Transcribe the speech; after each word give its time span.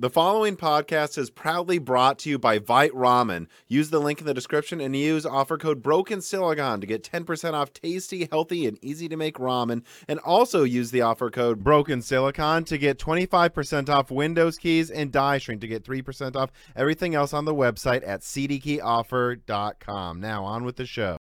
The 0.00 0.08
following 0.08 0.56
podcast 0.56 1.18
is 1.18 1.28
proudly 1.28 1.78
brought 1.78 2.18
to 2.20 2.30
you 2.30 2.38
by 2.38 2.58
Vite 2.58 2.92
Ramen. 2.92 3.48
Use 3.68 3.90
the 3.90 3.98
link 3.98 4.18
in 4.18 4.26
the 4.26 4.32
description 4.32 4.80
and 4.80 4.96
use 4.96 5.26
offer 5.26 5.58
code 5.58 5.82
Broken 5.82 6.22
Silicon 6.22 6.80
to 6.80 6.86
get 6.86 7.04
10% 7.04 7.52
off 7.52 7.74
tasty, 7.74 8.26
healthy, 8.32 8.66
and 8.66 8.82
easy 8.82 9.10
to 9.10 9.18
make 9.18 9.36
ramen. 9.36 9.82
And 10.08 10.18
also 10.20 10.64
use 10.64 10.90
the 10.90 11.02
offer 11.02 11.28
code 11.28 11.62
Broken 11.62 12.00
Silicon 12.00 12.64
to 12.64 12.78
get 12.78 12.98
25% 12.98 13.90
off 13.90 14.10
Windows 14.10 14.56
keys 14.56 14.90
and 14.90 15.12
die 15.12 15.36
shrink 15.36 15.60
to 15.60 15.68
get 15.68 15.84
3% 15.84 16.34
off 16.34 16.50
everything 16.74 17.14
else 17.14 17.34
on 17.34 17.44
the 17.44 17.54
website 17.54 18.02
at 18.08 18.22
cdkeyoffer.com. 18.22 20.18
Now 20.18 20.44
on 20.44 20.64
with 20.64 20.76
the 20.76 20.86
show. 20.86 21.18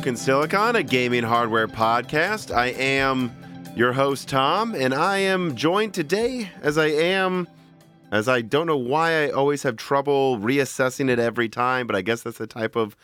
Broken 0.00 0.16
Silicon, 0.16 0.76
a 0.76 0.82
gaming 0.82 1.24
hardware 1.24 1.68
podcast. 1.68 2.56
I 2.56 2.68
am 2.68 3.30
your 3.76 3.92
host, 3.92 4.30
Tom, 4.30 4.74
and 4.74 4.94
I 4.94 5.18
am 5.18 5.54
joined 5.54 5.92
today 5.92 6.48
as 6.62 6.78
I 6.78 6.86
am, 6.86 7.46
as 8.10 8.26
I 8.26 8.40
don't 8.40 8.66
know 8.66 8.78
why 8.78 9.24
I 9.24 9.30
always 9.30 9.62
have 9.62 9.76
trouble 9.76 10.38
reassessing 10.38 11.10
it 11.10 11.18
every 11.18 11.50
time, 11.50 11.86
but 11.86 11.94
I 11.96 12.00
guess 12.00 12.22
that's 12.22 12.38
the 12.38 12.46
type 12.46 12.76
of 12.76 12.96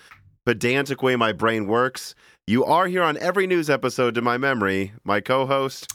pedantic 0.46 1.02
way 1.02 1.16
my 1.16 1.32
brain 1.32 1.66
works. 1.66 2.14
You 2.46 2.64
are 2.64 2.86
here 2.86 3.02
on 3.02 3.18
every 3.18 3.46
news 3.46 3.68
episode 3.68 4.14
to 4.14 4.22
my 4.22 4.38
memory, 4.38 4.94
my 5.04 5.20
co 5.20 5.44
host. 5.44 5.92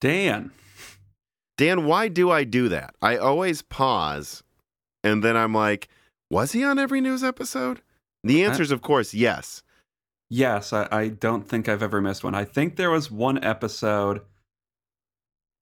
Dan. 0.00 0.50
Dan, 1.56 1.84
why 1.84 2.08
do 2.08 2.32
I 2.32 2.42
do 2.42 2.68
that? 2.70 2.96
I 3.00 3.16
always 3.16 3.62
pause 3.62 4.42
and 5.04 5.22
then 5.22 5.36
I'm 5.36 5.54
like, 5.54 5.86
was 6.28 6.50
he 6.50 6.64
on 6.64 6.80
every 6.80 7.00
news 7.00 7.22
episode? 7.22 7.80
The 8.24 8.42
answer 8.42 8.64
is, 8.64 8.72
of 8.72 8.82
course, 8.82 9.14
yes. 9.14 9.62
Yes, 10.28 10.72
I, 10.72 10.88
I 10.90 11.08
don't 11.08 11.48
think 11.48 11.68
I've 11.68 11.82
ever 11.82 12.00
missed 12.00 12.24
one. 12.24 12.34
I 12.34 12.44
think 12.44 12.76
there 12.76 12.90
was 12.90 13.10
one 13.10 13.42
episode 13.44 14.22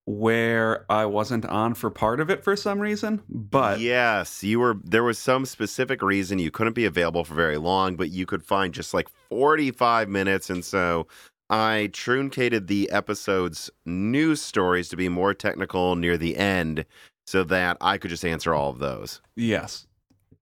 where 0.05 0.85
I 0.91 1.05
wasn't 1.05 1.45
on 1.45 1.73
for 1.73 1.89
part 1.89 2.19
of 2.19 2.29
it 2.29 2.43
for 2.43 2.55
some 2.55 2.79
reason, 2.79 3.23
but 3.27 3.79
yes, 3.79 4.43
you 4.43 4.59
were. 4.59 4.77
There 4.83 5.03
was 5.03 5.17
some 5.17 5.45
specific 5.45 6.01
reason 6.01 6.39
you 6.39 6.51
couldn't 6.51 6.73
be 6.73 6.85
available 6.85 7.23
for 7.23 7.33
very 7.33 7.57
long, 7.57 7.95
but 7.95 8.09
you 8.11 8.25
could 8.25 8.43
find 8.43 8.73
just 8.73 8.93
like 8.93 9.09
45 9.29 10.09
minutes. 10.09 10.49
And 10.49 10.63
so 10.63 11.07
I 11.49 11.89
truncated 11.93 12.67
the 12.67 12.89
episode's 12.91 13.69
news 13.85 14.41
stories 14.41 14.89
to 14.89 14.95
be 14.95 15.09
more 15.09 15.33
technical 15.33 15.95
near 15.95 16.17
the 16.17 16.37
end 16.37 16.85
so 17.27 17.43
that 17.43 17.77
I 17.81 17.97
could 17.97 18.09
just 18.11 18.25
answer 18.25 18.53
all 18.53 18.69
of 18.69 18.79
those. 18.79 19.21
yes, 19.35 19.87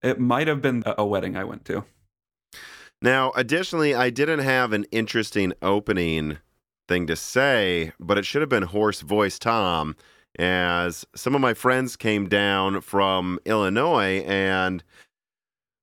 it 0.01 0.19
might 0.19 0.47
have 0.47 0.61
been 0.61 0.83
a 0.85 0.95
a 0.99 1.05
wedding 1.05 1.37
I 1.37 1.45
went 1.45 1.63
to. 1.65 1.85
Now, 3.03 3.31
additionally, 3.35 3.93
I 3.93 4.09
didn't 4.09 4.39
have 4.39 4.71
an 4.73 4.85
interesting 4.91 5.53
opening 5.61 6.37
thing 6.87 7.05
to 7.07 7.15
say, 7.15 7.91
but 7.99 8.17
it 8.17 8.25
should 8.25 8.41
have 8.41 8.49
been 8.49 8.63
Horse 8.63 9.01
Voice 9.01 9.37
Tom, 9.37 9.95
as 10.39 11.05
some 11.13 11.35
of 11.35 11.41
my 11.41 11.53
friends 11.53 11.95
came 11.97 12.27
down 12.29 12.81
from 12.81 13.39
Illinois, 13.45 14.23
and 14.25 14.83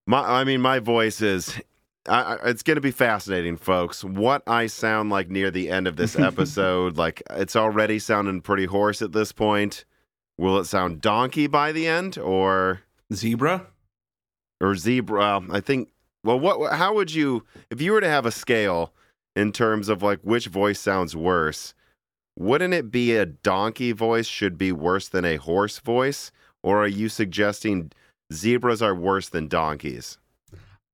my, 0.07 0.41
I 0.41 0.45
mean, 0.45 0.61
my 0.61 0.79
voice 0.81 1.21
is. 1.21 1.61
I- 2.09 2.39
it's 2.47 2.63
going 2.63 2.77
to 2.77 2.81
be 2.81 2.91
fascinating, 2.91 3.59
folks. 3.59 4.03
What 4.03 4.43
I 4.47 4.67
sound 4.67 5.11
like 5.11 5.29
near 5.29 5.51
the 5.51 5.69
end 5.69 5.87
of 5.87 5.97
this 5.97 6.19
episode, 6.19 6.97
like 6.97 7.23
it's 7.31 7.55
already 7.55 7.99
sounding 7.99 8.41
pretty 8.41 8.65
hoarse 8.65 9.03
at 9.03 9.13
this 9.13 9.31
point. 9.31 9.85
Will 10.39 10.59
it 10.59 10.65
sound 10.65 11.03
donkey 11.03 11.47
by 11.47 11.71
the 11.73 11.87
end, 11.87 12.17
or 12.17 12.81
Zebra? 13.13 13.67
or 14.63 14.75
zebra. 14.75 15.43
I 15.51 15.61
think. 15.61 15.91
Well, 16.25 16.39
what? 16.39 16.73
How 16.75 16.95
would 16.95 17.13
you, 17.13 17.45
if 17.71 17.81
you 17.81 17.93
were 17.93 18.01
to 18.01 18.09
have 18.09 18.27
a 18.27 18.31
scale 18.31 18.93
in 19.37 19.53
terms 19.53 19.89
of 19.89 20.03
like 20.03 20.21
which 20.21 20.47
voice 20.47 20.81
sounds 20.81 21.17
worse? 21.17 21.75
Wouldn't 22.39 22.75
it 22.75 22.91
be 22.91 23.17
a 23.17 23.27
donkey 23.27 23.93
voice 23.93 24.27
should 24.27 24.57
be 24.57 24.73
worse 24.73 25.09
than 25.09 25.25
a 25.25 25.37
horse 25.37 25.79
voice, 25.79 26.31
or 26.63 26.83
are 26.83 26.89
you 26.89 27.09
suggesting 27.09 27.93
zebras 28.33 28.81
are 28.83 28.95
worse 28.95 29.29
than 29.29 29.49
donkeys? 29.49 30.19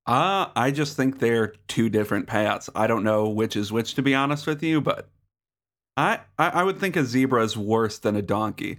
Uh, 0.06 0.46
I 0.54 0.70
just 0.70 0.96
think 0.96 1.18
they're 1.18 1.54
two 1.68 1.88
different 1.88 2.26
paths. 2.26 2.70
I 2.74 2.86
don't 2.86 3.02
know 3.04 3.28
which 3.28 3.56
is 3.56 3.72
which, 3.72 3.94
to 3.94 4.02
be 4.02 4.14
honest 4.14 4.46
with 4.46 4.62
you, 4.62 4.80
but 4.80 5.08
I, 5.96 6.20
I, 6.38 6.48
I 6.50 6.62
would 6.62 6.78
think 6.78 6.94
a 6.96 7.04
zebra 7.04 7.42
is 7.42 7.56
worse 7.56 7.98
than 7.98 8.14
a 8.14 8.22
donkey. 8.22 8.78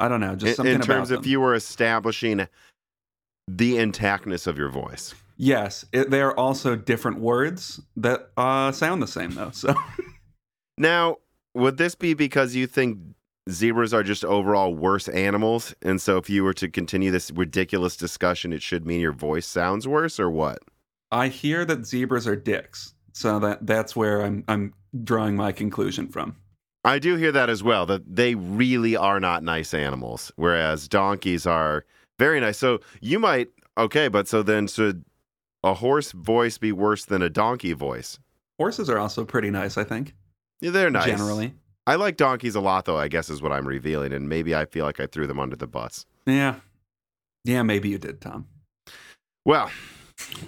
I 0.00 0.08
don't 0.08 0.20
know, 0.20 0.34
just 0.34 0.50
In, 0.50 0.54
something 0.54 0.74
in 0.74 0.80
terms 0.80 1.10
about 1.10 1.18
of 1.18 1.22
them. 1.24 1.30
you 1.30 1.40
were 1.40 1.54
establishing 1.54 2.48
the 3.46 3.74
intactness 3.74 4.46
of 4.46 4.56
your 4.56 4.70
voice. 4.70 5.14
Yes, 5.36 5.84
it, 5.92 6.10
they 6.10 6.20
are 6.20 6.36
also 6.36 6.76
different 6.76 7.18
words 7.18 7.80
that 7.96 8.30
uh, 8.36 8.72
sound 8.72 9.02
the 9.02 9.06
same, 9.06 9.34
though. 9.34 9.50
So 9.50 9.74
Now, 10.78 11.16
would 11.54 11.76
this 11.76 11.94
be 11.94 12.14
because 12.14 12.54
you 12.54 12.66
think 12.66 12.98
zebras 13.50 13.94
are 13.94 14.02
just 14.02 14.24
overall 14.24 14.74
worse 14.74 15.08
animals? 15.08 15.74
And 15.82 16.00
so 16.00 16.16
if 16.16 16.28
you 16.28 16.44
were 16.44 16.54
to 16.54 16.68
continue 16.68 17.10
this 17.10 17.30
ridiculous 17.30 17.96
discussion, 17.96 18.52
it 18.52 18.62
should 18.62 18.86
mean 18.86 19.00
your 19.00 19.12
voice 19.12 19.46
sounds 19.46 19.86
worse 19.86 20.18
or 20.18 20.30
what? 20.30 20.58
I 21.10 21.28
hear 21.28 21.64
that 21.64 21.86
zebras 21.86 22.26
are 22.26 22.36
dicks. 22.36 22.94
So 23.12 23.38
that 23.38 23.64
that's 23.64 23.94
where 23.94 24.22
I'm 24.22 24.42
I'm 24.48 24.74
drawing 25.04 25.36
my 25.36 25.52
conclusion 25.52 26.08
from. 26.08 26.36
I 26.84 26.98
do 26.98 27.14
hear 27.14 27.30
that 27.32 27.48
as 27.48 27.62
well, 27.62 27.86
that 27.86 28.02
they 28.14 28.34
really 28.34 28.96
are 28.96 29.20
not 29.20 29.42
nice 29.42 29.72
animals, 29.72 30.32
whereas 30.36 30.88
donkeys 30.88 31.46
are 31.46 31.84
very 32.18 32.40
nice. 32.40 32.58
So 32.58 32.80
you 33.00 33.18
might, 33.18 33.48
okay, 33.78 34.08
but 34.08 34.28
so 34.28 34.42
then 34.42 34.66
should 34.66 35.04
a 35.64 35.74
horse 35.74 36.12
voice 36.12 36.58
be 36.58 36.70
worse 36.70 37.04
than 37.04 37.22
a 37.22 37.30
donkey 37.30 37.72
voice? 37.72 38.20
Horses 38.58 38.88
are 38.88 38.98
also 38.98 39.24
pretty 39.24 39.50
nice, 39.50 39.76
I 39.76 39.82
think. 39.82 40.14
Yeah, 40.60 40.70
they're 40.70 40.90
nice. 40.90 41.06
Generally. 41.06 41.54
I 41.86 41.96
like 41.96 42.16
donkeys 42.16 42.54
a 42.54 42.60
lot, 42.60 42.84
though, 42.84 42.96
I 42.96 43.08
guess 43.08 43.28
is 43.28 43.42
what 43.42 43.50
I'm 43.50 43.66
revealing. 43.66 44.12
And 44.12 44.28
maybe 44.28 44.54
I 44.54 44.66
feel 44.66 44.84
like 44.84 45.00
I 45.00 45.06
threw 45.06 45.26
them 45.26 45.40
under 45.40 45.56
the 45.56 45.66
bus. 45.66 46.06
Yeah. 46.26 46.56
Yeah, 47.44 47.62
maybe 47.62 47.88
you 47.88 47.98
did, 47.98 48.20
Tom. 48.20 48.46
Well, 49.44 49.70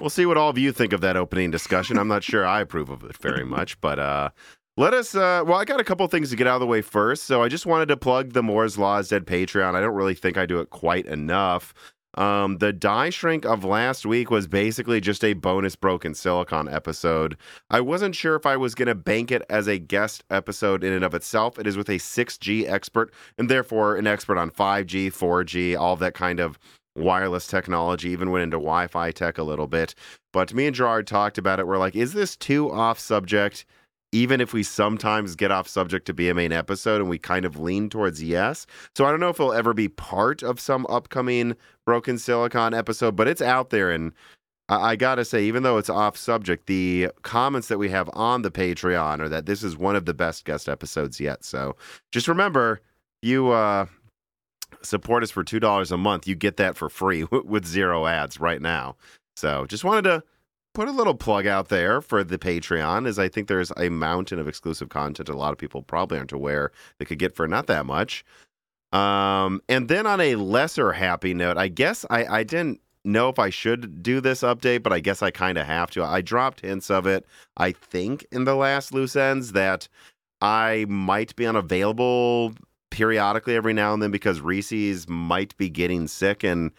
we'll 0.00 0.10
see 0.10 0.24
what 0.24 0.36
all 0.36 0.48
of 0.48 0.56
you 0.56 0.72
think 0.72 0.92
of 0.92 1.00
that 1.02 1.16
opening 1.16 1.50
discussion. 1.50 1.98
I'm 1.98 2.08
not 2.08 2.22
sure 2.22 2.46
I 2.46 2.60
approve 2.60 2.88
of 2.88 3.02
it 3.04 3.16
very 3.18 3.44
much, 3.44 3.78
but 3.80 3.98
uh, 3.98 4.30
let 4.78 4.94
us. 4.94 5.14
Uh, 5.14 5.42
well, 5.46 5.58
I 5.58 5.64
got 5.64 5.80
a 5.80 5.84
couple 5.84 6.06
things 6.08 6.30
to 6.30 6.36
get 6.36 6.46
out 6.46 6.54
of 6.54 6.60
the 6.60 6.66
way 6.66 6.80
first. 6.80 7.24
So 7.24 7.42
I 7.42 7.48
just 7.48 7.66
wanted 7.66 7.88
to 7.88 7.96
plug 7.96 8.32
the 8.32 8.42
Moore's 8.42 8.78
Law 8.78 8.98
is 8.98 9.08
Dead 9.08 9.26
Patreon. 9.26 9.74
I 9.74 9.80
don't 9.80 9.94
really 9.94 10.14
think 10.14 10.38
I 10.38 10.46
do 10.46 10.60
it 10.60 10.70
quite 10.70 11.04
enough. 11.06 11.74
Um, 12.16 12.58
the 12.58 12.72
die 12.72 13.10
shrink 13.10 13.44
of 13.44 13.64
last 13.64 14.06
week 14.06 14.30
was 14.30 14.46
basically 14.46 15.00
just 15.00 15.22
a 15.22 15.34
bonus 15.34 15.76
Broken 15.76 16.14
Silicon 16.14 16.68
episode. 16.68 17.36
I 17.70 17.80
wasn't 17.80 18.14
sure 18.14 18.36
if 18.36 18.46
I 18.46 18.56
was 18.56 18.74
going 18.74 18.88
to 18.88 18.94
bank 18.94 19.30
it 19.30 19.42
as 19.50 19.66
a 19.66 19.78
guest 19.78 20.24
episode 20.30 20.82
in 20.82 20.92
and 20.92 21.04
of 21.04 21.14
itself. 21.14 21.58
It 21.58 21.66
is 21.66 21.76
with 21.76 21.88
a 21.90 21.98
6G 21.98 22.68
expert 22.68 23.12
and 23.36 23.50
therefore 23.50 23.96
an 23.96 24.06
expert 24.06 24.38
on 24.38 24.50
5G, 24.50 25.08
4G, 25.08 25.78
all 25.78 25.96
that 25.96 26.14
kind 26.14 26.40
of 26.40 26.58
wireless 26.96 27.46
technology, 27.46 28.08
even 28.08 28.30
went 28.30 28.44
into 28.44 28.56
Wi 28.56 28.86
Fi 28.86 29.10
tech 29.10 29.36
a 29.36 29.42
little 29.42 29.66
bit. 29.66 29.94
But 30.32 30.54
me 30.54 30.66
and 30.66 30.74
Gerard 30.74 31.06
talked 31.06 31.38
about 31.38 31.60
it. 31.60 31.66
We're 31.66 31.78
like, 31.78 31.94
is 31.94 32.14
this 32.14 32.36
too 32.36 32.72
off 32.72 32.98
subject? 32.98 33.66
Even 34.12 34.40
if 34.40 34.52
we 34.52 34.62
sometimes 34.62 35.34
get 35.34 35.50
off 35.50 35.68
subject 35.68 36.06
to 36.06 36.14
be 36.14 36.28
a 36.28 36.34
main 36.34 36.52
episode 36.52 37.00
and 37.00 37.10
we 37.10 37.18
kind 37.18 37.44
of 37.44 37.58
lean 37.58 37.90
towards 37.90 38.22
yes. 38.22 38.66
So 38.94 39.04
I 39.04 39.10
don't 39.10 39.20
know 39.20 39.28
if 39.28 39.40
it'll 39.40 39.52
ever 39.52 39.74
be 39.74 39.88
part 39.88 40.42
of 40.42 40.60
some 40.60 40.86
upcoming 40.88 41.56
Broken 41.84 42.18
Silicon 42.18 42.72
episode, 42.72 43.16
but 43.16 43.28
it's 43.28 43.42
out 43.42 43.70
there. 43.70 43.90
And 43.90 44.12
I, 44.68 44.92
I 44.92 44.96
gotta 44.96 45.24
say, 45.24 45.44
even 45.44 45.62
though 45.62 45.78
it's 45.78 45.90
off 45.90 46.16
subject, 46.16 46.66
the 46.66 47.10
comments 47.22 47.68
that 47.68 47.78
we 47.78 47.88
have 47.90 48.08
on 48.14 48.42
the 48.42 48.50
Patreon 48.50 49.20
are 49.20 49.28
that 49.28 49.46
this 49.46 49.62
is 49.62 49.76
one 49.76 49.96
of 49.96 50.06
the 50.06 50.14
best 50.14 50.44
guest 50.44 50.68
episodes 50.68 51.20
yet. 51.20 51.44
So 51.44 51.76
just 52.12 52.28
remember, 52.28 52.80
you 53.22 53.50
uh, 53.50 53.86
support 54.82 55.22
us 55.22 55.30
for 55.30 55.44
two 55.44 55.60
dollars 55.60 55.92
a 55.92 55.96
month, 55.96 56.26
you 56.26 56.34
get 56.34 56.56
that 56.58 56.76
for 56.76 56.88
free 56.88 57.24
with 57.44 57.66
zero 57.66 58.06
ads 58.06 58.40
right 58.40 58.62
now. 58.62 58.96
So 59.36 59.66
just 59.66 59.84
wanted 59.84 60.02
to 60.02 60.22
put 60.76 60.88
a 60.88 60.92
little 60.92 61.14
plug 61.14 61.46
out 61.46 61.70
there 61.70 62.02
for 62.02 62.22
the 62.22 62.36
Patreon, 62.36 63.08
as 63.08 63.18
I 63.18 63.28
think 63.28 63.48
there's 63.48 63.72
a 63.78 63.88
mountain 63.88 64.38
of 64.38 64.46
exclusive 64.46 64.90
content 64.90 65.30
a 65.30 65.32
lot 65.32 65.52
of 65.52 65.56
people 65.56 65.80
probably 65.80 66.18
aren't 66.18 66.32
aware 66.32 66.70
they 66.98 67.06
could 67.06 67.18
get 67.18 67.34
for 67.34 67.48
not 67.48 67.66
that 67.68 67.86
much. 67.86 68.26
Um, 68.92 69.62
and 69.70 69.88
then 69.88 70.06
on 70.06 70.20
a 70.20 70.34
lesser 70.34 70.92
happy 70.92 71.32
note, 71.32 71.56
I 71.56 71.68
guess 71.68 72.04
I, 72.10 72.26
I 72.26 72.42
didn't 72.42 72.82
know 73.06 73.30
if 73.30 73.38
I 73.38 73.48
should 73.48 74.02
do 74.02 74.20
this 74.20 74.42
update, 74.42 74.82
but 74.82 74.92
I 74.92 75.00
guess 75.00 75.22
I 75.22 75.30
kind 75.30 75.56
of 75.56 75.66
have 75.66 75.90
to. 75.92 76.04
I 76.04 76.20
dropped 76.20 76.60
hints 76.60 76.90
of 76.90 77.06
it, 77.06 77.24
I 77.56 77.72
think, 77.72 78.26
in 78.30 78.44
the 78.44 78.54
last 78.54 78.92
loose 78.92 79.16
ends 79.16 79.52
that 79.52 79.88
I 80.42 80.84
might 80.90 81.34
be 81.36 81.46
unavailable 81.46 82.52
periodically 82.90 83.56
every 83.56 83.72
now 83.72 83.94
and 83.94 84.02
then 84.02 84.10
because 84.10 84.42
Reese's 84.42 85.08
might 85.08 85.56
be 85.56 85.70
getting 85.70 86.06
sick 86.06 86.44
and 86.44 86.70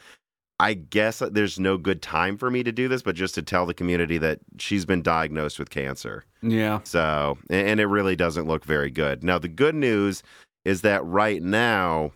I 0.59 0.73
guess 0.73 1.19
there's 1.19 1.59
no 1.59 1.77
good 1.77 2.01
time 2.01 2.37
for 2.37 2.49
me 2.49 2.63
to 2.63 2.71
do 2.71 2.87
this, 2.87 3.03
but 3.03 3.15
just 3.15 3.35
to 3.35 3.43
tell 3.43 3.65
the 3.65 3.75
community 3.75 4.17
that 4.17 4.39
she's 4.57 4.85
been 4.85 5.03
diagnosed 5.03 5.59
with 5.59 5.69
cancer. 5.69 6.25
Yeah. 6.41 6.79
So, 6.83 7.37
and 7.49 7.79
it 7.79 7.85
really 7.85 8.15
doesn't 8.15 8.47
look 8.47 8.65
very 8.65 8.89
good. 8.89 9.23
Now, 9.23 9.37
the 9.37 9.47
good 9.47 9.75
news 9.75 10.23
is 10.65 10.81
that 10.81 11.05
right 11.05 11.43
now, 11.43 12.11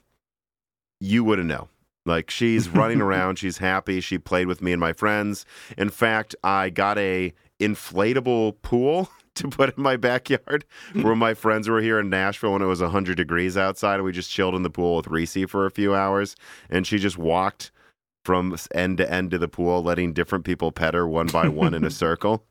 you 0.99 1.23
wouldn't 1.23 1.47
know. 1.47 1.69
Like 2.05 2.31
she's 2.31 2.67
running 2.75 2.99
around, 2.99 3.37
she's 3.37 3.59
happy. 3.59 4.01
She 4.01 4.17
played 4.17 4.47
with 4.47 4.61
me 4.61 4.71
and 4.71 4.79
my 4.79 4.93
friends. 4.93 5.45
In 5.77 5.89
fact, 5.89 6.35
I 6.43 6.71
got 6.71 6.97
a 6.97 7.33
inflatable 7.59 8.59
pool 8.63 9.09
to 9.35 9.47
put 9.49 9.77
in 9.77 9.83
my 9.83 9.97
backyard 9.97 10.65
hmm. 10.93 11.03
where 11.03 11.15
my 11.15 11.35
friends 11.35 11.69
were 11.69 11.79
here 11.79 11.99
in 11.99 12.09
Nashville 12.09 12.53
when 12.53 12.61
it 12.63 12.65
was 12.65 12.81
100 12.81 13.15
degrees 13.15 13.55
outside 13.55 13.95
and 13.95 14.03
we 14.03 14.11
just 14.11 14.31
chilled 14.31 14.55
in 14.55 14.63
the 14.63 14.69
pool 14.69 14.97
with 14.97 15.07
Reese 15.07 15.37
for 15.47 15.67
a 15.67 15.71
few 15.71 15.93
hours 15.93 16.35
and 16.69 16.87
she 16.87 16.97
just 16.97 17.19
walked 17.19 17.71
from 18.23 18.55
end 18.73 18.97
to 18.97 19.11
end 19.11 19.33
of 19.33 19.39
the 19.39 19.47
pool 19.47 19.83
letting 19.83 20.13
different 20.13 20.45
people 20.45 20.71
pet 20.71 20.93
her 20.93 21.07
one 21.07 21.27
by 21.27 21.47
one 21.47 21.73
in 21.73 21.83
a 21.83 21.89
circle. 21.91 22.43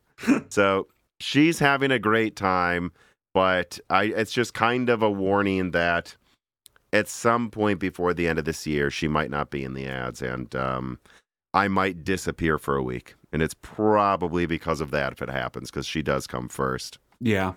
So, 0.49 0.89
she's 1.21 1.59
having 1.59 1.91
a 1.91 1.99
great 1.99 2.37
time, 2.37 2.93
but 3.33 3.79
I 3.89 4.05
it's 4.05 4.33
just 4.33 4.55
kind 4.55 4.89
of 4.89 5.03
a 5.03 5.11
warning 5.11 5.71
that 5.71 6.17
at 6.93 7.09
some 7.09 7.51
point 7.51 7.79
before 7.79 8.13
the 8.15 8.27
end 8.27 8.39
of 8.39 8.45
this 8.45 8.67
year, 8.67 8.91
she 8.91 9.09
might 9.09 9.31
not 9.31 9.51
be 9.51 9.65
in 9.65 9.75
the 9.75 9.87
ads, 9.87 10.23
and 10.23 10.55
um, 10.57 10.99
I 11.55 11.69
might 11.69 12.05
disappear 12.05 12.59
for 12.59 12.77
a 12.77 12.83
week. 12.83 13.15
And 13.33 13.43
it's 13.43 13.55
probably 13.55 14.47
because 14.47 14.81
of 14.81 14.91
that 14.91 15.13
if 15.13 15.23
it 15.23 15.31
happens, 15.31 15.71
because 15.71 15.87
she 15.87 16.03
does 16.03 16.27
come 16.27 16.49
first. 16.49 16.99
Yeah. 17.21 17.55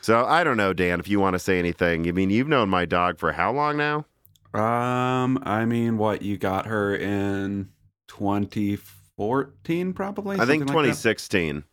So 0.00 0.24
I 0.24 0.44
don't 0.44 0.56
know, 0.56 0.72
Dan, 0.72 1.00
if 1.00 1.08
you 1.08 1.18
want 1.18 1.34
to 1.34 1.40
say 1.40 1.58
anything. 1.58 2.06
I 2.06 2.12
mean, 2.12 2.30
you've 2.30 2.48
known 2.48 2.68
my 2.68 2.84
dog 2.84 3.18
for 3.18 3.32
how 3.32 3.52
long 3.52 3.76
now? 3.76 4.06
Um, 4.54 5.38
I 5.42 5.64
mean, 5.66 5.98
what 5.98 6.22
you 6.22 6.36
got 6.38 6.66
her 6.66 6.94
in 6.94 7.68
2014, 8.08 9.92
probably. 9.92 10.36
I 10.38 10.46
think 10.46 10.62
something 10.62 10.74
like 10.74 10.84
2016. 10.86 11.64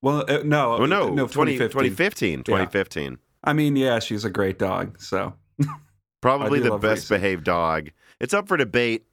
well, 0.00 0.24
uh, 0.28 0.42
no, 0.44 0.74
Oh, 0.74 0.86
no, 0.86 1.12
no, 1.12 1.26
20, 1.26 1.52
2015. 1.58 2.44
2015. 2.44 2.44
2015. 2.44 3.18
I 3.44 3.52
mean, 3.52 3.76
yeah, 3.76 3.98
she's 3.98 4.24
a 4.24 4.30
great 4.30 4.58
dog. 4.58 5.00
So 5.00 5.34
Probably 6.20 6.60
the 6.60 6.78
best 6.78 7.02
Reese. 7.02 7.20
behaved 7.20 7.44
dog. 7.44 7.90
It's 8.20 8.32
up 8.32 8.46
for 8.48 8.56
debate 8.56 9.04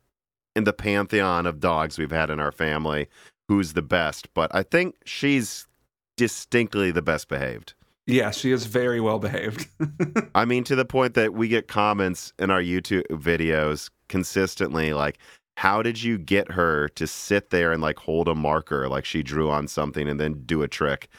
in 0.56 0.64
the 0.64 0.74
pantheon 0.74 1.46
of 1.46 1.60
dogs 1.60 1.98
we've 1.98 2.12
had 2.12 2.30
in 2.30 2.40
our 2.40 2.52
family 2.52 3.08
who's 3.48 3.74
the 3.74 3.82
best, 3.82 4.32
but 4.36 4.54
I 4.54 4.62
think 4.62 4.96
she's 5.06 5.68
distinctly 6.16 6.92
the 6.92 7.02
best 7.02 7.28
behaved. 7.28 7.74
Yeah, 8.10 8.32
she 8.32 8.52
is 8.52 8.66
very 8.66 9.00
well 9.00 9.20
behaved. 9.20 9.68
I 10.36 10.46
mean, 10.46 10.64
to 10.66 10.76
the 10.76 10.86
point 10.86 11.14
that 11.14 11.34
we 11.34 11.48
get 11.48 11.68
comments 11.68 12.34
in 12.40 12.50
our 12.50 12.62
YouTube 12.62 13.08
videos 13.08 13.90
consistently 14.08 14.94
like, 14.94 15.20
how 15.58 15.82
did 15.84 16.02
you 16.02 16.18
get 16.18 16.52
her 16.52 16.88
to 16.90 17.06
sit 17.06 17.50
there 17.50 17.72
and 17.72 17.82
like 17.82 18.00
hold 18.00 18.28
a 18.28 18.36
marker 18.36 18.88
like 18.88 19.06
she 19.06 19.22
drew 19.22 19.50
on 19.50 19.68
something 19.68 20.08
and 20.08 20.20
then 20.20 20.42
do 20.46 20.64
a 20.64 20.68
trick? 20.68 21.10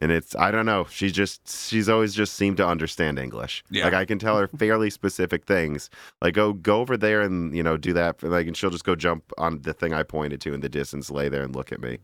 And 0.00 0.10
it's, 0.10 0.34
I 0.34 0.50
don't 0.50 0.66
know. 0.66 0.86
She's 0.90 1.12
just, 1.12 1.48
she's 1.68 1.88
always 1.88 2.14
just 2.14 2.34
seemed 2.34 2.56
to 2.56 2.66
understand 2.66 3.18
English. 3.18 3.62
Yeah. 3.70 3.84
Like 3.84 3.94
I 3.94 4.04
can 4.04 4.18
tell 4.18 4.38
her 4.38 4.48
fairly 4.58 4.90
specific 4.90 5.44
things. 5.44 5.90
Like, 6.20 6.34
go, 6.34 6.54
go 6.54 6.80
over 6.80 6.96
there 6.96 7.20
and, 7.20 7.54
you 7.54 7.62
know, 7.62 7.76
do 7.76 7.92
that. 7.92 8.22
Like, 8.22 8.46
and 8.46 8.56
she'll 8.56 8.70
just 8.70 8.84
go 8.84 8.96
jump 8.96 9.30
on 9.38 9.60
the 9.60 9.74
thing 9.74 9.92
I 9.92 10.02
pointed 10.02 10.40
to 10.40 10.54
in 10.54 10.60
the 10.60 10.68
distance, 10.68 11.10
lay 11.10 11.28
there 11.28 11.42
and 11.42 11.54
look 11.54 11.70
at 11.70 11.80
me. 11.80 11.98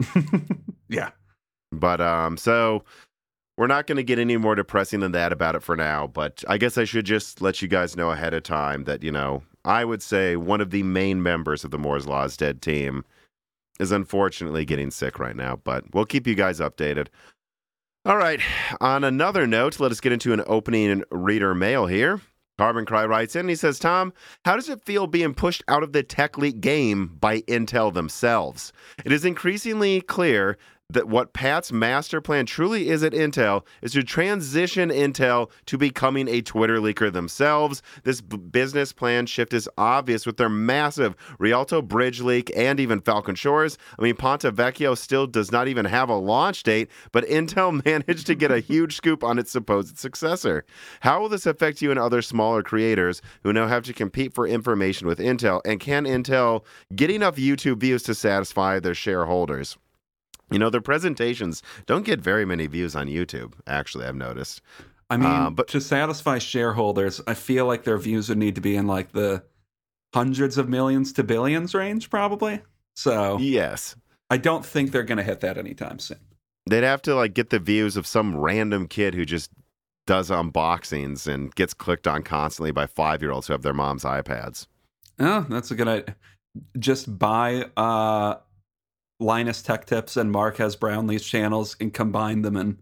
yeah. 0.88 1.10
But 1.72 2.00
um, 2.00 2.36
so 2.36 2.84
we're 3.58 3.66
not 3.66 3.88
going 3.88 3.96
to 3.96 4.04
get 4.04 4.20
any 4.20 4.36
more 4.36 4.54
depressing 4.54 5.00
than 5.00 5.10
that 5.12 5.32
about 5.32 5.56
it 5.56 5.64
for 5.64 5.74
now. 5.74 6.06
But 6.06 6.44
I 6.48 6.58
guess 6.58 6.78
I 6.78 6.84
should 6.84 7.04
just 7.04 7.42
let 7.42 7.60
you 7.60 7.66
guys 7.66 7.96
know 7.96 8.10
ahead 8.10 8.32
of 8.32 8.44
time 8.44 8.84
that 8.84 9.02
you 9.02 9.10
know 9.10 9.42
I 9.64 9.84
would 9.84 10.00
say 10.00 10.36
one 10.36 10.60
of 10.60 10.70
the 10.70 10.84
main 10.84 11.22
members 11.22 11.64
of 11.64 11.72
the 11.72 11.78
Moore's 11.78 12.06
Law's 12.06 12.36
Dead 12.36 12.62
team 12.62 13.04
is 13.80 13.90
unfortunately 13.90 14.64
getting 14.64 14.92
sick 14.92 15.18
right 15.18 15.34
now. 15.34 15.56
But 15.56 15.92
we'll 15.92 16.06
keep 16.06 16.26
you 16.26 16.36
guys 16.36 16.60
updated. 16.60 17.08
All 18.04 18.16
right. 18.16 18.40
On 18.80 19.02
another 19.02 19.44
note, 19.44 19.80
let 19.80 19.90
us 19.90 20.00
get 20.00 20.12
into 20.12 20.32
an 20.32 20.44
opening 20.46 21.02
reader 21.10 21.52
mail 21.52 21.86
here. 21.86 22.20
Carbon 22.58 22.86
Cry 22.86 23.06
writes 23.06 23.34
in. 23.34 23.48
He 23.48 23.56
says, 23.56 23.80
"Tom, 23.80 24.12
how 24.44 24.54
does 24.54 24.68
it 24.68 24.84
feel 24.84 25.08
being 25.08 25.34
pushed 25.34 25.64
out 25.66 25.82
of 25.82 25.92
the 25.92 26.04
tech 26.04 26.38
leak 26.38 26.60
game 26.60 27.16
by 27.20 27.40
Intel 27.42 27.92
themselves? 27.92 28.72
It 29.04 29.10
is 29.10 29.24
increasingly 29.24 30.00
clear." 30.00 30.56
That 30.90 31.06
what 31.06 31.34
Pat's 31.34 31.70
master 31.70 32.22
plan 32.22 32.46
truly 32.46 32.88
is 32.88 33.02
at 33.02 33.12
Intel 33.12 33.66
is 33.82 33.92
to 33.92 34.02
transition 34.02 34.88
Intel 34.88 35.50
to 35.66 35.76
becoming 35.76 36.28
a 36.28 36.40
Twitter 36.40 36.78
leaker 36.78 37.12
themselves. 37.12 37.82
This 38.04 38.22
b- 38.22 38.38
business 38.38 38.94
plan 38.94 39.26
shift 39.26 39.52
is 39.52 39.68
obvious 39.76 40.24
with 40.24 40.38
their 40.38 40.48
massive 40.48 41.14
Rialto 41.38 41.82
Bridge 41.82 42.22
leak 42.22 42.50
and 42.56 42.80
even 42.80 43.02
Falcon 43.02 43.34
Shores. 43.34 43.76
I 43.98 44.02
mean, 44.02 44.16
Ponte 44.16 44.44
Vecchio 44.44 44.96
still 44.96 45.26
does 45.26 45.52
not 45.52 45.68
even 45.68 45.84
have 45.84 46.08
a 46.08 46.14
launch 46.14 46.62
date, 46.62 46.88
but 47.12 47.26
Intel 47.26 47.84
managed 47.84 48.26
to 48.28 48.34
get 48.34 48.50
a 48.50 48.60
huge 48.60 48.96
scoop 48.96 49.22
on 49.22 49.38
its 49.38 49.50
supposed 49.50 49.98
successor. 49.98 50.64
How 51.00 51.20
will 51.20 51.28
this 51.28 51.44
affect 51.44 51.82
you 51.82 51.90
and 51.90 52.00
other 52.00 52.22
smaller 52.22 52.62
creators 52.62 53.20
who 53.42 53.52
now 53.52 53.66
have 53.66 53.84
to 53.84 53.92
compete 53.92 54.32
for 54.32 54.46
information 54.46 55.06
with 55.06 55.18
Intel? 55.18 55.60
And 55.66 55.80
can 55.80 56.06
Intel 56.06 56.64
get 56.96 57.10
enough 57.10 57.36
YouTube 57.36 57.80
views 57.80 58.02
to 58.04 58.14
satisfy 58.14 58.80
their 58.80 58.94
shareholders? 58.94 59.76
You 60.50 60.58
know, 60.58 60.70
their 60.70 60.80
presentations 60.80 61.62
don't 61.86 62.04
get 62.04 62.20
very 62.20 62.44
many 62.44 62.66
views 62.66 62.96
on 62.96 63.06
YouTube, 63.06 63.52
actually, 63.66 64.06
I've 64.06 64.16
noticed. 64.16 64.62
I 65.10 65.16
mean, 65.16 65.26
Uh, 65.30 65.50
but- 65.50 65.68
to 65.68 65.80
satisfy 65.80 66.38
shareholders, 66.38 67.20
I 67.26 67.34
feel 67.34 67.66
like 67.66 67.84
their 67.84 67.98
views 67.98 68.28
would 68.28 68.38
need 68.38 68.54
to 68.54 68.60
be 68.60 68.76
in 68.76 68.86
like 68.86 69.12
the 69.12 69.42
hundreds 70.14 70.56
of 70.58 70.68
millions 70.68 71.12
to 71.14 71.22
billions 71.24 71.74
range, 71.74 72.08
probably. 72.10 72.62
So 72.96 73.38
Yes. 73.38 73.94
I 74.30 74.36
don't 74.36 74.64
think 74.64 74.90
they're 74.92 75.02
going 75.04 75.18
to 75.18 75.24
hit 75.24 75.40
that 75.40 75.56
anytime 75.58 75.98
soon. 75.98 76.18
They'd 76.68 76.82
have 76.84 77.00
to 77.02 77.14
like 77.14 77.32
get 77.34 77.50
the 77.50 77.58
views 77.58 77.96
of 77.96 78.06
some 78.06 78.36
random 78.36 78.86
kid 78.88 79.14
who 79.14 79.24
just 79.24 79.50
does 80.06 80.30
unboxings 80.30 81.26
and 81.26 81.54
gets 81.54 81.72
clicked 81.74 82.06
on 82.06 82.22
constantly 82.22 82.70
by 82.72 82.86
five 82.86 83.22
year 83.22 83.30
olds 83.30 83.46
who 83.46 83.52
have 83.54 83.62
their 83.62 83.74
mom's 83.74 84.04
iPads. 84.04 84.66
Oh, 85.18 85.46
that's 85.48 85.70
a 85.70 85.74
good 85.74 85.88
idea. 85.88 86.16
Just 86.78 87.18
buy 87.18 87.66
uh, 87.76 88.36
Linus 89.20 89.62
Tech 89.62 89.86
Tips 89.86 90.16
and 90.16 90.30
Marques 90.30 90.76
Brownlee's 90.76 91.24
channels 91.24 91.76
and 91.80 91.92
combine 91.92 92.42
them 92.42 92.56
and 92.56 92.78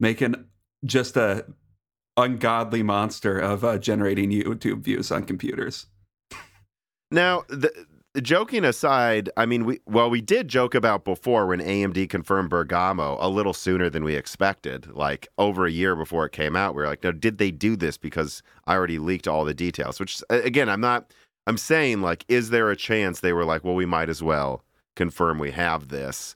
make 0.00 0.20
an 0.20 0.46
just 0.84 1.16
a 1.16 1.46
ungodly 2.16 2.82
monster 2.82 3.38
of 3.38 3.64
uh, 3.64 3.78
generating 3.78 4.30
YouTube 4.30 4.82
views 4.82 5.10
on 5.10 5.24
computers. 5.24 5.86
Now, 7.10 7.44
the, 7.48 7.72
joking 8.20 8.64
aside, 8.64 9.30
I 9.36 9.46
mean, 9.46 9.64
we 9.64 9.80
well, 9.86 10.10
we 10.10 10.20
did 10.20 10.48
joke 10.48 10.74
about 10.74 11.04
before 11.04 11.46
when 11.46 11.60
AMD 11.60 12.10
confirmed 12.10 12.50
Bergamo 12.50 13.16
a 13.20 13.28
little 13.28 13.54
sooner 13.54 13.88
than 13.88 14.04
we 14.04 14.14
expected, 14.14 14.94
like 14.94 15.28
over 15.38 15.66
a 15.66 15.70
year 15.70 15.96
before 15.96 16.26
it 16.26 16.32
came 16.32 16.54
out. 16.54 16.74
We 16.74 16.82
were 16.82 16.88
like, 16.88 17.02
no, 17.02 17.12
did 17.12 17.38
they 17.38 17.50
do 17.50 17.76
this 17.76 17.96
because 17.96 18.42
I 18.66 18.74
already 18.74 18.98
leaked 18.98 19.28
all 19.28 19.44
the 19.44 19.54
details? 19.54 19.98
Which 19.98 20.22
again, 20.28 20.68
I'm 20.68 20.80
not. 20.80 21.12
I'm 21.46 21.56
saying 21.56 22.02
like, 22.02 22.26
is 22.28 22.50
there 22.50 22.70
a 22.70 22.76
chance 22.76 23.20
they 23.20 23.32
were 23.32 23.44
like, 23.44 23.64
well, 23.64 23.74
we 23.74 23.86
might 23.86 24.10
as 24.10 24.22
well 24.22 24.62
confirm 24.98 25.38
we 25.38 25.52
have 25.52 25.88
this. 25.88 26.34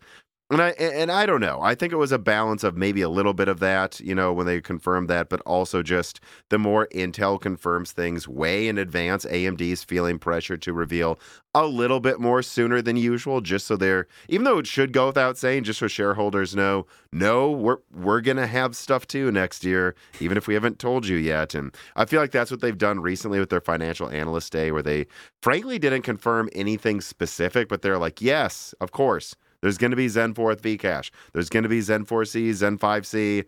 And 0.53 0.61
I 0.61 0.69
and 0.73 1.11
I 1.11 1.25
don't 1.25 1.41
know. 1.41 1.63
I 1.63 1.75
think 1.75 1.95
it 1.95 1.97
was 1.97 2.13
a 2.13 2.19
balance 2.19 2.63
of 2.63 2.77
maybe 2.77 3.01
a 3.01 3.09
little 3.09 3.33
bit 3.33 3.49
of 3.49 3.59
that, 3.61 3.99
you 4.01 4.15
know, 4.15 4.35
when 4.35 4.45
they 4.45 4.61
confirmed 4.61 5.09
that, 5.09 5.31
but 5.31 5.41
also 5.47 5.83
just 5.83 6.21
the 6.51 6.59
more 6.59 6.89
Intel 6.89 7.41
confirms 7.41 7.93
things 7.93 8.29
way 8.29 8.69
in 8.69 8.77
advance, 8.77 9.25
AMD's 9.25 9.83
feeling 9.83 10.19
pressure 10.19 10.59
to 10.59 10.75
reveal 10.75 11.19
a 11.55 11.67
little 11.67 12.01
bit 12.01 12.21
more 12.21 12.43
sooner 12.43 12.83
than 12.83 12.97
usual, 12.99 13.41
just 13.41 13.67
so 13.67 13.77
they're 13.79 14.07
even 14.29 14.45
though 14.45 14.59
it 14.59 14.67
should 14.67 14.93
go 14.93 15.07
without 15.07 15.39
saying, 15.39 15.65
just 15.65 15.79
so 15.79 15.89
shareholders 15.89 16.55
know, 16.55 16.87
no, 17.15 17.51
we're 17.51 17.79
we're 17.91 18.21
gonna 18.21 18.47
have 18.47 18.77
stuff 18.77 19.07
too 19.07 19.33
next 19.33 19.65
year, 19.65 19.95
even 20.21 20.37
if 20.37 20.47
we 20.47 20.53
haven't 20.53 20.79
told 20.79 21.07
you 21.07 21.17
yet. 21.17 21.55
And 21.55 21.75
I 21.97 22.05
feel 22.05 22.21
like 22.21 22.31
that's 22.31 22.51
what 22.51 22.61
they've 22.61 22.77
done 22.77 23.01
recently 23.01 23.39
with 23.41 23.49
their 23.49 23.63
financial 23.63 24.11
analyst 24.11 24.53
day, 24.53 24.71
where 24.71 24.83
they 24.83 25.07
frankly 25.41 25.79
didn't 25.79 26.03
confirm 26.03 26.51
anything 26.53 27.01
specific, 27.01 27.71
but 27.71 27.81
they're 27.81 27.97
like, 27.97 28.21
yes, 28.21 28.75
of 28.83 28.93
course. 28.93 29.35
There's 29.63 29.79
going 29.79 29.93
to 29.93 29.97
be 29.97 30.09
Zen 30.09 30.35
4th 30.35 30.61
Vcache. 30.61 31.11
There's 31.33 31.49
going 31.49 31.63
to 31.63 31.69
be 31.69 31.81
Zen 31.81 32.05
4C, 32.05 32.53
Zen 32.53 32.79
5C. 32.79 33.45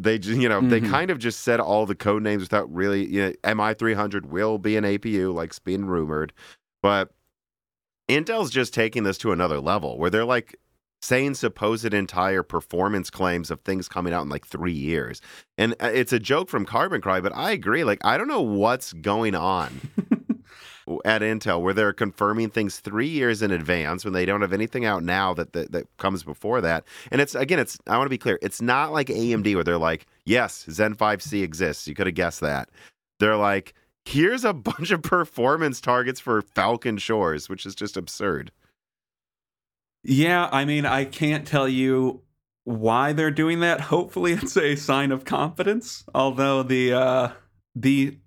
They, 0.00 0.16
you 0.16 0.48
know, 0.48 0.60
they 0.60 0.80
Mhm. 0.80 0.90
kind 0.90 1.10
of 1.10 1.18
just 1.18 1.40
said 1.40 1.58
all 1.60 1.86
the 1.86 1.94
code 1.94 2.22
names 2.22 2.42
without 2.42 2.72
really, 2.72 3.06
you 3.06 3.22
know, 3.22 3.32
MI300 3.44 4.26
will 4.26 4.58
be 4.58 4.76
an 4.76 4.84
APU, 4.84 5.32
like 5.32 5.50
it's 5.50 5.58
being 5.58 5.86
rumored. 5.86 6.32
But 6.82 7.12
Intel's 8.08 8.50
just 8.50 8.72
taking 8.72 9.02
this 9.02 9.18
to 9.18 9.32
another 9.32 9.60
level 9.60 9.98
where 9.98 10.10
they're 10.10 10.24
like 10.24 10.56
saying 11.02 11.34
supposed 11.34 11.92
entire 11.94 12.42
performance 12.42 13.10
claims 13.10 13.50
of 13.50 13.60
things 13.60 13.88
coming 13.88 14.12
out 14.12 14.22
in 14.22 14.28
like 14.28 14.46
three 14.46 14.72
years. 14.72 15.20
And 15.56 15.74
uh, 15.80 15.90
it's 15.92 16.12
a 16.12 16.18
joke 16.18 16.48
from 16.48 16.64
Carbon 16.64 17.00
Cry, 17.00 17.20
but 17.20 17.32
I 17.36 17.52
agree. 17.52 17.84
Like, 17.84 17.98
I 18.04 18.16
don't 18.18 18.26
know 18.28 18.40
what's 18.42 18.92
going 18.94 19.34
on 19.34 19.80
at 21.04 21.22
Intel 21.22 21.60
where 21.60 21.74
they're 21.74 21.92
confirming 21.92 22.50
things 22.50 22.80
three 22.80 23.08
years 23.08 23.42
in 23.42 23.50
advance 23.50 24.04
when 24.04 24.14
they 24.14 24.24
don't 24.24 24.40
have 24.40 24.52
anything 24.52 24.84
out 24.84 25.02
now 25.02 25.34
that, 25.34 25.52
that 25.52 25.72
that 25.72 25.86
comes 25.96 26.22
before 26.22 26.60
that. 26.60 26.84
And 27.10 27.20
it's 27.20 27.34
again, 27.34 27.58
it's 27.58 27.78
I 27.86 27.96
want 27.96 28.06
to 28.06 28.10
be 28.10 28.18
clear, 28.18 28.38
it's 28.42 28.60
not 28.60 28.92
like 28.92 29.08
AMD 29.08 29.54
where 29.54 29.64
they're 29.64 29.78
like, 29.78 30.06
yes, 30.24 30.66
Zen 30.70 30.94
5C 30.94 31.42
exists. 31.42 31.86
You 31.86 31.94
could 31.94 32.06
have 32.06 32.14
guessed 32.14 32.40
that. 32.40 32.68
They're 33.18 33.36
like, 33.36 33.74
here's 34.04 34.44
a 34.44 34.52
bunch 34.54 34.90
of 34.90 35.02
performance 35.02 35.80
targets 35.80 36.20
for 36.20 36.42
Falcon 36.42 36.98
Shores, 36.98 37.48
which 37.48 37.66
is 37.66 37.74
just 37.74 37.96
absurd. 37.96 38.52
Yeah, 40.04 40.48
I 40.52 40.64
mean, 40.64 40.86
I 40.86 41.04
can't 41.04 41.46
tell 41.46 41.68
you 41.68 42.22
why 42.64 43.12
they're 43.12 43.30
doing 43.30 43.60
that. 43.60 43.80
Hopefully, 43.80 44.32
it's 44.32 44.56
a 44.56 44.76
sign 44.76 45.10
of 45.12 45.24
confidence. 45.24 46.04
Although 46.14 46.62
the 46.62 46.92
uh, 46.92 47.28
the 47.74 48.18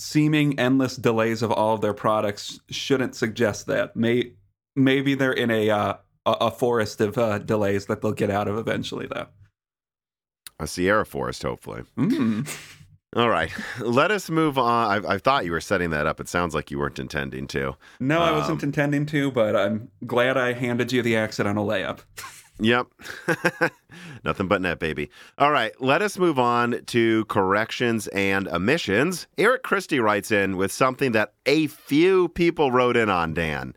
seeming 0.00 0.58
endless 0.58 0.96
delays 0.96 1.42
of 1.42 1.52
all 1.52 1.74
of 1.74 1.80
their 1.80 1.94
products 1.94 2.58
shouldn't 2.70 3.14
suggest 3.14 3.66
that. 3.66 3.94
May 3.94 4.32
maybe 4.74 5.14
they're 5.14 5.32
in 5.32 5.50
a 5.50 5.70
uh, 5.70 5.94
a 6.26 6.50
forest 6.50 7.00
of 7.00 7.18
uh, 7.18 7.38
delays 7.38 7.86
that 7.86 8.00
they'll 8.00 8.12
get 8.12 8.30
out 8.30 8.48
of 8.48 8.56
eventually, 8.56 9.06
though. 9.06 9.26
A 10.58 10.66
Sierra 10.66 11.06
forest, 11.06 11.42
hopefully. 11.42 11.82
Mm. 11.96 12.48
All 13.16 13.28
right, 13.28 13.50
let 13.80 14.12
us 14.12 14.30
move 14.30 14.56
on. 14.56 15.04
I, 15.04 15.14
I, 15.14 15.18
thought 15.18 15.44
you 15.44 15.50
were 15.50 15.60
setting 15.60 15.90
that 15.90 16.06
up. 16.06 16.20
It 16.20 16.28
sounds 16.28 16.54
like 16.54 16.70
you 16.70 16.78
weren't 16.78 17.00
intending 17.00 17.48
to. 17.48 17.74
No, 17.98 18.20
I 18.20 18.30
wasn't 18.30 18.62
um, 18.62 18.68
intending 18.68 19.04
to, 19.06 19.32
but 19.32 19.56
I'm 19.56 19.90
glad 20.06 20.36
I 20.36 20.52
handed 20.52 20.92
you 20.92 21.02
the 21.02 21.16
accidental 21.16 21.66
layup. 21.66 22.00
Yep. 22.60 22.86
Nothing 24.24 24.48
but 24.48 24.60
net, 24.60 24.78
baby. 24.78 25.10
All 25.38 25.50
right, 25.50 25.72
let 25.80 26.02
us 26.02 26.18
move 26.18 26.38
on 26.38 26.84
to 26.86 27.24
corrections 27.26 28.06
and 28.08 28.48
omissions. 28.48 29.26
Eric 29.38 29.62
Christie 29.62 30.00
writes 30.00 30.30
in 30.30 30.56
with 30.56 30.70
something 30.70 31.12
that 31.12 31.32
a 31.46 31.66
few 31.68 32.28
people 32.28 32.70
wrote 32.70 32.96
in 32.96 33.08
on, 33.08 33.34
Dan. 33.34 33.74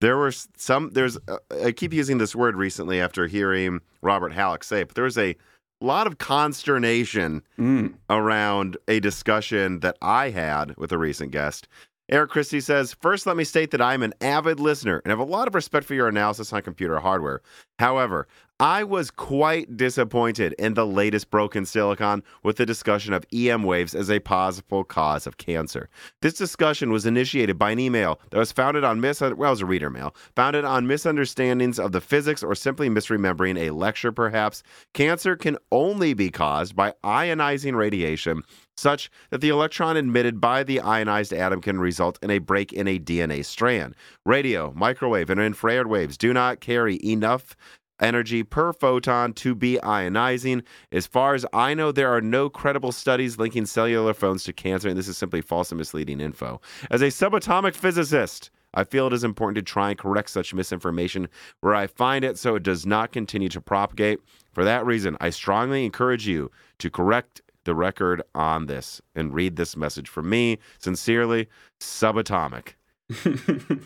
There 0.00 0.16
were 0.16 0.32
some, 0.32 0.90
there's, 0.90 1.18
uh, 1.26 1.38
I 1.64 1.72
keep 1.72 1.92
using 1.92 2.18
this 2.18 2.36
word 2.36 2.54
recently 2.54 3.00
after 3.00 3.26
hearing 3.26 3.80
Robert 4.02 4.32
Hallock 4.32 4.62
say 4.62 4.82
it, 4.82 4.88
but 4.88 4.94
there 4.94 5.04
was 5.04 5.18
a 5.18 5.34
lot 5.80 6.06
of 6.06 6.18
consternation 6.18 7.42
mm. 7.58 7.94
around 8.10 8.76
a 8.86 9.00
discussion 9.00 9.80
that 9.80 9.96
I 10.02 10.30
had 10.30 10.76
with 10.76 10.92
a 10.92 10.98
recent 10.98 11.32
guest. 11.32 11.68
Eric 12.10 12.30
Christie 12.30 12.60
says, 12.60 12.94
First, 12.94 13.26
let 13.26 13.36
me 13.36 13.44
state 13.44 13.70
that 13.70 13.82
I'm 13.82 14.02
an 14.02 14.14
avid 14.22 14.58
listener 14.58 15.02
and 15.04 15.10
have 15.10 15.18
a 15.18 15.24
lot 15.24 15.46
of 15.46 15.54
respect 15.54 15.84
for 15.84 15.92
your 15.94 16.08
analysis 16.08 16.52
on 16.54 16.62
computer 16.62 16.98
hardware. 17.00 17.42
However, 17.78 18.26
I 18.60 18.82
was 18.82 19.10
quite 19.10 19.76
disappointed 19.76 20.54
in 20.58 20.74
the 20.74 20.86
latest 20.86 21.30
broken 21.30 21.66
silicon 21.66 22.24
with 22.42 22.56
the 22.56 22.66
discussion 22.66 23.12
of 23.12 23.26
EM 23.32 23.62
waves 23.62 23.94
as 23.94 24.10
a 24.10 24.18
possible 24.18 24.84
cause 24.84 25.26
of 25.26 25.36
cancer. 25.36 25.88
This 26.22 26.34
discussion 26.34 26.90
was 26.90 27.06
initiated 27.06 27.58
by 27.58 27.70
an 27.70 27.78
email 27.78 28.18
that 28.30 28.38
was 28.38 28.50
founded 28.50 28.82
on 28.82 29.00
mis 29.00 29.20
well, 29.20 29.30
it 29.30 29.38
was 29.38 29.60
a 29.60 29.66
reader 29.66 29.90
mail, 29.90 30.16
founded 30.34 30.64
on 30.64 30.86
misunderstandings 30.88 31.78
of 31.78 31.92
the 31.92 32.00
physics 32.00 32.42
or 32.42 32.54
simply 32.54 32.88
misremembering 32.88 33.58
a 33.58 33.70
lecture, 33.70 34.12
perhaps. 34.12 34.62
Cancer 34.92 35.36
can 35.36 35.58
only 35.70 36.14
be 36.14 36.30
caused 36.30 36.74
by 36.74 36.94
ionizing 37.04 37.76
radiation 37.76 38.42
such 38.78 39.10
that 39.30 39.40
the 39.40 39.48
electron 39.48 39.96
emitted 39.96 40.40
by 40.40 40.62
the 40.62 40.80
ionized 40.80 41.32
atom 41.32 41.60
can 41.60 41.80
result 41.80 42.18
in 42.22 42.30
a 42.30 42.38
break 42.38 42.72
in 42.72 42.86
a 42.86 42.98
DNA 42.98 43.44
strand. 43.44 43.94
Radio, 44.24 44.72
microwave, 44.76 45.30
and 45.30 45.40
infrared 45.40 45.86
waves 45.86 46.16
do 46.16 46.32
not 46.32 46.60
carry 46.60 46.98
enough 47.04 47.56
energy 48.00 48.42
per 48.42 48.72
photon 48.72 49.32
to 49.32 49.54
be 49.54 49.78
ionizing. 49.82 50.62
As 50.92 51.06
far 51.06 51.34
as 51.34 51.44
I 51.52 51.74
know, 51.74 51.90
there 51.92 52.14
are 52.14 52.20
no 52.20 52.48
credible 52.48 52.92
studies 52.92 53.38
linking 53.38 53.66
cellular 53.66 54.14
phones 54.14 54.44
to 54.44 54.52
cancer, 54.52 54.88
and 54.88 54.96
this 54.96 55.08
is 55.08 55.18
simply 55.18 55.40
false 55.40 55.70
and 55.72 55.78
misleading 55.78 56.20
info. 56.20 56.60
As 56.90 57.02
a 57.02 57.06
subatomic 57.06 57.74
physicist, 57.74 58.50
I 58.74 58.84
feel 58.84 59.06
it 59.06 59.12
is 59.12 59.24
important 59.24 59.56
to 59.56 59.62
try 59.62 59.90
and 59.90 59.98
correct 59.98 60.30
such 60.30 60.54
misinformation 60.54 61.28
where 61.60 61.74
I 61.74 61.86
find 61.86 62.24
it 62.24 62.38
so 62.38 62.54
it 62.54 62.62
does 62.62 62.84
not 62.86 63.12
continue 63.12 63.48
to 63.48 63.60
propagate. 63.60 64.20
For 64.52 64.64
that 64.64 64.84
reason, 64.84 65.16
I 65.20 65.30
strongly 65.30 65.84
encourage 65.84 66.28
you 66.28 66.50
to 66.78 66.90
correct 66.90 67.40
the 67.64 67.74
record 67.74 68.22
on 68.34 68.66
this 68.66 69.00
and 69.14 69.34
read 69.34 69.56
this 69.56 69.76
message 69.76 70.08
from 70.08 70.28
me. 70.28 70.58
Sincerely, 70.78 71.48
subatomic. 71.80 72.74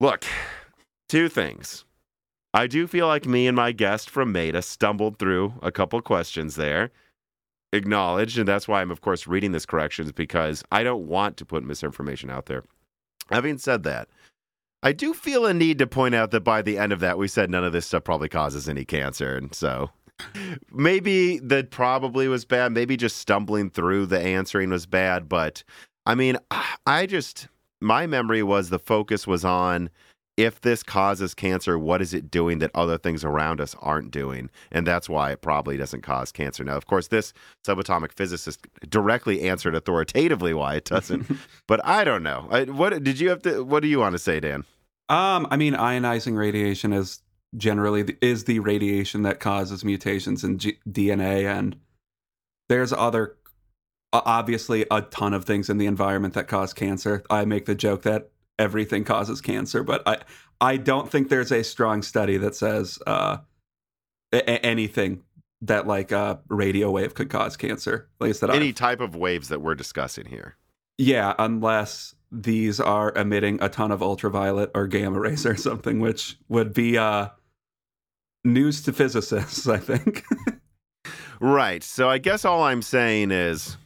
Look, 0.00 0.24
two 1.08 1.28
things. 1.28 1.84
I 2.52 2.66
do 2.66 2.86
feel 2.86 3.06
like 3.08 3.26
me 3.26 3.46
and 3.46 3.56
my 3.56 3.72
guest 3.72 4.08
from 4.08 4.32
Meta 4.32 4.62
stumbled 4.62 5.18
through 5.18 5.54
a 5.62 5.72
couple 5.72 6.00
questions 6.00 6.54
there. 6.54 6.90
Acknowledged, 7.72 8.38
and 8.38 8.46
that's 8.46 8.68
why 8.68 8.80
I'm, 8.80 8.92
of 8.92 9.00
course, 9.00 9.26
reading 9.26 9.50
this 9.50 9.66
corrections 9.66 10.12
because 10.12 10.62
I 10.70 10.84
don't 10.84 11.08
want 11.08 11.36
to 11.38 11.44
put 11.44 11.64
misinformation 11.64 12.30
out 12.30 12.46
there. 12.46 12.62
Having 13.30 13.58
said 13.58 13.82
that, 13.82 14.08
I 14.84 14.92
do 14.92 15.14
feel 15.14 15.46
a 15.46 15.54
need 15.54 15.78
to 15.78 15.86
point 15.88 16.14
out 16.14 16.30
that 16.30 16.44
by 16.44 16.62
the 16.62 16.78
end 16.78 16.92
of 16.92 17.00
that, 17.00 17.18
we 17.18 17.26
said 17.26 17.50
none 17.50 17.64
of 17.64 17.72
this 17.72 17.86
stuff 17.86 18.04
probably 18.04 18.28
causes 18.28 18.68
any 18.68 18.84
cancer. 18.84 19.34
And 19.34 19.52
so 19.52 19.90
maybe 20.72 21.38
that 21.38 21.70
probably 21.70 22.28
was 22.28 22.44
bad. 22.44 22.72
Maybe 22.72 22.96
just 22.96 23.16
stumbling 23.18 23.70
through 23.70 24.06
the 24.06 24.20
answering 24.20 24.70
was 24.70 24.86
bad. 24.86 25.28
But 25.28 25.64
I 26.06 26.14
mean, 26.14 26.38
I 26.86 27.06
just, 27.06 27.48
my 27.80 28.06
memory 28.06 28.42
was 28.42 28.70
the 28.70 28.78
focus 28.78 29.26
was 29.26 29.44
on 29.44 29.90
if 30.36 30.60
this 30.60 30.82
causes 30.82 31.34
cancer, 31.34 31.78
what 31.78 32.02
is 32.02 32.12
it 32.12 32.30
doing 32.30 32.58
that 32.58 32.70
other 32.74 32.98
things 32.98 33.24
around 33.24 33.60
us 33.60 33.76
aren't 33.80 34.10
doing? 34.10 34.50
And 34.72 34.86
that's 34.86 35.08
why 35.08 35.30
it 35.30 35.42
probably 35.42 35.76
doesn't 35.76 36.02
cause 36.02 36.32
cancer. 36.32 36.64
Now, 36.64 36.76
of 36.76 36.86
course, 36.86 37.08
this 37.08 37.32
subatomic 37.66 38.12
physicist 38.12 38.66
directly 38.88 39.42
answered 39.42 39.74
authoritatively 39.74 40.52
why 40.52 40.74
it 40.74 40.84
doesn't. 40.84 41.26
but 41.68 41.84
I 41.84 42.04
don't 42.04 42.22
know. 42.22 42.48
I, 42.50 42.64
what 42.64 43.02
did 43.02 43.20
you 43.20 43.28
have 43.28 43.42
to? 43.42 43.62
What 43.62 43.80
do 43.80 43.88
you 43.88 44.00
want 44.00 44.14
to 44.14 44.18
say, 44.18 44.40
Dan? 44.40 44.64
Um, 45.08 45.46
I 45.50 45.56
mean, 45.56 45.74
ionizing 45.74 46.36
radiation 46.36 46.92
is 46.92 47.20
generally 47.56 48.16
is 48.20 48.44
the 48.44 48.58
radiation 48.60 49.22
that 49.22 49.40
causes 49.40 49.84
mutations 49.84 50.44
in 50.44 50.58
G- 50.58 50.78
DNA, 50.88 51.44
and 51.44 51.76
there's 52.68 52.92
other 52.92 53.36
obviously 54.12 54.86
a 54.90 55.02
ton 55.02 55.34
of 55.34 55.44
things 55.44 55.68
in 55.68 55.78
the 55.78 55.86
environment 55.86 56.34
that 56.34 56.46
cause 56.46 56.72
cancer. 56.72 57.24
I 57.30 57.44
make 57.44 57.66
the 57.66 57.74
joke 57.74 58.02
that 58.02 58.30
everything 58.58 59.04
causes 59.04 59.40
cancer, 59.40 59.82
but 59.82 60.02
I 60.06 60.18
I 60.60 60.76
don't 60.76 61.10
think 61.10 61.28
there's 61.28 61.52
a 61.52 61.64
strong 61.64 62.02
study 62.02 62.36
that 62.38 62.54
says 62.54 62.98
uh, 63.06 63.38
a- 64.32 64.64
anything 64.64 65.22
that 65.62 65.86
like 65.86 66.12
a 66.12 66.40
radio 66.48 66.90
wave 66.90 67.14
could 67.14 67.30
cause 67.30 67.56
cancer. 67.56 68.08
At 68.20 68.26
least 68.26 68.40
that 68.42 68.50
any 68.50 68.68
I've... 68.68 68.74
type 68.74 69.00
of 69.00 69.16
waves 69.16 69.48
that 69.48 69.60
we're 69.60 69.74
discussing 69.74 70.26
here. 70.26 70.56
Yeah, 70.96 71.34
unless 71.38 72.14
these 72.30 72.80
are 72.80 73.12
emitting 73.12 73.58
a 73.62 73.68
ton 73.68 73.90
of 73.90 74.02
ultraviolet 74.02 74.70
or 74.74 74.86
gamma 74.86 75.18
rays 75.20 75.46
or 75.46 75.56
something, 75.56 76.00
which 76.00 76.36
would 76.48 76.72
be 76.72 76.98
uh, 76.98 77.28
news 78.44 78.82
to 78.82 78.92
physicists, 78.92 79.66
I 79.68 79.78
think. 79.78 80.24
right. 81.40 81.82
So 81.82 82.08
I 82.08 82.18
guess 82.18 82.44
all 82.44 82.62
I'm 82.62 82.82
saying 82.82 83.30
is 83.30 83.76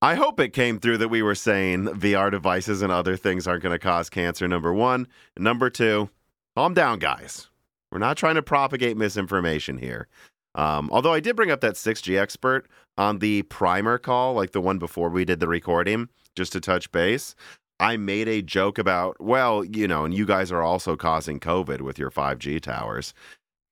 I 0.00 0.14
hope 0.14 0.38
it 0.38 0.52
came 0.52 0.78
through 0.78 0.98
that 0.98 1.08
we 1.08 1.22
were 1.22 1.34
saying 1.34 1.86
VR 1.86 2.30
devices 2.30 2.82
and 2.82 2.92
other 2.92 3.16
things 3.16 3.46
aren't 3.46 3.62
going 3.62 3.74
to 3.74 3.78
cause 3.78 4.08
cancer, 4.08 4.46
number 4.46 4.72
one. 4.72 5.08
Number 5.36 5.70
two, 5.70 6.08
calm 6.56 6.74
down, 6.74 6.98
guys. 6.98 7.48
We're 7.90 7.98
not 7.98 8.16
trying 8.16 8.36
to 8.36 8.42
propagate 8.42 8.96
misinformation 8.96 9.78
here. 9.78 10.08
Um, 10.54 10.88
although 10.92 11.12
I 11.12 11.20
did 11.20 11.36
bring 11.36 11.50
up 11.50 11.60
that 11.62 11.74
6G 11.74 12.18
expert 12.18 12.66
on 12.96 13.18
the 13.18 13.42
primer 13.42 13.98
call, 13.98 14.34
like 14.34 14.52
the 14.52 14.60
one 14.60 14.78
before 14.78 15.08
we 15.08 15.24
did 15.24 15.40
the 15.40 15.48
recording, 15.48 16.08
just 16.36 16.52
to 16.52 16.60
touch 16.60 16.90
base. 16.92 17.34
I 17.80 17.96
made 17.96 18.28
a 18.28 18.42
joke 18.42 18.76
about, 18.78 19.20
well, 19.20 19.64
you 19.64 19.86
know, 19.86 20.04
and 20.04 20.12
you 20.12 20.26
guys 20.26 20.50
are 20.50 20.62
also 20.62 20.96
causing 20.96 21.38
COVID 21.38 21.80
with 21.80 21.98
your 21.98 22.10
5G 22.10 22.60
towers 22.60 23.14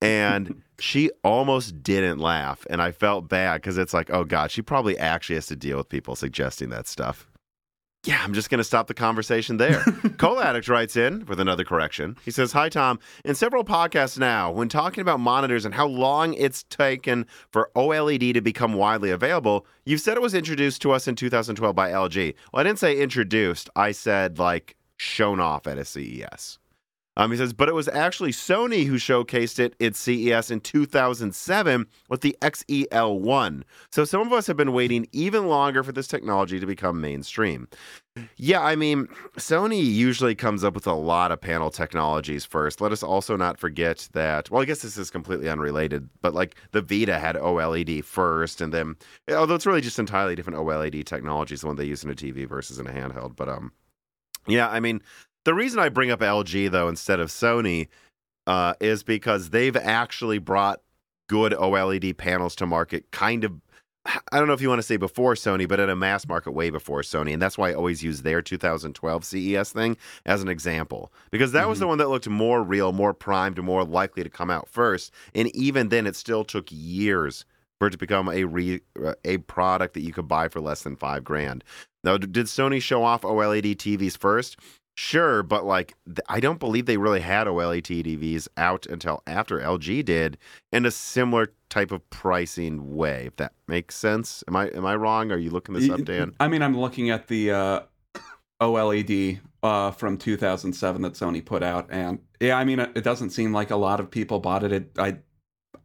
and 0.03 0.63
she 0.79 1.11
almost 1.25 1.83
didn't 1.83 2.19
laugh 2.19 2.67
and 2.69 2.83
i 2.83 2.93
felt 2.93 3.29
bad 3.29 3.61
because 3.61 3.79
it's 3.79 3.95
like 3.95 4.11
oh 4.11 4.25
god 4.25 4.51
she 4.51 4.63
probably 4.63 4.99
actually 4.99 5.35
has 5.35 5.47
to 5.47 5.57
deal 5.57 5.79
with 5.79 5.89
people 5.89 6.15
suggesting 6.15 6.69
that 6.69 6.87
stuff. 6.87 7.29
Yeah 8.05 8.21
i'm 8.23 8.35
just 8.35 8.51
going 8.51 8.59
to 8.59 8.65
stop 8.65 8.87
the 8.87 8.95
conversation 8.95 9.57
there. 9.57 9.81
Coal 10.19 10.41
addict 10.41 10.69
writes 10.69 10.97
in 10.97 11.25
with 11.27 11.41
another 11.41 11.65
correction. 11.65 12.17
He 12.25 12.31
says 12.31 12.53
hi 12.53 12.69
tom. 12.69 12.99
In 13.25 13.35
several 13.35 13.65
podcasts 13.65 14.19
now 14.19 14.51
when 14.53 14.69
talking 14.69 15.01
about 15.01 15.19
monitors 15.19 15.65
and 15.65 15.75
how 15.75 15.87
long 15.87 16.35
it's 16.35 16.63
taken 16.65 17.27
for 17.51 17.71
oled 17.75 18.35
to 18.35 18.41
become 18.41 18.75
widely 18.75 19.11
available 19.11 19.67
you've 19.87 20.01
said 20.01 20.17
it 20.17 20.23
was 20.23 20.35
introduced 20.35 20.83
to 20.83 20.93
us 20.93 21.09
in 21.09 21.17
2012 21.17 21.75
by 21.75 21.91
lg 21.91 22.35
well 22.53 22.61
i 22.61 22.63
didn't 22.63 22.79
say 22.79 22.97
introduced. 22.99 23.71
I 23.75 23.93
said 23.93 24.39
like 24.39 24.77
shown 24.99 25.41
off 25.41 25.67
at 25.67 25.79
a 25.79 25.85
ces 25.85 26.59
um, 27.17 27.31
he 27.31 27.37
says, 27.37 27.53
but 27.53 27.69
it 27.69 27.75
was 27.75 27.89
actually 27.89 28.33
Sony 28.33 28.85
who 28.85 28.97
showcased 28.97 29.59
it 29.59 29.75
at 29.81 29.97
CES 29.97 30.51
in 30.51 30.61
2007 30.61 31.87
with 32.11 32.21
the 32.21 32.37
XEL1. 32.43 33.63
So 33.91 34.05
some 34.05 34.21
of 34.21 34.33
us 34.33 34.47
have 34.47 34.57
been 34.57 34.73
waiting 34.73 35.07
even 35.13 35.47
longer 35.47 35.83
for 35.83 35.93
this 35.93 36.09
technology 36.09 36.61
to 36.61 36.67
become 36.67 37.01
mainstream. 37.01 37.69
Yeah, 38.37 38.63
I 38.63 38.77
mean, 38.77 39.09
Sony 39.37 39.83
usually 39.83 40.35
comes 40.35 40.65
up 40.65 40.75
with 40.75 40.87
a 40.87 40.95
lot 40.95 41.33
of 41.33 41.41
panel 41.41 41.71
technologies 41.71 42.45
first. 42.45 42.81
Let 42.81 42.93
us 42.93 43.03
also 43.03 43.37
not 43.37 43.59
forget 43.59 44.09
that, 44.13 44.51
well, 44.51 44.63
I 44.63 44.65
guess 44.65 44.81
this 44.81 44.97
is 44.97 45.11
completely 45.11 45.49
unrelated, 45.49 46.09
but 46.23 46.35
like 46.35 46.57
the 46.73 46.81
Vita 46.81 47.19
had 47.19 47.37
OLED 47.37 48.05
first, 48.05 48.61
and 48.61 48.73
then, 48.73 48.97
although 49.31 49.55
it's 49.55 49.67
really 49.67 49.83
just 49.83 49.99
entirely 49.99 50.35
different 50.35 50.59
OLED 50.59 51.05
technologies, 51.05 51.61
the 51.61 51.67
one 51.67 51.77
they 51.77 51.85
use 51.85 52.05
in 52.05 52.11
a 52.11 52.15
TV 52.15 52.49
versus 52.49 52.79
in 52.79 52.87
a 52.87 52.91
handheld. 52.91 53.37
But, 53.37 53.51
um, 53.51 53.73
yeah, 54.47 54.69
I 54.69 54.81
mean, 54.81 55.03
the 55.47 55.55
reason 55.55 55.79
I 55.79 55.89
bring 55.89 56.11
up 56.11 56.21
LG 56.21 56.71
though 56.73 56.89
instead 56.89 57.21
of 57.21 57.29
Sony 57.29 57.89
uh, 58.47 58.75
is 58.81 59.03
because 59.03 59.51
they've 59.51 59.77
actually 59.77 60.39
brought 60.39 60.83
good 61.29 61.53
OLED 61.53 62.17
panels 62.17 62.57
to 62.57 62.67
market 62.67 63.11
kind 63.13 63.45
of 63.45 63.53
I 64.33 64.39
don't 64.39 64.49
know 64.49 64.55
if 64.55 64.61
you 64.61 64.69
want 64.69 64.81
to 64.81 64.87
say 64.87 64.97
before 64.97 65.35
Sony, 65.35 65.69
but 65.69 65.81
in 65.81 65.89
a 65.89 65.97
mass 65.97 66.27
market 66.27 66.51
way 66.51 66.71
before 66.71 67.03
Sony. 67.03 67.33
And 67.33 67.41
that's 67.41 67.57
why 67.57 67.71
I 67.71 67.75
always 67.75 68.03
use 68.03 68.23
their 68.23 68.43
2012 68.43 69.25
CES 69.25 69.73
thing 69.73 69.97
as 70.27 70.43
an 70.43 70.49
example, 70.49 71.13
because 71.31 71.53
that 71.53 71.61
mm-hmm. 71.61 71.71
was 71.71 71.79
the 71.79 71.87
one 71.87 71.99
that 71.99 72.09
looked 72.09 72.29
more 72.29 72.63
real, 72.63 72.93
more 72.93 73.15
primed, 73.15 73.63
more 73.63 73.85
likely 73.85 74.23
to 74.23 74.31
come 74.31 74.51
out 74.51 74.69
first. 74.69 75.13
And 75.35 75.55
even 75.55 75.89
then, 75.89 76.07
it 76.07 76.17
still 76.17 76.45
took 76.45 76.67
years 76.71 77.45
for 77.79 77.89
it 77.89 77.93
to 77.93 77.99
become 77.99 78.29
a 78.29 78.45
re, 78.45 78.81
uh, 79.05 79.15
a 79.25 79.39
product 79.39 79.95
that 79.95 80.03
you 80.03 80.13
could 80.13 80.29
buy 80.29 80.49
for 80.49 80.61
less 80.61 80.83
than 80.83 80.97
five 80.97 81.25
grand. 81.25 81.63
Now, 82.05 82.17
did 82.17 82.47
Sony 82.47 82.81
show 82.81 83.03
off 83.03 83.23
OLED 83.23 83.77
TVs 83.77 84.17
first? 84.17 84.57
Sure, 84.99 85.43
but 85.43 85.67
like 85.67 85.95
I 86.27 86.41
don't 86.41 86.59
believe 86.59 86.87
they 86.87 86.97
really 86.97 87.21
had 87.21 87.47
OLED 87.47 87.83
TVs 87.83 88.49
out 88.57 88.87
until 88.87 89.23
after 89.27 89.61
LG 89.61 90.07
did 90.07 90.39
in 90.73 90.87
a 90.87 90.91
similar 90.91 91.53
type 91.69 91.91
of 91.91 92.09
pricing 92.09 92.97
way. 92.97 93.27
If 93.27 93.37
that 93.37 93.53
makes 93.69 93.95
sense, 93.95 94.43
am 94.49 94.57
I 94.57 94.69
am 94.69 94.87
I 94.87 94.97
wrong? 94.97 95.31
Are 95.31 95.37
you 95.37 95.51
looking 95.51 95.75
this 95.75 95.91
up, 95.91 96.03
Dan? 96.07 96.35
I 96.41 96.49
mean, 96.49 96.63
I'm 96.63 96.75
looking 96.75 97.11
at 97.11 97.29
the 97.29 97.51
uh, 97.51 97.81
OLED 98.63 99.41
uh, 99.63 99.91
from 99.91 100.17
2007 100.17 101.03
that 101.03 101.13
Sony 101.13 101.45
put 101.45 101.63
out, 101.63 101.89
and 101.91 102.19
yeah, 102.41 102.57
I 102.57 102.65
mean, 102.65 102.81
it 102.81 103.05
doesn't 103.05 103.31
seem 103.31 103.53
like 103.53 103.71
a 103.71 103.77
lot 103.77 104.01
of 104.01 104.11
people 104.11 104.41
bought 104.41 104.65
it. 104.65 104.73
it 104.73 104.91
I 104.99 105.19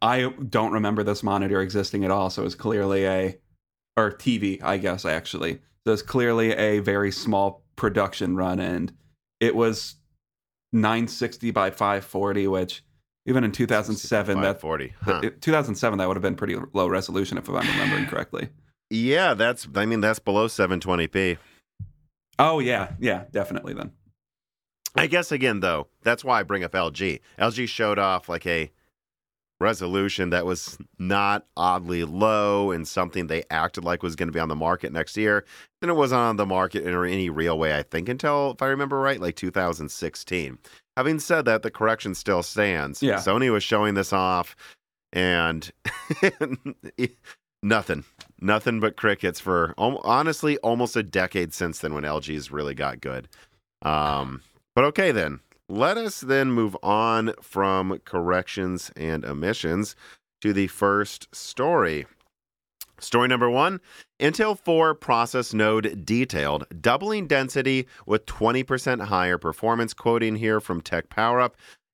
I 0.00 0.30
don't 0.48 0.72
remember 0.72 1.02
this 1.02 1.22
monitor 1.22 1.60
existing 1.60 2.06
at 2.06 2.10
all, 2.10 2.30
so 2.30 2.46
it's 2.46 2.54
clearly 2.54 3.04
a 3.04 3.38
or 3.98 4.10
TV, 4.10 4.62
I 4.62 4.78
guess 4.78 5.04
actually. 5.04 5.60
So 5.86 5.92
it's 5.92 6.00
clearly 6.00 6.52
a 6.52 6.78
very 6.78 7.12
small 7.12 7.62
production 7.76 8.36
run 8.36 8.58
and 8.58 8.90
it 9.42 9.56
was 9.56 9.96
960 10.72 11.50
by 11.50 11.70
540, 11.70 12.46
which 12.46 12.84
even 13.26 13.42
in 13.42 13.50
2007, 13.50 14.40
that 14.40 14.60
40, 14.60 14.94
huh. 15.02 15.20
2007, 15.40 15.98
that 15.98 16.06
would 16.06 16.16
have 16.16 16.22
been 16.22 16.36
pretty 16.36 16.56
low 16.72 16.86
resolution 16.86 17.36
if 17.38 17.48
I'm 17.48 17.56
remembering 17.56 18.06
correctly. 18.06 18.48
Yeah, 18.88 19.34
that's. 19.34 19.66
I 19.74 19.84
mean, 19.84 20.00
that's 20.00 20.20
below 20.20 20.46
720p. 20.46 21.38
Oh 22.38 22.60
yeah, 22.60 22.92
yeah, 23.00 23.24
definitely. 23.32 23.74
Then. 23.74 23.90
I 24.94 25.06
guess 25.06 25.32
again 25.32 25.60
though, 25.60 25.88
that's 26.02 26.24
why 26.24 26.40
I 26.40 26.42
bring 26.44 26.62
up 26.62 26.72
LG. 26.72 27.20
LG 27.38 27.68
showed 27.68 27.98
off 27.98 28.28
like 28.28 28.46
a 28.46 28.70
resolution 29.62 30.30
that 30.30 30.44
was 30.44 30.76
not 30.98 31.46
oddly 31.56 32.04
low 32.04 32.70
and 32.70 32.86
something 32.86 33.26
they 33.26 33.44
acted 33.50 33.84
like 33.84 34.02
was 34.02 34.16
going 34.16 34.28
to 34.28 34.32
be 34.32 34.40
on 34.40 34.48
the 34.48 34.56
market 34.56 34.92
next 34.92 35.16
year. 35.16 35.44
Then 35.80 35.90
it 35.90 35.94
wasn't 35.94 36.20
on 36.20 36.36
the 36.36 36.46
market 36.46 36.84
in 36.84 36.94
any 36.94 37.30
real 37.30 37.58
way, 37.58 37.76
I 37.76 37.82
think, 37.82 38.08
until, 38.08 38.52
if 38.52 38.62
I 38.62 38.66
remember 38.66 38.98
right, 38.98 39.20
like 39.20 39.36
2016. 39.36 40.58
Having 40.96 41.20
said 41.20 41.44
that, 41.46 41.62
the 41.62 41.70
correction 41.70 42.14
still 42.14 42.42
stands. 42.42 43.02
Yeah. 43.02 43.16
Sony 43.16 43.50
was 43.50 43.64
showing 43.64 43.94
this 43.94 44.12
off 44.12 44.54
and 45.12 45.72
nothing. 47.62 48.04
Nothing 48.40 48.80
but 48.80 48.96
crickets 48.96 49.40
for 49.40 49.72
honestly 49.78 50.58
almost 50.58 50.96
a 50.96 51.02
decade 51.02 51.54
since 51.54 51.78
then 51.78 51.94
when 51.94 52.04
LG's 52.04 52.50
really 52.50 52.74
got 52.74 53.00
good. 53.00 53.28
Um, 53.82 54.42
but 54.74 54.84
okay 54.84 55.12
then 55.12 55.40
let 55.72 55.96
us 55.96 56.20
then 56.20 56.52
move 56.52 56.76
on 56.82 57.32
from 57.40 57.98
corrections 58.04 58.92
and 58.94 59.24
omissions 59.24 59.96
to 60.42 60.52
the 60.52 60.66
first 60.66 61.34
story. 61.34 62.04
Story 62.98 63.26
number 63.26 63.48
one 63.48 63.80
Intel 64.20 64.56
4 64.58 64.94
process 64.94 65.54
node 65.54 66.04
detailed, 66.04 66.66
doubling 66.78 67.26
density 67.26 67.86
with 68.04 68.26
20% 68.26 69.06
higher 69.06 69.38
performance. 69.38 69.94
Quoting 69.94 70.36
here 70.36 70.60
from 70.60 70.82
Tech 70.82 71.08
PowerUp 71.08 71.52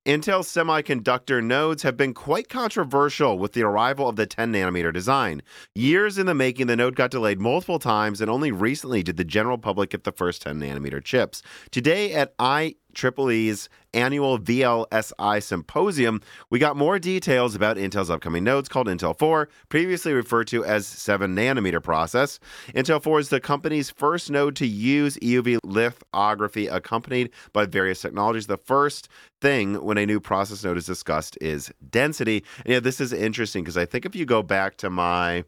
Intel 0.09 0.41
semiconductor 0.41 1.45
nodes 1.45 1.83
have 1.83 1.95
been 1.95 2.15
quite 2.15 2.49
controversial 2.49 3.39
with 3.39 3.53
the 3.53 3.63
arrival 3.63 4.09
of 4.09 4.17
the 4.17 4.25
10 4.25 4.51
nanometer 4.51 4.91
design. 4.91 5.43
Years 5.75 6.17
in 6.17 6.25
the 6.25 6.35
making, 6.35 6.67
the 6.67 6.77
node 6.77 6.97
got 6.97 7.11
delayed 7.11 7.39
multiple 7.39 7.79
times, 7.79 8.23
and 8.23 8.31
only 8.31 8.51
recently 8.51 9.03
did 9.03 9.19
the 9.19 9.25
general 9.25 9.59
public 9.59 9.91
get 9.91 10.05
the 10.05 10.13
first 10.13 10.41
10 10.41 10.59
nanometer 10.59 11.05
chips. 11.05 11.43
Today 11.71 12.15
at 12.15 12.33
I 12.39 12.77
EEE's 12.95 13.69
annual 13.95 14.39
VLSI 14.39 15.43
symposium, 15.43 16.21
we 16.51 16.59
got 16.59 16.77
more 16.77 16.99
details 16.99 17.55
about 17.55 17.77
Intel's 17.77 18.11
upcoming 18.11 18.45
nodes 18.45 18.69
called 18.69 18.87
Intel 18.87 19.19
4, 19.19 19.49
previously 19.69 20.13
referred 20.13 20.47
to 20.49 20.65
as 20.65 20.87
7 20.87 21.35
nanometer 21.35 21.83
process. 21.83 22.39
Intel 22.75 23.03
4 23.03 23.21
is 23.21 23.29
the 23.29 23.41
company's 23.41 23.91
first 23.91 24.31
node 24.31 24.57
to 24.57 24.67
use 24.67 25.17
EUV 25.19 25.59
lithography 25.65 26.67
accompanied 26.67 27.31
by 27.53 27.67
various 27.67 28.01
technologies. 28.01 28.47
The 28.47 28.59
first 28.59 29.09
thing 29.41 29.75
when 29.83 29.99
a 29.99 30.07
new 30.07 30.21
process 30.21 30.65
node 30.65 30.77
is 30.77 30.87
discussed 30.87 31.39
is 31.41 31.73
density. 31.91 32.45
And 32.65 32.75
yeah, 32.75 32.81
this 32.81 33.01
is 33.01 33.13
interesting 33.13 33.65
because 33.65 33.77
I 33.77 33.87
think 33.87 34.05
if 34.05 34.15
you 34.15 34.27
go 34.27 34.43
back 34.43 34.77
to 34.79 34.91
my 34.91 35.45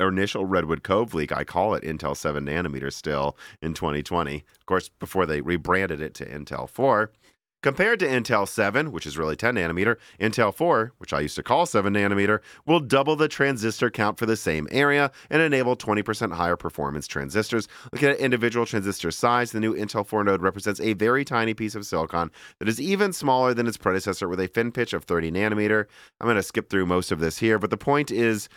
initial 0.00 0.44
Redwood 0.44 0.82
Cove 0.82 1.14
leak, 1.14 1.32
I 1.32 1.44
call 1.44 1.74
it 1.74 1.82
Intel 1.82 2.16
7 2.16 2.44
nanometer 2.44 2.92
still 2.92 3.36
in 3.62 3.74
2020. 3.74 4.44
Of 4.58 4.66
course, 4.66 4.88
before 4.88 5.26
they 5.26 5.40
rebranded 5.40 6.00
it 6.00 6.14
to 6.14 6.26
Intel 6.26 6.68
4. 6.68 7.10
Compared 7.62 7.98
to 7.98 8.06
Intel 8.06 8.46
7, 8.46 8.92
which 8.92 9.06
is 9.06 9.18
really 9.18 9.34
10 9.34 9.56
nanometer, 9.56 9.96
Intel 10.20 10.54
4, 10.54 10.92
which 10.98 11.12
I 11.12 11.20
used 11.20 11.34
to 11.36 11.42
call 11.42 11.66
7 11.66 11.92
nanometer, 11.92 12.40
will 12.64 12.78
double 12.78 13.16
the 13.16 13.26
transistor 13.26 13.90
count 13.90 14.18
for 14.18 14.26
the 14.26 14.36
same 14.36 14.68
area 14.70 15.10
and 15.30 15.42
enable 15.42 15.74
20% 15.74 16.32
higher 16.32 16.56
performance 16.56 17.08
transistors. 17.08 17.66
Looking 17.92 18.10
at 18.10 18.18
individual 18.18 18.66
transistor 18.66 19.10
size, 19.10 19.50
the 19.50 19.58
new 19.58 19.74
Intel 19.74 20.06
4 20.06 20.22
node 20.22 20.42
represents 20.42 20.80
a 20.80 20.92
very 20.92 21.24
tiny 21.24 21.54
piece 21.54 21.74
of 21.74 21.86
silicon 21.86 22.30
that 22.60 22.68
is 22.68 22.80
even 22.80 23.12
smaller 23.12 23.52
than 23.52 23.66
its 23.66 23.78
predecessor 23.78 24.28
with 24.28 24.38
a 24.38 24.48
fin 24.48 24.70
pitch 24.70 24.92
of 24.92 25.02
30 25.04 25.32
nanometer. 25.32 25.86
I'm 26.20 26.26
going 26.26 26.36
to 26.36 26.44
skip 26.44 26.70
through 26.70 26.86
most 26.86 27.10
of 27.10 27.18
this 27.18 27.38
here, 27.38 27.58
but 27.58 27.70
the 27.70 27.76
point 27.76 28.12
is 28.12 28.48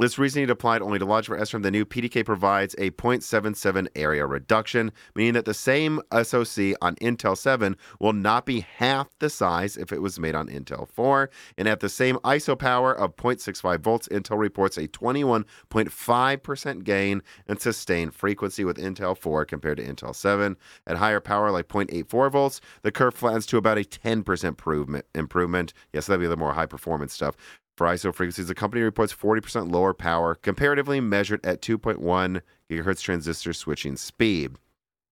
this 0.00 0.18
reasoning 0.18 0.48
applied 0.50 0.82
only 0.82 0.98
to 0.98 1.04
logic 1.04 1.26
for 1.26 1.38
SRAM. 1.38 1.62
The 1.62 1.70
new 1.70 1.84
PDK 1.84 2.24
provides 2.24 2.74
a 2.78 2.90
0.77 2.90 3.88
area 3.94 4.26
reduction, 4.26 4.92
meaning 5.14 5.34
that 5.34 5.44
the 5.44 5.54
same 5.54 6.00
SoC 6.10 6.74
on 6.80 6.96
Intel 6.96 7.36
7 7.36 7.76
will 7.98 8.12
not 8.12 8.46
be 8.46 8.60
half 8.60 9.08
the 9.18 9.28
size 9.28 9.76
if 9.76 9.92
it 9.92 10.00
was 10.00 10.18
made 10.18 10.34
on 10.34 10.48
Intel 10.48 10.88
4. 10.88 11.30
And 11.58 11.68
at 11.68 11.80
the 11.80 11.88
same 11.88 12.16
ISO 12.16 12.58
power 12.58 12.92
of 12.94 13.16
0.65 13.16 13.80
volts, 13.80 14.08
Intel 14.08 14.38
reports 14.38 14.78
a 14.78 14.88
21.5% 14.88 16.84
gain 16.84 17.22
in 17.46 17.58
sustained 17.58 18.14
frequency 18.14 18.64
with 18.64 18.78
Intel 18.78 19.16
4 19.16 19.44
compared 19.44 19.76
to 19.78 19.84
Intel 19.84 20.14
7. 20.14 20.56
At 20.86 20.96
higher 20.96 21.20
power, 21.20 21.50
like 21.50 21.68
0.84 21.68 22.32
volts, 22.32 22.60
the 22.82 22.92
curve 22.92 23.14
flattens 23.14 23.46
to 23.46 23.56
about 23.58 23.78
a 23.78 23.82
10% 23.82 24.44
improvement. 24.44 25.04
improvement. 25.14 25.72
Yes, 25.92 26.06
that'd 26.06 26.20
be 26.20 26.26
the 26.26 26.36
more 26.36 26.54
high 26.54 26.66
performance 26.66 27.12
stuff. 27.12 27.36
For 27.80 27.86
ISO 27.86 28.14
frequencies, 28.14 28.48
the 28.48 28.54
company 28.54 28.82
reports 28.82 29.10
40% 29.10 29.72
lower 29.72 29.94
power, 29.94 30.34
comparatively 30.34 31.00
measured 31.00 31.40
at 31.46 31.62
2.1 31.62 32.42
gigahertz 32.68 33.00
transistor 33.00 33.54
switching 33.54 33.96
speed. 33.96 34.56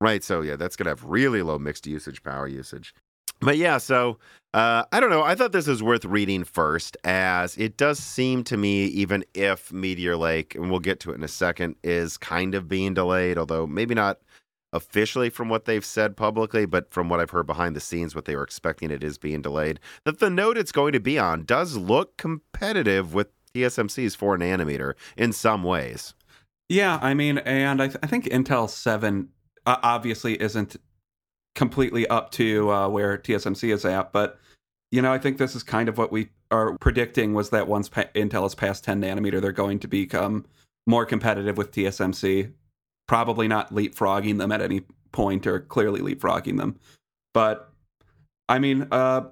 Right, 0.02 0.22
so 0.22 0.42
yeah, 0.42 0.56
that's 0.56 0.76
going 0.76 0.84
to 0.84 0.90
have 0.90 1.02
really 1.02 1.40
low 1.40 1.58
mixed 1.58 1.86
usage 1.86 2.22
power 2.22 2.46
usage. 2.46 2.94
But 3.40 3.56
yeah, 3.56 3.78
so 3.78 4.18
uh, 4.52 4.84
I 4.92 5.00
don't 5.00 5.08
know. 5.08 5.22
I 5.22 5.34
thought 5.34 5.52
this 5.52 5.66
was 5.66 5.82
worth 5.82 6.04
reading 6.04 6.44
first, 6.44 6.98
as 7.04 7.56
it 7.56 7.78
does 7.78 7.98
seem 7.98 8.44
to 8.44 8.58
me, 8.58 8.84
even 8.88 9.24
if 9.32 9.72
Meteor 9.72 10.18
Lake, 10.18 10.54
and 10.54 10.70
we'll 10.70 10.78
get 10.78 11.00
to 11.00 11.12
it 11.12 11.14
in 11.14 11.24
a 11.24 11.28
second, 11.28 11.76
is 11.82 12.18
kind 12.18 12.54
of 12.54 12.68
being 12.68 12.92
delayed, 12.92 13.38
although 13.38 13.66
maybe 13.66 13.94
not 13.94 14.18
officially 14.72 15.30
from 15.30 15.48
what 15.48 15.64
they've 15.64 15.84
said 15.84 16.16
publicly, 16.16 16.66
but 16.66 16.92
from 16.92 17.08
what 17.08 17.20
I've 17.20 17.30
heard 17.30 17.46
behind 17.46 17.74
the 17.74 17.80
scenes, 17.80 18.14
what 18.14 18.24
they 18.24 18.36
were 18.36 18.42
expecting 18.42 18.90
it 18.90 19.02
is 19.02 19.18
being 19.18 19.42
delayed. 19.42 19.80
That 20.04 20.18
the 20.18 20.30
node 20.30 20.58
it's 20.58 20.72
going 20.72 20.92
to 20.92 21.00
be 21.00 21.18
on 21.18 21.44
does 21.44 21.76
look 21.76 22.16
competitive 22.16 23.14
with 23.14 23.28
TSMC's 23.54 24.14
four 24.14 24.36
nanometer 24.36 24.94
in 25.16 25.32
some 25.32 25.62
ways. 25.62 26.14
Yeah, 26.68 26.98
I 27.00 27.14
mean, 27.14 27.38
and 27.38 27.82
I, 27.82 27.88
th- 27.88 27.98
I 28.02 28.06
think 28.06 28.26
Intel 28.26 28.68
7 28.68 29.28
uh, 29.64 29.76
obviously 29.82 30.40
isn't 30.40 30.76
completely 31.54 32.06
up 32.08 32.30
to 32.32 32.70
uh, 32.70 32.88
where 32.88 33.16
TSMC 33.16 33.72
is 33.72 33.84
at, 33.84 34.12
but 34.12 34.38
you 34.90 35.02
know, 35.02 35.12
I 35.12 35.18
think 35.18 35.38
this 35.38 35.54
is 35.54 35.62
kind 35.62 35.88
of 35.88 35.98
what 35.98 36.10
we 36.10 36.30
are 36.50 36.76
predicting 36.78 37.34
was 37.34 37.50
that 37.50 37.68
once 37.68 37.88
pa- 37.88 38.04
Intel 38.14 38.46
is 38.46 38.54
past 38.54 38.84
10 38.84 39.02
nanometer, 39.02 39.40
they're 39.40 39.52
going 39.52 39.78
to 39.80 39.88
become 39.88 40.46
more 40.86 41.04
competitive 41.04 41.58
with 41.58 41.72
TSMC 41.72 42.52
probably 43.08 43.48
not 43.48 43.74
leapfrogging 43.74 44.38
them 44.38 44.52
at 44.52 44.62
any 44.62 44.82
point 45.10 45.46
or 45.46 45.58
clearly 45.58 46.00
leapfrogging 46.00 46.58
them. 46.58 46.78
But 47.34 47.72
I 48.48 48.60
mean, 48.60 48.86
uh, 48.92 49.28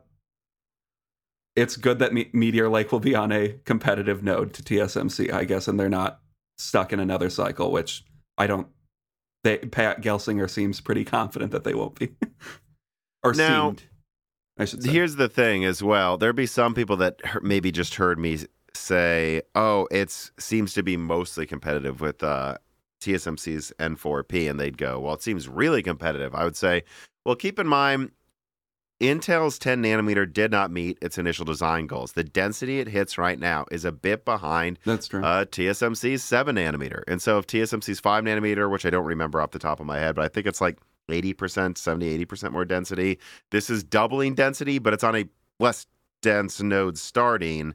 it's 1.54 1.76
good 1.76 2.00
that 2.00 2.12
Me- 2.12 2.30
Meteor 2.32 2.68
Lake 2.68 2.90
will 2.90 3.00
be 3.00 3.14
on 3.14 3.30
a 3.32 3.54
competitive 3.64 4.22
node 4.22 4.52
to 4.54 4.62
TSMC, 4.62 5.32
I 5.32 5.44
guess, 5.44 5.68
and 5.68 5.78
they're 5.78 5.88
not 5.88 6.20
stuck 6.58 6.92
in 6.92 7.00
another 7.00 7.30
cycle, 7.30 7.70
which 7.70 8.04
I 8.36 8.46
don't. 8.46 8.68
They, 9.44 9.58
Pat 9.58 10.02
Gelsinger 10.02 10.50
seems 10.50 10.80
pretty 10.80 11.04
confident 11.04 11.52
that 11.52 11.64
they 11.64 11.74
won't 11.74 11.98
be, 11.98 12.16
or 13.22 13.32
now, 13.32 13.68
seemed. 13.68 13.84
I 14.58 14.64
should 14.64 14.82
say. 14.82 14.90
Here's 14.90 15.16
the 15.16 15.28
thing, 15.28 15.64
as 15.64 15.82
well. 15.82 16.18
There'd 16.18 16.34
be 16.34 16.46
some 16.46 16.74
people 16.74 16.96
that 16.96 17.20
maybe 17.42 17.70
just 17.70 17.94
heard 17.94 18.18
me 18.18 18.38
say, 18.74 19.42
"Oh, 19.54 19.86
it 19.90 20.10
seems 20.38 20.74
to 20.74 20.82
be 20.82 20.96
mostly 20.96 21.46
competitive 21.46 22.00
with 22.00 22.22
uh, 22.22 22.58
TSMC's 23.00 23.72
N4P 23.78 24.48
and 24.50 24.58
they'd 24.58 24.78
go, 24.78 24.98
well, 25.00 25.14
it 25.14 25.22
seems 25.22 25.48
really 25.48 25.82
competitive. 25.82 26.34
I 26.34 26.44
would 26.44 26.56
say, 26.56 26.82
well, 27.24 27.36
keep 27.36 27.58
in 27.58 27.66
mind, 27.66 28.12
Intel's 29.00 29.58
10 29.58 29.82
nanometer 29.82 30.30
did 30.30 30.50
not 30.50 30.70
meet 30.70 30.96
its 31.02 31.18
initial 31.18 31.44
design 31.44 31.86
goals. 31.86 32.12
The 32.12 32.24
density 32.24 32.80
it 32.80 32.88
hits 32.88 33.18
right 33.18 33.38
now 33.38 33.66
is 33.70 33.84
a 33.84 33.92
bit 33.92 34.24
behind 34.24 34.78
That's 34.86 35.06
true. 35.08 35.22
uh, 35.22 35.44
TSMC's 35.44 36.24
7 36.24 36.56
nanometer. 36.56 37.02
And 37.06 37.20
so 37.20 37.38
if 37.38 37.46
TSMC's 37.46 38.00
5 38.00 38.24
nanometer, 38.24 38.70
which 38.70 38.86
I 38.86 38.90
don't 38.90 39.04
remember 39.04 39.40
off 39.40 39.50
the 39.50 39.58
top 39.58 39.80
of 39.80 39.86
my 39.86 39.98
head, 39.98 40.14
but 40.14 40.24
I 40.24 40.28
think 40.28 40.46
it's 40.46 40.62
like 40.62 40.78
80%, 41.10 41.76
70, 41.76 42.24
80% 42.24 42.52
more 42.52 42.64
density. 42.64 43.18
This 43.50 43.68
is 43.68 43.84
doubling 43.84 44.34
density, 44.34 44.78
but 44.78 44.94
it's 44.94 45.04
on 45.04 45.14
a 45.14 45.26
less 45.60 45.86
dense 46.22 46.62
node 46.62 46.96
starting. 46.96 47.74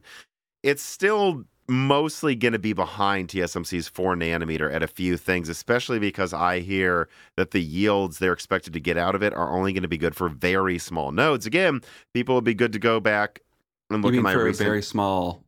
It's 0.64 0.82
still 0.82 1.44
mostly 1.72 2.36
going 2.36 2.52
to 2.52 2.58
be 2.58 2.72
behind 2.72 3.28
TSMC's 3.28 3.88
4 3.88 4.14
nanometer 4.14 4.72
at 4.72 4.82
a 4.82 4.86
few 4.86 5.16
things, 5.16 5.48
especially 5.48 5.98
because 5.98 6.32
I 6.32 6.60
hear 6.60 7.08
that 7.36 7.50
the 7.50 7.60
yields 7.60 8.18
they're 8.18 8.32
expected 8.32 8.72
to 8.74 8.80
get 8.80 8.96
out 8.96 9.14
of 9.14 9.22
it 9.22 9.32
are 9.34 9.50
only 9.50 9.72
going 9.72 9.82
to 9.82 9.88
be 9.88 9.98
good 9.98 10.14
for 10.14 10.28
very 10.28 10.78
small 10.78 11.10
nodes. 11.10 11.46
Again, 11.46 11.80
people 12.14 12.34
would 12.34 12.44
be 12.44 12.54
good 12.54 12.72
to 12.72 12.78
go 12.78 13.00
back 13.00 13.40
and 13.90 14.02
look 14.02 14.14
at 14.14 14.22
my 14.22 14.32
for 14.32 14.44
recent 14.44 14.66
very 14.66 14.82
small 14.82 15.44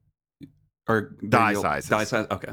or 0.88 1.14
Die 1.28 1.54
sizes. 1.54 1.88
Die 1.88 2.04
size. 2.04 2.26
Okay. 2.30 2.52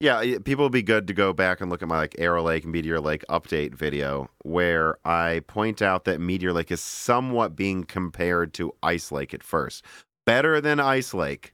Yeah, 0.00 0.38
people 0.44 0.64
would 0.64 0.72
be 0.72 0.82
good 0.82 1.06
to 1.06 1.14
go 1.14 1.32
back 1.32 1.60
and 1.60 1.70
look 1.70 1.80
at 1.80 1.88
my 1.88 1.96
like 1.96 2.16
Arrow 2.18 2.42
Lake 2.42 2.64
and 2.64 2.72
Meteor 2.72 3.00
Lake 3.00 3.24
update 3.30 3.74
video 3.74 4.28
where 4.42 4.98
I 5.04 5.40
point 5.46 5.80
out 5.80 6.04
that 6.04 6.20
Meteor 6.20 6.52
Lake 6.52 6.70
is 6.70 6.82
somewhat 6.82 7.56
being 7.56 7.84
compared 7.84 8.52
to 8.54 8.74
Ice 8.82 9.10
Lake 9.12 9.32
at 9.32 9.42
first. 9.42 9.84
Better 10.26 10.60
than 10.60 10.80
Ice 10.80 11.14
Lake, 11.14 11.53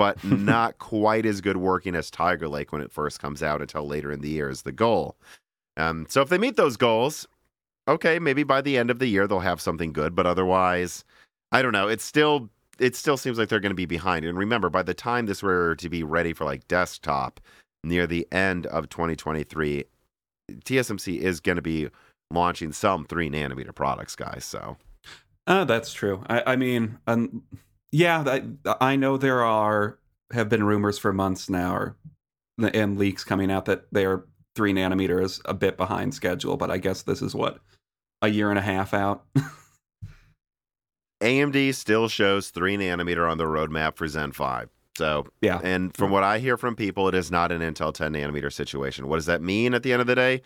but 0.00 0.24
not 0.24 0.78
quite 0.78 1.26
as 1.26 1.42
good 1.42 1.58
working 1.58 1.94
as 1.94 2.10
Tiger 2.10 2.48
Lake 2.48 2.72
when 2.72 2.80
it 2.80 2.90
first 2.90 3.20
comes 3.20 3.42
out 3.42 3.60
until 3.60 3.86
later 3.86 4.10
in 4.10 4.22
the 4.22 4.30
year 4.30 4.48
is 4.48 4.62
the 4.62 4.72
goal. 4.72 5.14
Um, 5.76 6.06
so 6.08 6.22
if 6.22 6.30
they 6.30 6.38
meet 6.38 6.56
those 6.56 6.78
goals, 6.78 7.28
okay, 7.86 8.18
maybe 8.18 8.42
by 8.42 8.62
the 8.62 8.78
end 8.78 8.90
of 8.90 8.98
the 8.98 9.08
year 9.08 9.28
they'll 9.28 9.40
have 9.40 9.60
something 9.60 9.92
good, 9.92 10.14
but 10.14 10.24
otherwise, 10.24 11.04
I 11.52 11.60
don't 11.60 11.72
know. 11.72 11.86
It's 11.86 12.02
still 12.02 12.48
it 12.78 12.96
still 12.96 13.18
seems 13.18 13.38
like 13.38 13.50
they're 13.50 13.60
going 13.60 13.72
to 13.72 13.76
be 13.76 13.84
behind. 13.84 14.24
And 14.24 14.38
remember, 14.38 14.70
by 14.70 14.82
the 14.82 14.94
time 14.94 15.26
this 15.26 15.42
were 15.42 15.76
to 15.76 15.90
be 15.90 16.02
ready 16.02 16.32
for 16.32 16.46
like 16.46 16.66
desktop 16.66 17.38
near 17.84 18.06
the 18.06 18.26
end 18.32 18.64
of 18.68 18.88
2023, 18.88 19.84
TSMC 20.64 21.18
is 21.18 21.40
going 21.40 21.56
to 21.56 21.62
be 21.62 21.90
launching 22.30 22.72
some 22.72 23.04
three 23.04 23.28
nanometer 23.28 23.74
products, 23.74 24.16
guys. 24.16 24.46
So 24.46 24.78
Uh, 25.46 25.66
that's 25.66 25.92
true. 25.92 26.24
I, 26.30 26.52
I 26.52 26.56
mean, 26.56 26.96
um, 27.06 27.42
yeah, 27.92 28.24
I, 28.26 28.76
I 28.80 28.96
know 28.96 29.16
there 29.16 29.42
are 29.42 29.98
have 30.32 30.48
been 30.48 30.64
rumors 30.64 30.98
for 30.98 31.12
months 31.12 31.48
now, 31.48 31.74
or 31.74 31.96
and 32.58 32.98
leaks 32.98 33.24
coming 33.24 33.50
out 33.50 33.64
that 33.64 33.86
they 33.92 34.04
are 34.04 34.26
three 34.54 34.72
nanometer 34.72 35.22
is 35.22 35.40
a 35.44 35.54
bit 35.54 35.76
behind 35.76 36.14
schedule. 36.14 36.56
But 36.56 36.70
I 36.70 36.78
guess 36.78 37.02
this 37.02 37.22
is 37.22 37.34
what 37.34 37.58
a 38.22 38.28
year 38.28 38.50
and 38.50 38.58
a 38.58 38.62
half 38.62 38.94
out. 38.94 39.24
AMD 41.22 41.74
still 41.74 42.08
shows 42.08 42.50
three 42.50 42.76
nanometer 42.76 43.30
on 43.30 43.38
the 43.38 43.44
roadmap 43.44 43.96
for 43.96 44.08
Zen 44.08 44.32
5. 44.32 44.70
So, 44.96 45.26
yeah, 45.40 45.60
and 45.62 45.96
from 45.96 46.10
what 46.10 46.24
I 46.24 46.38
hear 46.38 46.56
from 46.56 46.76
people, 46.76 47.08
it 47.08 47.14
is 47.14 47.30
not 47.30 47.52
an 47.52 47.60
Intel 47.60 47.92
10 47.92 48.12
nanometer 48.12 48.52
situation. 48.52 49.08
What 49.08 49.16
does 49.16 49.26
that 49.26 49.42
mean 49.42 49.74
at 49.74 49.82
the 49.82 49.92
end 49.92 50.00
of 50.00 50.06
the 50.06 50.14
day? 50.14 50.42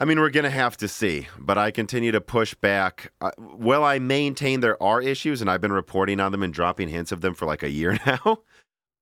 I 0.00 0.04
mean, 0.04 0.20
we're 0.20 0.30
going 0.30 0.44
to 0.44 0.50
have 0.50 0.76
to 0.76 0.86
see, 0.86 1.26
but 1.40 1.58
I 1.58 1.72
continue 1.72 2.12
to 2.12 2.20
push 2.20 2.54
back. 2.54 3.10
Uh, 3.20 3.32
well, 3.38 3.82
I 3.82 3.98
maintain 3.98 4.60
there 4.60 4.80
are 4.80 5.02
issues, 5.02 5.40
and 5.40 5.50
I've 5.50 5.60
been 5.60 5.72
reporting 5.72 6.20
on 6.20 6.30
them 6.30 6.44
and 6.44 6.54
dropping 6.54 6.88
hints 6.88 7.10
of 7.10 7.20
them 7.20 7.34
for 7.34 7.46
like 7.46 7.64
a 7.64 7.70
year 7.70 7.98
now. 8.06 8.38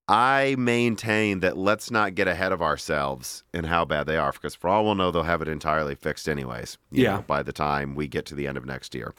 I 0.08 0.54
maintain 0.56 1.40
that 1.40 1.58
let's 1.58 1.90
not 1.90 2.14
get 2.14 2.28
ahead 2.28 2.52
of 2.52 2.62
ourselves 2.62 3.44
in 3.52 3.64
how 3.64 3.84
bad 3.84 4.06
they 4.06 4.16
are, 4.16 4.32
because 4.32 4.54
for 4.54 4.68
all 4.68 4.84
we'll 4.86 4.94
know, 4.94 5.10
they'll 5.10 5.24
have 5.24 5.42
it 5.42 5.48
entirely 5.48 5.94
fixed 5.96 6.28
anyways. 6.30 6.78
you 6.90 7.02
Yeah. 7.02 7.16
know, 7.16 7.24
by 7.26 7.42
the 7.42 7.52
time 7.52 7.94
we 7.94 8.08
get 8.08 8.24
to 8.26 8.34
the 8.34 8.46
end 8.46 8.56
of 8.56 8.64
next 8.64 8.94
year. 8.94 9.12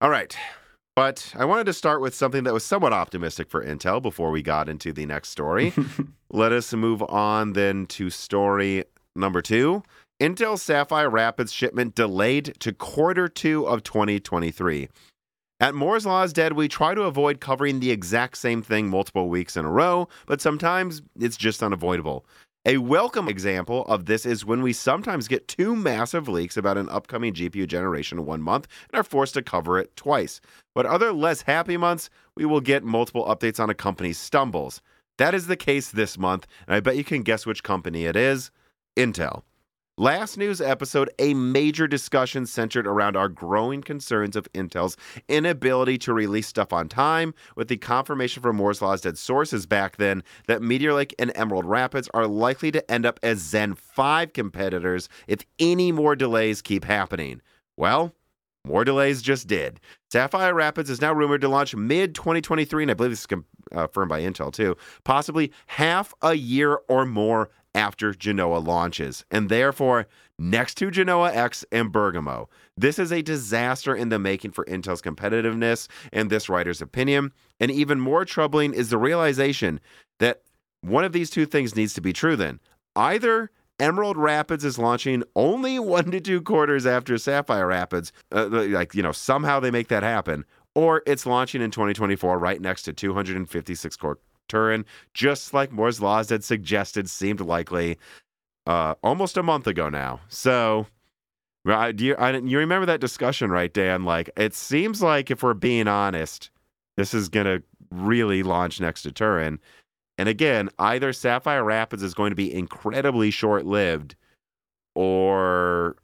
All 0.00 0.10
right. 0.10 0.34
But 0.96 1.34
I 1.36 1.44
wanted 1.44 1.64
to 1.66 1.72
start 1.74 2.00
with 2.00 2.14
something 2.14 2.44
that 2.44 2.54
was 2.54 2.64
somewhat 2.64 2.92
optimistic 2.94 3.50
for 3.50 3.62
Intel 3.62 4.00
before 4.00 4.30
we 4.30 4.40
got 4.40 4.68
into 4.70 4.92
the 4.92 5.04
next 5.04 5.30
story. 5.30 5.74
Let 6.30 6.52
us 6.52 6.72
move 6.72 7.02
on 7.02 7.52
then 7.52 7.84
to 7.86 8.08
story 8.08 8.84
number 9.16 9.42
two. 9.42 9.82
Intel 10.24 10.58
Sapphire 10.58 11.10
Rapids 11.10 11.52
shipment 11.52 11.94
delayed 11.94 12.54
to 12.60 12.72
quarter 12.72 13.28
two 13.28 13.68
of 13.68 13.82
2023. 13.82 14.88
At 15.60 15.74
Moore's 15.74 16.06
Law 16.06 16.22
is 16.22 16.32
Dead, 16.32 16.54
we 16.54 16.66
try 16.66 16.94
to 16.94 17.02
avoid 17.02 17.42
covering 17.42 17.78
the 17.78 17.90
exact 17.90 18.38
same 18.38 18.62
thing 18.62 18.88
multiple 18.88 19.28
weeks 19.28 19.54
in 19.54 19.66
a 19.66 19.70
row, 19.70 20.08
but 20.24 20.40
sometimes 20.40 21.02
it's 21.20 21.36
just 21.36 21.62
unavoidable. 21.62 22.24
A 22.64 22.78
welcome 22.78 23.28
example 23.28 23.84
of 23.84 24.06
this 24.06 24.24
is 24.24 24.46
when 24.46 24.62
we 24.62 24.72
sometimes 24.72 25.28
get 25.28 25.46
two 25.46 25.76
massive 25.76 26.26
leaks 26.26 26.56
about 26.56 26.78
an 26.78 26.88
upcoming 26.88 27.34
GPU 27.34 27.68
generation 27.68 28.24
one 28.24 28.40
month 28.40 28.66
and 28.90 28.98
are 28.98 29.04
forced 29.04 29.34
to 29.34 29.42
cover 29.42 29.78
it 29.78 29.94
twice. 29.94 30.40
But 30.74 30.86
other 30.86 31.12
less 31.12 31.42
happy 31.42 31.76
months, 31.76 32.08
we 32.34 32.46
will 32.46 32.62
get 32.62 32.82
multiple 32.82 33.26
updates 33.26 33.60
on 33.60 33.68
a 33.68 33.74
company's 33.74 34.16
stumbles. 34.16 34.80
That 35.18 35.34
is 35.34 35.48
the 35.48 35.56
case 35.56 35.90
this 35.90 36.16
month, 36.16 36.46
and 36.66 36.74
I 36.74 36.80
bet 36.80 36.96
you 36.96 37.04
can 37.04 37.24
guess 37.24 37.44
which 37.44 37.62
company 37.62 38.06
it 38.06 38.16
is 38.16 38.50
Intel. 38.96 39.42
Last 39.96 40.36
news 40.36 40.60
episode, 40.60 41.08
a 41.20 41.34
major 41.34 41.86
discussion 41.86 42.46
centered 42.46 42.84
around 42.84 43.16
our 43.16 43.28
growing 43.28 43.80
concerns 43.80 44.34
of 44.34 44.52
Intel's 44.52 44.96
inability 45.28 45.98
to 45.98 46.12
release 46.12 46.48
stuff 46.48 46.72
on 46.72 46.88
time, 46.88 47.32
with 47.54 47.68
the 47.68 47.76
confirmation 47.76 48.42
from 48.42 48.56
Moore's 48.56 48.82
Law's 48.82 49.02
dead 49.02 49.16
sources 49.16 49.66
back 49.66 49.96
then 49.96 50.24
that 50.48 50.62
Meteor 50.62 50.94
Lake 50.94 51.14
and 51.16 51.30
Emerald 51.36 51.64
Rapids 51.64 52.08
are 52.12 52.26
likely 52.26 52.72
to 52.72 52.90
end 52.90 53.06
up 53.06 53.20
as 53.22 53.38
Zen 53.38 53.76
5 53.76 54.32
competitors 54.32 55.08
if 55.28 55.42
any 55.60 55.92
more 55.92 56.16
delays 56.16 56.60
keep 56.60 56.82
happening. 56.82 57.40
Well, 57.76 58.16
more 58.66 58.84
delays 58.84 59.22
just 59.22 59.46
did. 59.46 59.78
Sapphire 60.10 60.54
Rapids 60.54 60.90
is 60.90 61.00
now 61.00 61.12
rumored 61.12 61.42
to 61.42 61.48
launch 61.48 61.76
mid 61.76 62.16
2023, 62.16 62.82
and 62.82 62.90
I 62.90 62.94
believe 62.94 63.12
this 63.12 63.20
is 63.20 63.28
uh, 63.30 63.86
confirmed 63.86 64.08
by 64.08 64.22
Intel 64.22 64.52
too, 64.52 64.76
possibly 65.04 65.52
half 65.66 66.12
a 66.20 66.34
year 66.34 66.80
or 66.88 67.06
more 67.06 67.50
after 67.74 68.12
Genoa 68.12 68.58
launches, 68.58 69.24
and 69.30 69.48
therefore 69.48 70.06
next 70.38 70.74
to 70.78 70.90
Genoa 70.90 71.32
X 71.32 71.64
and 71.70 71.92
Bergamo. 71.92 72.48
This 72.76 72.98
is 72.98 73.12
a 73.12 73.22
disaster 73.22 73.94
in 73.94 74.08
the 74.08 74.18
making 74.18 74.52
for 74.52 74.64
Intel's 74.64 75.02
competitiveness, 75.02 75.88
in 76.12 76.28
this 76.28 76.48
writer's 76.48 76.82
opinion. 76.82 77.32
And 77.60 77.70
even 77.70 78.00
more 78.00 78.24
troubling 78.24 78.74
is 78.74 78.90
the 78.90 78.98
realization 78.98 79.80
that 80.18 80.42
one 80.80 81.04
of 81.04 81.12
these 81.12 81.30
two 81.30 81.46
things 81.46 81.76
needs 81.76 81.94
to 81.94 82.00
be 82.00 82.12
true 82.12 82.36
then. 82.36 82.60
Either 82.96 83.50
Emerald 83.80 84.16
Rapids 84.16 84.64
is 84.64 84.78
launching 84.78 85.22
only 85.34 85.78
one 85.80 86.10
to 86.10 86.20
two 86.20 86.42
quarters 86.42 86.86
after 86.86 87.16
Sapphire 87.18 87.66
Rapids, 87.66 88.12
uh, 88.32 88.48
like, 88.48 88.94
you 88.94 89.02
know, 89.02 89.12
somehow 89.12 89.60
they 89.60 89.70
make 89.70 89.88
that 89.88 90.02
happen, 90.02 90.44
or 90.74 91.02
it's 91.06 91.26
launching 91.26 91.62
in 91.62 91.70
2024 91.70 92.38
right 92.38 92.60
next 92.60 92.82
to 92.82 92.92
256 92.92 93.96
core 93.96 94.18
Turin, 94.48 94.84
just 95.14 95.54
like 95.54 95.72
Moore's 95.72 96.00
Laws 96.00 96.30
had 96.30 96.44
suggested 96.44 97.08
seemed 97.08 97.40
likely 97.40 97.98
uh, 98.66 98.94
almost 99.02 99.36
a 99.36 99.42
month 99.42 99.66
ago 99.66 99.88
now. 99.88 100.20
So, 100.28 100.86
right, 101.64 101.94
do 101.94 102.04
you, 102.04 102.14
I, 102.16 102.36
you 102.36 102.58
remember 102.58 102.86
that 102.86 103.00
discussion, 103.00 103.50
right, 103.50 103.72
Dan? 103.72 104.04
Like, 104.04 104.30
it 104.36 104.54
seems 104.54 105.02
like 105.02 105.30
if 105.30 105.42
we're 105.42 105.54
being 105.54 105.88
honest, 105.88 106.50
this 106.96 107.14
is 107.14 107.28
going 107.28 107.46
to 107.46 107.62
really 107.90 108.42
launch 108.42 108.80
next 108.80 109.02
to 109.02 109.12
Turin. 109.12 109.58
And 110.16 110.28
again, 110.28 110.70
either 110.78 111.12
Sapphire 111.12 111.64
Rapids 111.64 112.02
is 112.02 112.14
going 112.14 112.30
to 112.30 112.36
be 112.36 112.52
incredibly 112.52 113.30
short 113.30 113.66
lived 113.66 114.14
or. 114.94 115.96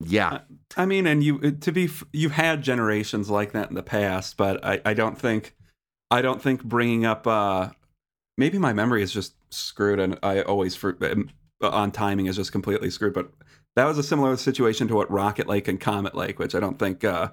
Yeah. 0.00 0.40
I 0.76 0.84
mean, 0.84 1.06
and 1.06 1.24
you 1.24 1.52
to 1.52 1.72
be 1.72 1.88
you've 2.12 2.32
had 2.32 2.62
generations 2.62 3.30
like 3.30 3.52
that 3.52 3.70
in 3.70 3.74
the 3.74 3.82
past, 3.82 4.36
but 4.36 4.62
I, 4.62 4.80
I 4.84 4.92
don't 4.92 5.18
think 5.18 5.54
I 6.14 6.22
don't 6.22 6.40
think 6.40 6.62
bringing 6.62 7.04
up 7.04 7.26
uh 7.26 7.70
maybe 8.38 8.56
my 8.56 8.72
memory 8.72 9.02
is 9.02 9.12
just 9.12 9.34
screwed 9.50 9.98
and 9.98 10.16
I 10.22 10.42
always 10.42 10.76
for 10.76 10.96
on 11.60 11.90
timing 11.90 12.26
is 12.26 12.36
just 12.36 12.52
completely 12.52 12.88
screwed, 12.90 13.14
but 13.14 13.32
that 13.74 13.84
was 13.84 13.98
a 13.98 14.02
similar 14.04 14.36
situation 14.36 14.86
to 14.88 14.94
what 14.94 15.10
Rocket 15.10 15.48
Lake 15.48 15.66
and 15.66 15.80
Comet 15.80 16.14
Lake, 16.14 16.38
which 16.38 16.54
I 16.54 16.60
don't 16.60 16.78
think 16.78 17.02
uh 17.02 17.32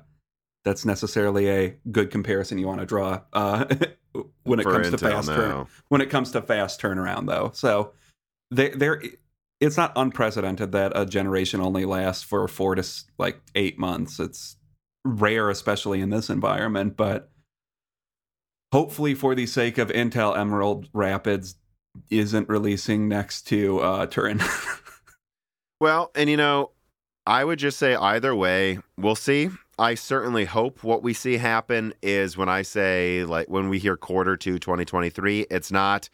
that's 0.65 0.83
necessarily 0.83 1.47
a 1.47 1.77
good 1.91 2.09
comparison 2.09 2.57
you 2.57 2.65
want 2.65 2.79
to 2.79 2.87
draw 2.87 3.21
uh 3.33 3.65
when 4.43 4.59
it 4.59 4.63
For 4.63 4.71
comes 4.71 4.89
to 4.89 4.97
fast 4.97 5.27
no. 5.27 5.35
turn 5.35 5.67
when 5.89 6.01
it 6.01 6.09
comes 6.09 6.31
to 6.31 6.41
fast 6.41 6.81
turnaround 6.81 7.27
though. 7.27 7.51
So 7.53 7.93
they 8.49 8.69
there 8.69 8.99
it's 9.59 9.77
not 9.77 9.93
unprecedented 9.95 10.71
that 10.71 10.93
a 10.95 11.05
generation 11.05 11.61
only 11.61 11.85
lasts 11.85 12.23
for 12.23 12.47
4 12.47 12.75
to 12.75 12.87
like 13.19 13.39
8 13.53 13.77
months. 13.77 14.19
It's 14.19 14.55
rare 15.05 15.51
especially 15.51 16.01
in 16.01 16.09
this 16.09 16.31
environment, 16.31 16.97
but 16.97 17.31
hopefully 18.71 19.13
for 19.13 19.35
the 19.35 19.45
sake 19.45 19.77
of 19.77 19.89
Intel 19.89 20.37
Emerald 20.37 20.89
Rapids 20.93 21.55
isn't 22.09 22.47
releasing 22.49 23.07
next 23.07 23.43
to 23.47 23.79
uh 23.79 24.05
Turin. 24.07 24.41
Well, 25.81 26.11
and 26.13 26.29
you 26.29 26.37
know, 26.37 26.69
I 27.25 27.43
would 27.43 27.57
just 27.57 27.79
say 27.79 27.95
either 27.95 28.35
way, 28.35 28.77
we'll 28.99 29.15
see. 29.15 29.49
I 29.79 29.95
certainly 29.95 30.45
hope 30.45 30.83
what 30.83 31.01
we 31.01 31.11
see 31.15 31.37
happen 31.37 31.95
is 32.03 32.37
when 32.37 32.49
I 32.49 32.61
say, 32.61 33.23
like, 33.25 33.49
when 33.49 33.67
we 33.67 33.79
hear 33.79 33.97
quarter 33.97 34.37
two 34.37 34.59
2023, 34.59 35.47
it's 35.49 35.71
not 35.71 36.07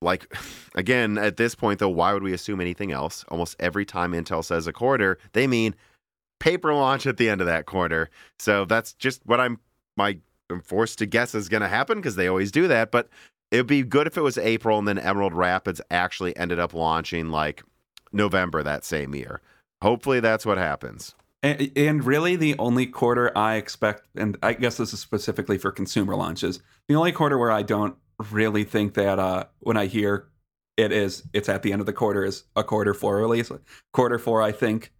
like, 0.00 0.34
again, 0.74 1.18
at 1.18 1.36
this 1.36 1.54
point, 1.54 1.78
though, 1.78 1.90
why 1.90 2.14
would 2.14 2.22
we 2.22 2.32
assume 2.32 2.58
anything 2.58 2.90
else? 2.90 3.22
Almost 3.28 3.56
every 3.60 3.84
time 3.84 4.12
Intel 4.12 4.42
says 4.42 4.66
a 4.66 4.72
quarter, 4.72 5.18
they 5.34 5.46
mean 5.46 5.74
paper 6.40 6.72
launch 6.72 7.06
at 7.06 7.18
the 7.18 7.28
end 7.28 7.42
of 7.42 7.46
that 7.48 7.66
quarter. 7.66 8.08
So 8.38 8.64
that's 8.64 8.94
just 8.94 9.20
what 9.26 9.40
I'm 9.40 9.60
my 9.98 10.16
I'm 10.50 10.60
forced 10.60 10.98
to 10.98 11.06
guess 11.06 11.34
is 11.34 11.48
going 11.48 11.62
to 11.62 11.68
happen 11.68 11.98
because 11.98 12.16
they 12.16 12.28
always 12.28 12.52
do 12.52 12.68
that. 12.68 12.90
But 12.90 13.08
it'd 13.50 13.66
be 13.66 13.82
good 13.82 14.06
if 14.06 14.16
it 14.16 14.22
was 14.22 14.38
April 14.38 14.78
and 14.78 14.86
then 14.86 14.98
Emerald 14.98 15.34
Rapids 15.34 15.80
actually 15.90 16.36
ended 16.36 16.58
up 16.58 16.74
launching 16.74 17.30
like 17.30 17.62
November 18.12 18.62
that 18.62 18.84
same 18.84 19.14
year. 19.14 19.40
Hopefully 19.82 20.20
that's 20.20 20.46
what 20.46 20.58
happens. 20.58 21.14
And, 21.42 21.70
and 21.76 22.04
really, 22.04 22.34
the 22.34 22.56
only 22.58 22.86
quarter 22.86 23.36
I 23.36 23.56
expect, 23.56 24.06
and 24.16 24.36
I 24.42 24.54
guess 24.54 24.78
this 24.78 24.92
is 24.92 25.00
specifically 25.00 25.58
for 25.58 25.70
consumer 25.70 26.16
launches, 26.16 26.60
the 26.88 26.94
only 26.94 27.12
quarter 27.12 27.38
where 27.38 27.52
I 27.52 27.62
don't 27.62 27.94
really 28.30 28.64
think 28.64 28.94
that 28.94 29.18
uh, 29.18 29.44
when 29.60 29.76
I 29.76 29.86
hear 29.86 30.28
it 30.76 30.92
is, 30.92 31.22
it's 31.32 31.48
at 31.48 31.62
the 31.62 31.72
end 31.72 31.80
of 31.80 31.86
the 31.86 31.92
quarter 31.92 32.24
is 32.24 32.44
a 32.56 32.64
quarter 32.64 32.94
four 32.94 33.18
release. 33.18 33.50
Quarter 33.92 34.18
four, 34.18 34.42
I 34.42 34.52
think, 34.52 34.92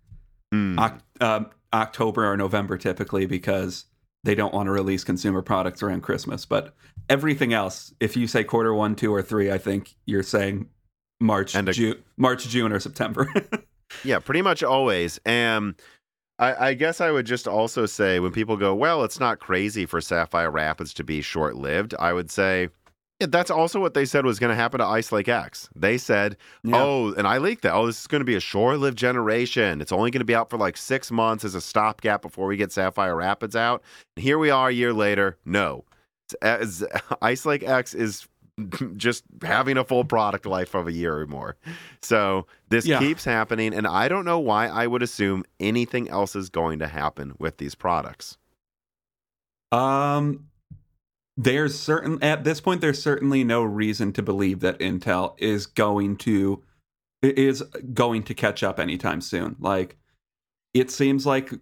Mm. 0.54 0.78
Oc- 0.78 1.02
um, 1.20 1.50
October 1.72 2.30
or 2.30 2.36
November 2.36 2.78
typically 2.78 3.26
because 3.26 3.86
they 4.26 4.34
don't 4.34 4.52
want 4.52 4.66
to 4.66 4.72
release 4.72 5.04
consumer 5.04 5.40
products 5.40 5.82
around 5.82 6.02
Christmas. 6.02 6.44
But 6.44 6.74
everything 7.08 7.52
else, 7.54 7.94
if 8.00 8.16
you 8.16 8.26
say 8.26 8.44
quarter 8.44 8.74
one, 8.74 8.94
two, 8.96 9.14
or 9.14 9.22
three, 9.22 9.50
I 9.50 9.56
think 9.58 9.94
you're 10.04 10.22
saying 10.22 10.68
March, 11.20 11.54
And 11.54 11.68
a- 11.68 11.72
June, 11.72 12.02
March, 12.18 12.46
June, 12.48 12.72
or 12.72 12.80
September. 12.80 13.32
Yeah, 14.02 14.18
pretty 14.18 14.42
much 14.42 14.64
always. 14.64 15.20
And 15.24 15.76
I, 16.40 16.70
I 16.70 16.74
guess 16.74 17.00
I 17.00 17.12
would 17.12 17.24
just 17.24 17.46
also 17.46 17.86
say 17.86 18.18
when 18.18 18.32
people 18.32 18.56
go, 18.56 18.74
well, 18.74 19.04
it's 19.04 19.20
not 19.20 19.38
crazy 19.38 19.86
for 19.86 20.00
Sapphire 20.00 20.50
Rapids 20.50 20.92
to 20.94 21.04
be 21.04 21.22
short 21.22 21.54
lived, 21.54 21.94
I 21.96 22.12
would 22.12 22.28
say, 22.28 22.68
yeah, 23.20 23.26
that's 23.28 23.50
also 23.50 23.80
what 23.80 23.94
they 23.94 24.04
said 24.04 24.24
was 24.26 24.38
going 24.38 24.50
to 24.50 24.56
happen 24.56 24.78
to 24.80 24.84
Ice 24.86 25.10
Lake 25.12 25.28
X. 25.28 25.68
They 25.74 25.96
said, 25.98 26.36
Yeah. 26.62 26.76
oh, 26.82 27.14
and 27.14 27.26
I 27.26 27.38
leaked 27.38 27.62
that. 27.62 27.72
Oh, 27.74 27.86
this 27.86 28.00
is 28.00 28.06
going 28.06 28.20
to 28.20 28.24
be 28.26 28.34
a 28.36 28.40
short 28.40 28.78
lived 28.78 28.98
generation. 28.98 29.80
It's 29.80 29.92
only 29.92 30.10
going 30.10 30.20
to 30.20 30.24
be 30.26 30.34
out 30.34 30.50
for 30.50 30.58
like 30.58 30.76
six 30.76 31.10
months 31.10 31.44
as 31.44 31.54
a 31.54 31.60
stopgap 31.60 32.22
before 32.22 32.46
we 32.46 32.56
get 32.56 32.72
Sapphire 32.72 33.16
Rapids 33.16 33.56
out. 33.56 33.82
And 34.16 34.22
here 34.24 34.38
we 34.38 34.50
are 34.50 34.68
a 34.68 34.72
year 34.72 34.92
later. 34.92 35.36
No. 35.44 35.84
As 36.42 36.84
Ice 37.22 37.46
Lake 37.46 37.62
X 37.62 37.94
is 37.94 38.26
just 38.96 39.24
having 39.42 39.76
a 39.76 39.84
full 39.84 40.04
product 40.04 40.46
life 40.46 40.74
of 40.74 40.86
a 40.86 40.92
year 40.92 41.18
or 41.18 41.26
more. 41.26 41.56
So 42.02 42.46
this 42.68 42.86
Yeah. 42.86 42.98
keeps 42.98 43.24
happening, 43.24 43.72
and 43.74 43.86
I 43.86 44.08
don't 44.08 44.24
know 44.24 44.38
why 44.38 44.66
I 44.66 44.86
would 44.86 45.02
assume 45.02 45.44
anything 45.60 46.08
else 46.08 46.34
is 46.36 46.48
going 46.50 46.78
to 46.80 46.86
happen 46.86 47.34
with 47.38 47.58
these 47.58 47.74
products. 47.74 48.36
Um, 49.72 50.48
there's 51.36 51.78
certain 51.78 52.22
at 52.22 52.44
this 52.44 52.60
point 52.60 52.80
there's 52.80 53.02
certainly 53.02 53.44
no 53.44 53.62
reason 53.62 54.12
to 54.12 54.22
believe 54.22 54.60
that 54.60 54.78
Intel 54.78 55.34
is 55.38 55.66
going 55.66 56.16
to 56.18 56.62
is 57.22 57.62
going 57.92 58.22
to 58.24 58.34
catch 58.34 58.62
up 58.62 58.78
anytime 58.78 59.20
soon. 59.20 59.56
Like 59.58 59.96
it 60.72 60.90
seems 60.90 61.26
like 61.26 61.52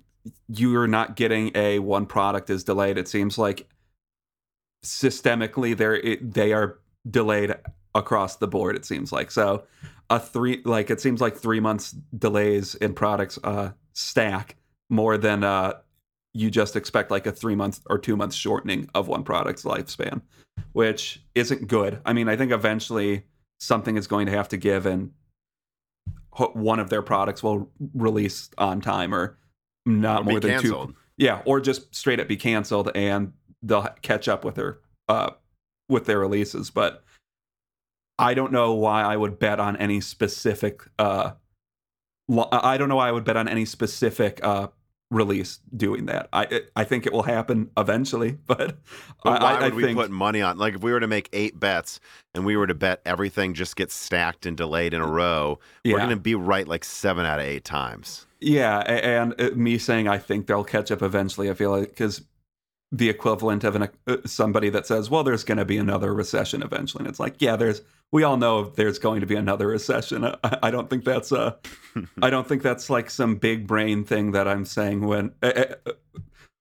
you're 0.49 0.87
not 0.87 1.17
getting 1.17 1.51
a 1.55 1.81
one 1.81 2.07
product 2.07 2.51
is 2.51 2.65
delayed. 2.65 2.99
It 2.99 3.09
seems 3.09 3.37
like 3.37 3.69
systemically 4.85 5.77
they're 5.77 5.97
it, 5.97 6.35
they 6.35 6.53
are 6.53 6.79
delayed 7.09 7.55
across 7.95 8.37
the 8.37 8.49
board. 8.49 8.77
It 8.77 8.85
seems 8.85 9.13
like 9.13 9.31
so 9.31 9.65
a 10.11 10.21
three 10.21 10.63
like 10.65 10.91
it 10.91 11.01
seems 11.01 11.21
like 11.21 11.37
three 11.37 11.61
months 11.61 11.93
delays 12.17 12.75
in 12.77 12.93
products 12.93 13.39
uh 13.43 13.71
stack 13.95 14.57
more 14.91 15.17
than 15.17 15.43
uh 15.43 15.73
you 16.35 16.51
just 16.51 16.75
expect 16.77 17.11
like 17.11 17.27
a 17.27 17.33
three 17.33 17.55
month 17.55 17.81
or 17.89 17.97
two 17.99 18.17
month 18.17 18.35
shortening 18.35 18.89
of 18.95 19.07
one 19.09 19.23
product's 19.25 19.63
lifespan, 19.63 20.21
which 20.73 21.23
isn't 21.35 21.69
good. 21.69 22.01
I 22.05 22.13
mean, 22.13 22.29
I 22.29 22.37
think 22.37 22.51
eventually 22.53 23.25
something 23.61 23.97
is 23.97 24.07
going 24.07 24.27
to 24.27 24.33
have 24.33 24.49
to 24.51 24.57
give, 24.57 24.85
and 24.85 25.13
one 26.53 26.81
of 26.81 26.91
their 26.91 27.03
products 27.03 27.43
will 27.43 27.71
release 27.95 28.51
on 28.59 28.81
time 28.81 29.15
or 29.15 29.39
not 29.87 30.23
Or 30.23 30.25
more 30.25 30.41
than 30.41 30.51
canceled. 30.51 30.89
two. 30.91 30.95
Yeah, 31.17 31.43
or 31.45 31.61
just 31.61 31.95
straight 31.95 32.19
up 32.19 32.27
be 32.27 32.37
canceled, 32.37 32.91
and 32.97 33.33
they'll 33.63 33.87
catch 34.03 34.27
up 34.29 34.45
with 34.45 34.57
their 34.57 34.79
uh 35.09 35.31
with 35.89 36.07
their 36.07 36.19
releases. 36.19 36.71
But 36.71 37.05
I 38.19 38.35
don't 38.35 38.51
know 38.53 38.75
why 38.75 39.03
I 39.03 39.17
would 39.17 39.39
bet 39.39 39.61
on 39.61 39.77
any 39.77 40.01
specific. 40.01 40.83
uh 40.99 41.33
I 42.29 42.79
don't 42.79 42.89
know 42.89 42.97
why 42.97 43.09
I 43.09 43.13
would 43.13 43.25
bet 43.25 43.37
on 43.37 43.47
any 43.47 43.65
specific 43.65 44.41
uh 44.43 44.69
release 45.11 45.61
doing 45.77 46.07
that. 46.07 46.29
I 46.33 46.63
I 46.77 46.85
think 46.85 47.07
it 47.07 47.13
will 47.13 47.23
happen 47.23 47.71
eventually, 47.77 48.33
but, 48.47 48.77
But 49.23 49.43
why 49.43 49.55
I, 49.55 49.55
I 49.55 49.69
would 49.69 49.75
we 49.75 49.95
put 49.95 50.11
money 50.11 50.43
on? 50.43 50.59
Like, 50.59 50.75
if 50.75 50.83
we 50.83 50.93
were 50.93 51.01
to 51.01 51.07
make 51.07 51.29
eight 51.33 51.59
bets 51.59 52.01
and 52.35 52.45
we 52.45 52.57
were 52.57 52.67
to 52.67 52.75
bet 52.75 53.01
everything 53.05 53.55
just 53.55 53.77
gets 53.77 53.95
stacked 53.95 54.47
and 54.47 54.57
delayed 54.57 54.95
in 54.95 55.01
a 55.01 55.07
row, 55.07 55.59
yeah, 55.83 55.95
we're 55.95 55.99
going 56.01 56.11
to 56.11 56.17
be 56.17 56.35
right 56.35 56.67
like 56.67 56.85
seven 56.85 57.27
out 57.27 57.39
of 57.39 57.47
eight 57.47 57.65
times. 57.65 58.27
yeah, 58.41 58.79
and 58.81 59.35
uh, 59.41 59.51
me 59.55 59.79
saying 59.79 60.09
I 60.09 60.19
think 60.19 60.47
they'll 60.47 60.65
catch 60.65 60.91
up 60.91 61.03
eventually. 61.03 61.51
I 61.51 61.55
feel 61.55 61.71
like 61.71 61.89
because 61.89 62.23
the 62.93 63.09
equivalent 63.09 63.65
of 63.65 63.75
an 63.75 63.89
uh, 64.07 64.17
somebody 64.27 64.69
that 64.71 64.87
says, 64.87 65.11
"Well, 65.11 65.25
there's 65.25 65.45
going 65.45 65.59
to 65.59 65.65
be 65.65 65.79
another 65.79 66.15
recession 66.15 66.63
eventually," 66.63 67.03
and 67.03 67.09
it's 67.09 67.21
like, 67.21 67.41
yeah, 67.41 67.57
there's. 67.57 67.83
We 68.15 68.23
all 68.23 68.37
know 68.37 68.63
there's 68.63 69.01
going 69.01 69.23
to 69.23 69.27
be 69.27 69.35
another 69.35 69.67
recession. 69.67 70.25
I, 70.25 70.37
I 70.63 70.71
don't 70.71 70.89
think 70.89 71.03
that's 71.05 71.33
a. 71.33 71.57
I 72.23 72.31
don't 72.31 72.47
think 72.47 72.63
that's 72.63 72.89
like 72.89 73.11
some 73.11 73.35
big 73.35 73.67
brain 73.67 74.05
thing 74.05 74.31
that 74.31 74.47
I'm 74.47 74.65
saying 74.65 75.01
when. 75.05 75.33
Uh, 75.43 75.65
uh, 75.87 75.93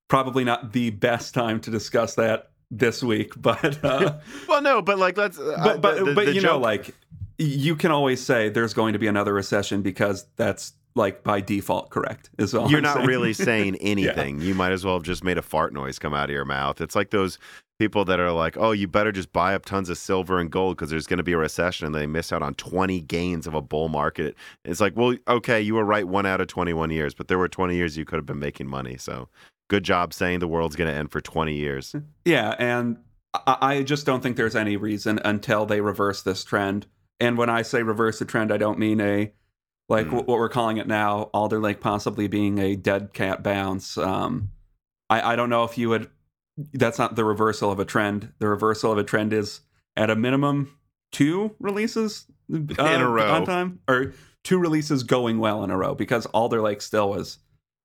probably 0.07 0.43
not 0.43 0.73
the 0.73 0.89
best 0.89 1.35
time 1.35 1.59
to 1.61 1.69
discuss 1.69 2.15
that 2.15 2.49
this 2.71 3.03
week, 3.03 3.33
but. 3.39 3.83
Uh, 3.85 4.17
well, 4.49 4.63
no, 4.63 4.81
but 4.81 4.97
like, 4.97 5.15
let's. 5.15 5.37
Uh, 5.37 5.61
but 5.63 5.79
but, 5.79 5.99
the- 5.99 6.05
the- 6.05 6.13
but 6.15 6.25
the 6.25 6.33
you 6.33 6.41
know 6.41 6.57
like 6.57 6.89
you 7.37 7.75
can 7.75 7.91
always 7.91 8.19
say 8.19 8.49
there's 8.49 8.73
going 8.73 8.93
to 8.93 8.99
be 8.99 9.05
another 9.07 9.31
recession 9.33 9.83
because 9.83 10.25
that's 10.37 10.73
like 10.95 11.23
by 11.23 11.41
default 11.41 11.89
correct 11.89 12.29
is 12.37 12.53
all 12.53 12.69
you're 12.69 12.77
I'm 12.77 12.83
not 12.83 12.95
saying. 12.97 13.07
really 13.07 13.33
saying 13.49 13.75
anything. 13.77 14.39
You 14.41 14.53
might 14.55 14.71
as 14.71 14.85
well 14.85 14.95
have 14.95 15.03
just 15.03 15.23
made 15.23 15.37
a 15.37 15.41
fart 15.41 15.73
noise 15.73 15.97
come 15.99 16.13
out 16.13 16.25
of 16.25 16.33
your 16.33 16.45
mouth. 16.45 16.81
It's 16.81 16.95
like 16.95 17.09
those 17.09 17.39
people 17.79 18.05
that 18.05 18.19
are 18.19 18.31
like, 18.31 18.55
"Oh, 18.57 18.71
you 18.71 18.87
better 18.87 19.11
just 19.11 19.33
buy 19.33 19.55
up 19.55 19.65
tons 19.65 19.89
of 19.89 19.97
silver 19.97 20.37
and 20.39 20.51
gold 20.51 20.77
because 20.77 20.89
there's 20.91 21.07
going 21.07 21.17
to 21.17 21.23
be 21.23 21.33
a 21.33 21.37
recession," 21.37 21.85
and 21.87 21.95
they 21.95 22.05
miss 22.05 22.31
out 22.31 22.41
on 22.43 22.53
20 22.55 23.01
gains 23.01 23.47
of 23.47 23.53
a 23.55 23.61
bull 23.61 23.89
market. 23.89 24.35
It's 24.63 24.79
like, 24.79 24.95
well, 24.95 25.15
okay, 25.27 25.59
you 25.61 25.75
were 25.75 25.83
right 25.83 26.07
one 26.07 26.25
out 26.25 26.39
of 26.41 26.47
21 26.47 26.91
years, 26.91 27.13
but 27.13 27.27
there 27.27 27.37
were 27.39 27.47
20 27.47 27.75
years 27.75 27.97
you 27.97 28.05
could 28.05 28.17
have 28.17 28.25
been 28.25 28.39
making 28.39 28.67
money. 28.67 28.95
So, 28.97 29.29
good 29.69 29.83
job 29.83 30.13
saying 30.13 30.39
the 30.39 30.47
world's 30.47 30.75
going 30.75 30.89
to 30.91 30.95
end 30.95 31.11
for 31.11 31.19
20 31.21 31.55
years. 31.55 31.95
yeah 32.25 32.55
and 32.59 32.97
I 33.47 33.81
just 33.81 34.05
don't 34.05 34.21
think 34.21 34.37
there's 34.37 34.55
any 34.55 34.77
reason 34.77 35.19
until 35.25 35.65
they 35.65 35.81
reverse 35.81 36.21
this 36.21 36.43
trend 36.43 36.85
and 37.19 37.35
when 37.37 37.49
i 37.49 37.63
say 37.63 37.81
reverse 37.81 38.19
the 38.19 38.25
trend 38.25 38.51
i 38.51 38.57
don't 38.57 38.77
mean 38.77 39.01
a 39.01 39.31
like 39.89 40.07
wh- 40.07 40.13
what 40.27 40.27
we're 40.39 40.49
calling 40.49 40.77
it 40.77 40.87
now 40.87 41.23
alder 41.33 41.59
lake 41.59 41.79
possibly 41.81 42.27
being 42.27 42.57
a 42.59 42.75
dead 42.75 43.13
cat 43.13 43.43
bounce 43.43 43.97
um 43.97 44.49
i 45.09 45.33
i 45.33 45.35
don't 45.35 45.49
know 45.49 45.63
if 45.63 45.77
you 45.77 45.89
would 45.89 46.09
that's 46.73 46.99
not 46.99 47.15
the 47.15 47.25
reversal 47.25 47.71
of 47.71 47.79
a 47.79 47.85
trend 47.85 48.31
the 48.39 48.47
reversal 48.47 48.91
of 48.91 48.97
a 48.97 49.03
trend 49.03 49.33
is 49.33 49.61
at 49.97 50.09
a 50.09 50.15
minimum 50.15 50.77
two 51.11 51.55
releases 51.59 52.25
uh, 52.53 52.57
In 52.57 53.01
a 53.01 53.09
row. 53.09 53.31
on 53.33 53.45
time 53.45 53.79
or 53.87 54.13
two 54.43 54.57
releases 54.59 55.03
going 55.03 55.39
well 55.39 55.63
in 55.63 55.69
a 55.71 55.77
row 55.77 55.95
because 55.95 56.25
alder 56.27 56.61
lake 56.61 56.81
still 56.81 57.09
was 57.09 57.39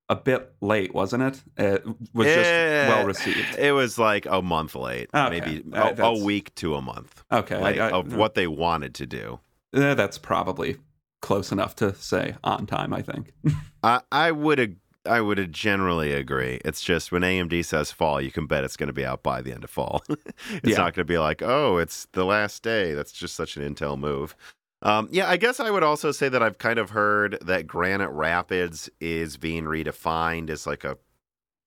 a 0.09 0.15
bit 0.15 0.51
late 0.61 0.93
wasn't 0.93 1.21
it 1.23 1.41
it 1.57 1.85
was 2.13 2.25
just 2.27 2.49
Eh, 2.49 2.87
well 2.89 3.05
received 3.05 3.55
It 3.59 3.71
was 3.73 3.97
like 3.99 4.25
a 4.25 4.41
month 4.41 4.73
late, 4.75 5.09
Okay. 5.13 5.39
maybe 5.39 5.63
Uh, 5.71 5.93
a, 5.97 6.03
a 6.03 6.23
week 6.23 6.53
to 6.55 6.73
a 6.75 6.81
month 6.81 7.23
okay 7.31 7.61
late 7.61 7.79
I- 7.79 7.89
I- 7.89 7.91
of 7.91 8.15
what 8.15 8.33
they 8.35 8.47
wanted 8.47 8.95
to 8.95 9.05
do. 9.05 9.39
Eh, 9.75 9.93
that's 9.93 10.17
probably 10.17 10.77
close 11.21 11.51
enough 11.51 11.75
to 11.77 11.93
say 11.95 12.35
on 12.43 12.65
time. 12.65 12.93
I 12.93 13.01
think. 13.01 13.33
I, 13.83 14.01
I 14.11 14.31
would 14.31 14.59
ag- 14.59 14.77
I 15.05 15.21
would 15.21 15.51
generally 15.53 16.11
agree. 16.13 16.59
It's 16.65 16.81
just 16.81 17.11
when 17.11 17.21
AMD 17.21 17.63
says 17.65 17.91
fall, 17.91 18.19
you 18.21 18.31
can 18.31 18.45
bet 18.47 18.63
it's 18.63 18.75
going 18.77 18.87
to 18.87 18.93
be 18.93 19.05
out 19.05 19.23
by 19.23 19.41
the 19.41 19.51
end 19.53 19.63
of 19.63 19.69
fall. 19.69 20.03
it's 20.09 20.29
Yeah. 20.63 20.75
not 20.77 20.93
going 20.93 21.05
to 21.05 21.05
be 21.05 21.17
like, 21.17 21.41
oh, 21.41 21.77
it's 21.77 22.05
the 22.11 22.25
last 22.25 22.63
day. 22.63 22.93
That's 22.93 23.13
just 23.13 23.35
such 23.35 23.55
an 23.57 23.63
Intel 23.73 23.97
move. 23.97 24.35
Um, 24.81 25.07
yeah, 25.11 25.29
I 25.29 25.37
guess 25.37 25.59
I 25.59 25.71
would 25.71 25.83
also 25.83 26.11
say 26.11 26.29
that 26.29 26.43
I've 26.43 26.57
kind 26.57 26.79
of 26.79 26.91
heard 26.91 27.37
that 27.41 27.65
Granite 27.65 28.11
Rapids 28.11 28.89
is 28.99 29.37
being 29.37 29.63
redefined 29.65 30.49
as 30.49 30.67
like 30.67 30.83
a 30.83 30.97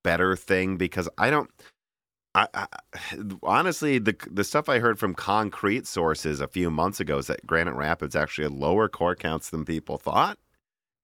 better 0.05 0.37
thing 0.37 0.77
because 0.77 1.09
I 1.19 1.31
don't. 1.31 1.51
I, 2.35 2.49
I 2.55 2.67
honestly 3.43 3.99
the 3.99 4.17
the 4.31 4.45
stuff 4.45 4.69
I 4.69 4.79
heard 4.79 4.99
from 4.99 5.15
concrete 5.15 5.87
sources 5.87 6.41
a 6.41 6.49
few 6.49 6.71
months 6.71 7.01
ago 7.01 7.19
is 7.19 7.27
that 7.27 7.47
Granite 7.47 7.75
Rapids 7.75 8.17
actually 8.17 8.45
had 8.45 8.53
lower 8.53 8.89
core 8.89 9.17
counts 9.17 9.51
than 9.51 9.65
people 9.65 9.99
thought, 9.99 10.39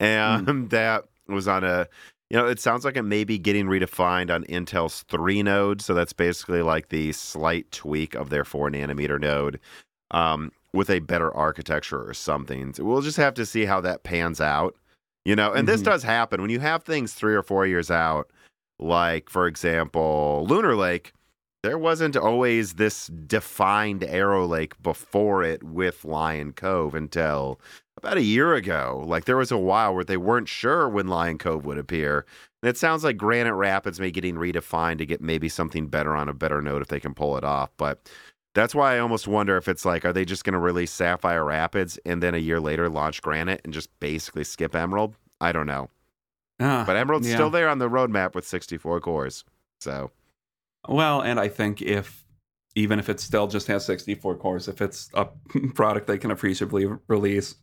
and 0.01 0.71
that 0.71 1.05
was 1.29 1.49
on 1.49 1.65
a 1.65 1.87
you 2.31 2.37
know 2.37 2.47
it 2.47 2.61
sounds 2.61 2.85
like 2.85 2.97
it 2.97 3.03
may 3.03 3.25
be 3.25 3.39
getting 3.39 3.67
redefined 3.67 4.31
on 4.35 4.45
Intel's 4.45 5.03
three 5.05 5.43
node, 5.43 5.81
so 5.83 5.95
that's 5.95 6.13
basically 6.13 6.63
like 6.63 6.89
the 6.89 7.13
slight 7.13 7.71
tweak 7.73 8.15
of 8.15 8.31
their 8.31 8.45
four 8.45 8.71
nanometer 8.71 9.21
node. 9.21 9.61
Um, 10.11 10.53
with 10.75 10.91
a 10.91 11.01
better 11.01 11.35
architecture 11.35 12.03
or 12.07 12.13
something. 12.15 12.75
So 12.75 12.85
we'll 12.85 13.01
just 13.01 13.17
have 13.17 13.35
to 13.35 13.47
see 13.47 13.65
how 13.65 13.81
that 13.83 14.03
pans 14.05 14.41
out. 14.41 14.77
You 15.25 15.35
know, 15.37 15.53
and 15.53 15.67
this 15.67 15.81
Mhm. 15.81 15.85
does 15.85 16.03
happen 16.03 16.41
when 16.43 16.51
you 16.51 16.61
have 16.61 16.85
things 16.85 17.15
three 17.15 17.35
or 17.35 17.43
four 17.43 17.67
years 17.67 17.91
out, 17.91 18.31
like, 18.79 19.31
for 19.31 19.47
example, 19.47 20.47
Lunar 20.49 20.77
Lake. 20.77 21.13
There 21.63 21.79
wasn't 21.79 22.17
always 22.17 22.75
this 22.75 23.09
defined 23.09 24.05
Arrow 24.05 24.47
Lake 24.47 24.81
before 24.83 25.43
it 25.43 25.63
with 25.65 26.05
Lion 26.05 26.53
Cove 26.53 26.95
until 26.95 27.61
about 27.97 28.17
a 28.17 28.23
year 28.23 28.55
ago. 28.55 29.03
Like 29.05 29.25
there 29.25 29.37
was 29.37 29.51
a 29.51 29.59
while 29.59 29.93
where 29.95 30.05
they 30.05 30.17
weren't 30.17 30.49
sure 30.49 30.89
when 30.89 31.09
Lion 31.09 31.37
Cove 31.37 31.67
would 31.67 31.79
appear. 31.79 32.25
And 32.63 32.71
it 32.71 32.77
sounds 32.77 33.03
like 33.03 33.17
Granite 33.17 33.55
Rapids 33.55 33.99
may 33.99 34.13
getting 34.13 34.37
redefined 34.37 34.99
to 34.99 35.07
get 35.07 35.21
maybe 35.21 35.49
something 35.49 35.89
better 35.89 36.15
on 36.15 36.29
a 36.29 36.35
better 36.35 36.63
note 36.63 36.81
if 36.83 36.89
they 36.89 37.01
can 37.01 37.13
pull 37.15 37.37
it 37.37 37.45
off. 37.45 37.71
But 37.77 38.09
that's 38.55 38.75
why 38.75 38.95
I 38.95 39.01
almost 39.01 39.27
wonder 39.27 39.57
if 39.57 39.67
it's 39.67 39.85
like, 39.85 40.05
are 40.05 40.13
they 40.13 40.25
just 40.25 40.45
going 40.45 40.53
to 40.55 40.59
release 40.61 40.93
Sapphire 40.93 41.45
Rapids 41.45 41.99
and 42.07 42.23
then 42.23 42.35
a 42.35 42.39
year 42.39 42.61
later 42.61 42.89
launch 42.89 43.21
Granite 43.21 43.63
and 43.65 43.73
just 43.73 43.91
basically 43.99 44.45
skip 44.45 44.77
Emerald? 44.77 45.17
I 45.41 45.51
don't 45.51 45.67
know. 45.67 45.91
Ah, 46.61 46.85
But 46.87 46.97
Emerald's 46.97 47.29
yeah. 47.29 47.35
still 47.35 47.51
there 47.51 47.69
on 47.69 47.79
the 47.79 47.89
roadmap 47.91 48.35
with 48.35 48.47
64 48.47 49.01
cores. 49.01 49.45
So 49.81 50.11
Well, 50.87 51.21
and 51.21 51.41
I 51.41 51.49
think 51.49 51.83
if 51.83 52.25
even 52.75 52.99
if 52.99 53.09
it 53.09 53.19
still 53.19 53.49
just 53.49 53.67
has 53.67 53.85
64 53.87 54.37
cores, 54.37 54.69
if 54.69 54.81
it's 54.81 55.11
a 55.15 55.27
product 55.75 56.07
they 56.07 56.19
can 56.19 56.31
appreciably 56.31 56.87
release, 57.09 57.57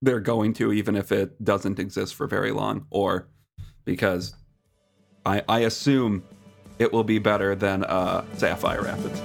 they're 0.00 0.20
going 0.20 0.54
to, 0.54 0.72
even 0.72 0.96
if 0.96 1.12
it 1.12 1.42
doesn't 1.44 1.78
exist 1.78 2.14
for 2.14 2.26
very 2.26 2.52
long, 2.52 2.86
or 2.90 3.28
because 3.84 4.34
I, 5.26 5.42
I 5.48 5.60
assume 5.60 6.24
it 6.78 6.92
will 6.92 7.04
be 7.04 7.18
better 7.18 7.54
than 7.54 7.84
uh, 7.84 8.24
Sapphire 8.36 8.82
Rapids. 8.82 9.20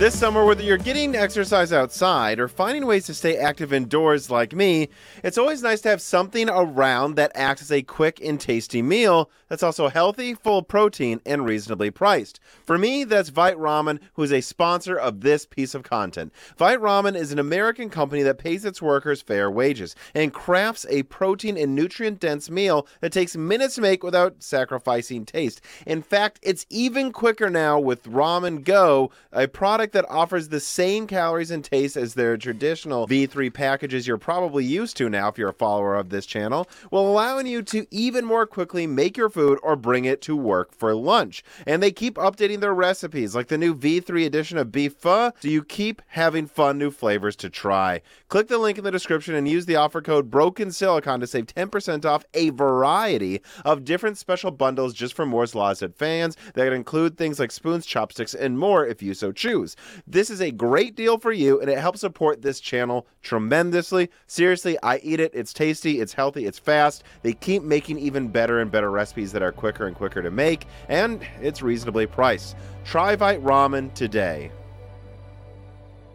This 0.00 0.18
summer, 0.18 0.46
whether 0.46 0.62
you're 0.62 0.78
getting 0.78 1.14
exercise 1.14 1.74
outside 1.74 2.40
or 2.40 2.48
finding 2.48 2.86
ways 2.86 3.04
to 3.04 3.12
stay 3.12 3.36
active 3.36 3.70
indoors 3.70 4.30
like 4.30 4.54
me, 4.54 4.88
it's 5.22 5.36
always 5.36 5.62
nice 5.62 5.82
to 5.82 5.90
have 5.90 6.00
something 6.00 6.48
around 6.48 7.16
that 7.16 7.32
acts 7.34 7.60
as 7.60 7.70
a 7.70 7.82
quick 7.82 8.18
and 8.24 8.40
tasty 8.40 8.80
meal 8.80 9.30
that's 9.50 9.62
also 9.62 9.88
healthy, 9.88 10.32
full 10.32 10.60
of 10.60 10.68
protein, 10.68 11.20
and 11.26 11.44
reasonably 11.44 11.90
priced. 11.90 12.40
For 12.64 12.78
me, 12.78 13.04
that's 13.04 13.28
Vite 13.28 13.58
Ramen, 13.58 13.98
who 14.14 14.22
is 14.22 14.32
a 14.32 14.40
sponsor 14.40 14.96
of 14.96 15.20
this 15.20 15.44
piece 15.44 15.74
of 15.74 15.82
content. 15.82 16.32
Vite 16.56 16.80
Ramen 16.80 17.14
is 17.14 17.30
an 17.30 17.38
American 17.38 17.90
company 17.90 18.22
that 18.22 18.38
pays 18.38 18.64
its 18.64 18.80
workers 18.80 19.20
fair 19.20 19.50
wages 19.50 19.94
and 20.14 20.32
crafts 20.32 20.86
a 20.88 21.02
protein 21.02 21.58
and 21.58 21.74
nutrient 21.74 22.20
dense 22.20 22.48
meal 22.48 22.86
that 23.02 23.12
takes 23.12 23.36
minutes 23.36 23.74
to 23.74 23.82
make 23.82 24.02
without 24.02 24.42
sacrificing 24.42 25.26
taste. 25.26 25.60
In 25.86 26.00
fact, 26.00 26.38
it's 26.42 26.64
even 26.70 27.12
quicker 27.12 27.50
now 27.50 27.78
with 27.78 28.04
Ramen 28.04 28.64
Go, 28.64 29.10
a 29.30 29.46
product 29.46 29.89
that 29.92 30.08
offers 30.08 30.48
the 30.48 30.60
same 30.60 31.06
calories 31.06 31.50
and 31.50 31.64
taste 31.64 31.96
as 31.96 32.14
their 32.14 32.36
traditional 32.36 33.06
V3 33.06 33.52
packages 33.52 34.06
you're 34.06 34.18
probably 34.18 34.64
used 34.64 34.96
to 34.96 35.08
now 35.08 35.28
if 35.28 35.38
you're 35.38 35.50
a 35.50 35.54
follower 35.54 35.96
of 35.96 36.10
this 36.10 36.26
channel, 36.26 36.68
while 36.90 37.06
allowing 37.06 37.46
you 37.46 37.62
to 37.62 37.86
even 37.90 38.24
more 38.24 38.46
quickly 38.46 38.86
make 38.86 39.16
your 39.16 39.30
food 39.30 39.58
or 39.62 39.76
bring 39.76 40.04
it 40.04 40.22
to 40.22 40.36
work 40.36 40.72
for 40.74 40.94
lunch. 40.94 41.42
And 41.66 41.82
they 41.82 41.92
keep 41.92 42.14
updating 42.14 42.60
their 42.60 42.74
recipes, 42.74 43.34
like 43.34 43.48
the 43.48 43.58
new 43.58 43.74
V3 43.74 44.26
edition 44.26 44.58
of 44.58 44.72
beef 44.72 44.94
pho, 44.94 45.32
so 45.40 45.48
you 45.48 45.62
keep 45.62 46.02
having 46.08 46.46
fun 46.46 46.78
new 46.78 46.90
flavors 46.90 47.36
to 47.36 47.50
try. 47.50 48.02
Click 48.28 48.48
the 48.48 48.58
link 48.58 48.78
in 48.78 48.84
the 48.84 48.90
description 48.90 49.34
and 49.34 49.48
use 49.48 49.66
the 49.66 49.76
offer 49.76 50.00
code 50.00 50.30
Broken 50.30 50.72
Silicon 50.72 51.20
to 51.20 51.26
save 51.26 51.46
10% 51.46 52.04
off 52.04 52.24
a 52.34 52.50
variety 52.50 53.40
of 53.64 53.84
different 53.84 54.18
special 54.18 54.50
bundles 54.50 54.94
just 54.94 55.14
for 55.14 55.26
Moore's 55.26 55.54
Law 55.54 55.70
Is 55.70 55.80
Dead 55.80 55.94
fans 55.94 56.36
that 56.54 56.72
include 56.72 57.16
things 57.16 57.38
like 57.38 57.50
spoons, 57.50 57.86
chopsticks, 57.86 58.34
and 58.34 58.58
more 58.58 58.86
if 58.86 59.02
you 59.02 59.14
so 59.14 59.32
choose. 59.32 59.76
This 60.06 60.30
is 60.30 60.40
a 60.40 60.50
great 60.50 60.94
deal 60.94 61.18
for 61.18 61.32
you 61.32 61.60
and 61.60 61.70
it 61.70 61.78
helps 61.78 62.00
support 62.00 62.42
this 62.42 62.60
channel 62.60 63.06
tremendously. 63.22 64.10
Seriously, 64.26 64.78
I 64.82 64.98
eat 64.98 65.20
it. 65.20 65.32
It's 65.34 65.52
tasty, 65.52 66.00
it's 66.00 66.12
healthy, 66.12 66.46
it's 66.46 66.58
fast. 66.58 67.04
They 67.22 67.32
keep 67.32 67.62
making 67.62 67.98
even 67.98 68.28
better 68.28 68.60
and 68.60 68.70
better 68.70 68.90
recipes 68.90 69.32
that 69.32 69.42
are 69.42 69.52
quicker 69.52 69.86
and 69.86 69.96
quicker 69.96 70.22
to 70.22 70.30
make, 70.30 70.66
and 70.88 71.26
it's 71.40 71.62
reasonably 71.62 72.06
priced. 72.06 72.56
Try 72.84 73.16
Vite 73.16 73.42
Ramen 73.42 73.92
today. 73.94 74.52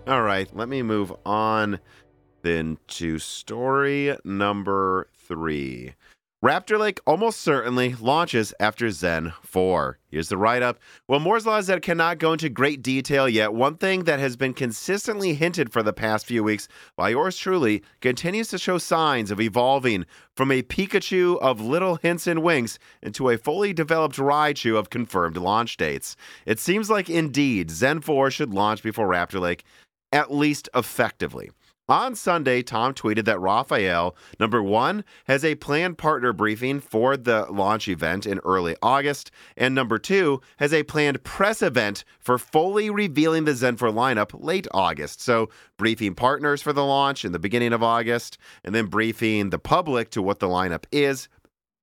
All 0.08 0.22
right, 0.22 0.48
let 0.56 0.70
me 0.70 0.84
move 0.84 1.12
on 1.26 1.80
then 2.44 2.78
to 2.88 3.18
story 3.18 4.16
number 4.24 5.08
three. 5.16 5.96
Raptor 6.44 6.78
Lake 6.78 7.00
almost 7.08 7.40
certainly 7.40 7.96
launches 7.96 8.54
after 8.60 8.92
Zen 8.92 9.32
4. 9.42 9.98
Here's 10.10 10.28
the 10.28 10.38
write 10.38 10.62
up. 10.62 10.80
Well, 11.08 11.22
Moore's 11.22 11.46
Law 11.46 11.58
Is 11.58 11.68
Dead 11.68 11.82
cannot 11.82 12.20
go 12.20 12.34
into 12.34 12.50
great 12.50 12.84
detail 12.84 13.28
yet. 13.28 13.54
One 13.54 13.78
thing 13.78 14.04
that 14.04 14.20
has 14.20 14.36
been 14.36 14.54
consistently 14.54 15.34
hinted 15.34 15.72
for 15.72 15.82
the 15.82 15.94
past 15.94 16.26
few 16.26 16.44
weeks 16.44 16.68
by 16.98 17.10
yours 17.10 17.38
truly 17.38 17.84
continues 18.02 18.50
to 18.50 18.58
show 18.58 18.78
signs 18.78 19.32
of 19.32 19.40
evolving 19.40 20.06
from 20.36 20.52
a 20.52 20.62
Pikachu 20.62 21.40
of 21.40 21.62
little 21.62 21.96
hints 21.96 22.28
and 22.28 22.44
winks 22.44 22.80
into 23.02 23.30
a 23.30 23.38
fully 23.38 23.72
developed 23.72 24.18
Raichu 24.18 24.78
of 24.78 24.90
confirmed 24.90 25.38
launch 25.38 25.78
dates. 25.78 26.18
It 26.46 26.60
seems 26.60 26.90
like 26.90 27.10
indeed 27.10 27.72
Zen 27.72 28.02
4 28.02 28.30
should 28.30 28.54
launch 28.54 28.84
before 28.84 29.08
Raptor 29.08 29.40
Lake, 29.40 29.64
at 30.12 30.34
least 30.34 30.68
effectively. 30.76 31.50
On 31.88 32.16
Sunday, 32.16 32.64
Tom 32.64 32.96
tweeted 32.96 33.26
that 33.26 33.40
Raphael, 33.40 34.16
number 34.40 34.64
one, 34.64 35.04
has 35.26 35.46
a 35.46 35.54
planned 35.54 36.00
partner 36.00 36.34
briefing 36.34 36.80
for 36.80 37.16
the 37.16 37.46
launch 37.52 37.88
event 37.88 38.26
in 38.26 38.40
early 38.40 38.76
August, 38.82 39.30
and 39.56 39.76
number 39.76 40.00
two, 40.00 40.42
has 40.58 40.74
a 40.74 40.82
planned 40.82 41.24
press 41.24 41.62
event 41.62 42.04
for 42.20 42.40
fully 42.40 42.90
revealing 42.90 43.46
the 43.46 43.54
Zen 43.54 43.78
4 43.78 43.90
lineup 43.90 44.32
late 44.34 44.68
August. 44.74 45.22
So, 45.22 45.50
briefing 45.78 46.16
partners 46.16 46.60
for 46.60 46.74
the 46.74 46.84
launch 46.84 47.24
in 47.24 47.34
the 47.34 47.40
beginning 47.40 47.72
of 47.72 47.84
August, 47.84 48.40
and 48.64 48.74
then 48.74 48.88
briefing 48.88 49.52
the 49.52 49.60
public 49.60 50.10
to 50.12 50.24
what 50.24 50.40
the 50.40 50.48
lineup 50.48 50.86
is 50.92 51.28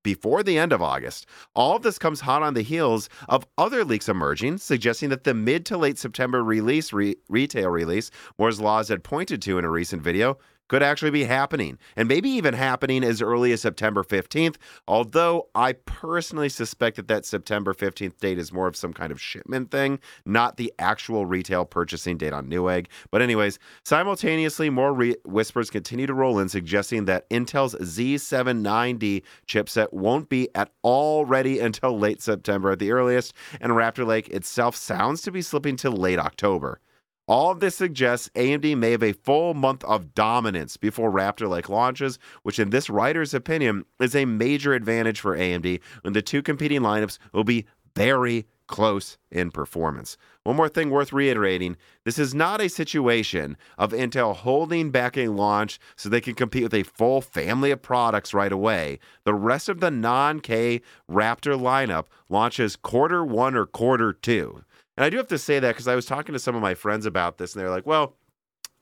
before 0.02 0.42
the 0.42 0.58
end 0.58 0.72
of 0.72 0.82
August. 0.82 1.26
All 1.54 1.76
of 1.76 1.82
this 1.82 1.98
comes 1.98 2.20
hot 2.20 2.42
on 2.42 2.54
the 2.54 2.62
heels 2.62 3.08
of 3.28 3.46
other 3.58 3.84
leaks 3.84 4.08
emerging, 4.08 4.58
suggesting 4.58 5.08
that 5.10 5.24
the 5.24 5.34
mid 5.34 5.66
to 5.66 5.76
late 5.76 5.98
September 5.98 6.42
release, 6.42 6.92
re- 6.92 7.16
retail 7.28 7.70
release, 7.70 8.10
Moore's 8.38 8.60
Laws 8.60 8.88
had 8.88 9.04
pointed 9.04 9.42
to 9.42 9.58
in 9.58 9.64
a 9.64 9.70
recent 9.70 10.02
video, 10.02 10.38
could 10.68 10.82
actually 10.82 11.10
be 11.10 11.24
happening, 11.24 11.78
and 11.96 12.08
maybe 12.08 12.28
even 12.30 12.54
happening 12.54 13.04
as 13.04 13.20
early 13.20 13.52
as 13.52 13.60
September 13.60 14.02
15th. 14.02 14.56
Although 14.88 15.48
I 15.54 15.74
personally 15.74 16.48
suspect 16.48 16.96
that 16.96 17.08
that 17.08 17.26
September 17.26 17.74
15th 17.74 18.18
date 18.18 18.38
is 18.38 18.52
more 18.52 18.68
of 18.68 18.76
some 18.76 18.92
kind 18.92 19.12
of 19.12 19.20
shipment 19.20 19.70
thing, 19.70 19.98
not 20.24 20.56
the 20.56 20.72
actual 20.78 21.26
retail 21.26 21.64
purchasing 21.64 22.16
date 22.16 22.32
on 22.32 22.48
Newegg. 22.48 22.86
But, 23.10 23.22
anyways, 23.22 23.58
simultaneously, 23.84 24.70
more 24.70 24.94
re- 24.94 25.16
whispers 25.24 25.70
continue 25.70 26.06
to 26.06 26.14
roll 26.14 26.38
in, 26.38 26.48
suggesting 26.48 27.04
that 27.04 27.28
Intel's 27.30 27.74
Z790 27.74 29.22
chipset 29.46 29.92
won't 29.92 30.28
be 30.28 30.48
at 30.54 30.70
all 30.82 31.26
ready 31.26 31.58
until 31.58 31.98
late 31.98 32.22
September 32.22 32.70
at 32.70 32.78
the 32.78 32.92
earliest, 32.92 33.34
and 33.60 33.72
Raptor 33.72 34.06
Lake 34.06 34.28
itself 34.28 34.76
sounds 34.76 35.22
to 35.22 35.30
be 35.30 35.42
slipping 35.42 35.76
to 35.76 35.90
late 35.90 36.18
October. 36.18 36.80
All 37.28 37.52
of 37.52 37.60
this 37.60 37.76
suggests 37.76 38.30
AMD 38.34 38.76
may 38.76 38.90
have 38.90 39.02
a 39.02 39.12
full 39.12 39.54
month 39.54 39.84
of 39.84 40.14
dominance 40.14 40.76
before 40.76 41.10
Raptor 41.10 41.48
Lake 41.48 41.68
launches, 41.68 42.18
which, 42.42 42.58
in 42.58 42.70
this 42.70 42.90
writer's 42.90 43.32
opinion, 43.32 43.84
is 44.00 44.16
a 44.16 44.24
major 44.24 44.74
advantage 44.74 45.20
for 45.20 45.36
AMD 45.36 45.80
when 46.02 46.12
the 46.14 46.22
two 46.22 46.42
competing 46.42 46.80
lineups 46.80 47.18
will 47.32 47.44
be 47.44 47.66
very 47.94 48.46
close 48.66 49.18
in 49.30 49.50
performance. 49.50 50.16
One 50.44 50.56
more 50.56 50.68
thing 50.68 50.90
worth 50.90 51.12
reiterating 51.12 51.76
this 52.04 52.18
is 52.18 52.34
not 52.34 52.60
a 52.60 52.68
situation 52.68 53.56
of 53.76 53.92
Intel 53.92 54.34
holding 54.34 54.90
back 54.90 55.16
a 55.16 55.28
launch 55.28 55.78
so 55.94 56.08
they 56.08 56.20
can 56.22 56.34
compete 56.34 56.64
with 56.64 56.74
a 56.74 56.82
full 56.82 57.20
family 57.20 57.70
of 57.70 57.82
products 57.82 58.34
right 58.34 58.50
away. 58.50 58.98
The 59.24 59.34
rest 59.34 59.68
of 59.68 59.80
the 59.80 59.90
non 59.90 60.40
K 60.40 60.80
Raptor 61.08 61.60
lineup 61.60 62.06
launches 62.28 62.74
quarter 62.74 63.24
one 63.24 63.54
or 63.54 63.66
quarter 63.66 64.12
two. 64.12 64.64
And 65.02 65.06
I 65.08 65.10
do 65.10 65.16
have 65.16 65.26
to 65.28 65.38
say 65.38 65.58
that 65.58 65.72
because 65.72 65.88
I 65.88 65.96
was 65.96 66.06
talking 66.06 66.32
to 66.32 66.38
some 66.38 66.54
of 66.54 66.62
my 66.62 66.74
friends 66.74 67.06
about 67.06 67.36
this, 67.36 67.54
and 67.54 67.60
they're 67.60 67.70
like, 67.70 67.86
well, 67.86 68.14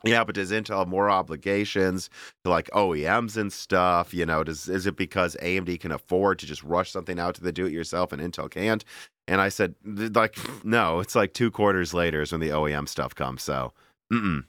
yeah, 0.04 0.22
but 0.22 0.34
does 0.34 0.52
Intel 0.52 0.80
have 0.80 0.86
more 0.86 1.08
obligations 1.08 2.10
to 2.44 2.50
like 2.50 2.68
OEMs 2.72 3.38
and 3.38 3.50
stuff? 3.50 4.12
You 4.12 4.26
know, 4.26 4.44
does 4.44 4.68
is 4.68 4.86
it 4.86 4.96
because 4.96 5.34
AMD 5.42 5.80
can 5.80 5.92
afford 5.92 6.38
to 6.40 6.46
just 6.46 6.62
rush 6.62 6.90
something 6.90 7.18
out 7.18 7.36
to 7.36 7.42
the 7.42 7.52
do-it-yourself 7.52 8.12
and 8.12 8.20
Intel 8.20 8.50
can't? 8.50 8.84
And 9.28 9.40
I 9.40 9.48
said, 9.48 9.76
like, 9.82 10.36
no, 10.62 11.00
it's 11.00 11.14
like 11.14 11.32
two 11.32 11.50
quarters 11.50 11.94
later 11.94 12.20
is 12.20 12.32
when 12.32 12.42
the 12.42 12.50
OEM 12.50 12.86
stuff 12.86 13.14
comes. 13.14 13.42
So, 13.42 13.72
mm-mm. 14.12 14.44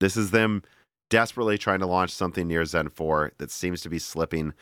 this 0.00 0.16
is 0.16 0.30
them 0.30 0.62
desperately 1.10 1.58
trying 1.58 1.80
to 1.80 1.86
launch 1.86 2.12
something 2.12 2.48
near 2.48 2.64
Zen 2.64 2.88
4 2.88 3.32
that 3.36 3.50
seems 3.50 3.82
to 3.82 3.90
be 3.90 3.98
slipping 3.98 4.54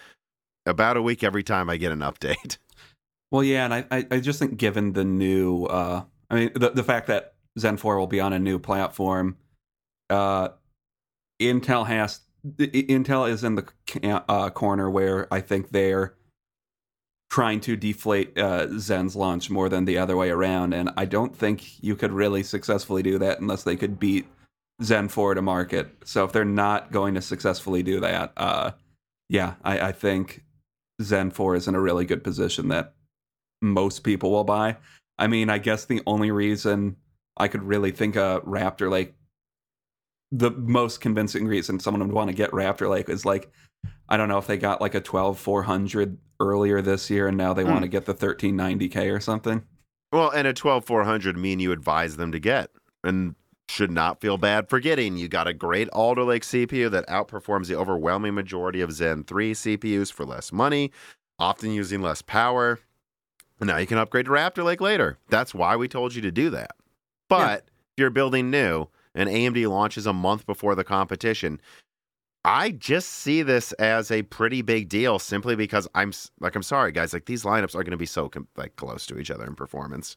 about 0.66 0.96
a 0.96 1.02
week 1.02 1.22
every 1.22 1.44
time 1.44 1.70
I 1.70 1.76
get 1.76 1.92
an 1.92 2.00
update. 2.00 2.58
Well, 3.30 3.44
yeah, 3.44 3.66
and 3.66 3.74
I, 3.74 3.84
I, 3.90 4.06
I 4.10 4.20
just 4.20 4.38
think 4.38 4.56
given 4.56 4.94
the 4.94 5.04
new, 5.04 5.66
uh, 5.66 6.04
I 6.30 6.34
mean, 6.34 6.50
the, 6.54 6.70
the 6.70 6.84
fact 6.84 7.06
that 7.06 7.34
Zen 7.58 7.76
4 7.76 7.98
will 7.98 8.06
be 8.06 8.20
on 8.20 8.32
a 8.32 8.38
new 8.38 8.58
platform, 8.58 9.36
uh, 10.10 10.50
Intel 11.40 11.86
has, 11.86 12.20
Intel 12.58 13.28
is 13.28 13.44
in 13.44 13.54
the 13.56 14.24
uh, 14.28 14.50
corner 14.50 14.90
where 14.90 15.32
I 15.32 15.40
think 15.40 15.70
they're 15.70 16.14
trying 17.30 17.60
to 17.60 17.76
deflate 17.76 18.38
uh, 18.38 18.66
Zen's 18.78 19.14
launch 19.14 19.50
more 19.50 19.68
than 19.68 19.84
the 19.84 19.98
other 19.98 20.16
way 20.16 20.30
around. 20.30 20.72
And 20.72 20.90
I 20.96 21.04
don't 21.04 21.36
think 21.36 21.82
you 21.82 21.94
could 21.94 22.12
really 22.12 22.42
successfully 22.42 23.02
do 23.02 23.18
that 23.18 23.40
unless 23.40 23.64
they 23.64 23.76
could 23.76 23.98
beat 23.98 24.26
Zen 24.82 25.08
4 25.08 25.34
to 25.34 25.42
market. 25.42 25.90
So 26.04 26.24
if 26.24 26.32
they're 26.32 26.44
not 26.44 26.90
going 26.90 27.14
to 27.14 27.22
successfully 27.22 27.82
do 27.82 28.00
that, 28.00 28.32
uh, 28.36 28.72
yeah, 29.28 29.54
I, 29.62 29.88
I 29.88 29.92
think 29.92 30.42
Zen 31.02 31.30
4 31.30 31.56
is 31.56 31.68
in 31.68 31.74
a 31.74 31.80
really 31.80 32.06
good 32.06 32.24
position 32.24 32.68
that 32.68 32.94
most 33.60 34.04
people 34.04 34.30
will 34.30 34.44
buy. 34.44 34.76
I 35.18 35.26
mean, 35.26 35.50
I 35.50 35.58
guess 35.58 35.84
the 35.84 36.02
only 36.06 36.30
reason 36.30 36.96
I 37.36 37.48
could 37.48 37.62
really 37.62 37.90
think 37.90 38.16
a 38.16 38.40
Raptor 38.46 38.90
Lake 38.90 39.14
the 40.30 40.50
most 40.50 41.00
convincing 41.00 41.46
reason 41.46 41.80
someone 41.80 42.02
would 42.06 42.12
want 42.14 42.28
to 42.28 42.36
get 42.36 42.50
Raptor 42.50 42.88
Lake 42.90 43.08
is 43.08 43.24
like 43.24 43.50
I 44.08 44.16
don't 44.16 44.28
know 44.28 44.38
if 44.38 44.46
they 44.46 44.56
got 44.58 44.80
like 44.80 44.94
a 44.94 45.00
12400 45.00 46.18
earlier 46.40 46.82
this 46.82 47.08
year 47.08 47.28
and 47.28 47.36
now 47.36 47.54
they 47.54 47.62
Hmm. 47.62 47.70
want 47.70 47.82
to 47.82 47.88
get 47.88 48.04
the 48.04 48.14
1390K 48.14 49.10
or 49.14 49.20
something. 49.20 49.62
Well, 50.12 50.30
and 50.30 50.46
a 50.46 50.52
12400 50.52 51.36
mean 51.36 51.60
you 51.60 51.72
advise 51.72 52.16
them 52.16 52.32
to 52.32 52.38
get 52.38 52.70
and 53.04 53.34
should 53.68 53.90
not 53.90 54.20
feel 54.20 54.38
bad 54.38 54.68
for 54.68 54.80
getting. 54.80 55.16
You 55.16 55.28
got 55.28 55.46
a 55.46 55.52
great 55.54 55.88
Alder 55.90 56.24
Lake 56.24 56.42
CPU 56.42 56.90
that 56.90 57.06
outperforms 57.08 57.68
the 57.68 57.76
overwhelming 57.76 58.34
majority 58.34 58.80
of 58.80 58.92
Zen 58.92 59.24
3 59.24 59.52
CPUs 59.52 60.12
for 60.12 60.24
less 60.24 60.52
money, 60.52 60.90
often 61.38 61.70
using 61.70 62.00
less 62.02 62.22
power. 62.22 62.80
Now 63.60 63.78
you 63.78 63.86
can 63.86 63.98
upgrade 63.98 64.26
to 64.26 64.30
Raptor 64.30 64.64
Lake 64.64 64.80
later. 64.80 65.18
That's 65.28 65.54
why 65.54 65.76
we 65.76 65.88
told 65.88 66.14
you 66.14 66.22
to 66.22 66.30
do 66.30 66.50
that. 66.50 66.72
But 67.28 67.64
if 67.66 67.98
you're 67.98 68.10
building 68.10 68.50
new 68.50 68.86
and 69.14 69.28
AMD 69.28 69.68
launches 69.68 70.06
a 70.06 70.12
month 70.12 70.46
before 70.46 70.74
the 70.74 70.84
competition, 70.84 71.60
I 72.44 72.70
just 72.70 73.08
see 73.10 73.42
this 73.42 73.72
as 73.72 74.10
a 74.10 74.22
pretty 74.22 74.62
big 74.62 74.88
deal 74.88 75.18
simply 75.18 75.56
because 75.56 75.88
I'm 75.94 76.12
like 76.40 76.54
I'm 76.54 76.62
sorry 76.62 76.92
guys 76.92 77.12
like 77.12 77.26
these 77.26 77.42
lineups 77.42 77.74
are 77.74 77.82
going 77.82 77.90
to 77.90 77.96
be 77.96 78.06
so 78.06 78.30
like 78.56 78.76
close 78.76 79.06
to 79.06 79.18
each 79.18 79.30
other 79.30 79.44
in 79.44 79.54
performance. 79.54 80.16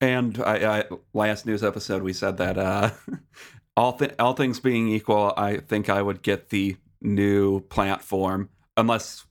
And 0.00 0.40
I, 0.44 0.80
I 0.80 0.84
last 1.14 1.46
news 1.46 1.64
episode 1.64 2.02
we 2.02 2.12
said 2.12 2.36
that 2.36 2.58
uh, 2.58 2.90
all 3.76 3.94
th- 3.94 4.14
all 4.18 4.34
things 4.34 4.60
being 4.60 4.88
equal, 4.88 5.32
I 5.36 5.56
think 5.56 5.88
I 5.88 6.02
would 6.02 6.22
get 6.22 6.50
the 6.50 6.76
new 7.00 7.60
platform 7.60 8.50
unless 8.76 9.26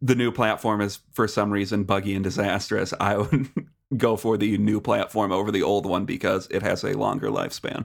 the 0.00 0.14
new 0.14 0.30
platform 0.30 0.80
is 0.80 1.00
for 1.12 1.26
some 1.26 1.50
reason 1.52 1.84
buggy 1.84 2.14
and 2.14 2.24
disastrous. 2.24 2.92
I 3.00 3.16
would 3.18 3.48
go 3.96 4.16
for 4.16 4.36
the 4.36 4.58
new 4.58 4.80
platform 4.80 5.32
over 5.32 5.50
the 5.50 5.62
old 5.62 5.86
one 5.86 6.04
because 6.04 6.48
it 6.50 6.62
has 6.62 6.84
a 6.84 6.96
longer 6.96 7.28
lifespan. 7.28 7.84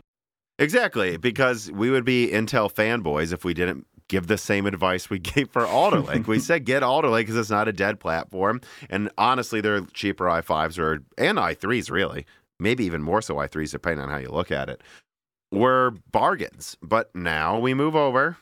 Exactly, 0.60 1.18
because 1.18 1.72
we 1.72 1.90
would 1.90 2.06
be 2.06 2.28
Intel 2.28 2.72
fanboys 2.72 3.34
if 3.34 3.44
we 3.44 3.54
didn't 3.54 3.88
give 4.08 4.28
the 4.28 4.38
same 4.38 4.66
advice 4.66 5.10
we 5.10 5.20
gave 5.34 5.50
for 5.50 5.66
Alder 5.66 6.02
Lake. 6.02 6.28
we 6.28 6.38
said 6.40 6.66
get 6.66 6.84
Alder 6.84 7.10
Lake 7.10 7.26
because 7.26 7.38
it's 7.40 7.50
not 7.50 7.68
a 7.68 7.74
dead 7.74 8.00
platform, 8.00 8.62
and 8.90 9.10
honestly, 9.18 9.62
they're 9.62 9.82
cheaper 9.94 10.26
i5s 10.26 10.78
or 10.78 11.04
and 11.18 11.38
i3s 11.38 11.90
really, 11.90 12.26
maybe 12.60 12.84
even 12.86 13.02
more 13.02 13.22
so 13.22 13.36
i3s 13.36 13.72
depending 13.72 14.04
on 14.04 14.10
how 14.12 14.18
you 14.18 14.30
look 14.30 14.52
at 14.52 14.70
it. 14.70 14.82
Were 15.52 15.96
bargains, 16.12 16.78
but 16.82 17.14
now 17.16 17.60
we 17.60 17.74
move 17.74 17.96
over. 17.96 18.38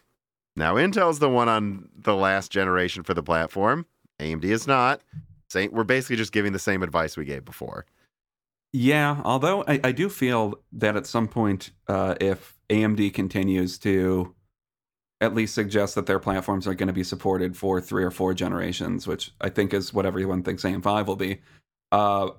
Now 0.59 0.75
Intel's 0.75 1.19
the 1.19 1.29
one 1.29 1.47
on 1.47 1.87
the 1.95 2.15
last 2.15 2.51
generation 2.51 3.03
for 3.03 3.13
the 3.13 3.23
platform. 3.23 3.85
AMD 4.19 4.43
is 4.43 4.67
not. 4.67 5.01
Same, 5.49 5.71
we're 5.71 5.85
basically 5.85 6.17
just 6.17 6.33
giving 6.33 6.51
the 6.51 6.59
same 6.59 6.83
advice 6.83 7.15
we 7.15 7.23
gave 7.23 7.45
before. 7.45 7.85
Yeah, 8.73 9.21
although 9.23 9.63
I, 9.67 9.79
I 9.85 9.91
do 9.93 10.09
feel 10.09 10.55
that 10.73 10.97
at 10.97 11.07
some 11.07 11.29
point, 11.29 11.71
uh, 11.87 12.15
if 12.19 12.59
AMD 12.69 13.13
continues 13.13 13.79
to 13.79 14.35
at 15.21 15.33
least 15.33 15.55
suggest 15.55 15.95
that 15.95 16.05
their 16.05 16.19
platforms 16.19 16.67
are 16.67 16.75
going 16.75 16.87
to 16.87 16.93
be 16.93 17.05
supported 17.05 17.55
for 17.55 17.79
three 17.79 18.03
or 18.03 18.11
four 18.11 18.33
generations, 18.33 19.07
which 19.07 19.31
I 19.39 19.47
think 19.49 19.73
is 19.73 19.93
what 19.93 20.05
everyone 20.05 20.43
thinks 20.43 20.63
AM5 20.63 21.05
will 21.05 21.15
be, 21.15 21.39
uh, 21.93 22.31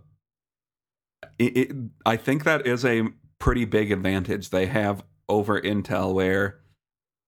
it, 1.39 1.57
it, 1.57 1.77
I 2.05 2.17
think 2.17 2.45
that 2.45 2.67
is 2.67 2.85
a 2.85 3.09
pretty 3.39 3.65
big 3.65 3.91
advantage 3.91 4.51
they 4.51 4.67
have 4.67 5.03
over 5.29 5.59
Intel, 5.61 6.15
where 6.15 6.60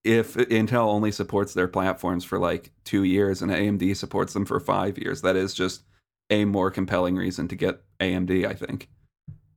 if 0.03 0.33
Intel 0.35 0.87
only 0.87 1.11
supports 1.11 1.53
their 1.53 1.67
platforms 1.67 2.23
for 2.25 2.37
like 2.39 2.71
two 2.83 3.03
years 3.03 3.41
and 3.41 3.51
AMD 3.51 3.95
supports 3.95 4.33
them 4.33 4.45
for 4.45 4.59
five 4.59 4.97
years, 4.97 5.21
that 5.21 5.35
is 5.35 5.53
just 5.53 5.83
a 6.29 6.45
more 6.45 6.71
compelling 6.71 7.15
reason 7.15 7.47
to 7.47 7.55
get 7.55 7.81
AMD, 7.99 8.45
I 8.45 8.53
think 8.53 8.89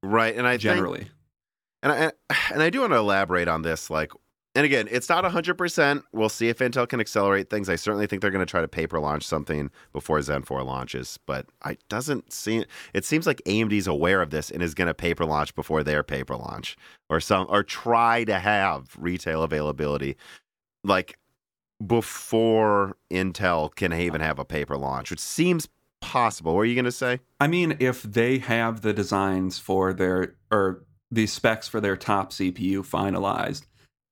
Right, 0.03 0.37
and 0.37 0.47
I 0.47 0.53
think- 0.53 0.63
generally. 0.63 1.09
And 1.83 1.93
I, 1.93 2.13
and 2.53 2.63
I 2.63 2.71
do 2.71 2.81
want 2.81 2.93
to 2.93 2.97
elaborate 2.99 3.49
on 3.49 3.63
this. 3.63 3.91
Like, 3.91 4.13
and 4.57 4.65
again, 4.65 4.89
it's 4.91 5.09
not 5.09 5.23
100%. 5.23 6.03
We'll 6.13 6.29
see 6.31 6.49
if 6.49 6.59
Intel 6.59 6.89
can 6.89 6.99
accelerate 6.99 7.51
things. 7.51 7.69
I 7.69 7.77
certainly 7.77 8.07
think 8.07 8.23
they're 8.23 8.31
going 8.31 8.45
to 8.45 8.51
try 8.51 8.63
to 8.63 8.69
paper 8.69 8.99
launch 8.99 9.23
something 9.25 9.71
before 9.93 10.21
Zen 10.23 10.43
4 10.43 10.63
launches, 10.65 11.19
but 11.27 11.47
I 11.63 11.77
doesn't 11.89 12.33
seem, 12.33 12.65
it 12.95 13.05
seems 13.05 13.27
like 13.27 13.43
AMD's 13.47 13.87
aware 13.87 14.23
of 14.23 14.31
this 14.31 14.51
and 14.51 14.63
is 14.63 14.75
going 14.75 14.89
to 14.89 14.95
paper 14.95 15.27
launch 15.27 15.55
before 15.55 15.85
their 15.85 16.03
paper 16.03 16.37
launch 16.37 16.77
or 17.11 17.21
some, 17.21 17.47
or 17.51 17.63
try 17.63 18.25
to 18.25 18.39
have 18.39 18.97
retail 18.99 19.43
availability 19.43 20.17
like 20.83 21.19
before 21.87 22.97
Intel 23.11 23.75
can 23.75 23.93
even 23.93 24.23
have 24.23 24.39
a 24.39 24.45
paper 24.45 24.79
launch, 24.79 25.11
which 25.11 25.21
seems 25.21 25.69
possible. 26.01 26.55
What 26.55 26.63
are 26.63 26.67
you 26.67 26.75
going 26.75 26.87
to 26.87 26.93
say? 26.93 27.21
I 27.41 27.47
mean, 27.47 27.77
if 27.79 28.03
they 28.03 28.39
have 28.39 28.81
the 28.81 28.95
designs 28.95 29.59
for 29.59 29.93
their 29.93 30.37
or 30.51 30.85
the 31.11 31.27
specs 31.27 31.69
for 31.69 31.81
their 31.81 31.97
top 31.97 32.33
CPU 32.33 32.79
finalized, 32.79 33.67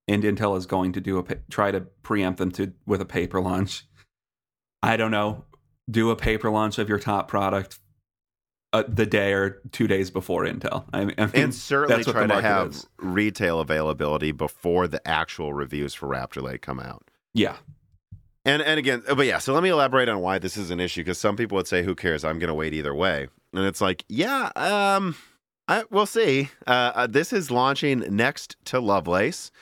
and 0.09 0.23
Intel 0.23 0.57
is 0.57 0.67
going 0.67 0.93
to 0.93 1.01
do 1.01 1.19
a 1.19 1.25
try 1.51 1.71
to 1.71 1.81
preempt 2.03 2.39
them 2.39 2.51
to 2.53 2.73
with 2.87 3.01
a 3.01 3.07
paper 3.07 3.41
launch, 3.41 3.87
I 4.83 4.97
don't 4.97 5.11
know, 5.11 5.45
do 5.91 6.11
a 6.11 6.17
paper 6.17 6.51
launch 6.51 6.79
of 6.79 6.89
your 6.89 6.99
top 6.99 7.29
product 7.29 7.79
uh, 8.73 8.83
the 8.89 9.07
day 9.07 9.33
or 9.33 9.63
two 9.73 9.87
days 9.87 10.11
before 10.11 10.45
Intel. 10.45 10.85
I 10.93 11.05
mean, 11.05 11.15
I 11.17 11.27
mean, 11.27 11.33
and 11.35 11.55
certainly 11.55 12.05
try 12.05 12.27
to 12.27 12.41
have 12.41 12.71
is. 12.71 12.87
retail 12.99 13.61
availability 13.61 14.33
before 14.33 14.89
the 14.89 15.07
actual 15.07 15.55
reviews 15.55 15.95
for 15.95 16.09
Raptor 16.09 16.43
Lake 16.43 16.61
come 16.61 16.81
out. 16.81 17.09
yeah, 17.35 17.57
And 18.45 18.61
and 18.63 18.79
again, 18.79 19.03
but 19.07 19.27
yeah, 19.27 19.39
so 19.39 19.55
let 19.55 19.63
me 19.63 19.69
elaborate 19.71 20.09
on 20.09 20.21
why 20.21 20.39
this 20.39 20.57
is 20.57 20.71
an 20.71 20.81
issue 20.81 21.03
because 21.03 21.19
some 21.19 21.37
people 21.37 21.57
would 21.57 21.69
say, 21.69 21.83
"Who 21.83 21.95
cares? 21.95 22.25
I'm 22.25 22.39
going 22.39 22.49
to 22.49 22.55
wait 22.55 22.75
either 22.75 22.95
way." 22.95 23.29
And 23.53 23.65
it's 23.65 23.81
like, 23.81 24.05
yeah, 24.09 24.51
um, 24.57 25.15
I, 25.69 25.85
we'll 25.91 26.07
see. 26.07 26.51
Uh, 26.67 26.93
uh, 26.95 27.07
this 27.07 27.33
is 27.33 27.51
launching 27.51 28.01
next 28.11 28.57
to 28.67 28.81
Lovelace. 28.81 29.53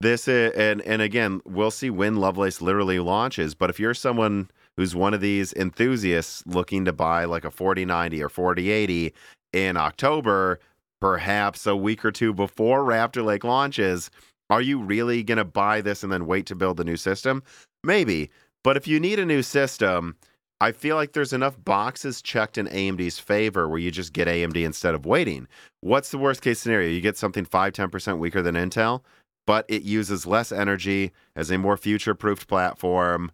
This 0.00 0.28
is, 0.28 0.52
and 0.52 0.82
and 0.82 1.00
again, 1.00 1.40
we'll 1.44 1.70
see 1.70 1.90
when 1.90 2.16
Lovelace 2.16 2.60
literally 2.60 2.98
launches. 2.98 3.54
But 3.54 3.70
if 3.70 3.80
you're 3.80 3.94
someone 3.94 4.50
who's 4.76 4.94
one 4.94 5.14
of 5.14 5.20
these 5.20 5.52
enthusiasts 5.54 6.42
looking 6.46 6.84
to 6.84 6.92
buy 6.92 7.24
like 7.24 7.44
a 7.44 7.50
4090 7.50 8.22
or 8.22 8.28
4080 8.28 9.14
in 9.52 9.76
October, 9.76 10.58
perhaps 11.00 11.66
a 11.66 11.76
week 11.76 12.04
or 12.04 12.10
two 12.10 12.32
before 12.32 12.82
Raptor 12.82 13.24
Lake 13.24 13.44
launches, 13.44 14.10
are 14.50 14.62
you 14.62 14.82
really 14.82 15.22
going 15.22 15.38
to 15.38 15.44
buy 15.44 15.80
this 15.80 16.02
and 16.02 16.12
then 16.12 16.26
wait 16.26 16.46
to 16.46 16.54
build 16.54 16.76
the 16.76 16.84
new 16.84 16.96
system? 16.96 17.42
Maybe. 17.82 18.30
But 18.62 18.76
if 18.76 18.88
you 18.88 18.98
need 18.98 19.18
a 19.18 19.26
new 19.26 19.42
system, 19.42 20.16
I 20.60 20.72
feel 20.72 20.96
like 20.96 21.12
there's 21.12 21.32
enough 21.32 21.62
boxes 21.62 22.22
checked 22.22 22.56
in 22.56 22.66
AMD's 22.66 23.18
favor 23.18 23.68
where 23.68 23.78
you 23.78 23.90
just 23.90 24.12
get 24.12 24.28
AMD 24.28 24.56
instead 24.64 24.94
of 24.94 25.04
waiting. 25.04 25.46
What's 25.82 26.10
the 26.10 26.18
worst 26.18 26.40
case 26.40 26.60
scenario? 26.60 26.90
You 26.90 27.00
get 27.00 27.18
something 27.18 27.44
5 27.44 27.72
10% 27.72 28.18
weaker 28.18 28.40
than 28.40 28.54
Intel, 28.54 29.02
but 29.46 29.64
it 29.68 29.82
uses 29.82 30.26
less 30.26 30.52
energy, 30.52 31.12
as 31.36 31.50
a 31.50 31.58
more 31.58 31.76
future 31.76 32.14
proofed 32.14 32.48
platform, 32.48 33.30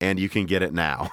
and 0.00 0.18
you 0.18 0.28
can 0.28 0.46
get 0.46 0.62
it 0.62 0.72
now. 0.72 1.10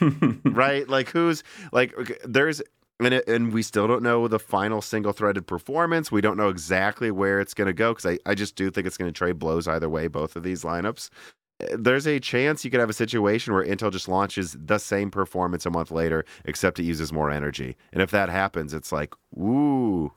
right? 0.44 0.88
Like 0.88 1.08
who's 1.10 1.42
like 1.72 1.94
there's 2.24 2.62
and 3.00 3.14
it, 3.14 3.28
and 3.28 3.52
we 3.52 3.62
still 3.62 3.86
don't 3.86 4.02
know 4.02 4.28
the 4.28 4.38
final 4.38 4.82
single 4.82 5.12
threaded 5.12 5.46
performance. 5.46 6.12
We 6.12 6.20
don't 6.20 6.36
know 6.36 6.48
exactly 6.48 7.10
where 7.10 7.40
it's 7.40 7.54
going 7.54 7.66
to 7.66 7.72
go 7.72 7.92
because 7.92 8.06
I, 8.06 8.18
I 8.30 8.34
just 8.34 8.56
do 8.56 8.70
think 8.70 8.86
it's 8.86 8.96
going 8.96 9.10
to 9.10 9.16
trade 9.16 9.38
blows 9.38 9.66
either 9.66 9.88
way, 9.88 10.06
both 10.06 10.36
of 10.36 10.42
these 10.42 10.62
lineups. 10.62 11.08
Uh, 11.62 11.76
There's 11.78 12.06
a 12.06 12.20
chance 12.20 12.64
you 12.64 12.70
could 12.70 12.80
have 12.80 12.90
a 12.90 12.94
situation 12.94 13.54
where 13.54 13.64
Intel 13.64 13.90
just 13.90 14.08
launches 14.08 14.56
the 14.58 14.78
same 14.78 15.10
performance 15.10 15.64
a 15.66 15.70
month 15.70 15.90
later, 15.90 16.24
except 16.44 16.78
it 16.78 16.84
uses 16.84 17.12
more 17.12 17.30
energy. 17.30 17.76
And 17.92 18.02
if 18.02 18.10
that 18.10 18.28
happens, 18.28 18.74
it's 18.74 18.92
like, 18.92 19.14
ooh, 19.34 20.12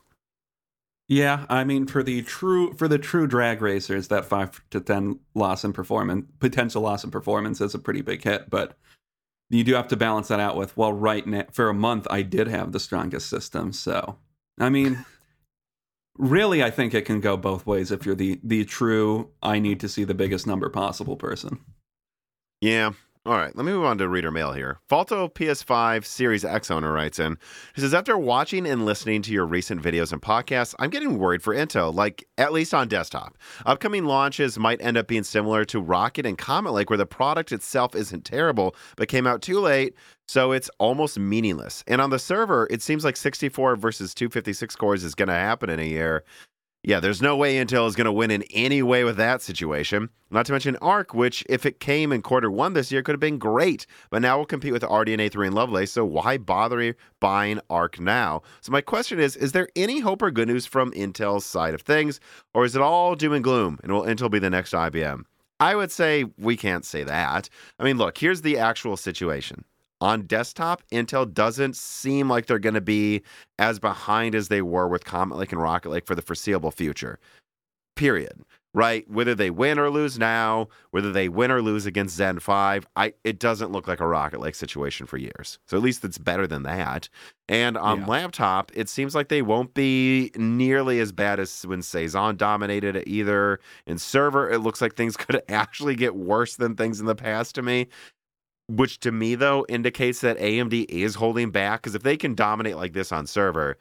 Yeah, 1.10 1.46
I 1.50 1.64
mean 1.64 1.86
for 1.86 2.02
the 2.02 2.22
true 2.22 2.74
for 2.74 2.88
the 2.88 2.98
true 2.98 3.28
drag 3.28 3.62
racers, 3.62 4.08
that 4.08 4.26
five 4.26 4.62
to 4.72 4.80
ten 4.80 5.20
loss 5.36 5.64
in 5.64 5.74
performance 5.74 6.26
potential 6.40 6.82
loss 6.82 7.04
in 7.04 7.12
performance 7.12 7.60
is 7.62 7.76
a 7.76 7.80
pretty 7.80 8.02
big 8.02 8.24
hit, 8.24 8.50
but 8.50 8.78
you 9.50 9.64
do 9.64 9.74
have 9.74 9.90
to 9.90 9.98
balance 9.98 10.30
that 10.30 10.40
out 10.40 10.56
with 10.58 10.76
well, 10.78 10.94
right 10.94 11.28
now 11.28 11.46
for 11.52 11.70
a 11.70 11.74
month 11.74 12.08
I 12.10 12.22
did 12.22 12.48
have 12.48 12.72
the 12.72 12.80
strongest 12.80 13.30
system, 13.30 13.74
so 13.74 14.18
I 14.60 14.70
mean, 14.70 15.06
really, 16.18 16.64
I 16.64 16.70
think 16.72 16.94
it 16.94 17.06
can 17.06 17.20
go 17.20 17.36
both 17.38 17.66
ways 17.66 17.92
if 17.92 18.06
you're 18.06 18.16
the 18.16 18.40
the 18.44 18.64
true 18.66 19.32
I 19.42 19.60
need 19.60 19.80
to 19.82 19.90
see 19.90 20.06
the 20.06 20.14
biggest 20.14 20.48
number 20.48 20.70
possible 20.70 21.18
person. 21.18 21.60
Yeah. 22.62 22.94
All 23.26 23.38
right. 23.38 23.56
Let 23.56 23.66
me 23.66 23.72
move 23.72 23.86
on 23.86 23.98
to 24.00 24.10
reader 24.10 24.32
mail 24.32 24.52
here. 24.52 24.80
Falto 24.90 25.34
PS5 25.34 26.04
Series 26.04 26.44
X 26.44 26.70
owner 26.70 26.92
writes 26.92 27.20
in. 27.20 27.38
He 27.74 27.80
says, 27.80 27.94
After 27.94 28.18
watching 28.18 28.68
and 28.68 28.86
listening 28.86 29.22
to 29.22 29.32
your 29.32 29.46
recent 29.46 29.82
videos 29.82 30.12
and 30.12 30.22
podcasts, 30.22 30.76
I'm 30.78 30.90
getting 30.90 31.18
worried 31.18 31.42
for 31.42 31.56
Intel, 31.56 31.94
like 31.94 32.28
at 32.38 32.52
least 32.52 32.74
on 32.74 32.90
desktop. 32.90 33.38
Upcoming 33.66 34.04
launches 34.04 34.60
might 34.60 34.82
end 34.82 34.98
up 34.98 35.08
being 35.08 35.24
similar 35.24 35.64
to 35.66 35.80
Rocket 35.80 36.26
and 36.26 36.38
Comet 36.38 36.74
Lake, 36.74 36.90
where 36.90 36.98
the 36.98 37.06
product 37.06 37.54
itself 37.54 37.96
isn't 37.96 38.26
terrible, 38.26 38.76
but 38.98 39.08
came 39.08 39.26
out 39.26 39.42
too 39.42 39.62
late, 39.62 39.96
so 40.28 40.52
it's 40.52 40.70
almost 40.78 41.18
meaningless. 41.18 41.82
And 41.88 42.02
on 42.02 42.10
the 42.10 42.20
server, 42.20 42.68
it 42.70 42.82
seems 42.82 43.06
like 43.06 43.16
64 43.16 43.78
versus 43.78 44.14
256 44.14 44.76
cores 44.76 45.06
is 45.06 45.16
going 45.16 45.30
to 45.30 45.34
happen 45.34 45.70
in 45.70 45.80
a 45.80 45.88
year. 45.88 46.26
Yeah, 46.86 47.00
there's 47.00 47.22
no 47.22 47.38
way 47.38 47.56
Intel 47.56 47.88
is 47.88 47.96
going 47.96 48.06
to 48.06 48.12
win 48.12 48.30
in 48.30 48.44
any 48.52 48.84
way 48.84 49.06
with 49.06 49.16
that 49.16 49.42
situation. 49.42 50.10
Not 50.30 50.46
to 50.48 50.52
mention 50.52 50.76
Arc, 50.82 51.14
which, 51.14 51.46
if 51.48 51.66
it 51.66 51.80
came 51.80 52.12
in 52.12 52.22
quarter 52.22 52.52
one 52.52 52.74
this 52.74 52.92
year, 52.92 53.02
could 53.02 53.14
have 53.14 53.22
been 53.22 53.38
great. 53.38 53.86
But 54.10 54.22
now 54.22 54.36
we'll 54.36 54.46
compete 54.46 54.74
with 54.74 54.82
RDNA 54.82 55.32
3 55.32 55.48
and 55.48 55.56
Lovelace, 55.56 55.94
so 55.94 56.04
why 56.04 56.38
bother 56.38 56.98
buying 57.22 57.62
Arc 57.70 58.02
now? 58.02 58.42
So, 58.60 58.74
my 58.74 58.82
question 58.82 59.18
is 59.18 59.38
Is 59.38 59.54
there 59.54 59.70
any 59.78 60.02
hope 60.02 60.22
or 60.22 60.30
good 60.30 60.50
news 60.50 60.66
from 60.66 60.92
Intel's 60.92 61.46
side 61.46 61.74
of 61.74 61.84
things, 61.84 62.20
or 62.54 62.66
is 62.66 62.76
it 62.76 62.82
all 62.82 63.16
doom 63.16 63.32
and 63.32 63.44
gloom 63.46 63.80
and 63.82 63.94
will 63.94 64.04
Intel 64.04 64.30
be 64.30 64.40
the 64.40 64.50
next 64.50 64.74
IBM? 64.74 65.24
I 65.62 65.76
would 65.76 65.92
say 65.92 66.26
we 66.38 66.58
can't 66.58 66.84
say 66.84 67.06
that. 67.06 67.48
I 67.80 67.84
mean, 67.86 67.98
look, 67.98 68.18
here's 68.18 68.42
the 68.42 68.58
actual 68.58 68.98
situation 68.98 69.64
on 70.04 70.24
desktop, 70.24 70.84
Intel 70.92 71.34
doesn't 71.34 71.78
seem 71.78 72.28
like 72.28 72.46
they're 72.46 72.60
going 72.60 72.76
to 72.76 72.82
be 72.82 73.22
as 73.58 73.80
behind 73.80 74.36
as 74.36 74.50
they 74.50 74.62
were 74.62 74.90
with 74.90 75.06
Comet 75.06 75.38
Lake 75.38 75.54
and 75.54 75.62
Rocket 75.62 75.90
Lake 75.92 76.06
for 76.06 76.14
the 76.14 76.22
foreseeable 76.22 76.72
future. 76.72 77.20
Period. 77.96 78.44
Right? 78.74 79.10
Whether 79.10 79.34
they 79.34 79.50
win 79.50 79.80
or 79.80 79.90
lose 79.90 80.20
now, 80.20 80.68
whether 80.92 81.12
they 81.12 81.30
win 81.30 81.52
or 81.52 81.62
lose 81.62 81.86
against 81.86 82.16
Zen 82.18 82.40
5, 82.40 82.86
I 82.98 83.14
it 83.24 83.40
doesn't 83.40 83.72
look 83.72 83.88
like 83.88 84.02
a 84.02 84.08
Rocket 84.08 84.42
Lake 84.42 84.56
situation 84.56 85.06
for 85.06 85.18
years. 85.18 85.60
So 85.68 85.78
at 85.78 85.84
least 85.84 86.04
it's 86.04 86.18
better 86.18 86.48
than 86.48 86.64
that. 86.64 87.08
And 87.48 87.78
on 87.78 88.00
yeah. 88.00 88.08
laptop, 88.08 88.72
it 88.74 88.90
seems 88.90 89.16
like 89.16 89.30
they 89.30 89.44
won't 89.44 89.74
be 89.74 90.32
nearly 90.36 91.00
as 91.00 91.12
bad 91.14 91.40
as 91.40 91.62
when 91.68 91.82
Cezanne 91.84 92.36
dominated 92.36 92.96
it 92.98 93.08
either. 93.08 93.60
In 93.86 94.00
server, 94.00 94.50
it 94.50 94.60
looks 94.60 94.82
like 94.82 94.96
things 94.96 95.16
could 95.18 95.42
actually 95.48 95.96
get 95.96 96.16
worse 96.16 96.58
than 96.58 96.76
things 96.76 97.00
in 97.00 97.06
the 97.06 97.16
past 97.16 97.56
to 97.56 97.62
me 97.62 97.88
which 98.68 99.00
to 99.02 99.12
me 99.12 99.36
though 99.36 99.66
indicates 99.70 100.22
that 100.22 100.38
AMD 100.38 100.86
is 100.90 101.16
holding 101.16 101.52
back 101.52 101.82
because 101.82 101.96
if 101.96 102.04
they 102.04 102.18
can 102.18 102.36
dominate 102.36 102.78
like 102.78 102.94
this 102.94 103.12
on 103.12 103.28
server, 103.28 103.78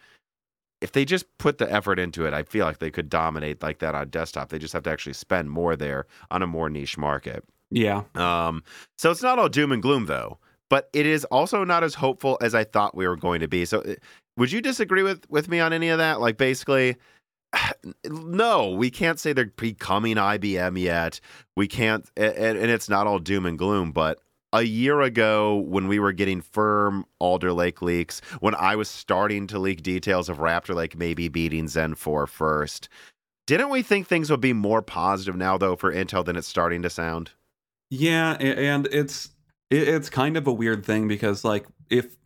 if 0.80 0.92
they 0.92 1.04
just 1.04 1.26
put 1.38 1.58
the 1.58 1.72
effort 1.72 1.98
into 1.98 2.26
it, 2.26 2.34
I 2.34 2.42
feel 2.42 2.66
like 2.66 2.78
they 2.78 2.90
could 2.90 3.08
dominate 3.08 3.62
like 3.62 3.78
that 3.78 3.94
on 3.94 4.08
desktop. 4.08 4.48
They 4.48 4.58
just 4.58 4.72
have 4.72 4.82
to 4.82 4.90
actually 4.90 5.12
spend 5.12 5.50
more 5.50 5.76
there 5.76 6.06
on 6.30 6.42
a 6.42 6.46
more 6.46 6.68
niche 6.68 6.98
market. 6.98 7.44
Yeah. 7.70 8.02
Um. 8.14 8.64
So 8.98 9.10
it's 9.10 9.22
not 9.22 9.38
all 9.38 9.48
doom 9.48 9.72
and 9.72 9.80
gloom 9.80 10.06
though, 10.06 10.38
but 10.68 10.90
it 10.92 11.06
is 11.06 11.24
also 11.26 11.64
not 11.64 11.84
as 11.84 11.94
hopeful 11.94 12.36
as 12.40 12.54
I 12.54 12.64
thought 12.64 12.96
we 12.96 13.06
were 13.06 13.16
going 13.16 13.40
to 13.40 13.48
be. 13.48 13.64
So, 13.64 13.80
eh, 13.80 13.94
would 14.36 14.50
you 14.50 14.60
disagree 14.60 15.02
with 15.02 15.24
with 15.30 15.48
me 15.48 15.60
on 15.60 15.72
any 15.72 15.88
of 15.88 15.98
that? 15.98 16.20
Like 16.20 16.36
basically. 16.36 16.96
No, 18.04 18.70
we 18.70 18.90
can't 18.90 19.20
say 19.20 19.32
they're 19.32 19.46
becoming 19.46 20.16
IBM 20.16 20.80
yet. 20.80 21.20
We 21.56 21.68
can't, 21.68 22.08
and, 22.16 22.56
and 22.56 22.70
it's 22.70 22.88
not 22.88 23.06
all 23.06 23.18
doom 23.18 23.44
and 23.44 23.58
gloom. 23.58 23.92
But 23.92 24.20
a 24.52 24.62
year 24.62 25.00
ago 25.00 25.56
when 25.56 25.88
we 25.88 25.98
were 25.98 26.12
getting 26.12 26.40
firm 26.40 27.06
Alder 27.18 27.52
Lake 27.52 27.82
leaks, 27.82 28.20
when 28.40 28.54
I 28.54 28.76
was 28.76 28.88
starting 28.88 29.46
to 29.48 29.58
leak 29.58 29.82
details 29.82 30.28
of 30.28 30.38
Raptor 30.38 30.74
Lake 30.74 30.96
maybe 30.96 31.28
beating 31.28 31.68
Zen 31.68 31.94
4 31.94 32.26
first, 32.26 32.88
didn't 33.46 33.70
we 33.70 33.82
think 33.82 34.06
things 34.06 34.30
would 34.30 34.40
be 34.40 34.52
more 34.52 34.82
positive 34.82 35.36
now 35.36 35.58
though 35.58 35.76
for 35.76 35.92
Intel 35.92 36.24
than 36.24 36.36
it's 36.36 36.46
starting 36.46 36.82
to 36.82 36.90
sound? 36.90 37.30
Yeah, 37.90 38.32
and 38.34 38.86
it's 38.90 39.30
it's 39.70 40.10
kind 40.10 40.36
of 40.36 40.46
a 40.46 40.52
weird 40.52 40.84
thing 40.84 41.08
because 41.08 41.44
like 41.44 41.66
if 41.90 42.16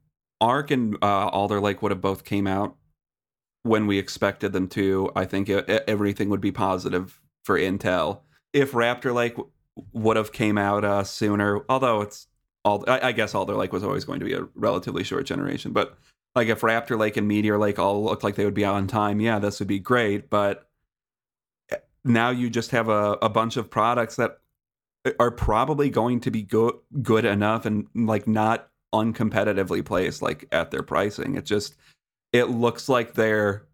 Arc 0.40 0.70
and 0.70 0.96
uh, 1.02 1.28
Alder 1.28 1.60
Lake 1.60 1.82
would 1.82 1.92
have 1.92 2.00
both 2.00 2.24
came 2.24 2.46
out 2.46 2.76
when 3.62 3.86
we 3.86 3.98
expected 3.98 4.52
them 4.52 4.68
to, 4.68 5.10
I 5.16 5.24
think 5.24 5.48
it, 5.48 5.68
everything 5.88 6.28
would 6.28 6.40
be 6.40 6.52
positive 6.52 7.20
for 7.44 7.58
Intel. 7.58 8.20
If 8.52 8.72
Raptor 8.72 9.12
Lake 9.12 9.36
would 9.92 10.16
have 10.16 10.32
came 10.32 10.58
out 10.58 10.84
uh, 10.84 11.04
sooner. 11.04 11.64
Although 11.68 12.02
it's 12.02 12.26
all, 12.64 12.84
I, 12.88 13.08
I, 13.08 13.12
guess 13.12 13.34
Alder 13.34 13.54
Lake 13.54 13.72
was 13.72 13.84
always 13.84 14.04
going 14.04 14.20
to 14.20 14.26
be 14.26 14.32
a 14.32 14.46
relatively 14.54 15.04
short 15.04 15.26
generation. 15.26 15.72
But 15.72 15.96
like 16.34 16.48
if 16.48 16.62
Raptor 16.62 16.98
Lake 16.98 17.16
and 17.16 17.28
Meteor 17.28 17.58
Lake 17.58 17.78
all 17.78 18.04
looked 18.04 18.24
like 18.24 18.34
they 18.34 18.44
would 18.44 18.54
be 18.54 18.64
on 18.64 18.86
time, 18.86 19.20
yeah, 19.20 19.38
this 19.38 19.58
would 19.58 19.68
be 19.68 19.78
great. 19.78 20.30
But 20.30 20.68
eh, 21.70 21.76
now 22.04 22.30
you 22.30 22.50
just 22.50 22.70
have 22.70 22.88
a, 22.88 23.18
a 23.22 23.28
bunch 23.28 23.56
of 23.56 23.70
products 23.70 24.16
that 24.16 24.38
are 25.20 25.30
probably 25.30 25.90
going 25.90 26.20
to 26.20 26.30
be 26.30 26.42
go- 26.42 26.80
good 27.02 27.24
enough 27.24 27.64
and 27.64 27.86
like 27.94 28.26
not 28.26 28.68
uncompetitively 28.94 29.84
placed 29.84 30.22
like 30.22 30.46
at 30.52 30.70
their 30.70 30.82
pricing. 30.82 31.34
It 31.34 31.44
just 31.44 31.74
it 32.32 32.44
looks 32.44 32.88
like 32.88 33.14
they're 33.14 33.66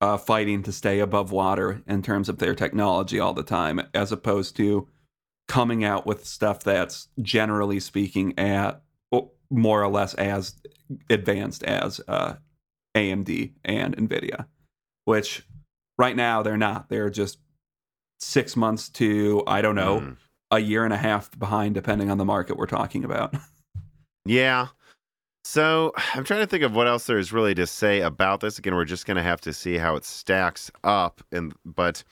uh, 0.00 0.16
fighting 0.16 0.62
to 0.62 0.72
stay 0.72 1.00
above 1.00 1.32
water 1.32 1.82
in 1.86 2.02
terms 2.02 2.28
of 2.28 2.38
their 2.38 2.54
technology 2.54 3.18
all 3.18 3.34
the 3.34 3.42
time, 3.42 3.80
as 3.94 4.12
opposed 4.12 4.56
to 4.56 4.88
coming 5.48 5.82
out 5.82 6.06
with 6.06 6.24
stuff 6.24 6.62
that's 6.62 7.08
generally 7.20 7.80
speaking 7.80 8.38
at 8.38 8.82
more 9.50 9.82
or 9.82 9.88
less 9.88 10.14
as 10.14 10.54
advanced 11.10 11.62
as 11.64 12.00
uh, 12.06 12.34
AMD 12.94 13.52
and 13.64 13.96
Nvidia, 13.96 14.46
which 15.04 15.46
right 15.96 16.16
now 16.16 16.42
they're 16.42 16.56
not. 16.56 16.88
They're 16.88 17.10
just 17.10 17.38
six 18.20 18.56
months 18.56 18.88
to 18.90 19.42
I 19.46 19.62
don't 19.62 19.74
know 19.74 20.00
mm. 20.00 20.16
a 20.50 20.58
year 20.58 20.84
and 20.84 20.92
a 20.92 20.98
half 20.98 21.36
behind, 21.38 21.74
depending 21.74 22.10
on 22.10 22.18
the 22.18 22.24
market 22.24 22.56
we're 22.56 22.66
talking 22.66 23.04
about. 23.04 23.34
yeah. 24.24 24.68
So 25.44 25.92
I'm 26.14 26.24
trying 26.24 26.40
to 26.40 26.46
think 26.46 26.62
of 26.62 26.74
what 26.74 26.88
else 26.88 27.06
there 27.06 27.16
is 27.16 27.32
really 27.32 27.54
to 27.54 27.66
say 27.66 28.02
about 28.02 28.40
this. 28.40 28.58
Again, 28.58 28.74
we're 28.74 28.84
just 28.84 29.06
going 29.06 29.16
to 29.16 29.22
have 29.22 29.40
to 29.42 29.52
see 29.52 29.78
how 29.78 29.96
it 29.96 30.04
stacks 30.04 30.70
up. 30.84 31.22
And 31.32 31.54
but 31.64 32.04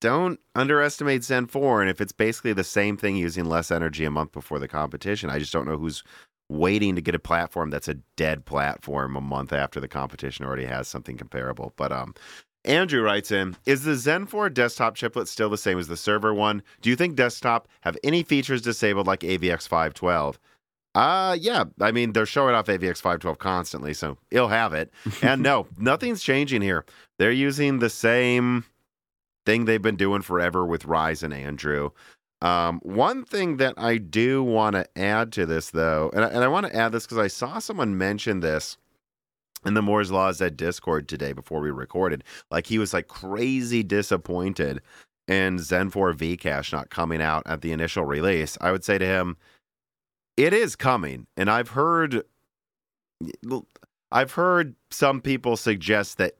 don't 0.00 0.38
underestimate 0.54 1.24
Zen 1.24 1.46
4. 1.46 1.80
And 1.80 1.90
if 1.90 2.00
it's 2.00 2.12
basically 2.12 2.52
the 2.52 2.64
same 2.64 2.96
thing 2.96 3.16
using 3.16 3.44
less 3.44 3.70
energy 3.70 4.04
a 4.04 4.10
month 4.10 4.32
before 4.32 4.58
the 4.58 4.68
competition, 4.68 5.30
I 5.30 5.38
just 5.38 5.52
don't 5.52 5.66
know 5.66 5.78
who's 5.78 6.02
waiting 6.48 6.94
to 6.94 7.02
get 7.02 7.14
a 7.14 7.18
platform 7.18 7.70
that's 7.70 7.88
a 7.88 7.94
dead 8.16 8.44
platform 8.46 9.16
a 9.16 9.20
month 9.20 9.52
after 9.52 9.80
the 9.80 9.88
competition 9.88 10.44
already 10.44 10.64
has 10.64 10.88
something 10.88 11.16
comparable. 11.16 11.72
But 11.76 11.92
um 11.92 12.14
Andrew 12.64 13.02
writes 13.02 13.30
in, 13.30 13.56
is 13.66 13.84
the 13.84 13.94
Zen 13.94 14.26
4 14.26 14.50
desktop 14.50 14.94
chiplet 14.94 15.28
still 15.28 15.48
the 15.48 15.56
same 15.56 15.78
as 15.78 15.88
the 15.88 15.96
server 15.96 16.34
one? 16.34 16.62
Do 16.80 16.90
you 16.90 16.96
think 16.96 17.16
desktop 17.16 17.68
have 17.82 17.96
any 18.02 18.22
features 18.22 18.62
disabled 18.62 19.06
like 19.06 19.20
AVX 19.20 19.68
512? 19.68 20.38
Uh 20.94 21.36
yeah, 21.38 21.64
I 21.80 21.92
mean 21.92 22.12
they're 22.12 22.24
showing 22.24 22.54
off 22.54 22.66
AVX 22.66 22.96
512 22.96 23.38
constantly, 23.38 23.92
so 23.92 24.16
he'll 24.30 24.48
have 24.48 24.72
it. 24.72 24.90
And 25.20 25.42
no, 25.42 25.66
nothing's 25.76 26.22
changing 26.22 26.62
here. 26.62 26.86
They're 27.18 27.30
using 27.30 27.78
the 27.80 27.90
same 27.90 28.64
thing 29.48 29.64
they've 29.64 29.80
been 29.80 29.96
doing 29.96 30.20
forever 30.20 30.66
with 30.66 30.82
Ryzen 30.82 31.34
Andrew. 31.34 31.88
Um, 32.42 32.80
one 32.82 33.24
thing 33.24 33.56
that 33.56 33.72
I 33.78 33.96
do 33.96 34.44
want 34.44 34.76
to 34.76 34.86
add 34.94 35.32
to 35.32 35.46
this, 35.46 35.70
though, 35.70 36.10
and 36.12 36.22
I, 36.22 36.28
and 36.28 36.44
I 36.44 36.48
want 36.48 36.66
to 36.66 36.76
add 36.76 36.92
this 36.92 37.06
because 37.06 37.16
I 37.16 37.28
saw 37.28 37.58
someone 37.58 37.96
mention 37.96 38.40
this 38.40 38.76
in 39.64 39.72
the 39.72 39.80
Moore's 39.80 40.12
Law 40.12 40.28
Is 40.28 40.36
Dead 40.36 40.58
Discord 40.58 41.08
today 41.08 41.32
before 41.32 41.60
we 41.60 41.70
recorded. 41.70 42.24
Like 42.50 42.66
he 42.66 42.78
was 42.78 42.92
like 42.92 43.08
crazy 43.08 43.82
disappointed 43.82 44.82
in 45.28 45.58
Zen 45.58 45.88
4 45.88 46.12
Vcache 46.12 46.70
not 46.70 46.90
coming 46.90 47.22
out 47.22 47.42
at 47.46 47.62
the 47.62 47.72
initial 47.72 48.04
release. 48.04 48.58
I 48.60 48.70
would 48.70 48.84
say 48.84 48.98
to 48.98 49.06
him, 49.06 49.38
it 50.36 50.52
is 50.52 50.76
coming, 50.76 51.26
and 51.38 51.50
I've 51.50 51.70
heard 51.70 52.22
I've 54.10 54.32
heard 54.32 54.74
some 54.90 55.20
people 55.20 55.56
suggest 55.56 56.18
that 56.18 56.34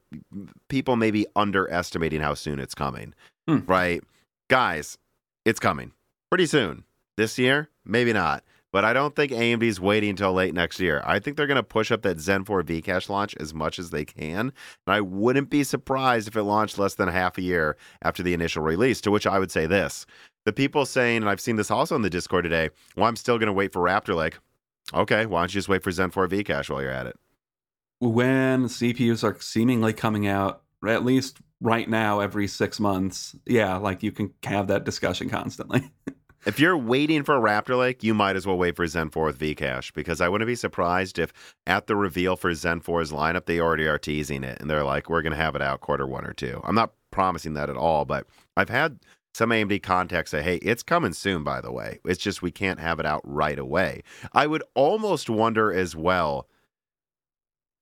people 0.68 0.96
may 0.96 1.10
be 1.10 1.26
underestimating 1.36 2.20
how 2.20 2.34
soon 2.34 2.58
it's 2.58 2.74
coming. 2.74 3.14
Hmm. 3.46 3.58
Right? 3.66 4.02
Guys, 4.48 4.98
it's 5.44 5.60
coming 5.60 5.92
pretty 6.30 6.46
soon. 6.46 6.84
This 7.16 7.38
year, 7.38 7.68
maybe 7.84 8.12
not. 8.12 8.44
But 8.70 8.84
I 8.84 8.92
don't 8.92 9.16
think 9.16 9.32
AMD's 9.32 9.80
waiting 9.80 10.10
until 10.10 10.34
late 10.34 10.52
next 10.52 10.78
year. 10.78 11.02
I 11.06 11.18
think 11.18 11.36
they're 11.36 11.46
going 11.46 11.56
to 11.56 11.62
push 11.62 11.90
up 11.90 12.02
that 12.02 12.20
Zen 12.20 12.44
4 12.44 12.62
Vcache 12.62 13.08
launch 13.08 13.34
as 13.40 13.54
much 13.54 13.78
as 13.78 13.90
they 13.90 14.04
can. 14.04 14.40
And 14.40 14.52
I 14.86 15.00
wouldn't 15.00 15.48
be 15.48 15.64
surprised 15.64 16.28
if 16.28 16.36
it 16.36 16.42
launched 16.42 16.78
less 16.78 16.94
than 16.94 17.08
half 17.08 17.38
a 17.38 17.42
year 17.42 17.78
after 18.02 18.22
the 18.22 18.34
initial 18.34 18.62
release, 18.62 19.00
to 19.02 19.10
which 19.10 19.26
I 19.26 19.38
would 19.38 19.50
say 19.50 19.66
this. 19.66 20.04
The 20.44 20.52
people 20.52 20.84
saying, 20.84 21.18
and 21.18 21.30
I've 21.30 21.40
seen 21.40 21.56
this 21.56 21.70
also 21.70 21.96
in 21.96 22.02
the 22.02 22.10
Discord 22.10 22.44
today, 22.44 22.68
well, 22.94 23.06
I'm 23.06 23.16
still 23.16 23.38
going 23.38 23.46
to 23.48 23.54
wait 23.54 23.72
for 23.72 23.82
Raptor 23.82 24.14
Lake. 24.14 24.38
Okay, 24.92 25.24
why 25.24 25.40
don't 25.40 25.54
you 25.54 25.58
just 25.58 25.68
wait 25.68 25.82
for 25.82 25.90
Zen 25.90 26.10
4 26.10 26.28
Vcache 26.28 26.68
while 26.68 26.82
you're 26.82 26.90
at 26.90 27.06
it? 27.06 27.16
When 28.00 28.64
CPUs 28.64 29.24
are 29.24 29.40
seemingly 29.40 29.92
coming 29.92 30.26
out, 30.26 30.62
at 30.86 31.04
least 31.04 31.38
right 31.60 31.88
now, 31.88 32.20
every 32.20 32.46
six 32.46 32.78
months, 32.78 33.34
yeah, 33.46 33.76
like 33.76 34.02
you 34.02 34.12
can 34.12 34.32
have 34.44 34.68
that 34.68 34.84
discussion 34.84 35.28
constantly. 35.28 35.90
if 36.46 36.60
you're 36.60 36.76
waiting 36.76 37.24
for 37.24 37.34
Raptor 37.34 37.78
Lake, 37.78 38.02
you 38.04 38.14
might 38.14 38.36
as 38.36 38.46
well 38.46 38.56
wait 38.56 38.76
for 38.76 38.86
Zen 38.86 39.10
4 39.10 39.26
with 39.26 39.38
Vcache 39.38 39.92
because 39.92 40.20
I 40.20 40.28
wouldn't 40.28 40.46
be 40.46 40.54
surprised 40.54 41.18
if 41.18 41.32
at 41.66 41.86
the 41.86 41.96
reveal 41.96 42.36
for 42.36 42.54
Zen 42.54 42.80
4's 42.80 43.10
lineup, 43.10 43.46
they 43.46 43.60
already 43.60 43.86
are 43.86 43.98
teasing 43.98 44.44
it 44.44 44.60
and 44.60 44.70
they're 44.70 44.84
like, 44.84 45.10
we're 45.10 45.22
going 45.22 45.32
to 45.32 45.36
have 45.36 45.56
it 45.56 45.62
out 45.62 45.80
quarter 45.80 46.06
one 46.06 46.24
or 46.24 46.32
two. 46.32 46.60
I'm 46.64 46.74
not 46.74 46.92
promising 47.10 47.54
that 47.54 47.70
at 47.70 47.76
all, 47.76 48.04
but 48.04 48.26
I've 48.56 48.68
had 48.68 49.00
some 49.34 49.50
AMD 49.50 49.82
contacts 49.82 50.30
say, 50.30 50.42
hey, 50.42 50.56
it's 50.56 50.82
coming 50.82 51.12
soon, 51.12 51.44
by 51.44 51.60
the 51.60 51.72
way. 51.72 52.00
It's 52.04 52.22
just 52.22 52.42
we 52.42 52.50
can't 52.50 52.80
have 52.80 52.98
it 52.98 53.06
out 53.06 53.20
right 53.24 53.58
away. 53.58 54.02
I 54.32 54.46
would 54.46 54.62
almost 54.74 55.30
wonder 55.30 55.72
as 55.72 55.94
well 55.94 56.47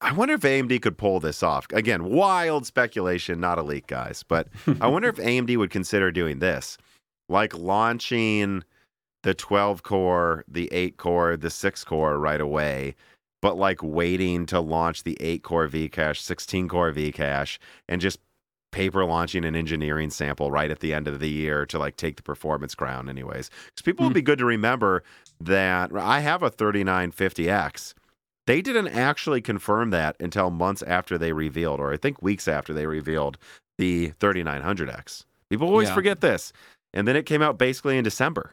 I 0.01 0.13
wonder 0.13 0.35
if 0.35 0.43
AMD 0.43 0.83
could 0.83 0.99
pull 0.99 1.21
this 1.21 1.43
off. 1.43 1.67
Again, 1.73 2.05
wild 2.05 2.67
speculation, 2.67 3.41
not 3.41 3.59
a 3.59 3.63
leak, 3.63 3.87
guys. 3.87 4.23
But 4.23 4.49
I 4.81 4.89
wonder 4.89 5.09
if 5.09 5.17
AMD 5.17 5.57
would 5.57 5.71
consider 5.71 6.11
doing 6.11 6.39
this, 6.39 6.77
like 7.29 7.57
launching 7.57 8.63
the 9.23 9.35
12 9.35 9.83
core, 9.83 10.45
the 10.47 10.69
8 10.73 10.97
core, 10.99 11.37
the 11.37 11.51
6 11.51 11.85
core 11.85 12.19
right 12.19 12.41
away, 12.41 12.95
but 13.43 13.57
like 13.57 13.83
waiting 13.83 14.47
to 14.47 14.61
launch 14.61 15.03
the 15.03 15.17
8 15.21 15.43
core 15.43 15.67
Vcache, 15.67 16.19
16 16.19 16.69
core 16.69 16.93
Vcache, 16.93 17.59
and 17.89 18.01
just 18.01 18.21
paper 18.73 19.05
launching 19.05 19.45
an 19.45 19.57
engineering 19.57 20.11
sample 20.11 20.51
right 20.51 20.71
at 20.71 20.81
the 20.81 20.93
end 20.93 21.09
of 21.09 21.19
the 21.19 21.31
year 21.31 21.65
to 21.67 21.79
like 21.79 21.97
take 21.97 22.17
the 22.17 22.23
performance 22.23 22.75
crown, 22.75 23.09
anyways. 23.09 23.51
Because 23.67 23.83
people 23.83 24.05
Hmm. 24.05 24.09
will 24.11 24.15
be 24.15 24.23
good 24.23 24.39
to 24.39 24.45
remember 24.45 25.03
that 25.41 25.91
I 25.97 26.21
have 26.21 26.43
a 26.43 26.51
3950X. 26.51 27.95
They 28.47 28.63
didn't 28.63 28.89
actually 28.89 29.41
confirm 29.41 29.91
that 29.91 30.17
until 30.21 30.51
months 30.51 30.83
after 30.83 31.19
they 31.19 31.33
revealed, 31.33 31.81
or 31.81 31.93
I 31.93 31.97
think 31.97 32.23
weeks 32.23 32.47
after 32.47 32.73
they 32.73 32.87
revealed 32.87 33.39
the 33.79 34.13
3900X. 34.21 35.25
People 35.51 35.69
always 35.69 35.89
Yeah. 35.89 35.95
forget 35.95 36.21
this. 36.21 36.53
And 36.95 37.07
then 37.07 37.17
it 37.17 37.27
came 37.27 37.43
out 37.43 37.59
basically 37.59 37.99
in 37.99 38.05
December. 38.05 38.53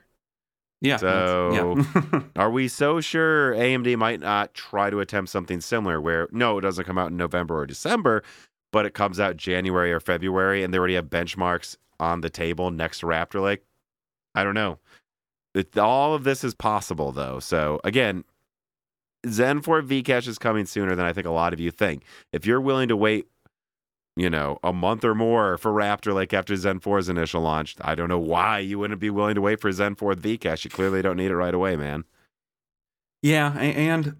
Yeah. 0.81 0.97
So 0.97 1.85
yeah. 2.11 2.21
Are 2.35 2.49
we 2.51 2.67
so 2.67 2.99
sure 3.01 3.53
AMD 3.53 3.95
might 3.97 4.19
not 4.19 4.53
try 4.53 4.89
to 4.89 4.99
attempt 4.99 5.29
something 5.31 5.61
similar 5.61 6.01
where 6.01 6.27
no, 6.31 6.57
it 6.57 6.61
doesn't 6.61 6.85
come 6.85 6.97
out 6.97 7.11
in 7.11 7.17
November 7.17 7.57
or 7.59 7.65
December, 7.65 8.23
but 8.71 8.85
it 8.85 8.93
comes 8.93 9.19
out 9.19 9.37
January 9.37 9.93
or 9.93 9.99
February 9.99 10.63
and 10.63 10.73
they 10.73 10.77
already 10.77 10.95
have 10.95 11.05
benchmarks 11.05 11.77
on 11.99 12.21
the 12.21 12.29
table 12.29 12.69
next 12.71 12.99
to 12.99 13.05
Raptor 13.05 13.41
Lake? 13.41 13.63
I 14.35 14.43
don't 14.43 14.55
know. 14.55 14.79
It, 15.55 15.77
all 15.77 16.15
of 16.15 16.23
this 16.23 16.43
is 16.43 16.53
possible 16.55 17.11
though. 17.11 17.39
So 17.39 17.79
again, 17.83 18.23
Zen 19.29 19.61
4 19.61 19.81
Vcache 19.83 20.27
is 20.27 20.37
coming 20.37 20.65
sooner 20.65 20.95
than 20.95 21.05
I 21.05 21.13
think 21.13 21.27
a 21.27 21.31
lot 21.31 21.53
of 21.53 21.59
you 21.59 21.71
think. 21.71 22.03
If 22.31 22.45
you're 22.45 22.61
willing 22.61 22.89
to 22.89 22.97
wait, 22.97 23.27
you 24.15 24.29
know, 24.29 24.59
a 24.63 24.73
month 24.73 25.03
or 25.03 25.15
more 25.15 25.57
for 25.57 25.71
Raptor 25.71 26.13
Lake 26.13 26.33
after 26.33 26.55
Zen 26.55 26.79
4's 26.79 27.09
initial 27.09 27.41
launch, 27.41 27.75
I 27.81 27.95
don't 27.95 28.09
know 28.09 28.19
why 28.19 28.59
you 28.59 28.77
wouldn't 28.79 28.99
be 28.99 29.09
willing 29.09 29.35
to 29.35 29.41
wait 29.41 29.59
for 29.61 29.71
Zen 29.71 29.95
4 29.95 30.13
Vcache. 30.15 30.65
You 30.65 30.69
clearly 30.69 31.01
don't 31.01 31.17
need 31.17 31.31
it 31.31 31.35
right 31.35 31.53
away, 31.53 31.75
man. 31.75 32.03
Yeah, 33.21 33.57
and 33.57 34.17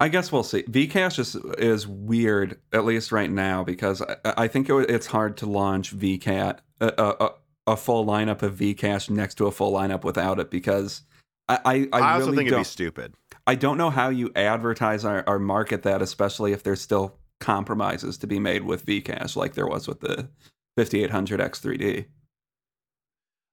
I 0.00 0.08
guess 0.08 0.32
we'll 0.32 0.42
see. 0.42 0.62
Vcache 0.64 1.18
is 1.18 1.36
is 1.58 1.86
weird, 1.86 2.58
at 2.72 2.84
least 2.84 3.12
right 3.12 3.30
now, 3.30 3.62
because 3.62 4.02
I, 4.02 4.16
I 4.24 4.48
think 4.48 4.68
it, 4.68 4.90
it's 4.90 5.06
hard 5.06 5.36
to 5.36 5.46
launch 5.46 5.96
Vcat 5.96 6.58
a, 6.80 6.86
a, 6.98 7.30
a- 7.68 7.76
full 7.76 8.04
lineup 8.04 8.42
of 8.42 8.56
Vcache 8.56 9.10
next 9.10 9.36
to 9.36 9.46
a 9.46 9.52
full 9.52 9.72
lineup 9.72 10.02
without 10.02 10.40
it, 10.40 10.50
because 10.50 11.02
I 11.48 11.58
I, 11.64 11.74
I, 11.92 12.00
I, 12.00 12.12
also 12.14 12.26
really 12.26 12.38
think 12.38 12.48
it'd 12.48 12.60
be 12.60 12.64
stupid. 12.64 13.14
I 13.46 13.54
don't 13.54 13.76
know 13.76 13.90
how 13.90 14.08
you 14.08 14.30
advertise 14.36 15.04
or, 15.04 15.24
or 15.28 15.38
market 15.38 15.82
that, 15.82 16.00
especially 16.02 16.52
if 16.52 16.62
there's 16.62 16.80
still 16.80 17.16
compromises 17.40 18.16
to 18.18 18.26
be 18.26 18.38
made 18.38 18.62
with 18.62 18.86
Vcache, 18.86 19.36
like 19.36 19.54
there 19.54 19.66
was 19.66 19.88
with 19.88 20.00
the 20.00 20.28
5800 20.76 21.40
X3D. 21.40 22.06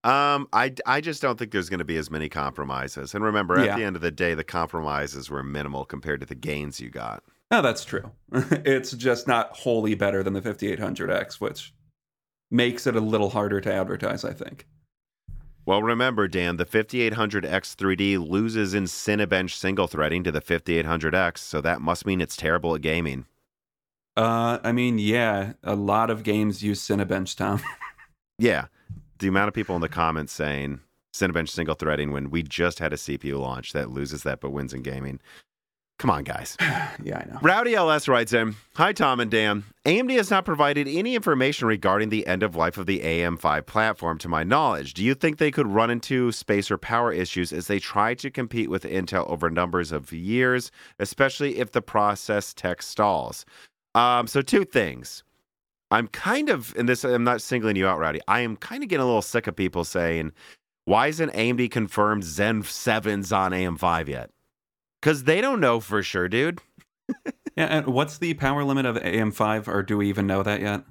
Um, 0.04 0.48
I, 0.54 0.74
I 0.86 1.02
just 1.02 1.22
don't 1.22 1.38
think 1.38 1.52
there's 1.52 1.70
going 1.70 1.80
to 1.80 1.86
be 1.86 1.98
as 1.98 2.10
many 2.10 2.30
compromises. 2.30 3.14
And 3.14 3.24
remember, 3.24 3.60
at 3.60 3.66
Yeah. 3.66 3.76
the 3.78 3.84
end 3.84 3.98
of 3.98 4.02
the 4.02 4.12
day, 4.12 4.34
the 4.34 4.46
compromises 4.46 5.30
were 5.30 5.44
minimal 5.44 5.84
compared 5.84 6.22
to 6.22 6.26
the 6.26 6.36
gains 6.36 6.80
you 6.80 6.90
got. 6.90 7.24
No, 7.52 7.62
that's 7.62 7.84
true. 7.84 8.12
it's 8.32 8.92
just 8.92 9.28
not 9.28 9.58
wholly 9.58 9.96
better 9.96 10.24
than 10.24 10.34
the 10.34 10.42
5800X, 10.42 11.42
which 11.42 11.74
makes 12.50 12.88
it 12.88 12.96
a 12.96 13.02
little 13.02 13.32
harder 13.32 13.60
to 13.60 13.74
advertise, 13.74 14.24
I 14.24 14.32
think. 14.34 14.68
Well, 15.70 15.84
remember, 15.84 16.28
Dan, 16.28 16.58
the 16.58 16.66
5800X3D 16.66 18.28
loses 18.28 18.74
in 18.74 18.86
Cinebench 18.86 19.52
single 19.52 19.86
threading 19.86 20.24
to 20.24 20.32
the 20.32 20.42
5800X, 20.42 21.38
so 21.38 21.62
that 21.62 21.80
must 21.80 22.08
mean 22.08 22.22
it's 22.22 22.36
terrible 22.36 22.74
at 22.74 22.82
gaming. 22.82 23.28
Uh, 24.18 24.58
I 24.64 24.72
mean, 24.72 24.98
yeah, 24.98 25.54
a 25.64 25.76
lot 25.76 26.10
of 26.10 26.24
games 26.24 26.64
use 26.64 26.82
Cinebench, 26.82 27.38
Tom. 27.38 27.62
Yeah. 28.40 28.66
The 29.20 29.28
amount 29.28 29.50
of 29.50 29.54
people 29.54 29.76
in 29.76 29.82
the 29.82 29.90
comments 29.90 30.34
saying 30.34 30.80
Cinebench 31.14 31.50
single 31.50 31.76
threading 31.76 32.12
when 32.12 32.32
we 32.32 32.42
just 32.42 32.80
had 32.80 32.92
a 32.92 32.96
CPU 32.96 33.40
launch 33.40 33.74
that 33.74 33.92
loses 33.92 34.24
that 34.24 34.40
but 34.40 34.50
wins 34.50 34.74
in 34.74 34.82
gaming. 34.82 35.20
Come 36.00 36.10
on, 36.10 36.24
guys. 36.24 36.56
yeah, 36.62 37.20
I 37.20 37.30
know. 37.30 37.40
Rowdy 37.42 37.76
LS 37.76 38.08
writes 38.08 38.32
in 38.32 38.56
Hi, 38.76 38.94
Tom 38.94 39.20
and 39.20 39.30
Dan. 39.30 39.66
AMD 39.86 40.16
has 40.16 40.32
not 40.32 40.46
provided 40.46 40.88
any 40.88 41.14
information 41.14 41.68
regarding 41.68 42.08
the 42.08 42.26
end 42.26 42.42
of 42.42 42.56
life 42.56 42.78
of 42.78 42.86
the 42.86 43.02
AM5 43.02 43.66
platform 43.66 44.18
to 44.20 44.30
my 44.30 44.44
knowledge. 44.44 44.94
Do 44.94 45.04
you 45.04 45.14
think 45.14 45.38
they 45.38 45.52
could 45.52 45.68
run 45.68 45.90
into 45.90 46.32
space 46.32 46.72
or 46.72 46.78
power 46.78 47.12
issues 47.12 47.52
as 47.52 47.68
they 47.68 47.80
try 47.80 48.14
to 48.16 48.32
compete 48.32 48.70
with 48.70 48.84
Intel 48.84 49.30
over 49.30 49.50
numbers 49.50 49.92
of 49.92 50.14
years, 50.14 50.72
especially 51.00 51.58
if 51.58 51.74
the 51.74 51.82
process 51.82 52.54
tech 52.54 52.82
stalls? 52.82 53.46
Um, 53.94 54.26
so, 54.28 54.42
two 54.42 54.64
things. 54.64 55.24
I'm 55.92 56.08
kind 56.08 56.50
of, 56.50 56.74
and 56.78 56.88
this, 56.88 57.04
I'm 57.04 57.26
not 57.26 57.42
singling 57.42 57.76
you 57.76 57.88
out, 57.88 58.00
Rowdy. 58.00 58.22
I 58.28 58.40
am 58.40 58.56
kind 58.56 58.84
of 58.84 58.90
getting 58.90 59.04
a 59.04 59.08
little 59.08 59.22
sick 59.22 59.48
of 59.48 59.56
people 59.56 59.84
saying, 59.84 60.32
why 60.86 61.08
isn't 61.08 61.34
AMD 61.34 61.72
confirmed 61.72 62.24
Zen 62.24 62.64
7s 62.64 63.36
on 63.36 63.52
AM5 63.52 64.08
yet? 64.08 64.30
Because 65.02 65.24
they 65.24 65.42
don't 65.42 65.60
know 65.60 65.80
for 65.80 66.04
sure, 66.04 66.28
dude. 66.28 66.62
Yeah, 67.56 67.66
and 67.66 67.88
what's 67.88 68.18
the 68.18 68.34
power 68.36 68.64
limit 68.64 68.86
of 68.86 68.96
AM5, 68.96 69.68
or 69.68 69.84
do 69.84 69.98
we 69.98 70.08
even 70.08 70.28
know 70.28 70.44
that 70.44 70.62
yet? 70.62 70.84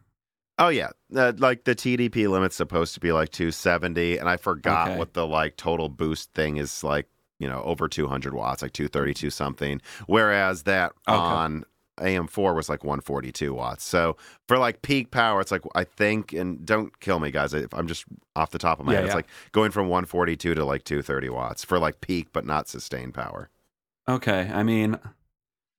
Oh 0.59 0.69
yeah, 0.69 0.91
uh, 1.15 1.33
like 1.39 1.65
the 1.65 1.75
TDP 1.75 2.29
limit's 2.29 2.57
supposed 2.57 2.95
to 2.95 3.01
be 3.01 3.13
like 3.13 3.31
270, 3.31 4.19
and 4.19 4.29
I 4.29 4.37
forgot 4.37 4.89
Okay. 4.89 4.99
what 4.99 5.15
the 5.15 5.27
like 5.27 5.57
total 5.57 5.89
boost 5.89 6.33
thing 6.35 6.57
is 6.57 6.83
like. 6.85 7.07
You 7.41 7.49
know, 7.49 7.63
over 7.63 7.87
200 7.87 8.35
watts, 8.35 8.63
like 8.63 8.73
232 8.73 9.31
something. 9.31 9.81
Whereas 10.09 10.65
that 10.65 10.93
Okay. 11.09 11.23
on 11.37 11.63
AM4 12.01 12.53
was 12.53 12.69
like 12.69 12.83
142 12.83 13.55
watts. 13.55 13.85
So 13.85 14.17
for 14.49 14.59
like 14.59 14.83
peak 14.83 15.13
power, 15.13 15.41
it's 15.41 15.53
like 15.53 15.63
I 15.77 15.85
think, 15.85 16.33
and 16.33 16.67
don't 16.67 16.99
kill 16.99 17.21
me, 17.21 17.31
guys. 17.31 17.55
If 17.55 17.73
I'm 17.73 17.87
just 17.87 18.07
off 18.35 18.51
the 18.51 18.59
top 18.59 18.81
of 18.81 18.87
my 18.87 18.93
Yeah, 18.93 18.97
head, 18.97 19.05
it's 19.05 19.15
like 19.15 19.29
going 19.53 19.71
from 19.71 19.85
142 19.87 20.53
to 20.57 20.65
like 20.65 20.83
230 20.83 21.29
watts 21.29 21.63
for 21.63 21.79
like 21.79 22.01
peak, 22.01 22.33
but 22.33 22.45
not 22.45 22.67
sustained 22.67 23.15
power. 23.15 23.51
Okay, 24.09 24.51
I 24.53 24.63
mean, 24.63 24.99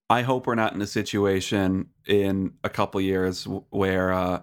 I 0.10 0.22
hope 0.22 0.46
we're 0.46 0.56
not 0.56 0.74
in 0.74 0.82
a 0.82 0.88
situation 0.88 1.90
in 2.06 2.54
a 2.64 2.70
couple 2.70 3.02
years 3.02 3.48
where, 3.70 4.14
uh, 4.14 4.42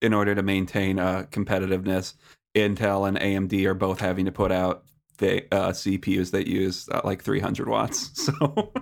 in 0.00 0.14
order 0.14 0.34
to 0.34 0.42
maintain 0.42 0.98
uh, 0.98 1.26
competitiveness, 1.30 2.14
Intel 2.54 3.06
and 3.06 3.18
AMD 3.18 3.64
are 3.66 3.74
both 3.74 4.00
having 4.00 4.24
to 4.24 4.32
put 4.32 4.50
out 4.50 4.84
the 5.18 5.44
uh, 5.54 5.70
CPUs 5.70 6.30
that 6.30 6.46
use 6.46 6.88
uh, 6.88 7.02
like 7.04 7.22
300 7.22 7.68
watts. 7.68 8.10
So, 8.40 8.72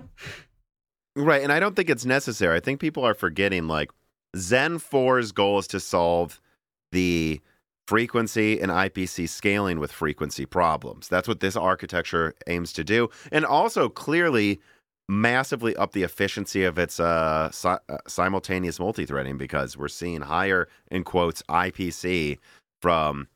Right, 1.15 1.43
and 1.43 1.51
I 1.51 1.59
don't 1.59 1.75
think 1.75 1.89
it's 1.89 2.05
necessary. 2.05 2.55
I 2.55 2.61
think 2.61 2.79
people 2.79 3.03
are 3.03 3.13
forgetting 3.13 3.67
like 3.67 3.91
Zen 4.37 4.79
4's 4.79 5.33
goal 5.33 5.59
is 5.59 5.67
to 5.67 5.79
solve 5.79 6.39
the 6.93 7.41
frequency 7.89 8.61
and 8.61 8.71
IPC 8.71 9.27
scaling 9.27 9.79
with 9.79 9.91
frequency 9.91 10.45
problems. 10.45 11.07
That's 11.07 11.27
what 11.27 11.39
this 11.39 11.55
architecture 11.55 12.35
aims 12.45 12.71
to 12.73 12.83
do, 12.83 13.09
and 13.31 13.43
also 13.43 13.89
clearly 13.89 14.61
massively 15.07 15.75
up 15.75 15.93
the 15.93 16.03
efficiency 16.03 16.63
of 16.65 16.77
its 16.77 16.99
uh, 16.99 17.49
si- 17.49 17.67
uh, 17.67 17.97
simultaneous 18.07 18.79
multi-threading 18.79 19.39
because 19.39 19.75
we're 19.75 19.87
seeing 19.87 20.21
higher 20.21 20.67
in 20.91 21.03
quotes 21.03 21.41
IPC 21.49 22.37
from 22.79 23.27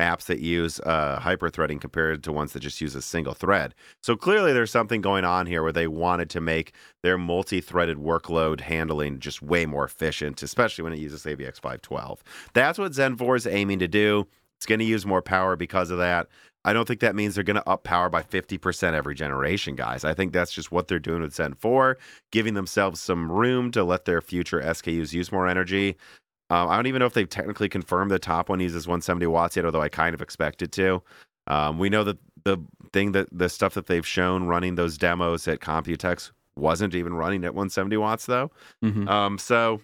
apps 0.00 0.26
that 0.26 0.40
use 0.40 0.80
uh, 0.80 1.18
hyper-threading 1.20 1.78
compared 1.78 2.24
to 2.24 2.32
ones 2.32 2.52
that 2.52 2.60
just 2.60 2.80
use 2.80 2.94
a 2.94 3.02
single 3.02 3.34
thread. 3.34 3.74
So 4.02 4.16
clearly 4.16 4.52
there's 4.52 4.70
something 4.70 5.00
going 5.00 5.24
on 5.24 5.46
here 5.46 5.62
where 5.62 5.72
they 5.72 5.86
wanted 5.86 6.30
to 6.30 6.40
make 6.40 6.72
their 7.02 7.18
multi-threaded 7.18 7.98
workload 7.98 8.60
handling 8.60 9.20
just 9.20 9.42
way 9.42 9.66
more 9.66 9.84
efficient, 9.84 10.42
especially 10.42 10.84
when 10.84 10.92
it 10.92 10.98
uses 10.98 11.24
AVX 11.24 11.60
512. 11.60 12.22
That's 12.54 12.78
what 12.78 12.94
Zen 12.94 13.16
4 13.16 13.36
is 13.36 13.46
aiming 13.46 13.78
to 13.80 13.88
do. 13.88 14.26
It's 14.58 14.66
going 14.66 14.80
to 14.80 14.84
use 14.84 15.06
more 15.06 15.22
power 15.22 15.56
because 15.56 15.90
of 15.90 15.98
that. 15.98 16.28
I 16.64 16.74
don't 16.74 16.86
think 16.86 17.00
that 17.00 17.14
means 17.14 17.34
they're 17.34 17.44
going 17.44 17.56
to 17.56 17.68
up 17.68 17.84
power 17.84 18.10
by 18.10 18.22
50% 18.22 18.92
every 18.92 19.14
generation, 19.14 19.74
guys. 19.74 20.04
I 20.04 20.12
think 20.12 20.32
that's 20.32 20.52
just 20.52 20.70
what 20.70 20.88
they're 20.88 20.98
doing 20.98 21.22
with 21.22 21.34
Zen 21.34 21.54
4, 21.54 21.96
giving 22.30 22.52
themselves 22.52 23.00
some 23.00 23.32
room 23.32 23.70
to 23.70 23.82
let 23.82 24.04
their 24.04 24.20
future 24.20 24.60
SKUs 24.60 25.14
use 25.14 25.32
more 25.32 25.48
energy. 25.48 25.96
Um, 26.50 26.68
I 26.68 26.76
don't 26.76 26.86
even 26.86 27.00
know 27.00 27.06
if 27.06 27.14
they've 27.14 27.28
technically 27.28 27.68
confirmed 27.68 28.10
the 28.10 28.18
top 28.18 28.48
one 28.48 28.60
uses 28.60 28.86
170 28.86 29.26
watts 29.28 29.56
yet, 29.56 29.64
although 29.64 29.80
I 29.82 29.88
kind 29.88 30.14
of 30.14 30.20
expect 30.22 30.62
it 30.62 30.72
to. 30.72 31.02
Um, 31.46 31.78
we 31.78 31.88
know 31.88 32.04
that 32.04 32.18
the 32.44 32.58
thing 32.92 33.12
that 33.12 33.28
the 33.32 33.48
stuff 33.48 33.74
that 33.74 33.86
they've 33.86 34.06
shown 34.06 34.44
running 34.44 34.74
those 34.74 34.98
demos 34.98 35.46
at 35.48 35.60
Computex 35.60 36.32
wasn't 36.56 36.94
even 36.94 37.14
running 37.14 37.44
at 37.44 37.54
170 37.54 37.96
watts, 37.96 38.26
though. 38.26 38.50
mhm. 38.84 39.08
Um, 39.08 39.38
so 39.38 39.80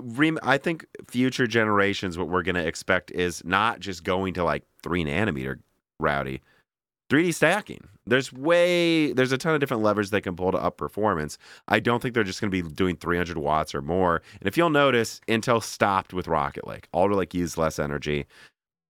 rem- 0.00 0.38
I 0.42 0.58
think 0.58 0.86
future 1.08 1.46
generations, 1.46 2.18
what 2.18 2.28
we're 2.28 2.42
going 2.42 2.56
to 2.56 2.66
expect 2.66 3.10
is 3.12 3.44
not 3.44 3.80
just 3.80 4.02
going 4.04 4.34
to 4.34 4.44
like 4.44 4.64
three 4.82 5.04
nanometer 5.04 5.58
rowdy, 6.00 6.42
3D 7.08 7.34
stacking. 7.34 7.88
There's 8.06 8.32
way, 8.32 9.12
there's 9.12 9.32
a 9.32 9.38
ton 9.38 9.54
of 9.54 9.60
different 9.60 9.82
levers 9.82 10.10
they 10.10 10.20
can 10.20 10.36
pull 10.36 10.52
to 10.52 10.58
up 10.58 10.76
performance. 10.76 11.38
I 11.68 11.80
don't 11.80 12.00
think 12.02 12.14
they're 12.14 12.24
just 12.24 12.40
going 12.40 12.50
to 12.50 12.62
be 12.62 12.68
doing 12.74 12.96
300 12.96 13.36
watts 13.38 13.74
or 13.74 13.82
more. 13.82 14.22
And 14.40 14.46
if 14.48 14.56
you'll 14.56 14.70
notice, 14.70 15.20
Intel 15.28 15.62
stopped 15.62 16.12
with 16.12 16.28
Rocket 16.28 16.66
Lake. 16.66 16.88
Alder 16.92 17.14
Lake 17.14 17.34
used 17.34 17.56
less 17.58 17.78
energy. 17.78 18.26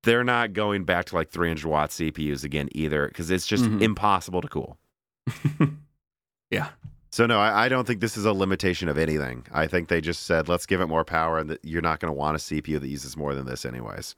They're 0.03 0.25
not 0.25 0.53
going 0.53 0.85
back 0.85 1.07
to 1.07 1.15
like 1.15 1.31
300 1.31 1.65
watt 1.67 1.91
CPUs 1.91 2.45
again 2.45 2.69
either 2.73 3.09
because 3.09 3.31
it's 3.31 3.47
just 3.47 3.65
Mhm. 3.65 3.83
impossible 3.83 4.41
to 4.43 4.49
cool. 4.49 4.79
yeah. 6.51 6.69
So 7.11 7.27
no, 7.27 7.39
I, 7.41 7.65
I 7.65 7.69
don't 7.69 7.87
think 7.87 8.01
this 8.01 8.17
is 8.17 8.25
a 8.25 8.33
limitation 8.33 8.89
of 8.89 8.99
anything. 8.99 9.45
I 9.53 9.67
think 9.67 9.89
they 9.89 10.01
just 10.01 10.25
said 10.25 10.49
let's 10.49 10.67
give 10.67 10.81
it 10.81 10.87
more 10.87 11.05
power, 11.05 11.39
and 11.39 11.49
that 11.51 11.61
you're 11.65 11.83
not 11.83 11.99
going 12.01 12.11
to 12.13 12.17
want 12.17 12.37
a 12.37 12.39
CPU 12.39 12.79
that 12.81 12.89
uses 12.89 13.17
more 13.17 13.35
than 13.35 13.47
this, 13.47 13.65
anyways. 13.65 14.15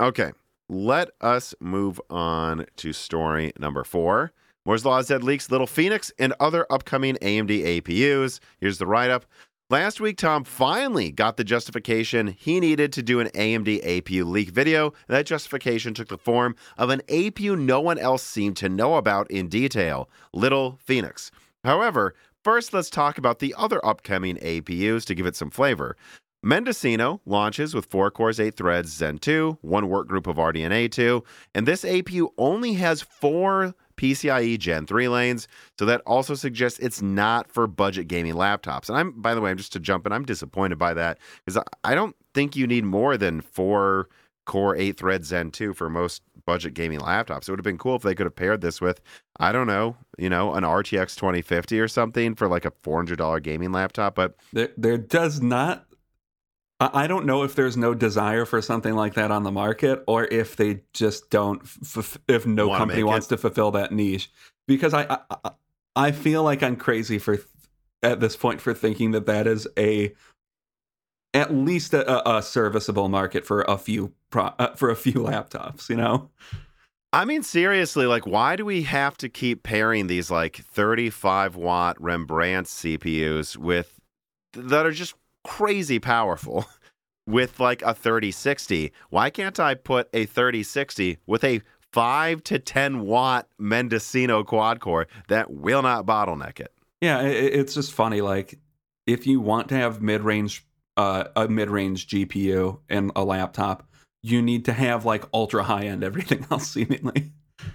Okay, 0.00 0.32
let 0.68 1.10
us 1.20 1.54
move 1.60 2.00
on 2.10 2.66
to 2.76 2.92
story 2.92 3.52
number 3.58 3.84
four. 3.84 4.32
Moore's 4.64 4.84
Law 4.84 4.98
Is 4.98 5.06
Dead 5.06 5.22
leaks 5.22 5.50
Little 5.50 5.66
Phoenix 5.66 6.12
and 6.18 6.34
other 6.40 6.66
upcoming 6.70 7.14
AMD 7.22 7.82
APUs. 7.82 8.40
Here's 8.58 8.78
the 8.78 8.86
write 8.86 9.10
up. 9.10 9.24
Last 9.68 10.00
week, 10.00 10.16
Tom 10.16 10.44
finally 10.44 11.10
got 11.10 11.36
the 11.36 11.44
justification 11.44 12.28
he 12.28 12.60
needed 12.60 12.92
to 12.92 13.02
do 13.02 13.18
an 13.18 13.28
AMD 13.28 13.84
APU 13.84 14.24
leak 14.24 14.50
video. 14.50 14.92
That 15.08 15.26
justification 15.26 15.92
took 15.94 16.08
the 16.08 16.18
form 16.18 16.54
of 16.78 16.90
an 16.90 17.00
APU 17.08 17.58
no 17.58 17.80
one 17.80 17.98
else 17.98 18.22
seemed 18.22 18.56
to 18.58 18.68
know 18.68 18.94
about 18.94 19.30
in 19.30 19.48
detail 19.48 20.08
Little 20.32 20.78
Phoenix. 20.84 21.32
However, 21.64 22.14
first 22.44 22.72
let's 22.72 22.90
talk 22.90 23.18
about 23.18 23.40
the 23.40 23.54
other 23.58 23.84
upcoming 23.84 24.36
APUs 24.36 25.04
to 25.06 25.14
give 25.16 25.26
it 25.26 25.34
some 25.34 25.50
flavor. 25.50 25.96
Mendocino 26.42 27.20
launches 27.26 27.74
with 27.74 27.86
4 27.86 28.10
cores, 28.10 28.38
8 28.38 28.56
threads, 28.56 28.92
Zen 28.92 29.18
2, 29.18 29.58
one 29.62 29.88
work 29.88 30.06
group 30.06 30.26
of 30.26 30.36
RDNA 30.36 30.90
2, 30.90 31.24
and 31.54 31.66
this 31.66 31.84
APU 31.84 32.28
only 32.38 32.74
has 32.74 33.02
four 33.02 33.74
PCIe 33.96 34.58
Gen 34.58 34.86
3 34.86 35.08
lanes. 35.08 35.48
So 35.78 35.86
that 35.86 36.02
also 36.06 36.34
suggests 36.34 36.78
it's 36.78 37.02
not 37.02 37.50
for 37.50 37.66
budget 37.66 38.08
gaming 38.08 38.34
laptops. 38.34 38.88
And 38.88 38.98
I'm, 38.98 39.12
by 39.20 39.34
the 39.34 39.40
way, 39.40 39.50
I'm 39.50 39.56
just 39.56 39.72
to 39.72 39.80
jump 39.80 40.06
in, 40.06 40.12
I'm 40.12 40.24
disappointed 40.24 40.78
by 40.78 40.94
that 40.94 41.18
because 41.44 41.62
I 41.82 41.94
don't 41.94 42.14
think 42.34 42.54
you 42.54 42.66
need 42.66 42.84
more 42.84 43.16
than 43.16 43.40
four 43.40 44.08
core 44.44 44.76
eight 44.76 44.96
thread 44.96 45.24
Zen 45.24 45.50
2 45.50 45.74
for 45.74 45.90
most 45.90 46.22
budget 46.44 46.74
gaming 46.74 47.00
laptops. 47.00 47.48
It 47.48 47.50
would 47.50 47.58
have 47.58 47.64
been 47.64 47.78
cool 47.78 47.96
if 47.96 48.02
they 48.02 48.14
could 48.14 48.26
have 48.26 48.36
paired 48.36 48.60
this 48.60 48.80
with, 48.80 49.00
I 49.40 49.50
don't 49.50 49.66
know, 49.66 49.96
you 50.16 50.30
know, 50.30 50.54
an 50.54 50.62
RTX 50.62 51.16
2050 51.16 51.80
or 51.80 51.88
something 51.88 52.36
for 52.36 52.46
like 52.46 52.64
a 52.64 52.70
$400 52.70 53.42
gaming 53.42 53.72
laptop. 53.72 54.14
But 54.14 54.36
there, 54.52 54.70
there 54.76 54.98
does 54.98 55.42
not 55.42 55.85
I 56.78 57.06
don't 57.06 57.24
know 57.24 57.42
if 57.42 57.54
there's 57.54 57.76
no 57.76 57.94
desire 57.94 58.44
for 58.44 58.60
something 58.60 58.94
like 58.94 59.14
that 59.14 59.30
on 59.30 59.44
the 59.44 59.50
market, 59.50 60.02
or 60.06 60.26
if 60.26 60.56
they 60.56 60.82
just 60.92 61.30
don't. 61.30 61.62
F- 61.62 62.18
if 62.28 62.46
no 62.46 62.68
Wanna 62.68 62.78
company 62.78 63.02
wants 63.02 63.26
it. 63.26 63.30
to 63.30 63.36
fulfill 63.38 63.70
that 63.70 63.92
niche, 63.92 64.30
because 64.68 64.92
I, 64.92 65.18
I 65.30 65.50
I 65.96 66.12
feel 66.12 66.42
like 66.42 66.62
I'm 66.62 66.76
crazy 66.76 67.18
for 67.18 67.38
at 68.02 68.20
this 68.20 68.36
point 68.36 68.60
for 68.60 68.74
thinking 68.74 69.12
that 69.12 69.24
that 69.24 69.46
is 69.46 69.66
a 69.78 70.12
at 71.32 71.54
least 71.54 71.94
a, 71.94 72.30
a 72.36 72.42
serviceable 72.42 73.08
market 73.08 73.46
for 73.46 73.62
a 73.62 73.78
few 73.78 74.12
pro, 74.30 74.44
uh, 74.58 74.74
for 74.74 74.90
a 74.90 74.96
few 74.96 75.12
laptops. 75.14 75.88
You 75.88 75.96
know, 75.96 76.30
I 77.12 77.24
mean, 77.24 77.42
seriously, 77.42 78.04
like, 78.04 78.26
why 78.26 78.56
do 78.56 78.66
we 78.66 78.82
have 78.82 79.16
to 79.18 79.30
keep 79.30 79.62
pairing 79.62 80.08
these 80.08 80.30
like 80.30 80.56
35 80.56 81.56
watt 81.56 81.96
Rembrandt 81.98 82.66
CPUs 82.66 83.56
with 83.56 83.98
that 84.52 84.84
are 84.84 84.92
just 84.92 85.14
crazy 85.46 85.98
powerful 85.98 86.66
with 87.26 87.60
like 87.60 87.82
a 87.82 87.94
3060? 87.94 88.92
Why 89.10 89.30
can't 89.30 89.58
I 89.58 89.74
put 89.74 90.08
a 90.12 90.26
3060 90.26 91.18
with 91.26 91.44
a 91.44 91.60
5 91.92 92.44
to 92.44 92.58
10 92.58 93.02
watt 93.06 93.48
Mendocino 93.58 94.44
quad 94.44 94.80
core 94.80 95.06
that 95.28 95.50
will 95.50 95.82
not 95.82 96.04
bottleneck 96.04 96.60
it? 96.60 96.72
yeah, 97.00 97.20
it's 97.22 97.74
just 97.74 97.92
funny. 97.92 98.20
Like 98.20 98.58
if 99.06 99.26
you 99.26 99.40
want 99.40 99.68
to 99.68 99.74
have 99.76 100.02
mid 100.02 100.22
range 100.22 100.66
uh, 100.96 101.24
a 101.36 101.48
mid 101.48 101.70
range 101.70 102.08
GPU 102.08 102.80
in 102.88 103.12
a 103.14 103.24
laptop, 103.24 103.88
you 104.22 104.42
need 104.42 104.64
to 104.64 104.72
have 104.72 105.04
like 105.04 105.24
ultra 105.32 105.62
high 105.62 105.86
end 105.86 106.02
everything 106.02 106.46
else 106.50 106.68
seemingly. 106.68 107.32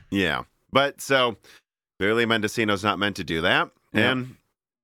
Yeah. 0.09 0.43
But 0.71 1.01
so 1.01 1.37
clearly 1.99 2.25
Mendocino's 2.25 2.83
not 2.83 2.99
meant 2.99 3.15
to 3.17 3.23
do 3.23 3.41
that. 3.41 3.69
Yeah. 3.93 4.11
And 4.11 4.35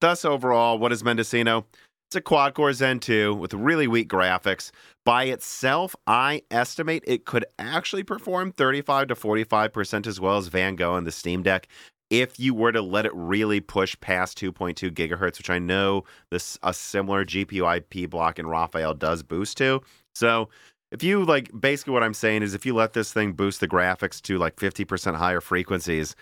thus, 0.01 0.23
overall, 0.23 0.77
what 0.77 0.91
is 0.91 1.03
Mendocino? 1.03 1.65
It's 2.10 2.16
a 2.16 2.22
quad 2.22 2.53
core 2.53 2.72
Zen 2.72 3.01
2 3.01 3.36
with 3.36 3.53
really 3.53 3.86
weak 3.86 4.08
graphics. 4.08 4.72
By 5.03 5.26
itself, 5.26 5.93
I 6.08 6.43
estimate 6.49 7.03
it 7.05 7.26
could 7.26 7.43
actually 7.60 8.03
perform 8.03 8.53
35 8.53 9.10
to 9.10 9.16
45% 9.16 10.08
as 10.08 10.18
well 10.18 10.38
as 10.38 10.47
Van 10.47 10.78
Gogh 10.78 10.95
and 10.95 11.05
the 11.05 11.12
Steam 11.12 11.43
Deck 11.43 11.68
if 12.10 12.39
you 12.39 12.53
were 12.53 12.72
to 12.72 12.82
let 12.82 13.05
it 13.05 13.14
really 13.14 13.60
push 13.60 13.99
past 13.99 14.39
2.2 14.39 14.89
gigahertz, 14.91 15.38
which 15.38 15.49
I 15.49 15.60
know 15.60 16.05
this 16.32 16.58
a 16.64 16.74
similar 16.74 17.26
GPU 17.26 17.76
IP 17.76 18.10
block 18.10 18.39
in 18.39 18.47
Raphael 18.47 18.93
does 18.93 19.22
boost 19.22 19.58
to. 19.58 19.82
So 20.16 20.47
if 20.93 21.03
you 21.03 21.26
like 21.26 21.51
basically 21.60 21.91
what 21.91 22.03
I'm 22.03 22.14
saying 22.14 22.41
is 22.41 22.53
if 22.53 22.66
you 22.66 22.74
let 22.74 22.93
this 22.93 23.12
thing 23.12 23.34
boost 23.34 23.60
the 23.60 23.68
graphics 23.68 24.22
to 24.22 24.38
like 24.38 24.55
50% 24.55 25.16
higher 25.16 25.41
frequencies 25.41 26.16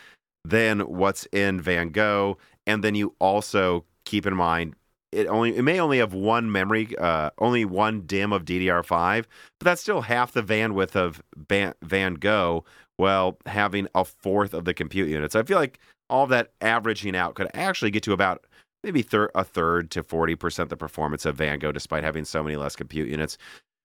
then 0.44 0.80
what's 0.82 1.26
in 1.32 1.60
Van 1.60 1.90
Gogh, 1.90 2.38
and 2.68 2.84
then 2.84 2.96
you 2.96 3.16
also 3.20 3.84
keep 4.06 4.26
in 4.26 4.36
mind 4.36 4.76
it 5.16 5.28
only 5.28 5.56
it 5.56 5.64
may 5.64 5.80
only 5.80 5.98
have 6.00 6.14
one 6.14 6.52
memory, 6.52 6.96
uh, 6.98 7.30
only 7.40 7.66
one 7.66 8.02
DIMM 8.04 8.34
of 8.34 8.46
DDR5, 8.46 9.26
but 9.60 9.66
that's 9.66 9.82
still 9.82 10.02
half 10.02 10.34
the 10.34 10.44
bandwidth 10.44 10.96
of 10.96 11.22
Van, 11.36 11.74
Van 11.82 12.16
Gogh. 12.16 12.66
While 12.98 13.38
having 13.46 13.90
a 13.94 14.06
fourth 14.06 14.54
of 14.54 14.64
the 14.64 14.74
compute 14.74 15.10
units, 15.10 15.36
I 15.36 15.44
feel 15.44 15.58
like 15.58 15.80
all 16.10 16.28
that 16.28 16.52
averaging 16.62 17.16
out 17.16 17.36
could 17.36 17.50
actually 17.54 17.92
get 17.92 18.04
to 18.04 18.14
about 18.14 18.46
maybe 18.84 19.02
thir- 19.02 19.32
a 19.36 19.44
third 19.44 19.92
to 19.92 20.04
forty 20.04 20.36
percent 20.36 20.70
the 20.70 20.78
performance 20.78 21.26
of 21.26 21.36
Van 21.36 21.60
Gogh, 21.60 21.74
despite 21.74 22.04
having 22.04 22.24
so 22.24 22.42
many 22.42 22.56
less 22.56 22.76
compute 22.76 23.10
units. 23.10 23.38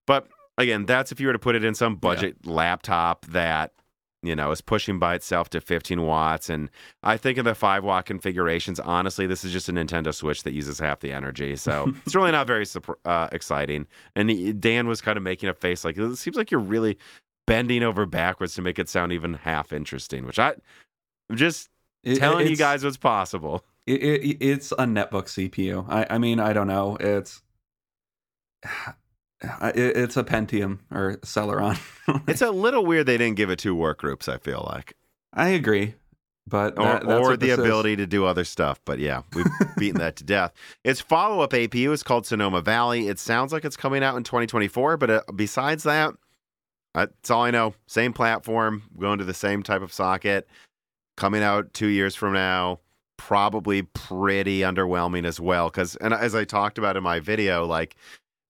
But 0.06 0.28
again, 0.58 0.86
that's 0.86 1.10
if 1.10 1.20
you 1.20 1.26
were 1.26 1.32
to 1.32 1.38
put 1.38 1.56
it 1.56 1.64
in 1.64 1.74
some 1.74 1.96
budget 1.96 2.46
laptop 2.46 3.26
that 3.26 3.72
you 4.22 4.36
know 4.36 4.50
is 4.50 4.60
pushing 4.60 4.98
by 4.98 5.14
itself 5.14 5.48
to 5.50 5.60
15 5.60 6.02
watts. 6.02 6.50
And 6.50 6.70
I 7.02 7.16
think 7.16 7.38
of 7.38 7.44
the 7.44 7.54
five 7.54 7.84
watt 7.84 8.06
configurations, 8.06 8.78
honestly, 8.80 9.26
this 9.26 9.44
is 9.44 9.52
just 9.52 9.68
a 9.68 9.72
Nintendo 9.72 10.14
Switch 10.14 10.42
that 10.42 10.52
uses 10.52 10.78
half 10.78 11.00
the 11.00 11.12
energy, 11.12 11.56
so 11.56 11.92
it's 12.06 12.14
really 12.14 12.32
not 12.32 12.46
very 12.46 12.66
uh, 13.04 13.28
exciting. 13.32 13.86
And 14.14 14.60
Dan 14.60 14.86
was 14.86 15.00
kind 15.00 15.16
of 15.16 15.22
making 15.22 15.48
a 15.48 15.54
face 15.54 15.84
like 15.84 15.96
it 15.98 16.16
seems 16.16 16.36
like 16.36 16.50
you're 16.50 16.60
really 16.60 16.98
bending 17.46 17.82
over 17.82 18.06
backwards 18.06 18.54
to 18.54 18.62
make 18.62 18.78
it 18.78 18.88
sound 18.88 19.12
even 19.12 19.34
half 19.34 19.72
interesting, 19.72 20.26
which 20.26 20.38
I. 20.38 20.54
I'm 21.28 21.36
just 21.36 21.68
It- 22.02 22.16
telling 22.18 22.46
you 22.48 22.56
guys 22.56 22.84
what's 22.84 22.96
possible. 22.96 23.64
it, 23.86 24.02
it, 24.02 24.36
it's 24.40 24.72
a 24.72 24.84
netbook 24.84 25.26
CPU. 25.26 25.84
I, 25.88 26.06
I 26.10 26.18
mean, 26.18 26.40
I 26.40 26.52
don't 26.52 26.66
know. 26.66 26.96
It's 27.00 27.40
it, 29.42 29.96
it's 29.96 30.16
a 30.16 30.24
Pentium 30.24 30.78
or 30.90 31.16
Celeron. 31.22 31.78
It's 32.28 32.42
a 32.42 32.50
little 32.50 32.84
weird 32.84 33.06
they 33.06 33.16
didn't 33.18 33.36
give 33.36 33.50
it 33.50 33.58
two 33.60 33.74
work 33.74 33.98
groups. 33.98 34.28
I 34.28 34.38
feel 34.38 34.66
like, 34.70 34.94
I 35.32 35.50
agree, 35.50 35.94
but 36.46 36.76
or, 36.78 36.82
that- 36.84 37.06
that's 37.06 37.20
or 37.26 37.30
what 37.30 37.40
the 37.40 37.46
this 37.46 37.58
is. 37.58 37.64
ability 37.64 37.96
to 37.96 38.06
do 38.06 38.24
other 38.24 38.44
stuff. 38.44 38.80
But 38.84 38.98
yeah, 38.98 39.22
we've 39.34 39.46
beaten 39.78 40.00
that 40.00 40.16
to 40.16 40.24
death. 40.24 40.52
Its 40.84 41.00
follow-up 41.00 41.50
APU 41.52 41.92
is 41.92 42.02
called 42.02 42.26
Sonoma 42.26 42.60
Valley. 42.62 43.06
It 43.08 43.18
sounds 43.20 43.52
like 43.52 43.64
it's 43.64 43.76
coming 43.76 44.02
out 44.02 44.16
in 44.16 44.24
2024, 44.24 44.96
but 44.96 45.10
uh, 45.10 45.22
besides 45.36 45.84
that, 45.84 46.14
that's 46.94 47.30
all 47.30 47.42
I 47.44 47.52
know. 47.52 47.74
Same 47.86 48.12
platform, 48.12 48.82
going 48.98 49.18
to 49.18 49.24
the 49.24 49.32
same 49.34 49.62
type 49.62 49.82
of 49.82 49.92
socket, 49.92 50.48
coming 51.16 51.42
out 51.44 51.72
two 51.72 51.86
years 51.86 52.16
from 52.16 52.32
now. 52.32 52.80
Probably 53.16 53.82
pretty 53.82 54.60
underwhelming 54.60 55.24
as 55.26 55.38
well. 55.38 55.68
Because, 55.68 55.94
and 55.96 56.12
as 56.14 56.34
I 56.34 56.44
talked 56.44 56.78
about 56.78 56.96
in 56.96 57.02
my 57.04 57.20
video, 57.20 57.66
like 57.66 57.94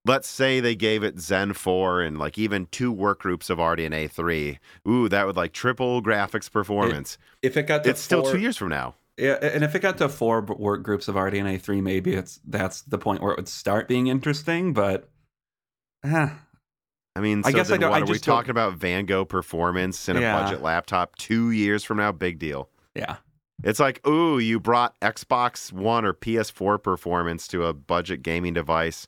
let's 0.04 0.28
say 0.28 0.60
they 0.60 0.74
gave 0.74 1.02
it 1.02 1.18
Zen 1.20 1.52
4 1.52 2.02
and 2.02 2.18
like 2.18 2.38
even 2.38 2.66
two 2.66 2.90
work 2.92 3.20
groups 3.20 3.50
of 3.50 3.58
RDNA 3.58 4.10
3. 4.10 4.58
Ooh, 4.88 5.08
that 5.08 5.26
would 5.26 5.36
like 5.36 5.52
triple 5.52 6.02
graphics 6.02 6.50
performance. 6.50 7.18
If 7.42 7.56
it 7.56 7.64
got 7.66 7.84
to 7.84 7.90
it's 7.90 8.00
still 8.00 8.22
four- 8.22 8.32
two 8.32 8.38
years 8.40 8.56
from 8.56 8.68
now. 8.70 8.94
Yeah, 9.16 9.36
and 9.42 9.62
if 9.62 9.74
it 9.74 9.80
got 9.82 9.98
to 9.98 10.08
four 10.08 10.40
work 10.40 10.82
groups 10.82 11.06
of 11.06 11.14
RDNA 11.14 11.60
three, 11.60 11.82
maybe 11.82 12.14
it's 12.14 12.40
that's 12.46 12.80
the 12.82 12.96
point 12.96 13.20
where 13.22 13.32
it 13.32 13.36
would 13.36 13.48
start 13.48 13.86
being 13.86 14.06
interesting. 14.06 14.72
But 14.72 15.10
eh, 16.04 16.30
I 17.16 17.20
mean, 17.20 17.42
I 17.44 17.50
so 17.50 17.56
guess 17.56 17.70
I 17.70 17.76
don't- 17.76 17.90
what 17.90 17.96
I 17.98 18.00
are 18.00 18.06
we 18.06 18.12
don't- 18.12 18.22
talking 18.22 18.50
about? 18.50 18.74
Van 18.74 19.04
Gogh 19.04 19.26
performance 19.26 20.08
in 20.08 20.16
a 20.16 20.20
Yeah. 20.22 20.42
budget 20.42 20.62
laptop 20.62 21.16
two 21.16 21.50
years 21.50 21.84
from 21.84 21.98
now? 21.98 22.12
Big 22.12 22.38
deal. 22.38 22.70
yeah, 22.94 23.16
It's 23.62 23.78
like, 23.78 24.04
ooh, 24.06 24.38
you 24.38 24.58
brought 24.58 24.98
Xbox 25.00 25.70
One 25.70 26.04
or 26.06 26.14
PS4 26.14 26.78
performance 26.82 27.46
to 27.48 27.66
a 27.66 27.74
budget 27.74 28.22
gaming 28.22 28.54
device 28.54 29.06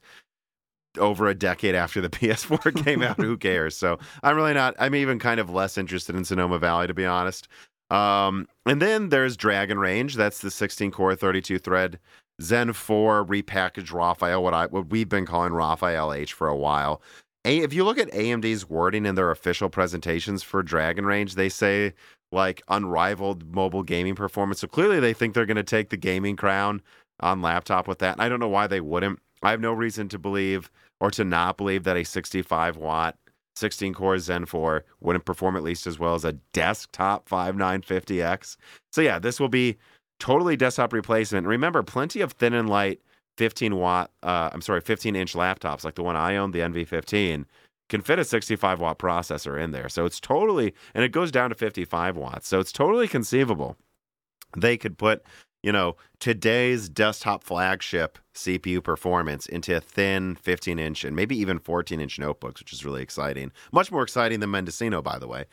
over 0.98 1.28
a 1.28 1.34
decade 1.34 1.74
after 1.74 2.00
the 2.00 2.08
PS4 2.10 2.84
came 2.84 3.02
out. 3.02 3.18
Who 3.18 3.36
cares? 3.38 3.76
So 3.76 3.98
I'm 4.22 4.36
really 4.36 4.54
not. 4.54 4.74
I'm 4.78 4.94
even 4.94 5.18
kind 5.18 5.40
of 5.40 5.50
less 5.50 5.78
interested 5.78 6.16
in 6.16 6.24
Sonoma 6.24 6.58
Valley, 6.58 6.86
to 6.86 6.94
be 6.94 7.06
honest. 7.06 7.48
Um, 7.90 8.48
and 8.66 8.80
then 8.80 9.10
there's 9.10 9.36
Dragon 9.36 9.78
Range. 9.78 10.14
That's 10.14 10.40
the 10.40 10.50
16 10.50 10.90
core, 10.92 11.14
32 11.14 11.58
thread 11.58 11.98
Zen 12.40 12.72
4 12.72 13.24
repackaged 13.24 13.92
Raphael. 13.92 14.42
What 14.42 14.54
I 14.54 14.66
what 14.66 14.90
we've 14.90 15.08
been 15.08 15.26
calling 15.26 15.52
Raphael 15.52 16.12
H 16.12 16.32
for 16.32 16.48
a 16.48 16.56
while. 16.56 17.02
A, 17.44 17.58
if 17.58 17.72
you 17.72 17.84
look 17.84 17.98
at 17.98 18.10
AMD's 18.12 18.68
wording 18.68 19.04
in 19.04 19.14
their 19.16 19.30
official 19.30 19.68
presentations 19.68 20.42
for 20.42 20.62
Dragon 20.62 21.04
Range, 21.04 21.34
they 21.34 21.48
say 21.48 21.92
like 22.30 22.62
unrivaled 22.68 23.54
mobile 23.54 23.82
gaming 23.82 24.14
performance. 24.14 24.60
So 24.60 24.68
clearly 24.68 25.00
they 25.00 25.12
think 25.12 25.34
they're 25.34 25.46
going 25.46 25.56
to 25.56 25.62
take 25.62 25.90
the 25.90 25.96
gaming 25.96 26.36
crown 26.36 26.80
on 27.20 27.42
laptop 27.42 27.86
with 27.88 27.98
that. 27.98 28.12
And 28.12 28.22
I 28.22 28.28
don't 28.28 28.40
know 28.40 28.48
why 28.48 28.66
they 28.66 28.80
wouldn't. 28.80 29.20
I 29.42 29.50
have 29.50 29.60
no 29.60 29.72
reason 29.72 30.08
to 30.10 30.18
believe 30.18 30.70
or 31.00 31.10
to 31.12 31.24
not 31.24 31.56
believe 31.56 31.84
that 31.84 31.96
a 31.96 32.04
65 32.04 32.76
watt 32.76 33.16
16 33.56 33.94
core 33.94 34.18
Zen 34.18 34.46
4 34.46 34.84
wouldn't 35.00 35.24
perform 35.24 35.56
at 35.56 35.62
least 35.62 35.86
as 35.86 35.98
well 35.98 36.14
as 36.14 36.24
a 36.24 36.32
desktop 36.52 37.28
5950X. 37.28 38.56
So 38.92 39.00
yeah, 39.00 39.18
this 39.18 39.38
will 39.38 39.48
be 39.48 39.76
totally 40.18 40.56
desktop 40.56 40.92
replacement. 40.92 41.46
Remember, 41.46 41.82
plenty 41.82 42.20
of 42.20 42.32
thin 42.32 42.54
and 42.54 42.68
light 42.68 43.00
15 43.38 43.76
watt, 43.76 44.10
uh, 44.22 44.50
I'm 44.52 44.62
sorry, 44.62 44.80
15 44.80 45.16
inch 45.16 45.34
laptops 45.34 45.84
like 45.84 45.96
the 45.96 46.02
one 46.02 46.16
I 46.16 46.36
own, 46.36 46.52
the 46.52 46.60
NV15, 46.60 47.44
can 47.88 48.00
fit 48.00 48.18
a 48.18 48.24
65 48.24 48.80
watt 48.80 48.98
processor 48.98 49.60
in 49.60 49.72
there. 49.72 49.88
So 49.88 50.06
it's 50.06 50.20
totally, 50.20 50.74
and 50.94 51.04
it 51.04 51.12
goes 51.12 51.30
down 51.30 51.50
to 51.50 51.54
55 51.54 52.16
watts. 52.16 52.48
So 52.48 52.58
it's 52.58 52.72
totally 52.72 53.08
conceivable. 53.08 53.76
They 54.56 54.76
could 54.76 54.98
put 54.98 55.22
you 55.62 55.72
know, 55.72 55.96
today's 56.18 56.88
desktop 56.88 57.44
flagship 57.44 58.18
CPU 58.34 58.82
performance 58.82 59.46
into 59.46 59.80
thin 59.80 60.34
15 60.36 60.78
inch 60.78 61.04
and 61.04 61.14
maybe 61.14 61.36
even 61.36 61.58
14 61.58 62.00
inch 62.00 62.18
notebooks, 62.18 62.60
which 62.60 62.72
is 62.72 62.84
really 62.84 63.02
exciting. 63.02 63.52
Much 63.72 63.92
more 63.92 64.02
exciting 64.02 64.40
than 64.40 64.50
Mendocino, 64.50 65.02
by 65.02 65.18
the 65.18 65.28
way. 65.28 65.44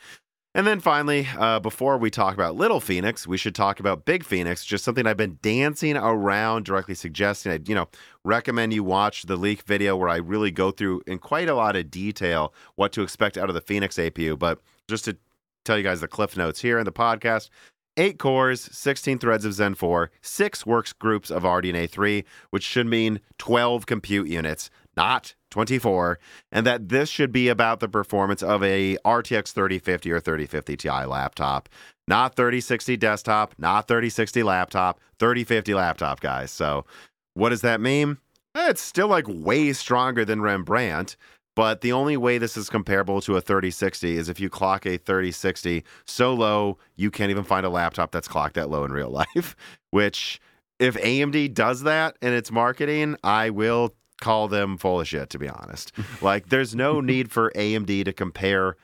And 0.52 0.66
then 0.66 0.80
finally, 0.80 1.28
uh, 1.38 1.60
before 1.60 1.96
we 1.96 2.10
talk 2.10 2.34
about 2.34 2.56
Little 2.56 2.80
Phoenix, 2.80 3.24
we 3.24 3.36
should 3.36 3.54
talk 3.54 3.78
about 3.78 4.04
Big 4.04 4.24
Phoenix, 4.24 4.64
just 4.64 4.82
something 4.82 5.06
I've 5.06 5.16
been 5.16 5.38
dancing 5.42 5.96
around, 5.96 6.64
directly 6.64 6.96
suggesting. 6.96 7.52
I, 7.52 7.60
you 7.64 7.74
know, 7.76 7.88
recommend 8.24 8.72
you 8.72 8.82
watch 8.82 9.22
the 9.22 9.36
leak 9.36 9.62
video 9.62 9.96
where 9.96 10.08
I 10.08 10.16
really 10.16 10.50
go 10.50 10.72
through 10.72 11.02
in 11.06 11.20
quite 11.20 11.48
a 11.48 11.54
lot 11.54 11.76
of 11.76 11.88
detail 11.88 12.52
what 12.74 12.90
to 12.94 13.02
expect 13.02 13.38
out 13.38 13.48
of 13.48 13.54
the 13.54 13.60
Phoenix 13.60 13.94
APU. 13.94 14.36
But 14.36 14.60
just 14.88 15.04
to 15.04 15.16
tell 15.64 15.78
you 15.78 15.84
guys 15.84 16.00
the 16.00 16.08
cliff 16.08 16.36
notes 16.36 16.60
here 16.60 16.80
in 16.80 16.84
the 16.84 16.90
podcast, 16.90 17.48
eight 17.96 18.18
cores, 18.18 18.60
16 18.60 19.18
threads 19.18 19.44
of 19.44 19.52
Zen 19.54 19.74
4, 19.74 20.10
six 20.20 20.64
works 20.64 20.92
groups 20.92 21.30
of 21.30 21.42
RDNA 21.42 21.90
3, 21.90 22.24
which 22.50 22.62
should 22.62 22.86
mean 22.86 23.20
12 23.38 23.86
compute 23.86 24.28
units, 24.28 24.70
not 24.96 25.34
24, 25.50 26.18
and 26.52 26.66
that 26.66 26.88
this 26.88 27.08
should 27.08 27.32
be 27.32 27.48
about 27.48 27.80
the 27.80 27.88
performance 27.88 28.42
of 28.42 28.62
a 28.62 28.96
RTX 29.04 29.52
3050 29.52 30.12
or 30.12 30.20
3050 30.20 30.76
Ti 30.76 31.04
laptop, 31.06 31.68
not 32.06 32.36
3060 32.36 32.96
desktop, 32.96 33.54
not 33.58 33.88
3060 33.88 34.42
laptop, 34.42 35.00
3050 35.18 35.74
laptop, 35.74 36.20
guys. 36.20 36.50
So, 36.50 36.84
what 37.34 37.50
does 37.50 37.62
that 37.62 37.80
mean? 37.80 38.18
It's 38.54 38.80
still 38.80 39.08
like 39.08 39.26
way 39.28 39.72
stronger 39.72 40.24
than 40.24 40.42
Rembrandt, 40.42 41.16
but 41.60 41.82
the 41.82 41.92
only 41.92 42.16
way 42.16 42.38
this 42.38 42.56
is 42.56 42.70
comparable 42.70 43.20
to 43.20 43.36
a 43.36 43.40
3060 43.42 44.16
is 44.16 44.30
if 44.30 44.40
you 44.40 44.48
clock 44.48 44.86
a 44.86 44.96
3060 44.96 45.84
so 46.06 46.32
low 46.32 46.78
you 46.96 47.10
can't 47.10 47.30
even 47.30 47.44
find 47.44 47.66
a 47.66 47.68
laptop 47.68 48.12
that's 48.12 48.26
clocked 48.26 48.54
that 48.54 48.70
low 48.70 48.82
in 48.82 48.92
real 48.92 49.10
life. 49.34 49.54
Which, 49.90 50.40
if 50.78 50.94
AMD 50.96 51.52
does 51.52 51.82
that 51.82 52.16
in 52.22 52.32
its 52.32 52.50
marketing, 52.50 53.16
I 53.22 53.50
will 53.50 53.94
call 54.22 54.48
them 54.48 54.78
full 54.78 55.02
of 55.02 55.08
shit, 55.08 55.28
to 55.28 55.38
be 55.38 55.50
honest. 55.50 55.92
like, 56.22 56.48
there's 56.48 56.74
no 56.74 57.02
need 57.02 57.30
for 57.30 57.52
AMD 57.54 58.06
to 58.06 58.12
compare 58.14 58.78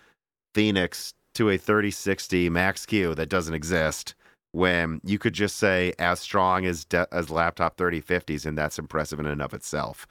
Phoenix 0.55 1.15
to 1.33 1.49
a 1.49 1.57
3060 1.57 2.51
Max 2.51 2.85
Q 2.85 3.15
that 3.15 3.31
doesn't 3.31 3.55
exist 3.55 4.15
when 4.53 5.01
you 5.03 5.19
could 5.19 5.33
just 5.33 5.57
say 5.57 5.95
as 5.99 6.21
strong 6.21 6.67
as 6.67 6.85
de- 6.85 7.09
as 7.11 7.31
laptop 7.31 7.79
3050s, 7.79 8.45
and 8.45 8.59
that's 8.59 8.79
impressive 8.79 9.19
in 9.19 9.25
and 9.25 9.41
of 9.41 9.55
itself. 9.55 10.07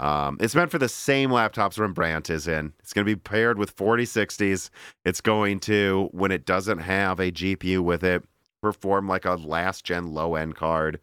Um, 0.00 0.36
it's 0.40 0.54
meant 0.54 0.70
for 0.70 0.78
the 0.78 0.88
same 0.88 1.30
laptops 1.30 1.78
Rembrandt 1.78 2.28
is 2.28 2.48
in. 2.48 2.72
It's 2.80 2.92
going 2.92 3.06
to 3.06 3.10
be 3.10 3.18
paired 3.18 3.58
with 3.58 3.76
4060s. 3.76 4.70
It's 5.04 5.20
going 5.20 5.60
to, 5.60 6.08
when 6.12 6.32
it 6.32 6.44
doesn't 6.44 6.78
have 6.78 7.20
a 7.20 7.30
GPU 7.30 7.80
with 7.80 8.02
it, 8.02 8.24
perform 8.60 9.06
like 9.06 9.24
a 9.24 9.34
last 9.34 9.84
gen 9.84 10.08
low 10.12 10.34
end 10.34 10.56
card. 10.56 10.98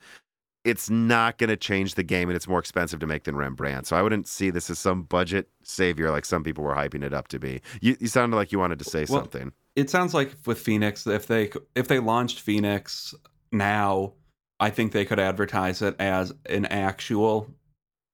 It's 0.63 0.89
not 0.91 1.37
going 1.39 1.49
to 1.49 1.57
change 1.57 1.95
the 1.95 2.03
game, 2.03 2.29
and 2.29 2.35
it's 2.35 2.47
more 2.47 2.59
expensive 2.59 2.99
to 2.99 3.07
make 3.07 3.23
than 3.23 3.35
Rembrandt. 3.35 3.87
So 3.87 3.95
I 3.95 4.01
wouldn't 4.03 4.27
see 4.27 4.51
this 4.51 4.69
as 4.69 4.77
some 4.77 5.03
budget 5.03 5.47
savior 5.63 6.11
like 6.11 6.25
some 6.25 6.43
people 6.43 6.63
were 6.63 6.75
hyping 6.75 7.03
it 7.03 7.13
up 7.13 7.29
to 7.29 7.39
be. 7.39 7.61
You, 7.81 7.95
you 7.99 8.07
sounded 8.07 8.35
like 8.35 8.51
you 8.51 8.59
wanted 8.59 8.77
to 8.79 8.85
say 8.85 9.05
Well, 9.09 9.21
something. 9.21 9.53
it 9.75 9.89
sounds 9.89 10.13
like 10.13 10.35
with 10.45 10.59
Phoenix, 10.59 11.07
if 11.07 11.25
they 11.25 11.49
if 11.75 11.87
they 11.87 11.97
launched 11.99 12.41
Phoenix 12.41 13.15
now, 13.51 14.13
I 14.59 14.69
think 14.69 14.91
they 14.91 15.05
could 15.05 15.19
advertise 15.19 15.81
it 15.81 15.95
as 15.97 16.31
an 16.47 16.65
actual 16.67 17.49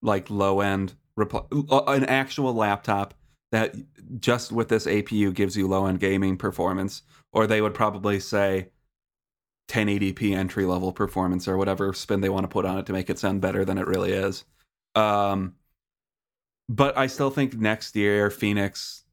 like 0.01 0.29
low 0.29 0.61
end 0.61 0.95
uh, 1.19 1.83
an 1.87 2.05
actual 2.05 2.53
laptop 2.53 3.13
that 3.51 3.75
just 4.19 4.51
with 4.51 4.69
this 4.69 4.85
APU 4.85 5.33
gives 5.33 5.57
you 5.57 5.67
low 5.67 5.85
end 5.85 5.99
gaming 5.99 6.37
performance, 6.37 7.01
or 7.31 7.47
they 7.47 7.61
would 7.61 7.73
probably 7.73 8.19
say 8.19 8.69
1080p 9.69 10.35
entry 10.35 10.65
level 10.65 10.91
performance 10.91 11.47
or 11.47 11.57
whatever 11.57 11.93
spin 11.93 12.21
they 12.21 12.29
want 12.29 12.43
to 12.43 12.47
put 12.47 12.65
on 12.65 12.77
it 12.77 12.85
to 12.85 12.93
make 12.93 13.09
it 13.09 13.19
sound 13.19 13.41
better 13.41 13.65
than 13.65 13.77
it 13.77 13.87
really 13.87 14.11
is. 14.11 14.45
Um, 14.95 15.55
but 16.69 16.97
I 16.97 17.07
still 17.07 17.29
think 17.29 17.55
next 17.55 17.95
year 17.95 18.29
Phoenix 18.29 19.03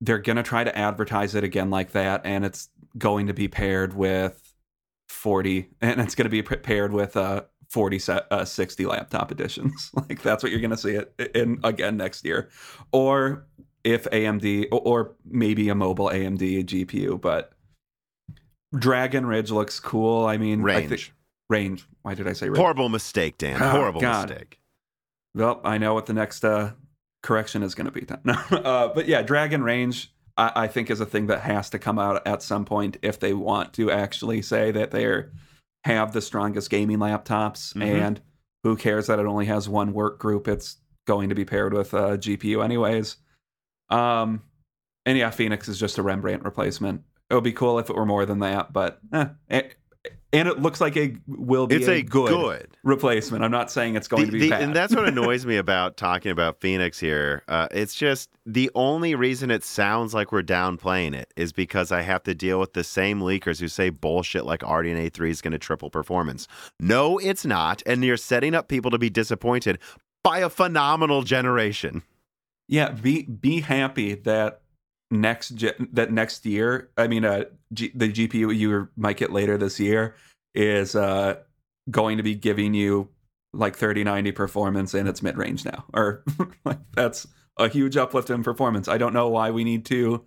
they're 0.00 0.18
going 0.18 0.36
to 0.36 0.42
try 0.42 0.62
to 0.62 0.76
advertise 0.76 1.34
it 1.34 1.42
again 1.44 1.70
like 1.70 1.92
that 1.92 2.20
and 2.24 2.44
it's 2.44 2.68
going 2.98 3.26
to 3.28 3.34
be 3.34 3.48
paired 3.48 3.94
with 3.94 4.54
40 5.08 5.70
and 5.80 6.00
it's 6.00 6.14
going 6.14 6.24
to 6.24 6.30
be 6.30 6.42
paired 6.42 6.92
with 6.92 7.16
uh 7.16 7.42
40 7.68 7.98
se- 7.98 8.20
uh, 8.30 8.44
60 8.44 8.86
laptop 8.86 9.30
editions 9.32 9.90
like 10.08 10.22
that's 10.22 10.42
what 10.42 10.52
you're 10.52 10.60
going 10.60 10.70
to 10.70 10.76
see 10.76 10.92
it 10.94 11.12
in 11.34 11.58
again 11.64 11.96
next 11.96 12.24
year 12.24 12.48
or 12.92 13.46
if 13.84 14.04
AMD 14.04 14.68
or, 14.72 15.12
maybe 15.24 15.68
a 15.68 15.74
mobile 15.74 16.08
AMD 16.10 16.64
GPU 16.66 17.20
but 17.20 17.52
Dragon 18.76 19.26
Ridge 19.26 19.50
looks 19.50 19.80
cool 19.80 20.26
I 20.26 20.36
mean 20.36 20.60
I 20.60 20.64
Range. 20.64 21.12
range 21.48 21.86
why 22.02 22.14
did 22.14 22.26
I 22.28 22.32
say 22.32 22.48
range 22.48 22.58
Horrible 22.58 22.88
mistake, 22.88 23.38
Dan. 23.38 23.60
Oh, 23.62 23.70
Horrible 23.70 24.00
God. 24.00 24.28
mistake. 24.28 24.60
well, 25.34 25.60
I 25.64 25.78
know 25.78 25.94
what 25.94 26.06
the 26.06 26.12
next 26.12 26.44
uh, 26.44 26.72
correction 27.22 27.62
is 27.62 27.74
going 27.74 27.86
to 27.86 27.90
be. 27.92 28.00
Then. 28.02 28.20
Uh, 28.50 28.88
but 28.88 29.06
yeah, 29.08 29.22
Dragon 29.22 29.62
Range, 29.62 30.12
I, 30.36 30.52
I 30.54 30.66
think, 30.68 30.90
is 30.90 31.00
a 31.00 31.06
thing 31.06 31.26
that 31.28 31.40
has 31.40 31.70
to 31.70 31.78
come 31.78 31.98
out 31.98 32.24
at 32.26 32.42
some 32.42 32.64
point 32.64 32.96
if 33.02 33.18
they 33.18 33.32
want 33.34 33.72
to 33.74 33.90
actually 33.90 34.42
say 34.42 34.70
that 34.72 34.90
they 34.92 35.04
have 35.86 36.12
the 36.12 36.20
strongest 36.20 36.70
gaming 36.70 36.98
laptops. 36.98 37.74
Mhm. 37.74 37.82
And 37.82 38.20
who 38.62 38.76
cares 38.76 39.06
that 39.06 39.18
it 39.18 39.26
only 39.26 39.46
has 39.46 39.68
one 39.68 39.92
work 39.92 40.18
group? 40.18 40.48
It's 40.48 40.76
going 41.06 41.28
to 41.28 41.34
be 41.34 41.44
paired 41.44 41.72
with 41.72 41.94
a 41.94 42.18
GPU 42.18 42.62
anyways. 42.62 43.16
Um, 43.90 44.42
and 45.04 45.16
yeah, 45.16 45.30
Phoenix 45.30 45.68
is 45.68 45.78
just 45.78 45.98
a 45.98 46.02
Rembrandt 46.02 46.44
replacement. 46.44 47.02
It 47.30 47.34
would 47.34 47.44
be 47.44 47.52
cool 47.52 47.78
if 47.78 47.88
it 47.90 47.96
were 47.96 48.06
more 48.06 48.26
than 48.26 48.40
that, 48.40 48.72
but 48.72 49.00
eh, 49.12 49.28
eh, 49.50 49.62
and 50.36 50.48
it 50.48 50.60
looks 50.60 50.80
like 50.80 50.96
it 50.96 51.16
will 51.26 51.66
be 51.66 51.76
It's 51.76 51.88
a 51.88 52.02
good. 52.02 52.68
replacement. 52.84 53.42
I'm 53.44 53.50
not 53.50 53.70
saying 53.70 53.96
it's 53.96 54.08
going 54.08 54.26
The- 54.26 54.26
to 54.26 54.32
be 54.32 54.40
the- 54.40 54.50
bad. 54.50 54.62
and 54.62 54.76
that's 54.76 54.94
what 54.94 55.08
annoys 55.08 55.46
me 55.46 55.56
about 55.66 55.96
talking 55.96 56.30
about 56.30 56.60
Phoenix 56.60 56.98
here. 57.00 57.42
Uh, 57.48 57.68
it's 57.70 57.94
just 57.94 58.30
the 58.44 58.70
only 58.74 59.14
reason 59.14 59.50
it 59.50 59.64
sounds 59.64 60.14
like 60.14 60.32
we're 60.32 60.42
downplaying 60.42 61.14
it 61.14 61.32
is 61.36 61.52
because 61.52 61.90
I 61.92 62.02
have 62.02 62.22
to 62.24 62.34
deal 62.34 62.60
with 62.60 62.74
the 62.74 62.84
same 62.84 63.20
leakers 63.20 63.60
who 63.60 63.68
say 63.68 63.90
bullshit 63.90 64.44
like 64.44 64.60
RDNA 64.60 65.12
3 65.12 65.30
is 65.30 65.40
going 65.42 65.52
to 65.52 65.58
triple 65.58 65.90
performance. 65.90 66.46
No, 66.78 67.18
it's 67.18 67.44
not. 67.44 67.82
And 67.86 68.04
you're 68.04 68.16
setting 68.16 68.54
up 68.54 68.68
people 68.68 68.90
to 68.90 68.98
be 68.98 69.10
disappointed 69.10 69.78
by 70.22 70.38
a 70.40 70.48
phenomenal 70.50 71.22
generation. 71.22 72.02
yeah, 72.68 72.90
be 72.90 73.22
be 73.22 73.60
happy 73.60 74.14
that 74.14 74.60
next 75.10 75.62
that 75.92 76.12
next 76.12 76.46
year. 76.46 76.90
I 76.96 77.06
mean, 77.06 77.24
uh, 77.24 77.44
G, 77.72 77.90
the 77.94 78.10
GPU 78.10 78.56
you 78.56 78.88
might 78.96 79.16
get 79.16 79.32
later 79.32 79.56
this 79.58 79.78
year 79.80 80.14
is 80.54 80.96
uh 80.96 81.36
going 81.90 82.16
to 82.16 82.22
be 82.22 82.34
giving 82.34 82.74
you 82.74 83.08
like 83.52 83.76
3090 83.76 84.32
performance 84.32 84.94
and 84.94 85.08
it's 85.08 85.22
mid 85.22 85.36
range 85.36 85.64
now, 85.64 85.84
or 85.94 86.24
like 86.64 86.78
that's 86.94 87.26
a 87.58 87.68
huge 87.68 87.96
uplift 87.96 88.30
in 88.30 88.42
performance. 88.42 88.88
I 88.88 88.98
don't 88.98 89.14
know 89.14 89.28
why 89.28 89.50
we 89.50 89.64
need 89.64 89.84
to. 89.86 90.24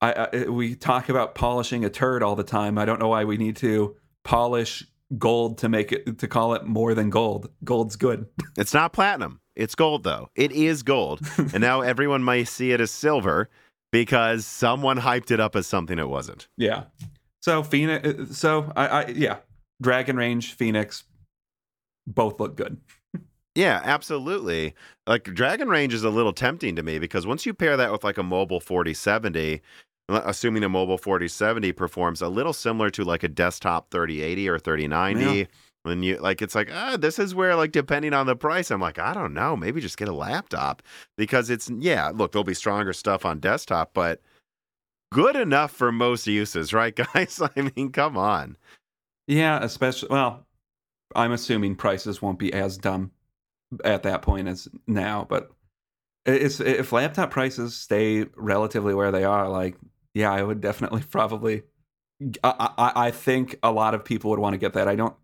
I, 0.00 0.12
I 0.12 0.48
we 0.48 0.74
talk 0.74 1.08
about 1.08 1.34
polishing 1.34 1.84
a 1.84 1.90
turd 1.90 2.22
all 2.22 2.36
the 2.36 2.44
time. 2.44 2.78
I 2.78 2.84
don't 2.84 3.00
know 3.00 3.08
why 3.08 3.24
we 3.24 3.36
need 3.36 3.56
to 3.56 3.96
polish 4.24 4.84
gold 5.18 5.58
to 5.58 5.68
make 5.68 5.92
it 5.92 6.18
to 6.18 6.28
call 6.28 6.54
it 6.54 6.64
more 6.64 6.94
than 6.94 7.10
gold. 7.10 7.50
Gold's 7.64 7.96
good. 7.96 8.26
It's 8.56 8.74
not 8.74 8.92
platinum. 8.92 9.40
It's 9.56 9.74
gold, 9.74 10.04
though. 10.04 10.28
It 10.34 10.52
is 10.52 10.82
gold. 10.82 11.20
and 11.38 11.60
now 11.60 11.80
everyone 11.80 12.22
might 12.22 12.48
see 12.48 12.72
it 12.72 12.80
as 12.80 12.90
silver 12.90 13.48
because 13.92 14.46
someone 14.46 14.98
hyped 14.98 15.30
it 15.30 15.40
up 15.40 15.56
as 15.56 15.66
something 15.66 15.98
it 15.98 16.08
wasn't. 16.08 16.48
Yeah. 16.56 16.84
So 17.42 17.62
Phoenix. 17.62 18.06
Uh, 18.06 18.26
so 18.32 18.72
I, 18.76 18.86
I 18.86 19.06
yeah, 19.08 19.36
Dragon 19.80 20.16
Range, 20.16 20.52
Phoenix, 20.52 21.04
both 22.06 22.38
look 22.40 22.56
good. 22.56 22.78
Yeah, 23.54 23.80
absolutely. 23.82 24.74
Like 25.06 25.24
Dragon 25.24 25.68
Range 25.68 25.92
is 25.92 26.04
a 26.04 26.10
little 26.10 26.32
tempting 26.32 26.76
to 26.76 26.82
me 26.82 26.98
because 26.98 27.26
once 27.26 27.44
you 27.44 27.52
pair 27.52 27.76
that 27.76 27.90
with 27.90 28.04
like 28.04 28.16
a 28.18 28.22
mobile 28.22 28.60
4070, 28.60 29.60
uh, 30.08 30.22
assuming 30.24 30.62
a 30.62 30.68
mobile 30.68 30.98
4070 30.98 31.72
performs 31.72 32.22
a 32.22 32.28
little 32.28 32.52
similar 32.52 32.90
to 32.90 33.02
like 33.04 33.22
a 33.24 33.28
desktop 33.28 33.90
3080 33.90 34.48
or 34.48 34.58
3090, 34.58 35.24
Yeah. 35.38 35.44
Then 35.84 36.02
you 36.02 36.18
like 36.18 36.42
it's 36.42 36.54
like, 36.54 36.70
ah, 36.72 36.96
this 36.98 37.18
is 37.18 37.34
where 37.34 37.56
like 37.56 37.72
depending 37.72 38.12
on 38.12 38.26
the 38.26 38.36
price, 38.36 38.70
I'm 38.70 38.80
like, 38.80 38.98
I 38.98 39.14
don't 39.14 39.32
know, 39.32 39.56
maybe 39.56 39.80
just 39.80 39.96
get 39.96 40.08
a 40.08 40.14
laptop 40.14 40.82
because 41.16 41.48
it's 41.50 41.70
yeah, 41.78 42.10
look, 42.14 42.32
there'll 42.32 42.44
be 42.44 42.54
stronger 42.54 42.92
stuff 42.92 43.24
on 43.24 43.40
desktop, 43.40 43.92
but 43.94 44.20
good 45.12 45.36
enough 45.36 45.70
for 45.70 45.90
most 45.90 46.26
uses, 46.26 46.72
right, 46.74 46.94
guys? 46.94 47.40
I 47.56 47.70
mean, 47.74 47.92
come 47.92 48.16
on. 48.16 48.56
Yeah, 49.26 49.62
especially 49.62 50.08
well, 50.10 50.46
I'm 51.14 51.32
assuming 51.32 51.76
prices 51.76 52.20
won't 52.20 52.38
be 52.38 52.52
as 52.52 52.76
dumb 52.76 53.10
at 53.84 54.02
that 54.02 54.22
point 54.22 54.48
as 54.48 54.68
now, 54.86 55.26
but 55.28 55.50
it's 56.26 56.60
if 56.60 56.92
laptop 56.92 57.30
prices 57.30 57.74
stay 57.74 58.26
relatively 58.36 58.94
where 58.94 59.10
they 59.12 59.24
are, 59.24 59.48
like 59.48 59.76
yeah, 60.14 60.32
I 60.32 60.42
would 60.42 60.60
definitely 60.60 61.02
probably. 61.10 61.62
I, 62.44 62.70
I, 62.76 62.92
I 63.06 63.10
think 63.12 63.56
a 63.62 63.72
lot 63.72 63.94
of 63.94 64.04
people 64.04 64.28
would 64.28 64.38
want 64.38 64.52
to 64.52 64.58
get 64.58 64.74
that. 64.74 64.86
I 64.88 64.94
don't 64.94 65.16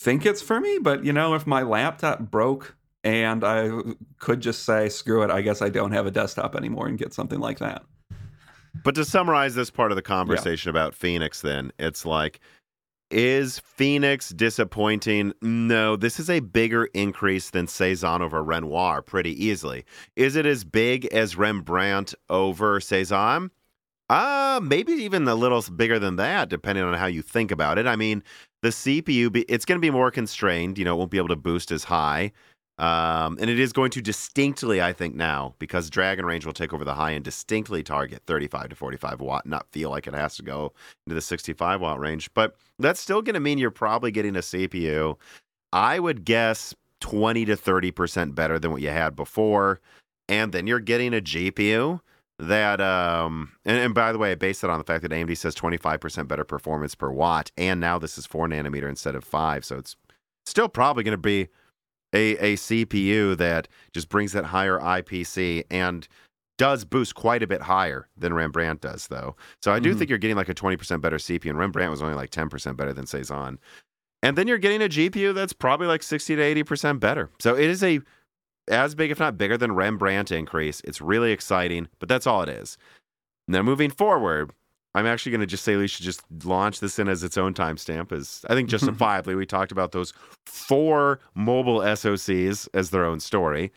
think 0.00 0.26
it's 0.26 0.42
for 0.42 0.60
me, 0.60 0.78
but 0.80 1.04
you 1.04 1.12
know, 1.12 1.34
if 1.34 1.46
my 1.46 1.62
laptop 1.62 2.20
broke 2.20 2.76
and 3.02 3.44
I 3.44 3.70
could 4.18 4.40
just 4.40 4.64
say 4.64 4.88
screw 4.88 5.22
it, 5.22 5.30
I 5.30 5.40
guess 5.42 5.62
I 5.62 5.68
don't 5.68 5.92
have 5.92 6.06
a 6.06 6.10
desktop 6.10 6.56
anymore 6.56 6.88
and 6.88 6.98
get 6.98 7.12
something 7.12 7.40
like 7.40 7.58
that. 7.58 7.82
But 8.82 8.94
to 8.96 9.04
summarize 9.04 9.54
this 9.54 9.70
part 9.70 9.92
of 9.92 9.96
the 9.96 10.02
conversation 10.02 10.70
about 10.70 10.94
Phoenix, 10.94 11.40
then 11.40 11.72
it's 11.78 12.04
like 12.04 12.40
Is 13.10 13.60
Phoenix 13.60 14.30
disappointing? 14.30 15.32
No, 15.40 15.96
this 15.96 16.18
is 16.18 16.28
a 16.28 16.40
bigger 16.40 16.86
increase 16.86 17.50
than 17.50 17.66
Cezanne 17.66 18.22
over 18.22 18.42
Renoir 18.42 19.00
pretty 19.00 19.42
easily. 19.42 19.84
Is 20.16 20.34
it 20.34 20.44
as 20.44 20.64
big 20.64 21.06
as 21.06 21.36
Rembrandt 21.36 22.14
over 22.28 22.80
Cezanne? 22.80 23.50
Uh, 24.10 24.60
maybe 24.62 24.92
even 24.92 25.26
a 25.28 25.34
little 25.34 25.62
bigger 25.74 25.98
than 25.98 26.16
that, 26.16 26.48
depending 26.48 26.84
on 26.84 26.94
how 26.94 27.06
you 27.06 27.22
think 27.22 27.50
about 27.50 27.78
it. 27.78 27.86
I 27.86 27.96
mean, 27.96 28.22
the 28.64 28.70
CPU, 28.70 29.44
it's 29.46 29.66
going 29.66 29.78
to 29.78 29.80
be 29.80 29.90
more 29.90 30.10
constrained. 30.10 30.78
You 30.78 30.86
know, 30.86 30.94
it 30.94 30.98
won't 30.98 31.10
be 31.10 31.18
able 31.18 31.28
to 31.28 31.36
boost 31.36 31.70
as 31.70 31.84
high. 31.84 32.32
Um, 32.78 33.36
and 33.38 33.50
it 33.50 33.60
is 33.60 33.72
going 33.72 33.90
to 33.90 34.00
distinctly, 34.00 34.82
I 34.82 34.92
think 34.92 35.14
now, 35.14 35.54
because 35.58 35.90
Dragon 35.90 36.24
Range 36.24 36.44
will 36.44 36.54
take 36.54 36.72
over 36.72 36.84
the 36.84 36.94
high 36.94 37.10
and 37.10 37.22
distinctly 37.22 37.82
target 37.84 38.22
35 38.26 38.70
to 38.70 38.74
45 38.74 39.20
watt, 39.20 39.46
not 39.46 39.70
feel 39.70 39.90
like 39.90 40.06
it 40.06 40.14
has 40.14 40.36
to 40.36 40.42
go 40.42 40.72
into 41.06 41.14
the 41.14 41.20
65 41.20 41.80
watt 41.82 42.00
range. 42.00 42.32
But 42.32 42.56
that's 42.78 42.98
still 42.98 43.22
going 43.22 43.34
to 43.34 43.40
mean 43.40 43.58
you're 43.58 43.70
probably 43.70 44.10
getting 44.10 44.34
a 44.34 44.40
CPU. 44.40 45.16
I 45.72 46.00
would 46.00 46.24
guess 46.24 46.74
20 47.00 47.44
to 47.44 47.56
30% 47.56 48.34
better 48.34 48.58
than 48.58 48.72
what 48.72 48.80
you 48.80 48.88
had 48.88 49.14
before. 49.14 49.78
And 50.26 50.52
then 50.52 50.66
you're 50.66 50.80
getting 50.80 51.12
a 51.12 51.20
GPU 51.20 52.00
that 52.38 52.80
um 52.80 53.52
and, 53.64 53.78
and 53.78 53.94
by 53.94 54.12
the 54.12 54.18
way, 54.18 54.32
I 54.32 54.34
base 54.34 54.64
it 54.64 54.70
on 54.70 54.78
the 54.78 54.84
fact 54.84 55.02
that 55.02 55.12
AMD 55.12 55.36
says 55.36 55.54
25% 55.54 56.26
better 56.28 56.44
performance 56.44 56.94
per 56.94 57.10
watt. 57.10 57.50
And 57.56 57.80
now 57.80 57.98
this 57.98 58.18
is 58.18 58.26
four 58.26 58.48
nanometer 58.48 58.88
instead 58.88 59.14
of 59.14 59.24
five. 59.24 59.64
So 59.64 59.76
it's 59.76 59.96
still 60.46 60.68
probably 60.68 61.04
going 61.04 61.12
to 61.12 61.18
be 61.18 61.48
a, 62.12 62.36
a 62.38 62.56
CPU 62.56 63.36
that 63.36 63.68
just 63.92 64.08
brings 64.08 64.32
that 64.32 64.46
higher 64.46 64.78
IPC 64.78 65.64
and 65.70 66.06
does 66.56 66.84
boost 66.84 67.16
quite 67.16 67.42
a 67.42 67.46
bit 67.48 67.62
higher 67.62 68.08
than 68.16 68.32
Rembrandt 68.32 68.80
does, 68.80 69.08
though. 69.08 69.34
So 69.60 69.72
I 69.72 69.80
do 69.80 69.92
Mhm. 69.92 69.98
think 69.98 70.08
you're 70.10 70.18
getting 70.20 70.36
like 70.36 70.48
a 70.48 70.54
20% 70.54 71.00
better 71.00 71.16
CPU, 71.18 71.50
and 71.50 71.58
Rembrandt 71.58 71.90
was 71.90 72.00
only 72.02 72.14
like 72.14 72.30
10% 72.30 72.76
better 72.76 72.92
than 72.92 73.06
Cezanne. 73.06 73.58
And 74.22 74.38
then 74.38 74.46
you're 74.46 74.58
getting 74.58 74.80
a 74.80 74.88
GPU 74.88 75.34
that's 75.34 75.52
probably 75.52 75.88
like 75.88 76.04
60 76.04 76.36
to 76.36 76.42
80% 76.42 77.00
better. 77.00 77.30
So 77.40 77.56
it 77.56 77.68
is 77.68 77.82
a 77.82 78.00
as 78.68 78.94
big, 78.94 79.10
if 79.10 79.18
not 79.18 79.38
bigger, 79.38 79.56
than 79.56 79.72
Rembrandt 79.72 80.30
increase. 80.30 80.80
It's 80.80 81.00
really 81.00 81.32
exciting, 81.32 81.88
but 81.98 82.08
that's 82.08 82.26
all 82.26 82.42
it 82.42 82.48
is. 82.48 82.78
Now 83.46 83.62
moving 83.62 83.90
forward, 83.90 84.52
I'm 84.94 85.06
actually 85.06 85.32
going 85.32 85.40
to 85.40 85.46
just 85.46 85.64
say 85.64 85.76
we 85.76 85.88
should 85.88 86.04
just 86.04 86.22
launch 86.44 86.80
this 86.80 86.98
in 86.98 87.08
as 87.08 87.24
its 87.24 87.36
own 87.36 87.52
timestamp. 87.52 88.12
As 88.12 88.44
I 88.48 88.54
think 88.54 88.68
justifiably, 88.68 89.34
we 89.36 89.44
talked 89.44 89.72
about 89.72 89.92
those 89.92 90.12
four 90.46 91.20
mobile 91.34 91.80
SOCs 91.80 92.68
as 92.74 92.90
their 92.90 93.04
own 93.04 93.20
story. 93.20 93.72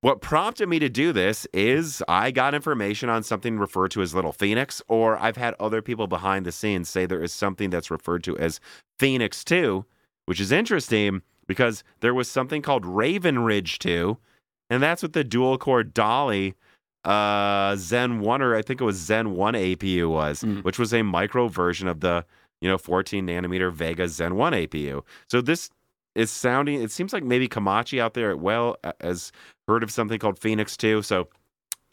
What 0.00 0.20
prompted 0.20 0.68
me 0.68 0.80
to 0.80 0.88
do 0.88 1.12
this 1.12 1.46
is 1.52 2.02
I 2.08 2.32
got 2.32 2.56
information 2.56 3.08
on 3.08 3.22
something 3.22 3.56
referred 3.58 3.92
to 3.92 4.02
as 4.02 4.14
Little 4.14 4.32
Phoenix, 4.32 4.82
or 4.88 5.16
I've 5.18 5.36
had 5.36 5.54
other 5.60 5.80
people 5.80 6.08
behind 6.08 6.44
the 6.44 6.50
scenes 6.50 6.88
say 6.88 7.06
there 7.06 7.22
is 7.22 7.32
something 7.32 7.70
that's 7.70 7.90
referred 7.90 8.24
to 8.24 8.36
as 8.38 8.58
Phoenix 8.98 9.44
2, 9.44 9.84
which 10.26 10.40
is 10.40 10.50
interesting 10.50 11.22
because 11.46 11.84
there 12.00 12.14
was 12.14 12.28
something 12.28 12.62
called 12.62 12.84
Raven 12.84 13.40
Ridge 13.40 13.78
2, 13.78 14.18
and 14.72 14.82
that's 14.82 15.02
what 15.02 15.12
the 15.12 15.24
dual 15.24 15.58
core 15.58 15.82
Dali 15.84 16.54
uh, 17.04 17.74
Zen 17.76 18.20
1, 18.20 18.42
or 18.42 18.54
I 18.54 18.62
think 18.62 18.80
it 18.80 18.84
was 18.84 18.96
Zen 18.96 19.32
1 19.32 19.54
APU 19.54 20.08
was, 20.10 20.42
Mm. 20.42 20.62
which 20.62 20.78
was 20.78 20.92
a 20.94 21.02
micro 21.02 21.48
version 21.48 21.88
of 21.88 22.00
the 22.00 22.24
you 22.60 22.68
know 22.68 22.78
14 22.78 23.26
nanometer 23.26 23.72
Vega 23.72 24.06
Zen 24.08 24.36
1 24.36 24.52
APU. 24.52 25.02
So 25.28 25.40
this 25.40 25.68
is 26.14 26.30
sounding. 26.30 26.80
It 26.80 26.90
seems 26.92 27.12
like 27.12 27.24
maybe 27.24 27.48
Komachi 27.48 27.98
out 28.00 28.14
there 28.14 28.30
at 28.30 28.38
well 28.38 28.76
has 29.00 29.32
heard 29.66 29.82
of 29.82 29.90
something 29.90 30.18
called 30.18 30.38
Phoenix 30.38 30.76
2. 30.76 31.02
So 31.02 31.28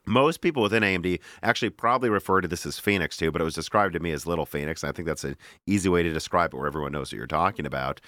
most 0.06 0.42
people 0.42 0.62
within 0.64 0.84
AMD 0.84 1.20
actually 1.44 1.70
probably 1.72 2.10
refer 2.10 2.42
to 2.42 2.48
this 2.48 2.66
as 2.66 2.78
Phoenix 2.80 3.18
2, 3.18 3.32
but 3.32 3.42
it 3.42 3.46
was 3.46 3.54
described 3.56 3.94
to 3.94 4.00
me 4.00 4.12
as 4.12 4.26
Little 4.28 4.46
Phoenix. 4.46 4.84
And 4.84 4.90
I 4.90 4.94
think 4.94 5.08
that's 5.08 5.24
an 5.24 5.36
easy 5.68 5.90
way 5.90 6.04
to 6.04 6.12
describe 6.12 6.54
it 6.54 6.58
where 6.58 6.68
everyone 6.68 6.92
knows 6.92 7.12
what 7.12 7.18
you're 7.18 7.28
talking 7.28 7.66
about. 7.66 8.02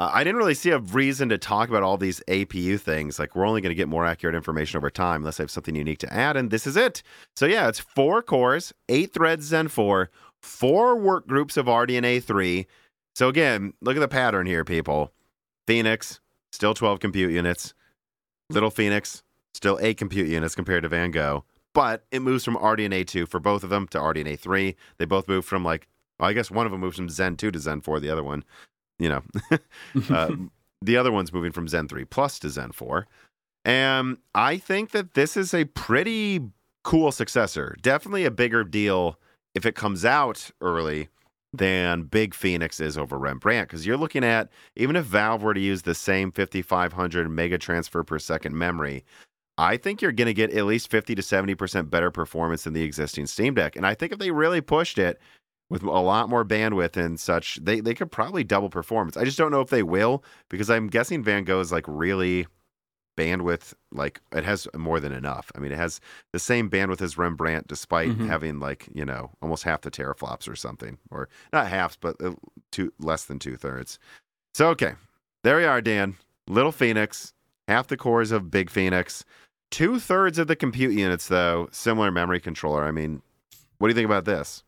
Uh, 0.00 0.10
I 0.14 0.24
didn't 0.24 0.38
really 0.38 0.54
see 0.54 0.70
a 0.70 0.78
reason 0.78 1.28
to 1.28 1.36
talk 1.36 1.68
about 1.68 1.82
all 1.82 1.98
these 1.98 2.22
APU 2.26 2.80
things. 2.80 3.18
Like, 3.18 3.36
we're 3.36 3.46
only 3.46 3.60
going 3.60 3.70
to 3.70 3.74
get 3.74 3.86
more 3.86 4.06
accurate 4.06 4.34
information 4.34 4.78
over 4.78 4.88
time 4.88 5.20
unless 5.20 5.38
I 5.38 5.42
have 5.42 5.50
something 5.50 5.76
unique 5.76 5.98
to 5.98 6.10
add. 6.10 6.38
And 6.38 6.50
this 6.50 6.66
is 6.66 6.74
it. 6.74 7.02
So, 7.36 7.44
yeah, 7.44 7.68
it's 7.68 7.80
four 7.80 8.22
cores, 8.22 8.72
eight 8.88 9.12
threads 9.12 9.44
Zen 9.44 9.68
4, 9.68 10.08
four 10.40 10.96
work 10.96 11.26
groups 11.26 11.58
of 11.58 11.66
RDNA 11.66 12.24
3. 12.24 12.66
So, 13.14 13.28
again, 13.28 13.74
look 13.82 13.94
at 13.94 14.00
the 14.00 14.08
pattern 14.08 14.46
here, 14.46 14.64
people. 14.64 15.12
Phoenix, 15.66 16.18
still 16.50 16.72
12 16.72 16.98
compute 16.98 17.32
units. 17.32 17.74
Little 18.48 18.70
Phoenix, 18.70 19.22
still 19.52 19.78
8 19.82 19.98
compute 19.98 20.28
units 20.28 20.54
compared 20.54 20.84
to 20.84 20.88
Van 20.88 21.10
Gogh. 21.10 21.44
But 21.74 22.06
it 22.10 22.20
moves 22.20 22.42
from 22.42 22.56
RDNA 22.56 23.06
2 23.06 23.26
for 23.26 23.38
both 23.38 23.62
of 23.64 23.68
them 23.68 23.86
to 23.88 23.98
RDNA 23.98 24.38
3. 24.38 24.74
They 24.96 25.04
both 25.04 25.28
move 25.28 25.44
from, 25.44 25.62
like, 25.62 25.88
well, 26.18 26.30
I 26.30 26.32
guess 26.32 26.50
one 26.50 26.64
of 26.64 26.72
them 26.72 26.80
moves 26.80 26.96
from 26.96 27.10
Zen 27.10 27.36
2 27.36 27.50
to 27.50 27.58
Zen 27.58 27.82
4, 27.82 28.00
the 28.00 28.10
other 28.10 28.24
one, 28.24 28.44
you 29.00 29.08
know, 29.08 29.22
uh, 30.10 30.30
the 30.82 30.96
other 30.96 31.10
one's 31.10 31.32
moving 31.32 31.52
from 31.52 31.66
Zen 31.66 31.88
3 31.88 32.04
Plus 32.04 32.38
to 32.40 32.50
Zen 32.50 32.72
4. 32.72 33.06
And 33.64 34.18
I 34.34 34.56
think 34.56 34.92
that 34.92 35.14
this 35.14 35.36
is 35.36 35.52
a 35.52 35.64
pretty 35.64 36.40
cool 36.84 37.12
successor. 37.12 37.76
Definitely 37.82 38.24
a 38.24 38.30
bigger 38.30 38.64
deal 38.64 39.18
if 39.54 39.66
it 39.66 39.74
comes 39.74 40.04
out 40.04 40.50
early 40.60 41.08
than 41.52 42.04
Big 42.04 42.32
Phoenix 42.32 42.80
is 42.80 42.96
over 42.96 43.18
Rembrandt. 43.18 43.68
Because 43.68 43.86
you're 43.86 43.96
looking 43.96 44.24
at, 44.24 44.50
even 44.76 44.96
if 44.96 45.04
Valve 45.04 45.42
were 45.42 45.54
to 45.54 45.60
use 45.60 45.82
the 45.82 45.94
same 45.94 46.30
5,500 46.30 47.28
mega 47.28 47.58
transfer 47.58 48.02
per 48.04 48.18
second 48.18 48.56
memory, 48.56 49.04
I 49.58 49.76
think 49.76 50.00
you're 50.00 50.12
going 50.12 50.26
to 50.26 50.34
get 50.34 50.52
at 50.52 50.64
least 50.64 50.90
50 50.90 51.14
to 51.16 51.22
70% 51.22 51.90
better 51.90 52.10
performance 52.10 52.64
than 52.64 52.72
the 52.72 52.82
existing 52.82 53.26
Steam 53.26 53.54
Deck. 53.54 53.76
And 53.76 53.86
I 53.86 53.94
think 53.94 54.12
if 54.12 54.18
they 54.18 54.30
really 54.30 54.62
pushed 54.62 54.96
it, 54.96 55.20
with 55.70 55.82
a 55.82 55.86
lot 55.86 56.28
more 56.28 56.44
bandwidth 56.44 56.96
and 56.96 57.18
such, 57.18 57.58
they, 57.62 57.80
they 57.80 57.94
could 57.94 58.10
probably 58.12 58.44
double 58.44 58.68
performance. 58.68 59.16
I 59.16 59.24
just 59.24 59.38
don't 59.38 59.50
know 59.52 59.60
if 59.62 59.70
they 59.70 59.82
will 59.82 60.22
because 60.50 60.68
I'm 60.68 60.88
guessing 60.88 61.22
Van 61.22 61.44
Gogh 61.44 61.60
is 61.60 61.72
like 61.72 61.84
really 61.86 62.46
bandwidth, 63.16 63.74
like 63.92 64.20
it 64.32 64.44
has 64.44 64.66
more 64.76 64.98
than 65.00 65.12
enough. 65.12 65.50
I 65.54 65.58
mean, 65.58 65.72
it 65.72 65.76
has 65.78 66.00
the 66.32 66.38
same 66.38 66.70
bandwidth 66.70 67.02
as 67.02 67.16
Rembrandt 67.18 67.68
despite 67.68 68.10
Mhm. 68.10 68.26
having 68.26 68.60
like, 68.60 68.88
you 68.92 69.04
know, 69.04 69.30
almost 69.42 69.62
half 69.64 69.82
the 69.82 69.90
teraflops 69.90 70.48
or 70.48 70.56
something, 70.56 70.98
or 71.10 71.28
not 71.52 71.66
halves 71.68 71.96
but 71.96 72.16
uh, 72.22 72.32
two 72.72 72.92
less 72.98 73.24
than 73.24 73.38
two 73.38 73.56
thirds. 73.56 73.98
So, 74.54 74.68
okay, 74.70 74.94
there 75.44 75.56
we 75.56 75.64
are, 75.64 75.80
Dan. 75.80 76.16
Little 76.48 76.72
Phoenix, 76.72 77.32
half 77.68 77.86
the 77.86 77.96
cores 77.96 78.32
of 78.32 78.50
Big 78.50 78.70
Phoenix, 78.70 79.24
two 79.70 80.00
thirds 80.00 80.38
of 80.38 80.46
the 80.48 80.56
compute 80.56 80.94
units, 80.94 81.28
though, 81.28 81.68
similar 81.70 82.10
memory 82.10 82.40
controller. 82.40 82.84
I 82.84 82.90
mean, 82.90 83.22
what 83.78 83.88
do 83.88 83.90
you 83.90 83.94
think 83.94 84.06
about 84.06 84.24
this? 84.24 84.64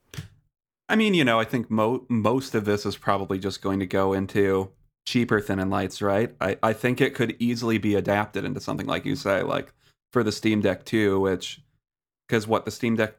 I 0.92 0.96
mean, 0.96 1.14
you 1.14 1.24
know, 1.24 1.40
I 1.40 1.44
think 1.44 1.70
mo- 1.70 2.04
most 2.10 2.54
of 2.54 2.66
this 2.66 2.84
is 2.84 2.98
probably 2.98 3.38
just 3.38 3.62
going 3.62 3.80
to 3.80 3.86
go 3.86 4.12
into 4.12 4.70
cheaper 5.06 5.40
thin 5.40 5.58
and 5.58 5.70
lights, 5.70 6.02
right? 6.02 6.34
I, 6.38 6.58
I 6.62 6.74
think 6.74 7.00
it 7.00 7.14
could 7.14 7.34
easily 7.38 7.78
be 7.78 7.94
adapted 7.94 8.44
into 8.44 8.60
something 8.60 8.86
like 8.86 9.06
you 9.06 9.16
say, 9.16 9.42
like 9.42 9.72
for 10.12 10.22
the 10.22 10.30
Steam 10.30 10.60
Deck 10.60 10.84
2, 10.84 11.18
which, 11.18 11.62
because 12.28 12.46
what 12.46 12.66
the 12.66 12.70
Steam 12.70 12.96
Deck 12.96 13.14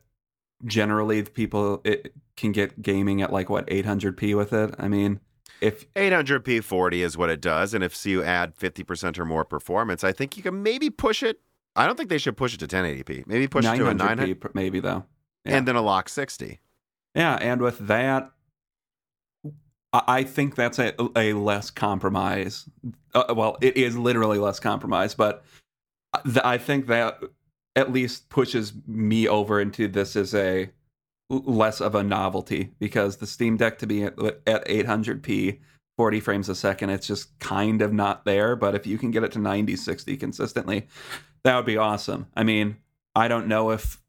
generally, 0.65 1.21
the 1.21 1.31
people 1.31 1.81
it 1.83 2.13
can 2.37 2.51
get 2.51 2.79
gaming 2.83 3.23
at 3.23 3.33
like 3.33 3.49
what 3.49 3.65
800p 3.65 4.37
with 4.37 4.53
it. 4.53 4.75
I 4.77 4.87
mean, 4.87 5.19
if 5.59 5.91
800p 5.95 6.63
40 6.63 7.01
is 7.01 7.17
what 7.17 7.31
it 7.31 7.41
does, 7.41 7.73
and 7.73 7.83
if 7.83 8.05
you 8.05 8.21
add 8.21 8.55
50% 8.55 9.17
or 9.17 9.25
more 9.25 9.45
performance, 9.45 10.03
I 10.03 10.11
think 10.11 10.37
you 10.37 10.43
can 10.43 10.61
maybe 10.61 10.91
push 10.91 11.23
it. 11.23 11.39
I 11.75 11.87
don't 11.87 11.97
think 11.97 12.09
they 12.09 12.19
should 12.19 12.37
push 12.37 12.53
it 12.53 12.59
to 12.59 12.67
1080p. 12.67 13.25
Maybe 13.25 13.47
push 13.47 13.65
it 13.65 13.75
to 13.77 13.87
a 13.87 13.93
900 13.95 14.39
900p 14.39 14.53
maybe 14.53 14.79
though. 14.79 15.05
Yeah. 15.43 15.57
and 15.57 15.67
then 15.67 15.75
a 15.75 15.81
lock 15.81 16.07
60. 16.07 16.59
Yeah, 17.15 17.35
and 17.35 17.61
with 17.61 17.79
that, 17.87 18.31
I 19.93 20.23
think 20.23 20.55
that's 20.55 20.79
a, 20.79 20.93
a 21.15 21.33
less 21.33 21.69
compromise. 21.69 22.67
Uh, 23.13 23.33
well, 23.35 23.57
it 23.61 23.77
is 23.77 23.95
literally 23.95 24.39
less 24.39 24.59
compromise, 24.59 25.13
but 25.13 25.45
th- 26.25 26.43
I 26.43 26.57
think 26.57 26.87
that 26.87 27.21
at 27.75 27.91
least 27.91 28.29
pushes 28.29 28.73
me 28.87 29.27
over 29.27 29.61
into 29.61 29.87
this 29.87 30.15
as 30.15 30.33
a 30.33 30.71
less 31.29 31.79
of 31.79 31.95
a 31.95 32.03
novelty 32.03 32.71
because 32.79 33.17
the 33.17 33.27
Steam 33.27 33.57
Deck 33.57 33.77
to 33.79 33.87
be 33.87 34.03
at, 34.03 34.17
at 34.47 34.65
800p, 34.67 35.59
40 35.97 36.19
frames 36.19 36.49
a 36.49 36.55
second, 36.55 36.89
it's 36.89 37.07
just 37.07 37.37
kind 37.39 37.81
of 37.83 37.93
not 37.93 38.25
there. 38.25 38.55
But 38.55 38.73
if 38.73 38.87
you 38.87 38.97
can 38.97 39.11
get 39.11 39.23
it 39.23 39.31
to 39.33 39.39
90, 39.39 39.75
60 39.75 40.17
consistently, 40.17 40.87
that 41.43 41.55
would 41.55 41.65
be 41.65 41.77
awesome. 41.77 42.27
I 42.35 42.43
mean, 42.43 42.77
I 43.15 43.27
don't 43.27 43.47
know 43.47 43.69
if 43.69 44.01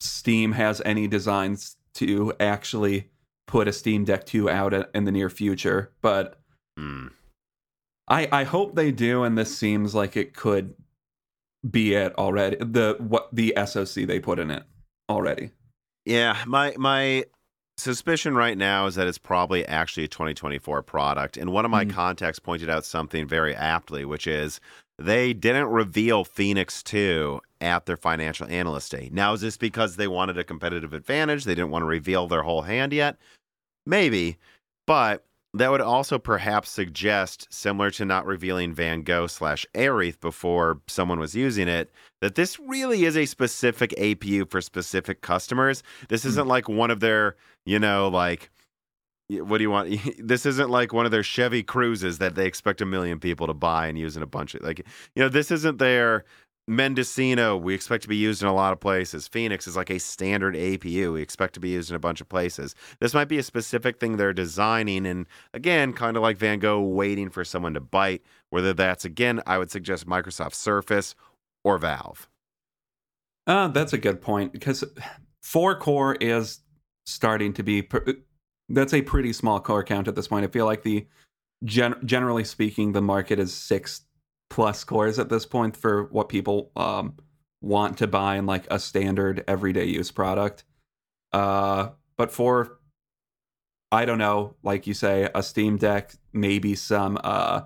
Steam 0.00 0.52
has 0.52 0.82
any 0.84 1.06
designs 1.06 1.76
to 1.94 2.32
actually 2.40 3.10
put 3.46 3.68
a 3.68 3.72
Steam 3.72 4.04
Deck 4.04 4.24
2 4.26 4.48
out 4.48 4.72
in 4.94 5.04
the 5.04 5.12
near 5.12 5.28
future, 5.30 5.92
but 6.00 6.38
Hmm. 6.78 7.08
I 8.08 8.28
I 8.32 8.44
hope 8.44 8.74
they 8.74 8.90
do 8.90 9.22
and 9.24 9.36
this 9.36 9.56
seems 9.56 9.94
like 9.94 10.16
it 10.16 10.34
could 10.34 10.74
be 11.68 11.94
it 11.94 12.14
already. 12.18 12.56
The 12.56 12.96
what 12.98 13.28
the 13.32 13.54
SoC 13.66 14.06
they 14.06 14.18
put 14.20 14.38
in 14.38 14.50
it 14.50 14.64
already. 15.08 15.50
Yeah, 16.04 16.42
my 16.46 16.74
my 16.78 17.24
suspicion 17.78 18.34
right 18.34 18.56
now 18.58 18.86
is 18.86 18.94
that 18.96 19.06
it's 19.06 19.18
probably 19.18 19.66
actually 19.66 20.04
a 20.04 20.08
2024 20.08 20.82
product. 20.82 21.36
And 21.36 21.52
one 21.52 21.64
of 21.64 21.70
my 21.70 21.84
Mhm. 21.84 21.90
contacts 21.90 22.38
pointed 22.38 22.68
out 22.68 22.84
something 22.84 23.26
very 23.26 23.54
aptly, 23.54 24.04
which 24.04 24.26
is 24.26 24.60
they 24.98 25.32
didn't 25.32 25.66
reveal 25.68 26.24
Phoenix 26.24 26.82
2 26.82 27.40
at 27.62 27.86
their 27.86 27.96
financial 27.96 28.46
analyst 28.48 28.90
day. 28.90 29.08
Now, 29.12 29.32
is 29.32 29.40
this 29.40 29.56
because 29.56 29.96
they 29.96 30.08
wanted 30.08 30.36
a 30.36 30.44
competitive 30.44 30.92
advantage? 30.92 31.44
They 31.44 31.54
didn't 31.54 31.70
want 31.70 31.82
to 31.82 31.86
reveal 31.86 32.26
their 32.26 32.42
whole 32.42 32.62
hand 32.62 32.92
yet? 32.92 33.16
Maybe. 33.86 34.36
But 34.86 35.24
that 35.54 35.70
would 35.70 35.80
also 35.82 36.18
perhaps 36.18 36.70
suggest, 36.70 37.46
similar 37.52 37.90
to 37.92 38.04
not 38.04 38.26
revealing 38.26 38.72
Van 38.72 39.02
Gogh 39.02 39.26
slash 39.26 39.66
Aerith 39.74 40.18
before 40.20 40.80
someone 40.88 41.18
was 41.18 41.34
using 41.34 41.68
it, 41.68 41.90
that 42.20 42.36
this 42.36 42.58
really 42.58 43.04
is 43.04 43.16
a 43.16 43.26
specific 43.26 43.90
APU 43.98 44.50
for 44.50 44.60
specific 44.60 45.20
customers. 45.20 45.82
This 46.08 46.24
isn't 46.24 46.44
hmm. 46.44 46.50
like 46.50 46.68
one 46.68 46.90
of 46.90 47.00
their, 47.00 47.36
you 47.66 47.78
know, 47.78 48.08
like, 48.08 48.50
what 49.28 49.58
do 49.58 49.64
you 49.64 49.70
want? 49.70 49.94
This 50.18 50.46
isn't 50.46 50.70
like 50.70 50.92
one 50.92 51.04
of 51.04 51.12
their 51.12 51.22
Chevy 51.22 51.62
Cruzes 51.62 52.18
that 52.18 52.34
they 52.34 52.46
expect 52.46 52.80
a 52.80 52.86
million 52.86 53.20
people 53.20 53.46
to 53.46 53.54
buy 53.54 53.86
and 53.86 53.98
use 53.98 54.16
in 54.16 54.22
a 54.22 54.26
bunch 54.26 54.54
of, 54.54 54.62
like, 54.62 54.78
you 55.14 55.22
know, 55.22 55.28
this 55.28 55.50
isn't 55.50 55.78
their 55.78 56.24
Mendocino, 56.68 57.56
we 57.56 57.74
expect 57.74 58.02
to 58.02 58.08
be 58.08 58.16
used 58.16 58.40
in 58.40 58.48
a 58.48 58.54
lot 58.54 58.72
of 58.72 58.78
places. 58.78 59.26
Phoenix 59.26 59.66
is 59.66 59.76
like 59.76 59.90
a 59.90 59.98
standard 59.98 60.54
APU. 60.54 61.12
We 61.12 61.20
expect 61.22 61.54
to 61.54 61.60
be 61.60 61.70
used 61.70 61.90
in 61.90 61.96
a 61.96 62.00
bunch 62.00 62.20
of 62.20 62.28
places. 62.28 62.74
This 63.00 63.14
might 63.14 63.28
be 63.28 63.38
a 63.38 63.42
specific 63.42 63.98
thing 63.98 64.16
they're 64.16 64.32
designing. 64.32 65.04
And 65.06 65.26
again, 65.52 65.92
kind 65.92 66.16
of 66.16 66.22
like 66.22 66.38
Van 66.38 66.60
Gogh 66.60 66.80
waiting 66.80 67.30
for 67.30 67.44
someone 67.44 67.74
to 67.74 67.80
bite. 67.80 68.22
Whether 68.50 68.72
that's, 68.74 69.04
again, 69.04 69.42
I 69.46 69.58
would 69.58 69.70
suggest 69.72 70.06
Microsoft 70.06 70.54
Surface 70.54 71.16
or 71.64 71.78
Valve. 71.78 72.28
Uh, 73.46 73.68
that's 73.68 73.92
a 73.92 73.98
good 73.98 74.20
point 74.20 74.52
because 74.52 74.84
four 75.42 75.74
core 75.76 76.14
is 76.20 76.60
starting 77.06 77.52
to 77.54 77.64
be. 77.64 77.82
pr- 77.82 78.10
That's 78.68 78.94
a 78.94 79.02
pretty 79.02 79.32
small 79.32 79.58
core 79.58 79.82
count 79.82 80.06
at 80.06 80.14
this 80.14 80.28
point. 80.28 80.44
I 80.44 80.48
feel 80.48 80.66
like 80.66 80.84
the 80.84 81.08
gen- 81.64 81.96
generally 82.04 82.44
speaking, 82.44 82.92
the 82.92 83.02
market 83.02 83.40
is 83.40 83.52
six 83.52 84.02
plus 84.52 84.84
cores 84.84 85.18
at 85.18 85.30
this 85.30 85.46
point 85.46 85.74
for 85.74 86.04
what 86.04 86.28
people 86.28 86.70
um, 86.76 87.14
want 87.62 87.96
to 87.96 88.06
buy 88.06 88.36
in 88.36 88.44
like 88.44 88.66
a 88.70 88.78
standard 88.78 89.42
everyday 89.48 89.86
use 89.86 90.10
product. 90.10 90.62
Uh, 91.32 91.88
but 92.18 92.30
for 92.30 92.78
I 93.90 94.04
don't 94.04 94.18
know, 94.18 94.54
like 94.62 94.86
you 94.86 94.92
say, 94.92 95.30
a 95.34 95.42
Steam 95.42 95.78
Deck, 95.78 96.12
maybe 96.34 96.74
some 96.74 97.18
uh, 97.24 97.62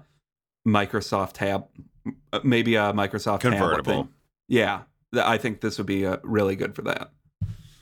Microsoft 0.67 1.33
tab, 1.33 1.67
maybe 2.45 2.77
a 2.77 2.93
Microsoft 2.93 3.41
Convertible. 3.41 4.09
Yeah, 4.47 4.83
I 5.13 5.39
think 5.39 5.63
this 5.63 5.79
would 5.79 5.89
be 5.89 6.07
uh, 6.07 6.19
really 6.23 6.55
good 6.55 6.77
for 6.77 6.83
that. 6.83 7.11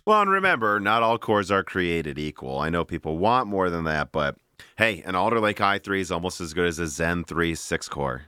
Well, 0.07 0.23
and 0.23 0.31
remember, 0.31 0.81
not 0.81 1.03
all 1.03 1.19
cores 1.19 1.51
are 1.51 1.63
created 1.63 2.19
equal. 2.19 2.59
I 2.59 2.71
know 2.71 2.87
people 2.87 3.19
want 3.19 3.49
more 3.49 3.69
than 3.69 3.85
that, 3.85 4.13
but 4.13 4.37
hey, 4.77 5.03
an 5.05 5.15
Alder 5.15 5.41
Lake 5.41 5.59
i3 5.59 6.01
is 6.01 6.11
almost 6.11 6.41
as 6.41 6.55
good 6.55 6.67
as 6.67 6.79
a 6.79 6.87
Zen 6.87 7.25
3 7.25 7.55
6 7.55 7.89
core. 7.91 8.23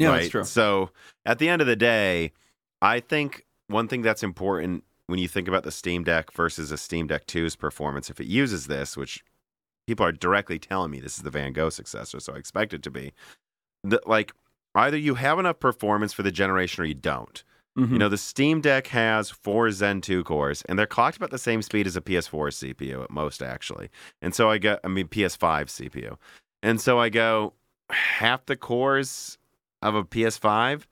Yeah, 0.00 0.08
right? 0.08 0.16
that's 0.18 0.30
true. 0.30 0.44
So 0.44 0.90
at 1.26 1.38
the 1.38 1.48
end 1.48 1.60
of 1.60 1.68
the 1.68 1.76
day, 1.76 2.32
I 2.82 3.00
think 3.00 3.44
one 3.68 3.86
thing 3.88 4.02
that's 4.02 4.22
important 4.22 4.84
when 5.06 5.18
you 5.18 5.28
think 5.28 5.48
about 5.48 5.64
the 5.64 5.72
Steam 5.72 6.04
Deck 6.04 6.32
versus 6.32 6.70
a 6.70 6.78
Steam 6.78 7.06
Deck 7.06 7.26
2's 7.26 7.56
performance, 7.56 8.10
if 8.10 8.20
it 8.20 8.26
uses 8.26 8.66
this, 8.66 8.96
which 8.96 9.24
people 9.86 10.06
are 10.06 10.12
directly 10.12 10.58
telling 10.58 10.90
me 10.90 11.00
this 11.00 11.16
is 11.16 11.22
the 11.22 11.30
Van 11.30 11.52
Gogh 11.52 11.70
successor, 11.70 12.20
so 12.20 12.32
I 12.32 12.36
expect 12.36 12.72
it 12.72 12.82
to 12.84 12.90
be, 12.90 13.12
that 13.84 14.08
like 14.08 14.32
either 14.74 14.96
you 14.96 15.16
have 15.16 15.38
enough 15.38 15.58
performance 15.58 16.12
for 16.12 16.22
the 16.22 16.30
generation 16.30 16.82
or 16.82 16.86
you 16.86 16.94
don't. 16.94 17.42
Mhm. 17.78 17.92
You 17.92 17.98
know, 17.98 18.08
the 18.08 18.18
Steam 18.18 18.60
Deck 18.60 18.88
has 18.88 19.30
four 19.30 19.70
Zen 19.70 20.00
2 20.00 20.24
cores, 20.24 20.62
and 20.62 20.78
they're 20.78 20.86
clocked 20.86 21.16
about 21.16 21.30
the 21.30 21.38
same 21.38 21.62
speed 21.62 21.86
as 21.86 21.96
a 21.96 22.00
PS4 22.00 22.50
CPU 22.50 23.02
at 23.02 23.10
most, 23.10 23.42
actually. 23.42 23.90
And 24.22 24.34
so 24.34 24.50
I 24.50 24.58
go, 24.58 24.78
I 24.82 24.88
mean, 24.88 25.08
PS5 25.08 25.68
CPU. 25.70 26.16
And 26.62 26.80
so 26.80 26.98
I 26.98 27.08
go, 27.08 27.54
half 27.90 28.46
the 28.46 28.56
cores 28.56 29.38
of 29.82 29.94
a 29.94 30.04
PS5? 30.04 30.82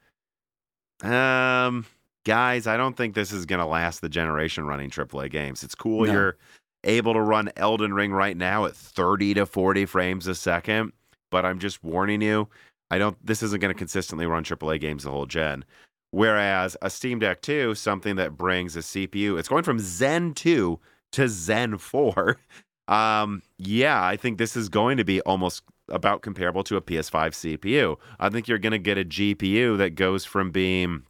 Um, 1.03 1.87
guys, 2.25 2.67
I 2.67 2.77
don't 2.77 2.97
think 2.97 3.15
this 3.15 3.33
is 3.33 3.47
going 3.47 3.61
to 3.61 3.67
last 3.67 4.01
the 4.01 4.09
generation 4.09 4.67
running 4.67 4.91
AAA 4.91 5.31
games. 5.31 5.63
It's 5.63 5.75
cool 5.75 6.07
No. 6.07 6.13
you're 6.13 6.37
able 6.85 7.13
to 7.15 7.21
run 7.21 7.51
Elden 7.57 7.95
Ring 7.95 8.13
right 8.13 8.37
now 8.37 8.65
at 8.65 8.75
30 8.75 9.35
to 9.35 9.47
40 9.47 9.87
frames 9.87 10.27
a 10.27 10.35
second, 10.35 10.93
but 11.31 11.45
I'm 11.45 11.59
just 11.59 11.83
warning 11.85 12.21
you, 12.23 12.49
I 12.91 12.99
don't 12.99 13.17
this 13.25 13.43
isn't 13.43 13.61
going 13.61 13.73
to 13.75 13.79
consistently 13.79 14.27
run 14.27 14.45
AAA 14.45 14.81
games 14.81 15.05
the 15.05 15.11
whole 15.11 15.27
gen. 15.27 15.65
Whereas 16.11 16.75
a 16.81 16.89
Steam 16.89 17.19
Deck 17.19 17.43
2, 17.43 17.75
something 17.75 18.17
that 18.17 18.37
brings 18.37 18.77
a 18.77 18.81
CPU, 18.81 19.39
it's 19.39 19.49
going 19.49 19.63
from 19.63 19.79
Zen 19.79 20.33
2 20.35 20.81
to 21.13 21.29
Zen 21.29 21.79
4. 21.79 22.37
Um, 22.89 23.43
yeah, 23.59 24.03
I 24.03 24.17
think 24.17 24.39
this 24.39 24.57
is 24.57 24.71
going 24.71 24.97
to 24.97 25.05
be 25.05 25.21
almost 25.21 25.63
about 25.89 26.23
comparable 26.23 26.65
to 26.65 26.77
a 26.77 26.83
PS5 26.83 27.59
CPU. 27.61 27.97
I 28.19 28.29
think 28.29 28.49
you're 28.49 28.59
going 28.59 28.73
to 28.73 28.79
get 28.79 28.99
a 28.99 29.05
GPU 29.05 29.79
that 29.79 29.95
goes 29.95 30.25
from 30.25 30.51
being 30.51 31.03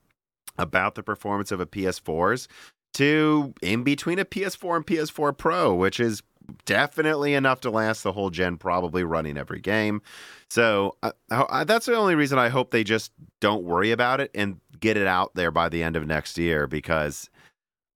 about 0.58 0.94
the 0.94 1.02
performance 1.02 1.52
of 1.52 1.60
a 1.60 1.66
PS4's 1.66 2.48
to 2.94 3.54
in 3.62 3.82
between 3.82 4.18
a 4.18 4.24
PS4 4.24 4.76
and 4.76 4.86
PS4 4.86 5.36
Pro, 5.36 5.74
which 5.74 6.00
is 6.00 6.22
definitely 6.64 7.34
enough 7.34 7.60
to 7.60 7.70
last 7.70 8.02
the 8.02 8.12
whole 8.12 8.30
gen, 8.30 8.56
probably 8.56 9.04
running 9.04 9.36
every 9.36 9.60
game. 9.60 10.02
So 10.50 10.96
uh, 11.02 11.12
I, 11.30 11.64
that's 11.64 11.86
the 11.86 11.94
only 11.94 12.14
reason 12.14 12.38
I 12.38 12.48
hope 12.48 12.70
they 12.70 12.84
just 12.84 13.12
don't 13.40 13.64
worry 13.64 13.90
about 13.90 14.20
it 14.20 14.30
and 14.34 14.60
get 14.80 14.96
it 14.96 15.06
out 15.06 15.34
there 15.34 15.50
by 15.50 15.68
the 15.68 15.82
end 15.82 15.96
of 15.96 16.06
next 16.06 16.38
year 16.38 16.66
because 16.66 17.28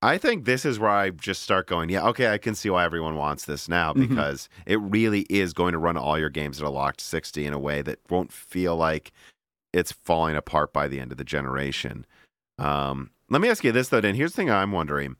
I 0.02 0.18
think 0.18 0.44
this 0.44 0.64
is 0.64 0.78
where 0.80 0.90
I 0.90 1.10
just 1.10 1.42
start 1.42 1.68
going, 1.68 1.88
yeah, 1.88 2.04
okay, 2.08 2.32
I 2.32 2.38
can 2.38 2.54
see 2.56 2.68
why 2.68 2.84
everyone 2.84 3.14
wants 3.16 3.44
this 3.44 3.68
now 3.68 3.92
Mhm. 3.92 4.08
because 4.08 4.48
it 4.66 4.80
really 4.80 5.20
is 5.30 5.52
going 5.52 5.72
to 5.72 5.78
run 5.78 5.96
all 5.96 6.18
your 6.18 6.28
games 6.30 6.60
at 6.60 6.66
a 6.66 6.70
locked 6.70 7.00
60 7.00 7.46
in 7.46 7.52
a 7.52 7.58
way 7.58 7.82
that 7.82 8.00
won't 8.10 8.32
feel 8.32 8.76
like 8.76 9.12
it's 9.72 9.92
falling 9.92 10.34
apart 10.36 10.72
by 10.72 10.88
the 10.88 10.98
end 10.98 11.12
of 11.12 11.18
the 11.18 11.24
generation. 11.24 12.04
Um, 12.58 13.10
let 13.30 13.40
me 13.40 13.48
ask 13.48 13.62
you 13.64 13.70
this 13.72 13.88
though, 13.90 14.00
Dan. 14.00 14.16
Here's 14.16 14.32
the 14.32 14.36
thing 14.36 14.50
I'm 14.50 14.72
wondering. 14.72 15.16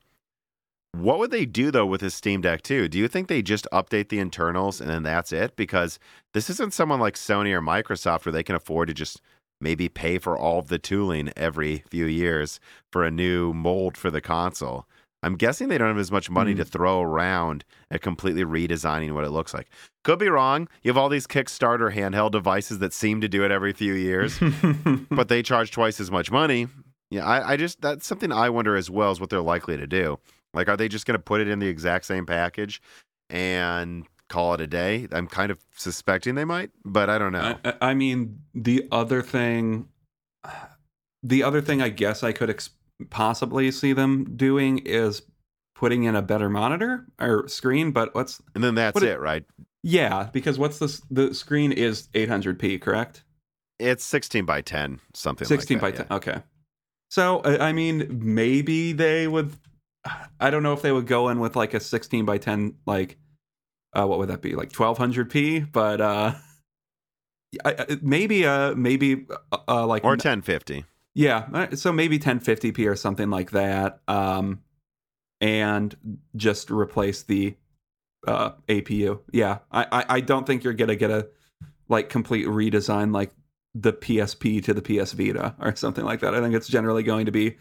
What 0.95 1.18
would 1.20 1.30
they 1.30 1.47
do 1.47 1.70
though 1.70 1.87
with 1.87 2.03
this 2.03 2.14
Steam 2.14 2.41
Deck 2.43 2.61
2? 2.62 2.89
Do 2.89 2.99
you 2.99 3.09
think 3.09 3.28
they 3.28 3.41
just 3.41 3.66
update 3.72 4.09
the 4.11 4.18
internals 4.18 4.80
and 4.80 4.91
then 4.91 5.05
that's 5.05 5.33
it? 5.33 5.57
Because 5.57 5.99
this 6.35 6.51
isn't 6.51 6.74
someone 6.74 7.01
like 7.01 7.14
Sony 7.14 7.53
or 7.53 7.62
Microsoft 7.62 8.26
where 8.26 8.33
they 8.33 8.43
can 8.43 8.57
afford 8.57 8.89
to 8.89 8.95
just 8.95 9.22
maybe 9.62 9.88
pay 9.88 10.18
for 10.18 10.36
all 10.36 10.58
of 10.58 10.68
the 10.68 10.78
tooling 10.78 11.32
every 11.36 11.84
few 11.88 12.06
years 12.06 12.60
for 12.90 13.04
a 13.04 13.10
new 13.10 13.52
mold 13.54 13.96
for 13.96 14.10
the 14.10 14.20
console. 14.20 14.86
I'm 15.24 15.36
guessing 15.36 15.68
they 15.68 15.78
don't 15.78 15.86
have 15.88 15.98
as 15.98 16.10
much 16.10 16.28
money 16.28 16.50
Hmm. 16.52 16.58
to 16.58 16.64
throw 16.64 17.00
around 17.00 17.64
at 17.92 18.02
completely 18.02 18.44
redesigning 18.44 19.12
what 19.12 19.22
it 19.24 19.30
looks 19.30 19.54
like. 19.54 19.68
Could 20.02 20.18
be 20.18 20.28
wrong. 20.28 20.68
You 20.82 20.88
have 20.90 20.96
all 20.98 21.08
these 21.08 21.28
Kickstarter 21.28 21.94
handheld 21.94 22.32
devices 22.32 22.80
that 22.80 22.92
seem 22.92 23.20
to 23.20 23.28
do 23.28 23.44
it 23.44 23.52
every 23.52 23.72
few 23.72 23.92
years 23.94 24.40
but 25.10 25.28
they 25.28 25.42
charge 25.44 25.70
twice 25.70 26.00
as 26.00 26.10
much 26.10 26.32
money. 26.32 26.66
Yeah, 27.10 27.24
I, 27.24 27.52
I 27.52 27.56
just 27.56 27.80
that's 27.80 28.06
something 28.06 28.32
I 28.32 28.50
wonder 28.50 28.74
as 28.74 28.90
well 28.90 29.12
is 29.12 29.20
what 29.20 29.30
they're 29.30 29.40
likely 29.40 29.76
to 29.76 29.86
do. 29.86 30.18
Like, 30.54 30.68
are 30.68 30.76
they 30.76 30.88
just 30.88 31.06
going 31.06 31.16
to 31.16 31.22
put 31.22 31.40
it 31.40 31.46
in 31.48 31.60
the 31.60 31.68
exact 31.68 32.04
same 32.04 32.26
package 32.26 32.82
and 33.30 34.06
call 34.33 34.55
it 34.55 34.61
a 34.61 34.66
day? 34.66 35.07
I'm 35.12 35.26
kind 35.28 35.53
of 35.53 35.59
suspecting 35.76 36.35
they 36.35 36.45
might, 36.45 36.70
but 36.85 37.11
I 37.11 37.18
don't 37.18 37.33
know. 37.33 37.59
I, 37.64 37.74
I- 37.80 37.95
mean, 37.95 38.41
the 38.55 38.89
other 38.91 39.22
thing, 39.22 39.89
the 41.22 41.43
other 41.43 41.61
thing 41.61 41.83
I 41.83 41.89
guess 41.89 42.22
I 42.22 42.33
could 42.33 42.51
ex- 42.51 42.70
possibly 43.11 43.70
see 43.70 43.93
them 43.93 44.37
doing 44.37 44.78
is 44.78 45.22
putting 45.74 46.05
in 46.05 46.16
a 46.16 46.22
better 46.22 46.49
monitor 46.49 47.07
or 47.20 47.47
screen. 47.49 47.93
But 47.93 48.14
what's 48.14 48.41
and 48.55 48.64
then 48.64 48.74
that's 48.74 48.95
what 48.95 49.05
it, 49.05 49.11
it- 49.11 49.20
right? 49.20 49.45
yeah? 49.83 50.28
Because 50.33 50.59
what's 50.59 50.78
the 50.78 51.01
the 51.11 51.35
screen 51.35 51.72
is 51.72 52.09
800p, 52.14 52.80
correct? 52.80 53.24
It's 53.78 54.05
16 54.05 54.45
by 54.45 54.61
10, 54.61 55.01
something 55.12 55.47
16 55.47 55.78
like 55.78 55.83
by 55.83 55.91
that. 55.99 56.09
10. 56.09 56.16
Okay. 56.18 56.43
So 57.11 57.41
I 57.41 57.68
I 57.68 57.72
mean, 57.72 58.20
maybe 58.22 58.93
they 58.93 59.28
would. 59.28 59.53
I 60.41 60.51
don't 60.51 60.64
know 60.64 60.72
if 60.72 60.83
they 60.83 60.91
would 60.91 61.07
go 61.07 61.28
in 61.28 61.39
with 61.39 61.55
like 61.55 61.74
a 61.74 61.80
16 61.80 62.24
by 62.24 62.39
10, 62.39 62.74
like 62.87 63.18
uh, 63.97 64.07
what 64.07 64.18
would 64.18 64.28
that 64.28 64.43
be, 64.43 64.55
like 64.55 64.72
1200p? 64.72 65.70
But 65.72 66.01
uh, 66.01 66.34
I, 67.64 67.99
maybe 68.01 68.47
uh, 68.47 68.74
maybe 68.74 69.26
uh, 69.51 69.59
uh, 69.68 69.86
like 69.86 70.05
Or 70.05 70.11
1050. 70.12 70.84
yeah, 71.14 71.47
uh, 71.53 71.76
so 71.76 71.93
maybe 71.93 72.18
1050p 72.18 72.88
or 72.90 72.97
something 72.97 73.30
like 73.30 73.51
that, 73.51 74.01
um, 74.09 74.61
and 75.40 75.94
just 76.36 76.70
replace 76.70 77.23
the 77.24 77.56
uh, 78.27 78.52
APU. 78.69 79.20
Yeah, 79.32 79.59
I, 79.70 79.86
I 79.93 80.05
I 80.16 80.20
don't 80.20 80.47
think 80.47 80.64
you're 80.64 80.73
gonna 80.73 80.97
get 80.97 81.10
a 81.10 81.28
like 81.89 82.09
complete 82.09 82.47
redesign 82.47 83.12
like 83.12 83.32
the 83.74 83.93
PSP 83.93 84.62
to 84.64 84.73
the 84.74 84.82
PS 84.82 85.12
Vita 85.12 85.55
or 85.60 85.74
something 85.77 86.05
like 86.05 86.20
that. 86.20 86.35
I 86.35 86.40
think 86.40 86.55
it's 86.55 86.69
generally 86.69 87.02
going 87.02 87.27
to 87.27 87.32
be 87.32 87.56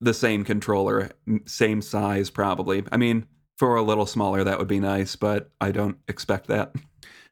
the 0.00 0.14
same 0.14 0.44
controller, 0.44 1.10
same 1.46 1.80
size 1.82 2.30
probably. 2.30 2.84
I 2.92 2.96
mean, 2.96 3.26
for 3.58 3.76
a 3.76 3.82
little 3.82 4.06
smaller 4.06 4.44
that 4.44 4.58
would 4.58 4.68
be 4.68 4.80
nice, 4.80 5.16
but 5.16 5.50
I 5.60 5.72
don't 5.72 5.98
expect 6.08 6.46
that. 6.46 6.72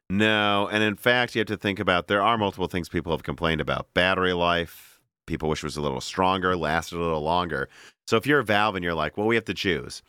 No, 0.09 0.69
and 0.71 0.83
in 0.83 0.95
fact, 0.95 1.35
you 1.35 1.39
have 1.39 1.47
to 1.47 1.57
think 1.57 1.79
about 1.79 2.07
there 2.07 2.21
are 2.21 2.37
multiple 2.37 2.67
things 2.67 2.87
people 2.87 3.11
have 3.11 3.23
complained 3.23 3.59
about. 3.59 3.93
Battery 3.93 4.31
life, 4.31 5.01
people 5.25 5.49
wish 5.49 5.63
was 5.63 5.75
a 5.75 5.81
little 5.81 5.99
stronger, 5.99 6.55
lasted 6.55 6.95
a 6.95 7.01
little 7.03 7.21
longer. 7.21 7.67
So 8.07 8.15
if 8.15 8.25
you're 8.25 8.39
a 8.39 8.43
Valve 8.45 8.75
and 8.75 8.85
you're 8.85 8.93
like, 8.93 9.17
well, 9.17 9.27
we 9.27 9.35
have 9.35 9.45
to 9.45 9.53
choose. 9.53 10.01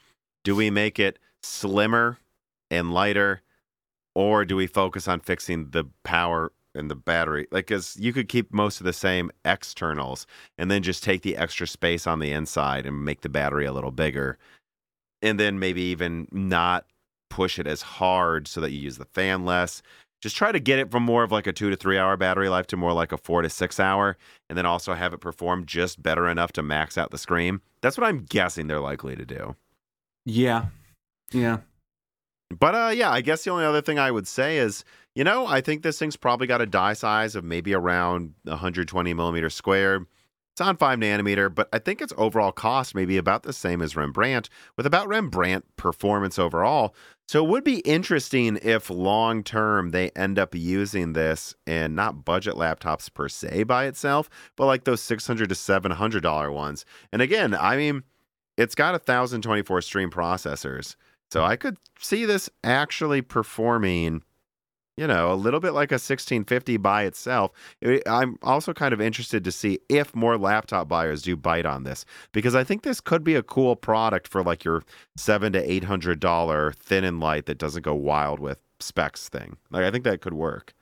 Do 0.45 0.55
we 0.55 0.71
make 0.71 1.01
it 1.01 1.19
slimmer 1.43 2.19
and 2.71 2.93
lighter 2.93 3.43
or 4.15 4.45
do 4.45 4.55
we 4.55 4.69
focus 4.69 5.09
on 5.09 5.19
fixing 5.19 5.71
the 5.71 5.85
power 6.05 6.53
and 6.77 6.89
the 6.89 6.95
battery? 6.95 7.49
Like 7.51 7.67
cuz 7.67 7.97
you 7.99 8.13
could 8.13 8.29
keep 8.29 8.53
most 8.53 8.81
of 8.81 8.85
the 8.85 8.93
same 8.93 9.33
externals 9.45 10.29
and 10.57 10.71
then 10.71 10.85
just 10.85 11.03
take 11.03 11.23
the 11.23 11.37
extra 11.37 11.67
space 11.67 12.07
on 12.07 12.21
the 12.21 12.31
inside 12.31 12.87
and 12.87 13.05
make 13.05 13.23
the 13.23 13.29
battery 13.29 13.67
a 13.67 13.73
little 13.73 13.91
bigger. 13.91 14.39
And 15.23 15.39
then 15.39 15.59
maybe 15.59 15.83
even 15.83 16.29
not 16.31 16.87
push 17.31 17.59
it 17.59 17.67
as 17.67 17.83
hard 17.83 18.49
so 18.49 18.61
that 18.61 18.71
you 18.73 18.79
use 18.79 18.99
the 18.99 19.05
fan 19.05 19.45
less. 19.45 19.83
just 20.21 20.37
try 20.37 20.51
to 20.51 20.59
get 20.61 20.79
it 20.79 20.91
from 20.91 21.03
more 21.03 21.23
of 21.23 21.31
like 21.31 21.47
a 21.47 21.53
two 21.53 21.71
to 21.71 21.77
three 21.77 21.99
hour 21.99 22.17
battery 22.17 22.49
life 22.49 22.67
to 22.69 22.77
more 22.77 22.93
like 22.93 23.13
a 23.13 23.19
four 23.19 23.43
to 23.43 23.49
six 23.51 23.79
hour, 23.79 24.17
and 24.49 24.57
then 24.59 24.67
also 24.67 24.95
have 24.95 25.13
it 25.13 25.19
perform 25.21 25.65
just 25.65 26.03
better 26.03 26.29
enough 26.29 26.53
to 26.53 26.63
max 26.63 26.99
out 26.99 27.11
the 27.11 27.19
screen. 27.19 27.61
That's 27.81 27.97
what 27.97 28.07
I'm 28.07 28.25
guessing 28.25 28.67
they're 28.67 28.81
likely 28.81 29.15
to 29.17 29.25
do. 29.25 29.55
Yeah. 30.25 30.67
Yeah. 31.33 31.59
But 32.59 32.75
uh, 32.75 32.91
yeah, 32.95 33.11
I 33.11 33.21
guess 33.21 33.45
the 33.45 33.51
only 33.51 33.65
other 33.65 33.83
thing 33.83 33.99
I 33.99 34.11
would 34.11 34.27
say 34.27 34.59
is, 34.59 34.85
you 35.15 35.23
know, 35.23 35.47
I 35.47 35.61
think 35.61 35.83
this 35.83 35.99
thing's 35.99 36.17
probably 36.17 36.47
got 36.47 36.63
a 36.63 36.67
die 36.67 36.95
size 36.95 37.37
of 37.37 37.45
maybe 37.45 37.75
around 37.75 38.35
120 38.45 39.15
millimeters 39.15 39.55
squared. 39.55 40.07
It's 40.59 40.67
on 40.67 40.77
five 40.77 40.99
nanometer, 40.99 41.55
but 41.55 41.69
I 41.73 41.79
think 41.79 42.03
its 42.03 42.13
overall 42.17 42.51
cost 42.51 42.93
may 42.93 43.05
be 43.05 43.17
about 43.17 43.45
the 43.45 43.53
same 43.53 43.81
as 43.81 43.95
Rembrandt, 43.95 44.49
with 44.77 44.87
about 44.87 45.07
Rembrandt 45.07 45.65
performance 45.77 46.37
overall. 46.37 46.97
So 47.29 47.45
it 47.45 47.49
would 47.49 47.63
be 47.63 47.79
interesting 47.83 48.59
if 48.61 48.91
long 48.91 49.45
term 49.45 49.91
they 49.91 50.11
end 50.17 50.37
up 50.37 50.57
using 50.57 51.13
this 51.13 51.55
in 51.65 51.95
not 51.95 52.25
budget 52.25 52.55
laptops 52.57 53.09
per 53.15 53.29
se 53.29 53.63
by 53.63 53.85
itself, 53.85 54.29
but 54.57 54.67
like 54.67 54.83
those 54.83 55.01
600 55.01 55.49
to 55.49 55.55
700 55.55 56.25
dollar 56.25 56.51
ones. 56.51 56.85
And 57.13 57.23
again, 57.23 57.55
I 57.55 57.77
mean, 57.77 58.03
it's 58.57 58.75
got 58.75 58.97
a 58.97 58.99
1024 58.99 59.81
stream 59.83 60.11
processors. 60.11 60.97
So 61.31 61.45
I 61.45 61.55
could 61.55 61.77
see 62.01 62.25
this 62.25 62.51
actually 62.65 63.23
performing, 63.23 64.25
you 64.99 65.07
know, 65.07 65.33
a 65.33 65.35
little 65.35 65.61
bit 65.61 65.73
like 65.73 65.93
a 65.93 65.95
1650 65.95 66.77
by 66.79 67.05
itself. 67.05 67.53
I'm 68.07 68.37
also 68.43 68.73
kind 68.73 68.93
of 68.93 69.01
interested 69.01 69.45
to 69.45 69.53
see 69.53 69.79
if 69.89 70.13
more 70.15 70.37
laptop 70.37 70.89
buyers 70.89 71.23
do 71.23 71.37
bite 71.37 71.67
on 71.67 71.85
this 71.85 72.05
because 72.33 72.57
I 72.57 72.65
think 72.65 72.83
this 72.83 73.01
could 73.01 73.23
be 73.23 73.37
a 73.37 73.43
cool 73.45 73.77
product 73.77 74.27
for 74.27 74.43
like 74.43 74.65
your 74.65 74.83
seven 75.17 75.53
to 75.53 75.71
eight 75.71 75.85
hundred 75.85 76.19
dollar 76.19 76.73
thin 76.73 77.05
and 77.05 77.21
light 77.21 77.47
that 77.47 77.59
doesn't 77.59 77.83
go 77.83 77.95
wild 77.95 78.41
with 78.41 78.59
specs 78.81 79.29
thing. 79.29 79.57
Like 79.71 79.85
I 79.85 79.93
think 79.93 80.03
that 80.03 80.21
could 80.21 80.35
work. 80.35 80.75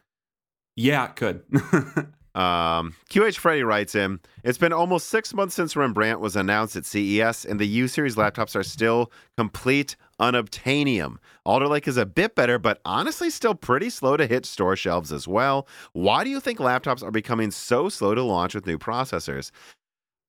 Yeah, 0.76 1.04
it 1.04 1.16
could. 1.16 1.42
Um, 2.36 2.94
QH 3.08 3.38
Freddy 3.38 3.62
writes 3.62 3.94
in, 3.94 4.20
It's 4.44 4.58
been 4.58 4.72
almost 4.72 5.08
six 5.08 5.32
months 5.32 5.54
since 5.54 5.74
Rembrandt 5.74 6.20
was 6.20 6.36
announced 6.36 6.76
at 6.76 6.84
CES, 6.84 7.46
and 7.46 7.58
the 7.58 7.66
U 7.66 7.88
series 7.88 8.16
laptops 8.16 8.54
are 8.54 8.62
still 8.62 9.10
complete 9.38 9.96
unobtainium. 10.20 11.16
Alder 11.46 11.66
Lake 11.66 11.88
is 11.88 11.96
a 11.96 12.04
bit 12.04 12.34
better, 12.34 12.58
but 12.58 12.82
honestly 12.84 13.30
still 13.30 13.54
pretty 13.54 13.88
slow 13.88 14.18
to 14.18 14.26
hit 14.26 14.44
store 14.44 14.76
shelves 14.76 15.12
as 15.12 15.26
well. 15.26 15.66
Why 15.94 16.24
do 16.24 16.30
you 16.30 16.38
think 16.38 16.58
laptops 16.58 17.02
are 17.02 17.10
becoming 17.10 17.50
so 17.50 17.88
slow 17.88 18.14
to 18.14 18.22
launch 18.22 18.54
with 18.54 18.66
new 18.66 18.78
processors? 18.78 19.50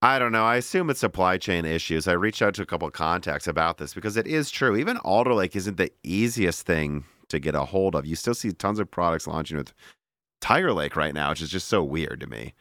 I 0.02 0.18
don't 0.18 0.32
know. 0.32 0.46
I 0.46 0.56
assume 0.56 0.90
it's 0.90 1.02
supply 1.02 1.38
chain 1.38 1.66
issues. 1.66 2.08
I 2.08 2.14
reached 2.14 2.42
out 2.42 2.54
to 2.54 2.62
a 2.62 2.66
couple 2.66 2.90
contacts 2.90 3.48
about 3.48 3.80
this 3.80 3.94
because 3.94 4.16
it 4.16 4.28
is 4.28 4.50
true. 4.50 4.78
Even 4.78 4.96
Alder 4.98 5.34
Lake 5.34 5.58
isn't 5.58 5.76
the 5.76 5.92
easiest 6.04 6.66
thing 6.66 7.04
to 7.28 7.40
get 7.40 7.56
a 7.56 7.66
hold 7.66 7.96
of. 7.96 8.06
You 8.06 8.16
still 8.16 8.36
see 8.36 8.52
tons 8.52 8.80
of 8.80 8.90
products 8.90 9.28
launching 9.28 9.58
with 9.58 9.74
Tiger 10.42 10.74
Lake 10.74 10.96
right 10.96 11.14
now, 11.14 11.30
which 11.30 11.42
is 11.42 11.50
just 11.50 11.68
so 11.68 11.84
weird 11.84 12.20
to 12.22 12.28
me. 12.28 12.54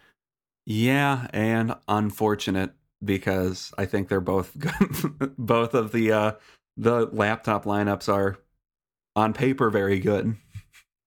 Yeah, 0.64 1.28
and 1.32 1.74
unfortunate 1.88 2.72
because 3.04 3.72
I 3.78 3.86
think 3.86 4.08
they're 4.08 4.20
both 4.20 4.56
both 5.38 5.74
of 5.74 5.92
the 5.92 6.12
uh 6.12 6.32
the 6.76 7.06
laptop 7.12 7.64
lineups 7.64 8.12
are 8.12 8.38
on 9.14 9.32
paper 9.32 9.70
very 9.70 9.98
good. 9.98 10.36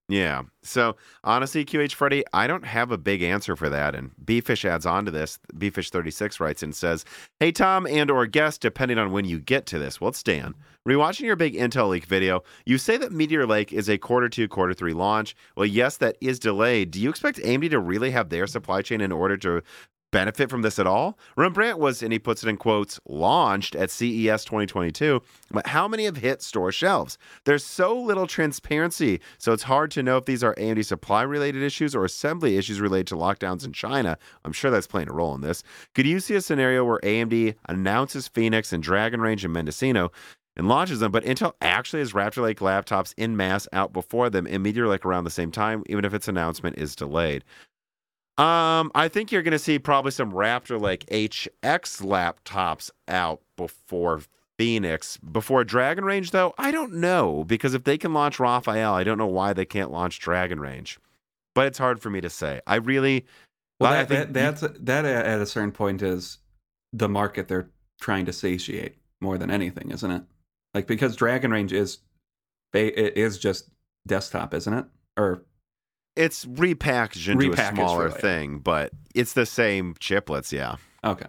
Yeah. 0.09 0.41
So 0.63 0.95
honestly, 1.23 1.63
QH 1.63 1.93
Freddy, 1.93 2.23
I 2.33 2.47
don't 2.47 2.65
have 2.65 2.91
a 2.91 2.97
big 2.97 3.21
answer 3.21 3.55
for 3.55 3.69
that. 3.69 3.93
And 3.93 4.11
Bfish 4.25 4.65
adds 4.65 4.87
on 4.87 5.05
to 5.05 5.11
this. 5.11 5.37
Bfish36 5.55 6.39
writes 6.39 6.63
and 6.63 6.75
says, 6.75 7.05
Hey 7.39 7.51
Tom 7.51 7.85
and 7.85 8.09
or 8.09 8.25
guest, 8.25 8.59
depending 8.59 8.97
on 8.97 9.11
when 9.11 9.25
you 9.25 9.39
get 9.39 9.67
to 9.67 9.77
this. 9.77 10.01
Well, 10.01 10.09
it's 10.09 10.23
Dan. 10.23 10.55
Rewatching 10.87 11.21
your 11.21 11.35
big 11.35 11.53
Intel 11.53 11.89
leak 11.89 12.05
video, 12.05 12.41
you 12.65 12.79
say 12.79 12.97
that 12.97 13.11
Meteor 13.11 13.45
Lake 13.45 13.71
is 13.71 13.87
a 13.87 13.99
quarter 13.99 14.27
two, 14.29 14.47
quarter 14.47 14.73
three 14.73 14.93
launch. 14.93 15.35
Well, 15.55 15.67
yes, 15.67 15.97
that 15.97 16.17
is 16.19 16.39
delayed. 16.39 16.89
Do 16.89 16.99
you 16.99 17.11
expect 17.11 17.37
AMD 17.37 17.69
to 17.69 17.79
really 17.79 18.09
have 18.09 18.29
their 18.29 18.47
supply 18.47 18.81
chain 18.81 19.01
in 19.01 19.11
order 19.11 19.37
to 19.37 19.61
benefit 20.11 20.49
from 20.49 20.61
this 20.61 20.79
at 20.79 20.87
all? 20.87 21.17
Rembrandt 21.35 21.79
was, 21.79 22.01
and 22.01 22.11
he 22.11 22.19
puts 22.19 22.43
it 22.43 22.49
in 22.49 22.57
quotes, 22.57 22.99
launched 23.07 23.75
at 23.75 23.91
CES 23.91 24.45
2022, 24.45 25.21
but 25.51 25.67
how 25.67 25.87
many 25.87 26.05
have 26.05 26.17
hit 26.17 26.41
store 26.41 26.71
shelves? 26.71 27.17
There's 27.45 27.63
so 27.63 27.99
little 27.99 28.27
transparency, 28.27 29.21
so 29.37 29.53
it's 29.53 29.63
hard 29.63 29.91
to 29.91 30.03
know 30.03 30.17
if 30.17 30.25
these 30.25 30.43
are 30.43 30.55
AMD 30.55 30.85
supply 30.85 31.21
related 31.21 31.63
issues 31.63 31.95
or 31.95 32.05
assembly 32.05 32.57
issues 32.57 32.81
related 32.81 33.07
to 33.07 33.15
lockdowns 33.15 33.65
in 33.65 33.73
China. 33.73 34.17
I'm 34.45 34.53
sure 34.53 34.71
that's 34.71 34.87
playing 34.87 35.09
a 35.09 35.13
role 35.13 35.35
in 35.35 35.41
this. 35.41 35.63
Could 35.95 36.05
you 36.05 36.19
see 36.19 36.35
a 36.35 36.41
scenario 36.41 36.83
where 36.83 36.99
AMD 36.99 37.55
announces 37.67 38.27
Phoenix 38.27 38.73
and 38.73 38.83
Dragon 38.83 39.21
Range 39.21 39.43
and 39.43 39.53
Mendocino? 39.53 40.11
And 40.55 40.67
launches 40.67 40.99
them, 40.99 41.13
but 41.13 41.23
Intel 41.23 41.53
actually 41.61 41.99
has 41.99 42.11
Raptor 42.11 42.43
Lake 42.43 42.59
laptops 42.59 43.13
in 43.15 43.37
mass 43.37 43.65
out 43.71 43.93
before 43.93 44.29
them 44.29 44.45
and 44.45 44.61
Meteor 44.61 44.89
Lake 44.89 45.05
around 45.05 45.23
the 45.23 45.29
same 45.29 45.51
time, 45.51 45.83
even 45.87 46.03
if 46.03 46.13
its 46.13 46.27
announcement 46.27 46.77
is 46.77 46.97
delayed. 46.97 47.45
Um, 48.39 48.89
I 48.95 49.09
think 49.09 49.33
you're 49.33 49.41
going 49.41 49.51
to 49.51 49.59
see 49.59 49.79
probably 49.79 50.11
some 50.11 50.31
Raptor 50.31 50.79
Lake 50.79 51.05
HX 51.07 52.01
laptops 52.01 52.89
out 53.09 53.41
before 53.57 54.21
Phoenix. 54.57 55.17
Before 55.17 55.65
Dragon 55.65 56.05
Range, 56.05 56.31
though, 56.31 56.53
I 56.57 56.71
don't 56.71 56.93
know 56.93 57.43
because 57.43 57.73
if 57.73 57.83
they 57.83 57.97
can 57.97 58.13
launch 58.13 58.39
Raphael, 58.39 58.93
I 58.93 59.03
don't 59.03 59.17
know 59.17 59.27
why 59.27 59.51
they 59.51 59.65
can't 59.65 59.91
launch 59.91 60.19
Dragon 60.19 60.61
Range. 60.61 60.97
But 61.53 61.67
it's 61.67 61.77
hard 61.77 62.01
for 62.01 62.09
me 62.09 62.21
to 62.21 62.29
say. 62.29 62.61
I 62.65 62.75
really. 62.75 63.25
Well, 63.81 63.91
that, 63.91 64.07
that 64.07 64.33
that's 64.33 64.61
that 64.61 65.03
at 65.03 65.41
a 65.41 65.45
certain 65.45 65.73
point 65.73 66.01
is 66.01 66.37
the 66.93 67.09
market 67.09 67.49
they're 67.49 67.69
trying 67.99 68.25
to 68.25 68.33
satiate 68.33 68.95
more 69.19 69.37
than 69.37 69.51
anything, 69.51 69.91
isn't 69.91 70.11
it? 70.11 70.23
Like 70.73 70.87
because 70.87 71.17
Dragon 71.17 71.51
Range 71.51 71.73
is 71.73 71.97
it 72.73 73.17
is 73.17 73.37
just 73.37 73.69
desktop, 74.07 74.53
isn't 74.53 74.73
it? 74.73 74.85
Or 75.17 75.43
it's 76.19 76.43
repackaged 76.43 77.29
into 77.29 77.49
repackaged 77.49 77.71
a 77.71 77.75
smaller 77.75 78.09
thing, 78.09 78.59
but 78.59 78.91
it's 79.15 79.33
the 79.33 79.45
same 79.45 79.95
chiplets, 79.95 80.51
yeah. 80.51 80.75
Okay. 81.03 81.27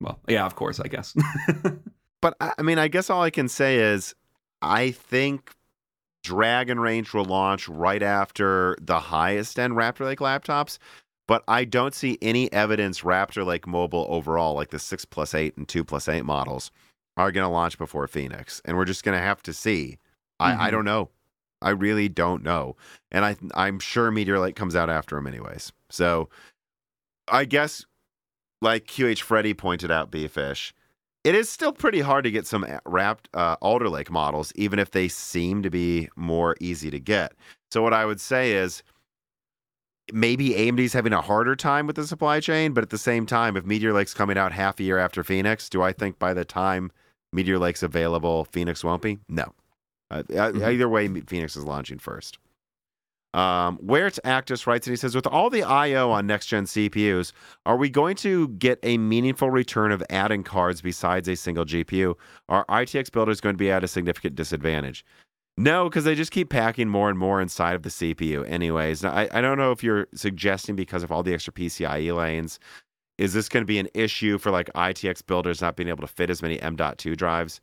Well, 0.00 0.18
yeah, 0.28 0.46
of 0.46 0.54
course, 0.54 0.80
I 0.80 0.88
guess. 0.88 1.14
but 2.22 2.36
I 2.40 2.62
mean, 2.62 2.78
I 2.78 2.88
guess 2.88 3.10
all 3.10 3.22
I 3.22 3.28
can 3.28 3.48
say 3.48 3.76
is 3.76 4.14
I 4.62 4.92
think 4.92 5.54
Dragon 6.24 6.80
Range 6.80 7.12
will 7.12 7.26
launch 7.26 7.68
right 7.68 8.02
after 8.02 8.78
the 8.80 8.98
highest 8.98 9.58
end 9.58 9.74
Raptor 9.74 10.06
Lake 10.06 10.20
laptops, 10.20 10.78
but 11.28 11.44
I 11.46 11.64
don't 11.66 11.94
see 11.94 12.16
any 12.22 12.50
evidence 12.50 13.02
Raptor 13.02 13.44
Lake 13.44 13.66
Mobile 13.66 14.06
overall, 14.08 14.54
like 14.54 14.70
the 14.70 14.78
6 14.78 15.04
plus 15.04 15.34
8 15.34 15.58
and 15.58 15.68
2 15.68 15.84
plus 15.84 16.08
8 16.08 16.24
models, 16.24 16.70
are 17.18 17.30
going 17.30 17.44
to 17.44 17.52
launch 17.52 17.76
before 17.76 18.06
Phoenix. 18.08 18.62
And 18.64 18.78
we're 18.78 18.86
just 18.86 19.04
going 19.04 19.18
to 19.18 19.22
have 19.22 19.42
to 19.42 19.52
see. 19.52 19.98
Mm-hmm. 20.40 20.42
I, 20.42 20.48
I 20.48 20.54
mm-hmm. 20.54 20.76
don't 20.76 20.84
know. 20.86 21.10
I 21.62 21.70
really 21.70 22.08
don't 22.08 22.42
know. 22.42 22.76
And 23.10 23.24
I 23.24 23.36
I'm 23.54 23.78
sure 23.78 24.10
Meteor 24.10 24.38
Lake 24.38 24.56
comes 24.56 24.76
out 24.76 24.90
after 24.90 25.16
him 25.16 25.26
anyways. 25.26 25.72
So 25.90 26.28
I 27.28 27.44
guess 27.44 27.84
like 28.62 28.86
QH 28.86 29.22
Freddy 29.22 29.54
pointed 29.54 29.90
out, 29.90 30.10
Bfish, 30.10 30.72
it 31.24 31.34
is 31.34 31.50
still 31.50 31.72
pretty 31.72 32.00
hard 32.00 32.24
to 32.24 32.30
get 32.30 32.46
some 32.46 32.66
wrapped 32.86 33.28
uh, 33.34 33.56
Alder 33.60 33.88
Lake 33.88 34.10
models, 34.10 34.52
even 34.54 34.78
if 34.78 34.90
they 34.90 35.08
seem 35.08 35.62
to 35.62 35.70
be 35.70 36.08
more 36.16 36.56
easy 36.60 36.90
to 36.90 37.00
get. 37.00 37.32
So 37.70 37.82
what 37.82 37.94
I 37.94 38.04
would 38.06 38.20
say 38.20 38.52
is 38.52 38.82
maybe 40.12 40.50
AMD's 40.50 40.92
having 40.92 41.12
a 41.12 41.20
harder 41.20 41.54
time 41.54 41.86
with 41.86 41.96
the 41.96 42.06
supply 42.06 42.40
chain, 42.40 42.72
but 42.72 42.82
at 42.82 42.90
the 42.90 42.98
same 42.98 43.26
time, 43.26 43.56
if 43.56 43.64
Meteor 43.64 43.92
Lake's 43.92 44.14
coming 44.14 44.38
out 44.38 44.52
half 44.52 44.80
a 44.80 44.82
year 44.82 44.98
after 44.98 45.22
Phoenix, 45.22 45.68
do 45.68 45.82
I 45.82 45.92
think 45.92 46.18
by 46.18 46.34
the 46.34 46.44
time 46.44 46.90
Meteor 47.32 47.58
Lake's 47.58 47.82
available, 47.82 48.46
Phoenix 48.46 48.82
won't 48.82 49.02
be? 49.02 49.18
No. 49.28 49.52
Uh, 50.10 50.22
mm-hmm. 50.24 50.62
Either 50.62 50.88
way, 50.88 51.08
Phoenix 51.08 51.56
is 51.56 51.64
launching 51.64 51.98
first. 51.98 52.38
Um, 53.32 53.76
where 53.76 54.08
it's 54.08 54.18
Actus 54.24 54.66
writes 54.66 54.88
and 54.88 54.92
he 54.92 54.96
says, 54.96 55.14
with 55.14 55.26
all 55.26 55.50
the 55.50 55.62
I/O 55.62 56.10
on 56.10 56.26
next 56.26 56.46
gen 56.46 56.64
CPUs, 56.64 57.32
are 57.64 57.76
we 57.76 57.88
going 57.88 58.16
to 58.16 58.48
get 58.48 58.80
a 58.82 58.98
meaningful 58.98 59.50
return 59.50 59.92
of 59.92 60.02
adding 60.10 60.42
cards 60.42 60.82
besides 60.82 61.28
a 61.28 61.36
single 61.36 61.64
GPU? 61.64 62.16
Are 62.48 62.64
ITX 62.66 63.12
builders 63.12 63.40
going 63.40 63.54
to 63.54 63.58
be 63.58 63.70
at 63.70 63.84
a 63.84 63.88
significant 63.88 64.34
disadvantage? 64.34 65.04
No, 65.56 65.88
because 65.88 66.04
they 66.04 66.16
just 66.16 66.32
keep 66.32 66.50
packing 66.50 66.88
more 66.88 67.08
and 67.08 67.18
more 67.18 67.40
inside 67.40 67.74
of 67.74 67.82
the 67.82 67.90
CPU. 67.90 68.48
Anyways, 68.48 69.02
now, 69.02 69.12
I, 69.12 69.28
I 69.30 69.40
don't 69.40 69.58
know 69.58 69.70
if 69.70 69.84
you're 69.84 70.08
suggesting 70.14 70.74
because 70.74 71.02
of 71.04 71.12
all 71.12 71.22
the 71.22 71.34
extra 71.34 71.52
PCIe 71.52 72.16
lanes, 72.16 72.58
is 73.18 73.34
this 73.34 73.48
going 73.48 73.62
to 73.62 73.66
be 73.66 73.78
an 73.78 73.88
issue 73.94 74.38
for 74.38 74.50
like 74.50 74.70
ITX 74.74 75.24
builders 75.24 75.60
not 75.60 75.76
being 75.76 75.88
able 75.88 76.00
to 76.00 76.12
fit 76.12 76.30
as 76.30 76.42
many 76.42 76.60
M.2 76.60 77.16
drives? 77.16 77.60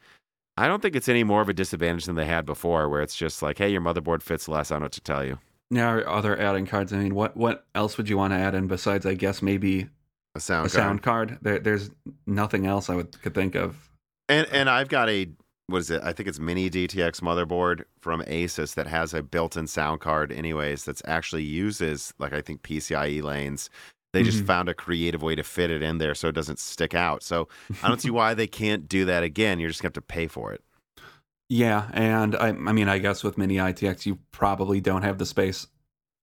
I 0.58 0.68
don't 0.68 0.82
think 0.82 0.96
it's 0.96 1.08
any 1.08 1.24
more 1.24 1.42
of 1.42 1.50
a 1.50 1.54
disadvantage 1.54 2.06
than 2.06 2.16
they 2.16 2.26
had 2.26 2.46
before, 2.46 2.90
where 2.90 3.02
it's 3.02 3.16
just 3.16 3.42
like, 3.42 3.60
hey, 3.60 3.70
your 3.70 3.82
motherboard 3.82 4.24
fits 4.24 4.48
less. 4.48 4.72
I 4.72 4.76
don't 4.76 4.82
know 4.82 4.86
what 4.86 4.92
to 4.94 5.02
tell 5.02 5.24
you. 5.24 5.38
Now, 5.70 5.90
are 5.92 6.08
other 6.08 6.40
adding 6.40 6.66
cards. 6.66 6.94
I 6.94 6.98
mean, 6.98 7.14
what 7.14 7.38
what 7.38 7.66
else 7.76 7.98
would 7.98 8.10
you 8.10 8.18
want 8.18 8.34
to 8.34 8.38
add 8.38 8.56
in 8.56 8.68
besides, 8.68 9.06
I 9.06 9.14
guess, 9.14 9.42
maybe 9.42 9.88
a 10.34 10.40
sound 10.40 10.68
a 10.68 10.70
card. 10.70 10.72
sound 10.72 11.04
card? 11.04 11.38
There, 11.42 11.60
there's 11.60 11.92
nothing 12.26 12.66
else 12.66 12.90
I 12.90 12.96
would 12.96 13.22
could 13.22 13.36
think 13.36 13.56
of. 13.56 13.90
And 14.30 14.48
uh, 14.48 14.50
and 14.54 14.70
I've 14.70 14.90
got 14.90 15.10
a 15.10 15.30
what 15.68 15.80
is 15.80 15.92
it? 15.92 16.02
I 16.02 16.14
think 16.14 16.30
it's 16.30 16.40
mini 16.40 16.70
DTX 16.70 17.20
motherboard 17.20 17.84
from 18.00 18.22
Asus 18.24 18.74
that 18.76 18.88
has 18.88 19.14
a 19.14 19.22
built-in 19.22 19.68
sound 19.68 20.00
card, 20.00 20.32
anyways. 20.32 20.86
That's 20.86 21.02
actually 21.06 21.44
uses 21.44 22.14
like 22.18 22.34
I 22.34 22.42
think 22.42 22.62
PCIe 22.64 23.22
lanes 23.22 23.70
they 24.14 24.24
just 24.24 24.38
mm-hmm. 24.40 24.48
found 24.48 24.70
a 24.70 24.74
creative 24.74 25.22
way 25.22 25.36
to 25.36 25.44
fit 25.44 25.70
it 25.70 25.82
in 25.82 25.98
there 25.98 26.16
so 26.16 26.30
it 26.30 26.36
doesn't 26.36 26.60
stick 26.60 26.94
out. 26.96 27.24
So 27.24 27.48
I 27.84 27.88
don't 27.88 28.02
see 28.02 28.10
why 28.10 28.34
they 28.34 28.48
can't 28.48 28.88
do 28.88 29.06
that 29.06 29.24
again. 29.24 29.60
You're 29.60 29.70
just 29.70 29.82
going 29.82 29.92
to 29.92 29.98
have 29.98 30.06
to 30.08 30.14
pay 30.14 30.28
for 30.28 30.54
it. 30.54 30.64
Yeah, 31.50 31.90
and 31.94 32.36
I, 32.36 32.50
I 32.50 32.52
mean, 32.52 32.90
I 32.90 32.98
guess 33.00 33.24
with 33.24 33.38
mini 33.38 33.56
ITX, 33.56 34.06
you 34.06 34.20
probably 34.32 34.82
don't 34.82 35.04
have 35.04 35.18
the 35.18 35.26
space 35.26 35.68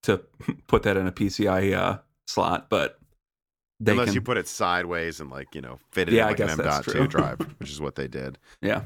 to 0.02 0.18
put 0.66 0.82
that 0.82 0.96
in 0.96 1.06
a 1.06 1.12
PCI 1.12 1.72
uh, 1.74 1.98
slot, 2.26 2.68
but 2.68 2.98
they 3.80 3.92
Unless 3.92 4.08
can, 4.08 4.14
you 4.14 4.22
put 4.22 4.36
it 4.36 4.46
sideways 4.48 5.20
and 5.20 5.30
like 5.30 5.54
you 5.54 5.60
know 5.60 5.78
fit 5.92 6.08
it 6.08 6.14
Yeah, 6.14 6.22
in 6.24 6.28
like 6.28 6.40
an 6.40 6.46
guess 6.46 6.58
M. 6.58 6.64
that's 6.64 6.76
Dot 6.76 6.84
true. 6.84 7.00
two 7.02 7.08
drive, 7.08 7.38
which 7.58 7.70
is 7.70 7.80
what 7.80 7.94
they 7.96 8.08
did. 8.08 8.38
yeah. 8.60 8.82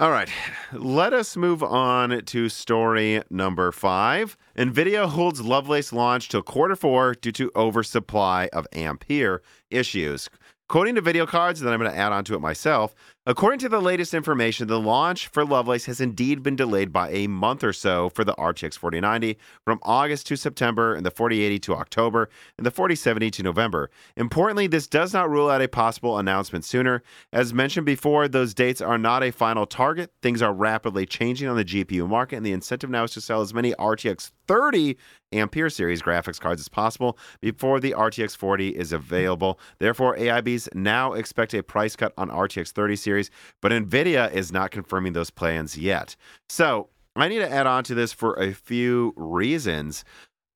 All 0.00 0.10
right, 0.10 0.28
let 0.72 1.12
us 1.12 1.36
move 1.36 1.62
on 1.62 2.24
to 2.24 2.48
story 2.48 3.22
number 3.30 3.70
five. 3.70 4.36
NVIDIA 4.58 5.08
holds 5.08 5.40
Lovelace 5.40 5.92
launch 5.92 6.28
till 6.28 6.42
quarter 6.42 6.74
four 6.74 7.14
due 7.14 7.30
to 7.30 7.52
oversupply 7.54 8.48
of 8.52 8.66
Ampere 8.72 9.40
issues. 9.70 10.28
According 10.68 10.96
to 10.96 11.02
VideoCardz, 11.02 11.58
and 11.58 11.66
then 11.68 11.74
I'm 11.74 11.78
going 11.78 11.92
to 11.92 11.96
add 11.96 12.10
on 12.10 12.24
to 12.24 12.34
it 12.34 12.40
myself. 12.40 12.92
According 13.26 13.60
to 13.60 13.70
the 13.70 13.80
latest 13.80 14.12
information, 14.12 14.68
the 14.68 14.78
launch 14.78 15.28
for 15.28 15.46
Lovelace 15.46 15.86
has 15.86 15.98
indeed 15.98 16.42
been 16.42 16.56
delayed 16.56 16.92
by 16.92 17.08
a 17.08 17.26
month 17.26 17.64
or 17.64 17.72
so 17.72 18.10
for 18.10 18.22
the 18.22 18.34
RTX 18.34 18.76
4090 18.76 19.38
from 19.64 19.78
August 19.82 20.26
to 20.26 20.36
September 20.36 20.94
and 20.94 21.06
the 21.06 21.10
4080 21.10 21.58
to 21.60 21.74
October 21.74 22.28
and 22.58 22.66
the 22.66 22.70
4070 22.70 23.30
to 23.30 23.42
November. 23.42 23.90
Importantly, 24.18 24.66
this 24.66 24.86
does 24.86 25.14
not 25.14 25.30
rule 25.30 25.48
out 25.48 25.62
a 25.62 25.68
possible 25.68 26.18
announcement 26.18 26.66
sooner. 26.66 27.02
As 27.32 27.54
mentioned 27.54 27.86
before, 27.86 28.28
those 28.28 28.52
dates 28.52 28.82
are 28.82 28.98
not 28.98 29.22
a 29.22 29.32
final 29.32 29.64
target. 29.64 30.10
Things 30.20 30.42
are 30.42 30.52
rapidly 30.52 31.06
changing 31.06 31.48
on 31.48 31.56
the 31.56 31.64
GPU 31.64 32.06
market, 32.06 32.36
and 32.36 32.44
the 32.44 32.52
incentive 32.52 32.90
now 32.90 33.04
is 33.04 33.12
to 33.12 33.22
sell 33.22 33.40
as 33.40 33.54
many 33.54 33.72
RTX 33.76 34.32
30 34.46 34.96
Ampere 35.32 35.70
series 35.70 36.00
graphics 36.02 36.40
cards 36.40 36.60
as 36.60 36.68
possible 36.68 37.18
before 37.40 37.80
the 37.80 37.92
RTX 37.92 38.36
40 38.36 38.68
is 38.68 38.92
available. 38.92 39.58
Therefore, 39.78 40.16
AIBs 40.16 40.74
now 40.74 41.12
expect 41.12 41.54
a 41.54 41.62
price 41.62 41.96
cut 41.96 42.12
on 42.16 42.28
RTX 42.28 42.70
30 42.70 42.96
series, 42.96 43.30
but 43.60 43.72
NVIDIA 43.72 44.32
is 44.32 44.52
not 44.52 44.70
confirming 44.70 45.12
those 45.12 45.30
plans 45.30 45.76
yet. 45.76 46.16
So, 46.48 46.88
I 47.16 47.28
need 47.28 47.38
to 47.38 47.50
add 47.50 47.66
on 47.66 47.84
to 47.84 47.94
this 47.94 48.12
for 48.12 48.34
a 48.34 48.52
few 48.52 49.12
reasons. 49.16 50.04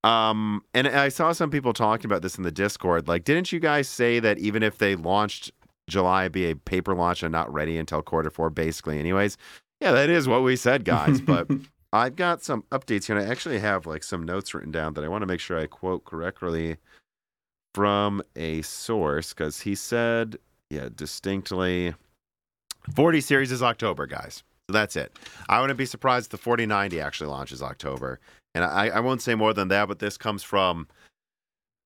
Um, 0.05 0.63
and 0.75 0.89
I 0.89 1.09
saw 1.09 1.33
some 1.33 1.51
people 1.51 1.73
talking 1.73 2.07
about 2.07 2.23
this 2.23 2.37
in 2.37 2.45
the 2.45 2.53
Discord. 2.53 3.09
Like, 3.09 3.25
didn't 3.25 3.53
you 3.53 3.61
guys 3.61 3.89
say 3.89 4.21
that 4.21 4.39
even 4.39 4.63
if 4.63 4.79
they 4.79 4.97
launched 4.97 5.53
July, 5.89 6.29
be 6.29 6.51
a 6.51 6.57
paper 6.57 6.95
launch 6.95 7.23
and 7.23 7.33
not 7.33 7.53
ready 7.53 7.77
until 7.79 8.03
quarter 8.03 8.31
four, 8.31 8.51
basically, 8.51 8.99
anyways? 8.99 9.37
Yeah, 9.81 9.93
that 9.93 10.11
is 10.11 10.27
what 10.29 10.43
we 10.43 10.57
said, 10.57 10.85
guys. 10.85 11.21
But 11.21 11.49
I've 11.93 12.17
got 12.17 12.43
some 12.43 12.65
updates 12.71 13.07
here, 13.07 13.17
and 13.17 13.27
I 13.27 13.31
actually 13.31 13.61
have 13.61 13.87
like 13.87 14.03
some 14.03 14.25
notes 14.25 14.53
written 14.55 14.71
down 14.71 14.95
that 14.95 15.05
I 15.05 15.09
want 15.09 15.23
to 15.23 15.27
make 15.27 15.41
sure 15.41 15.59
I 15.59 15.67
quote 15.67 16.05
correctly 16.05 16.77
from 17.75 18.23
a 18.37 18.63
source 18.63 19.33
because 19.33 19.61
he 19.61 19.75
said, 19.75 20.39
yeah, 20.71 20.89
distinctly 20.95 21.95
40 22.95 23.21
series 23.21 23.53
is 23.53 23.63
October, 23.63 24.07
guys. 24.07 24.43
So 24.69 24.73
that's 24.73 24.97
it. 24.97 25.13
I 25.49 25.61
wouldn't 25.61 25.79
be 25.79 25.87
surprised 25.87 26.27
if 26.27 26.31
the 26.33 26.39
4090 26.39 27.01
actually 27.01 27.31
launches 27.31 27.63
October. 27.63 28.21
And 28.55 28.65
I, 28.65 28.89
I 28.89 29.01
won't 29.01 29.23
say 29.23 29.35
more 29.35 29.55
than 29.55 29.69
that, 29.69 29.89
but 29.89 29.99
this 29.99 30.19
comes 30.19 30.43
from 30.43 30.89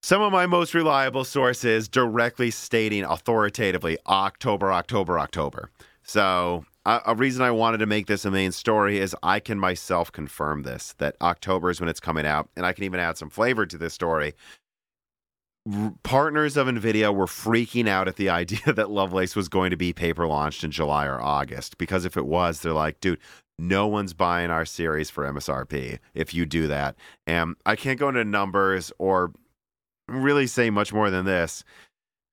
some 0.03 0.21
of 0.21 0.33
my 0.33 0.47
most 0.47 0.75
reliable 0.75 1.25
sources 1.25 1.89
directly 1.89 2.51
stating 2.51 3.05
authoritatively 3.05 3.99
October, 4.09 4.73
October, 4.73 5.19
October. 5.19 5.71
So 6.03 6.65
a, 6.85 7.15
reason 7.15 7.43
I 7.43 7.51
wanted 7.51 7.79
to 7.79 7.87
make 7.87 8.07
this 8.07 8.25
a 8.25 8.31
main 8.31 8.53
story 8.53 8.99
is 8.99 9.15
I 9.23 9.41
can 9.41 9.59
myself 9.59 10.11
confirm 10.11 10.63
this 10.63 10.95
that 10.99 11.17
October 11.21 11.71
is 11.71 11.81
when 11.81 11.89
it's 11.89 12.01
coming 12.01 12.27
out, 12.27 12.49
and 12.57 12.67
I 12.67 12.73
can 12.73 12.85
even 12.85 13.01
add 13.01 13.17
some 13.17 13.31
flavor 13.31 13.67
to 13.67 13.79
this 13.79 13.95
story. 13.95 14.35
R- 15.73 15.95
partners 16.03 16.57
of 16.57 16.67
Nvidia 16.67 17.15
were 17.15 17.27
freaking 17.27 17.89
out 17.89 18.09
at 18.09 18.17
the 18.17 18.31
idea 18.41 18.73
that 18.73 18.91
Lovelace 18.91 19.37
was 19.37 19.49
going 19.49 19.71
to 19.71 19.77
be 19.77 19.93
paper 19.93 20.27
launched 20.27 20.65
in 20.65 20.71
July 20.71 21.07
or 21.07 21.21
August 21.21 21.79
because 21.79 22.05
if 22.05 22.17
it 22.17 22.27
was, 22.27 22.61
they're 22.61 22.73
like, 22.73 23.01
dude, 23.01 23.21
no 23.59 23.87
one's 23.87 24.13
buying 24.13 24.51
our 24.51 24.65
series 24.65 25.09
for 25.09 25.25
MSRP 25.25 25.99
if 26.15 26.35
you 26.35 26.47
do 26.47 26.67
that. 26.67 26.97
And 27.27 27.55
I 27.65 27.77
can't 27.77 27.99
go 27.99 28.09
into 28.09 28.25
numbers 28.25 28.93
or 28.99 29.33
really 30.09 30.47
say 30.49 30.71
much 30.71 30.93
more 30.93 31.11
than 31.11 31.25
this. 31.25 31.65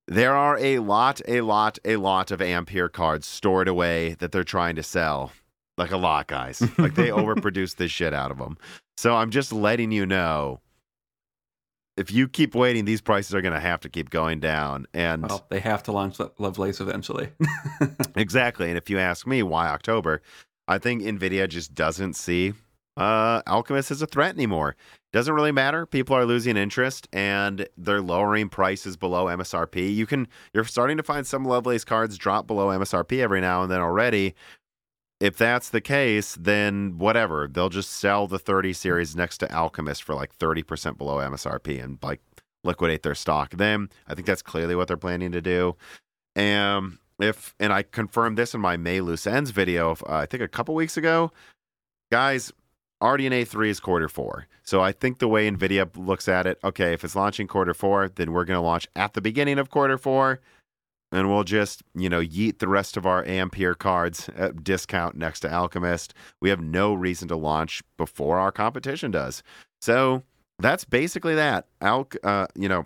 There 0.09 0.35
are 0.35 0.57
a 0.57 0.79
lot, 0.79 1.21
a 1.27 1.41
lot, 1.41 1.77
a 1.85 1.97
lot 1.97 2.31
of 2.31 2.41
Ampere 2.41 2.89
cards 2.89 3.27
stored 3.27 3.67
away 3.67 4.15
that 4.15 4.31
they're 4.31 4.43
trying 4.43 4.75
to 4.77 4.83
sell. 4.83 5.31
Like 5.77 5.91
a 5.91 5.97
lot, 5.97 6.25
guys. 6.27 6.61
Like 6.79 6.95
they 6.95 7.09
overproduce 7.09 7.75
this 7.75 7.91
shit 7.91 8.11
out 8.11 8.31
of 8.31 8.39
them. 8.39 8.57
So 8.97 9.15
I'm 9.15 9.29
just 9.29 9.53
letting 9.53 9.91
you 9.91 10.07
know 10.07 10.61
if 11.95 12.11
you 12.11 12.27
keep 12.27 12.55
waiting, 12.55 12.85
these 12.85 13.01
prices 13.01 13.35
are 13.35 13.41
going 13.41 13.53
to 13.53 13.59
have 13.59 13.81
to 13.81 13.89
keep 13.89 14.09
going 14.09 14.39
down. 14.39 14.87
And 14.95 15.29
Well, 15.29 15.45
they 15.49 15.59
have 15.59 15.83
to 15.83 15.91
launch 15.91 16.19
Lo- 16.19 16.31
Lovelace 16.39 16.79
eventually. 16.79 17.29
exactly. 18.15 18.69
And 18.69 18.77
if 18.77 18.89
you 18.89 18.97
ask 18.97 19.27
me 19.27 19.43
why 19.43 19.67
October, 19.67 20.23
I 20.67 20.79
think 20.79 21.03
NVIDIA 21.03 21.47
just 21.47 21.75
doesn't 21.75 22.15
see 22.15 22.53
uh, 22.99 23.41
Alchemist 23.47 23.91
is 23.91 24.01
a 24.01 24.07
threat 24.07 24.35
anymore. 24.35 24.75
Doesn't 25.13 25.33
really 25.33 25.53
matter. 25.53 25.85
People 25.85 26.15
are 26.17 26.25
losing 26.25 26.57
interest 26.57 27.07
and 27.13 27.67
they're 27.77 28.01
lowering 28.01 28.49
prices 28.49 28.97
below 28.97 29.25
MSRP. 29.25 29.95
You 29.95 30.05
can 30.05 30.27
you're 30.53 30.65
starting 30.65 30.97
to 30.97 31.03
find 31.03 31.25
some 31.25 31.45
Lovelace 31.45 31.85
cards 31.85 32.17
drop 32.17 32.45
below 32.45 32.67
MSRP 32.67 33.19
every 33.19 33.39
now 33.39 33.63
and 33.63 33.71
then 33.71 33.79
already. 33.79 34.35
If 35.21 35.37
that's 35.37 35.69
the 35.69 35.81
case, 35.81 36.37
then 36.39 36.97
whatever. 36.97 37.47
They'll 37.47 37.69
just 37.69 37.89
sell 37.91 38.27
the 38.27 38.39
30 38.39 38.73
series 38.73 39.15
next 39.15 39.37
to 39.39 39.53
Alchemist 39.53 40.03
for 40.03 40.13
like 40.13 40.37
30% 40.37 40.97
below 40.97 41.17
MSRP 41.17 41.81
and 41.81 41.97
like 42.03 42.21
liquidate 42.65 43.03
their 43.03 43.15
stock. 43.15 43.51
Then 43.51 43.89
I 44.07 44.13
think 44.13 44.27
that's 44.27 44.41
clearly 44.41 44.75
what 44.75 44.89
they're 44.89 44.97
planning 44.97 45.31
to 45.31 45.41
do. 45.41 45.77
And 46.35 46.97
if 47.17 47.55
and 47.61 47.71
I 47.71 47.83
confirmed 47.83 48.37
this 48.37 48.53
in 48.53 48.59
my 48.59 48.75
May 48.75 48.99
loose 48.99 49.25
ends 49.25 49.51
video, 49.51 49.91
uh, 49.91 50.17
I 50.17 50.25
think 50.25 50.43
a 50.43 50.49
couple 50.49 50.75
weeks 50.75 50.97
ago, 50.97 51.31
guys. 52.11 52.51
RDNA 53.01 53.47
3 53.47 53.69
is 53.69 53.79
quarter 53.79 54.09
four. 54.09 54.47
So 54.63 54.81
I 54.81 54.91
think 54.91 55.19
the 55.19 55.27
way 55.27 55.49
NVIDIA 55.49 55.89
looks 55.95 56.27
at 56.27 56.45
it, 56.45 56.59
okay, 56.63 56.93
if 56.93 57.03
it's 57.03 57.15
launching 57.15 57.47
quarter 57.47 57.73
four, 57.73 58.09
then 58.09 58.31
we're 58.31 58.45
going 58.45 58.57
to 58.57 58.61
launch 58.61 58.87
at 58.95 59.13
the 59.13 59.21
beginning 59.21 59.57
of 59.57 59.69
quarter 59.69 59.97
four. 59.97 60.39
And 61.11 61.27
we'll 61.27 61.43
just, 61.43 61.81
you 61.95 62.07
know, 62.07 62.21
yeet 62.21 62.59
the 62.59 62.67
rest 62.67 62.95
of 62.95 63.05
our 63.05 63.25
Ampere 63.25 63.73
cards 63.73 64.29
at 64.35 64.63
discount 64.63 65.15
next 65.15 65.39
to 65.39 65.51
Alchemist. 65.51 66.13
We 66.39 66.49
have 66.49 66.61
no 66.61 66.93
reason 66.93 67.27
to 67.29 67.35
launch 67.35 67.81
before 67.97 68.37
our 68.37 68.51
competition 68.51 69.09
does. 69.09 69.41
So 69.81 70.21
that's 70.59 70.85
basically 70.85 71.33
that. 71.35 71.65
Al, 71.81 72.07
uh, 72.23 72.45
you 72.53 72.69
know, 72.69 72.85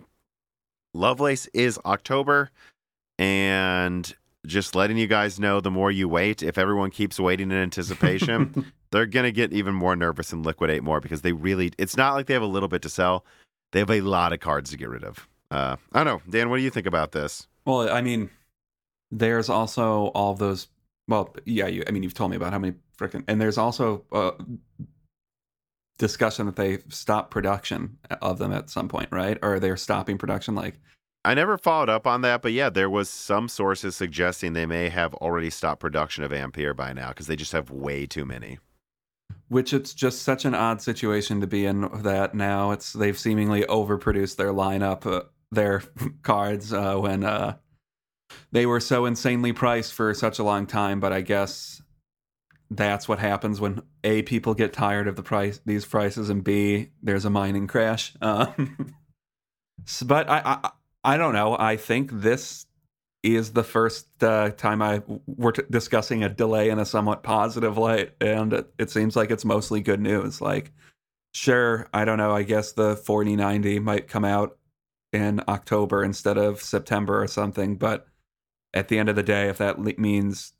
Lovelace 0.94 1.48
is 1.52 1.78
October. 1.84 2.50
And 3.18 4.14
just 4.46 4.74
letting 4.74 4.96
you 4.96 5.06
guys 5.06 5.40
know 5.40 5.60
the 5.60 5.70
more 5.70 5.90
you 5.90 6.08
wait, 6.08 6.42
if 6.42 6.58
everyone 6.58 6.90
keeps 6.90 7.18
waiting 7.18 7.50
in 7.50 7.56
anticipation, 7.56 8.72
they're 8.90 9.06
going 9.06 9.24
to 9.24 9.32
get 9.32 9.52
even 9.52 9.74
more 9.74 9.96
nervous 9.96 10.32
and 10.32 10.44
liquidate 10.44 10.82
more 10.82 11.00
because 11.00 11.22
they 11.22 11.32
really, 11.32 11.72
it's 11.78 11.96
not 11.96 12.14
like 12.14 12.26
they 12.26 12.34
have 12.34 12.42
a 12.42 12.46
little 12.46 12.68
bit 12.68 12.82
to 12.82 12.88
sell. 12.88 13.24
They 13.72 13.80
have 13.80 13.90
a 13.90 14.00
lot 14.00 14.32
of 14.32 14.40
cards 14.40 14.70
to 14.70 14.76
get 14.76 14.88
rid 14.88 15.04
of. 15.04 15.28
Uh, 15.50 15.76
I 15.92 16.04
don't 16.04 16.24
know. 16.24 16.30
Dan, 16.30 16.50
what 16.50 16.58
do 16.58 16.62
you 16.62 16.70
think 16.70 16.86
about 16.86 17.12
this? 17.12 17.46
well, 17.66 17.90
I 17.90 18.00
mean, 18.00 18.30
there's 19.10 19.48
also 19.48 20.06
all 20.08 20.32
of 20.32 20.38
those. 20.38 20.68
Well, 21.08 21.34
yeah, 21.44 21.66
you. 21.66 21.84
I 21.86 21.90
mean, 21.90 22.02
you've 22.02 22.14
told 22.14 22.30
me 22.30 22.36
about 22.36 22.52
how 22.52 22.58
many 22.58 22.74
freaking, 22.98 23.24
and 23.28 23.40
there's 23.40 23.58
also 23.58 24.04
uh, 24.12 24.32
discussion 25.98 26.46
that 26.46 26.56
they 26.56 26.78
stop 26.88 27.30
production 27.30 27.98
of 28.22 28.38
them 28.38 28.52
at 28.52 28.70
some 28.70 28.88
point, 28.88 29.08
right? 29.10 29.38
Or 29.42 29.60
they're 29.60 29.76
stopping 29.76 30.18
production, 30.18 30.54
like 30.54 30.78
I 31.24 31.34
never 31.34 31.56
followed 31.56 31.88
up 31.88 32.06
on 32.06 32.20
that, 32.20 32.42
but 32.42 32.52
yeah, 32.52 32.68
there 32.70 32.90
was 32.90 33.08
some 33.08 33.48
sources 33.48 33.96
suggesting 33.96 34.52
they 34.52 34.66
may 34.66 34.90
have 34.90 35.14
already 35.14 35.48
stopped 35.50 35.80
production 35.80 36.22
of 36.22 36.32
Ampere 36.32 36.74
by 36.74 36.92
now 36.92 37.08
because 37.08 37.26
they 37.26 37.36
just 37.36 37.52
have 37.52 37.70
way 37.70 38.04
too 38.06 38.24
many. 38.26 38.58
which 39.48 39.72
it's 39.72 39.94
just 39.94 40.22
such 40.22 40.44
an 40.44 40.54
odd 40.54 40.80
situation 40.82 41.40
to 41.40 41.46
be 41.46 41.66
in 41.66 41.88
that 42.02 42.34
now 42.34 42.70
it's 42.72 42.92
they've 42.92 43.18
seemingly 43.18 43.62
overproduced 43.62 44.36
their 44.36 44.52
lineup 44.52 45.06
uh, 45.06 45.22
their 45.50 45.82
cards 46.22 46.72
uh, 46.72 46.96
when 46.96 47.24
uh, 47.24 47.56
they 48.52 48.66
were 48.66 48.80
so 48.80 49.06
insanely 49.06 49.52
priced 49.52 49.92
for 49.92 50.12
such 50.14 50.38
a 50.38 50.42
long 50.44 50.66
time 50.66 50.98
but 51.00 51.12
i 51.12 51.20
guess 51.20 51.82
that's 52.70 53.06
what 53.06 53.18
happens 53.18 53.60
when 53.60 53.80
a 54.02 54.22
people 54.22 54.54
get 54.54 54.72
tired 54.72 55.06
of 55.06 55.16
the 55.16 55.22
price 55.22 55.60
these 55.66 55.84
prices 55.84 56.30
and 56.30 56.42
b 56.42 56.90
there's 57.02 57.24
a 57.24 57.30
mining 57.30 57.66
crash 57.66 58.14
um, 58.22 58.94
but 60.04 60.28
I, 60.28 60.40
I 60.44 60.70
i 61.04 61.16
don't 61.16 61.34
know 61.34 61.56
i 61.58 61.76
think 61.76 62.10
this 62.12 62.66
is 63.24 63.52
the 63.52 63.64
first 63.64 64.22
uh, 64.22 64.50
time 64.50 64.82
I 64.82 65.02
we're 65.26 65.52
t- 65.52 65.62
discussing 65.70 66.22
a 66.22 66.28
delay 66.28 66.68
in 66.68 66.78
a 66.78 66.84
somewhat 66.84 67.22
positive 67.22 67.78
light, 67.78 68.12
and 68.20 68.52
it, 68.52 68.66
it 68.78 68.90
seems 68.90 69.16
like 69.16 69.30
it's 69.30 69.46
mostly 69.46 69.80
good 69.80 70.00
news. 70.00 70.42
Like, 70.42 70.72
sure, 71.32 71.88
I 71.94 72.04
don't 72.04 72.18
know. 72.18 72.32
I 72.32 72.42
guess 72.42 72.72
the 72.72 72.96
4090 72.96 73.78
might 73.78 74.08
come 74.08 74.26
out 74.26 74.58
in 75.10 75.40
October 75.48 76.04
instead 76.04 76.36
of 76.36 76.60
September 76.60 77.22
or 77.22 77.26
something, 77.26 77.76
but 77.76 78.06
at 78.74 78.88
the 78.88 78.98
end 78.98 79.08
of 79.08 79.16
the 79.16 79.22
day, 79.22 79.48
if 79.48 79.56
that 79.56 79.78
le- 79.78 79.94
means 79.96 80.52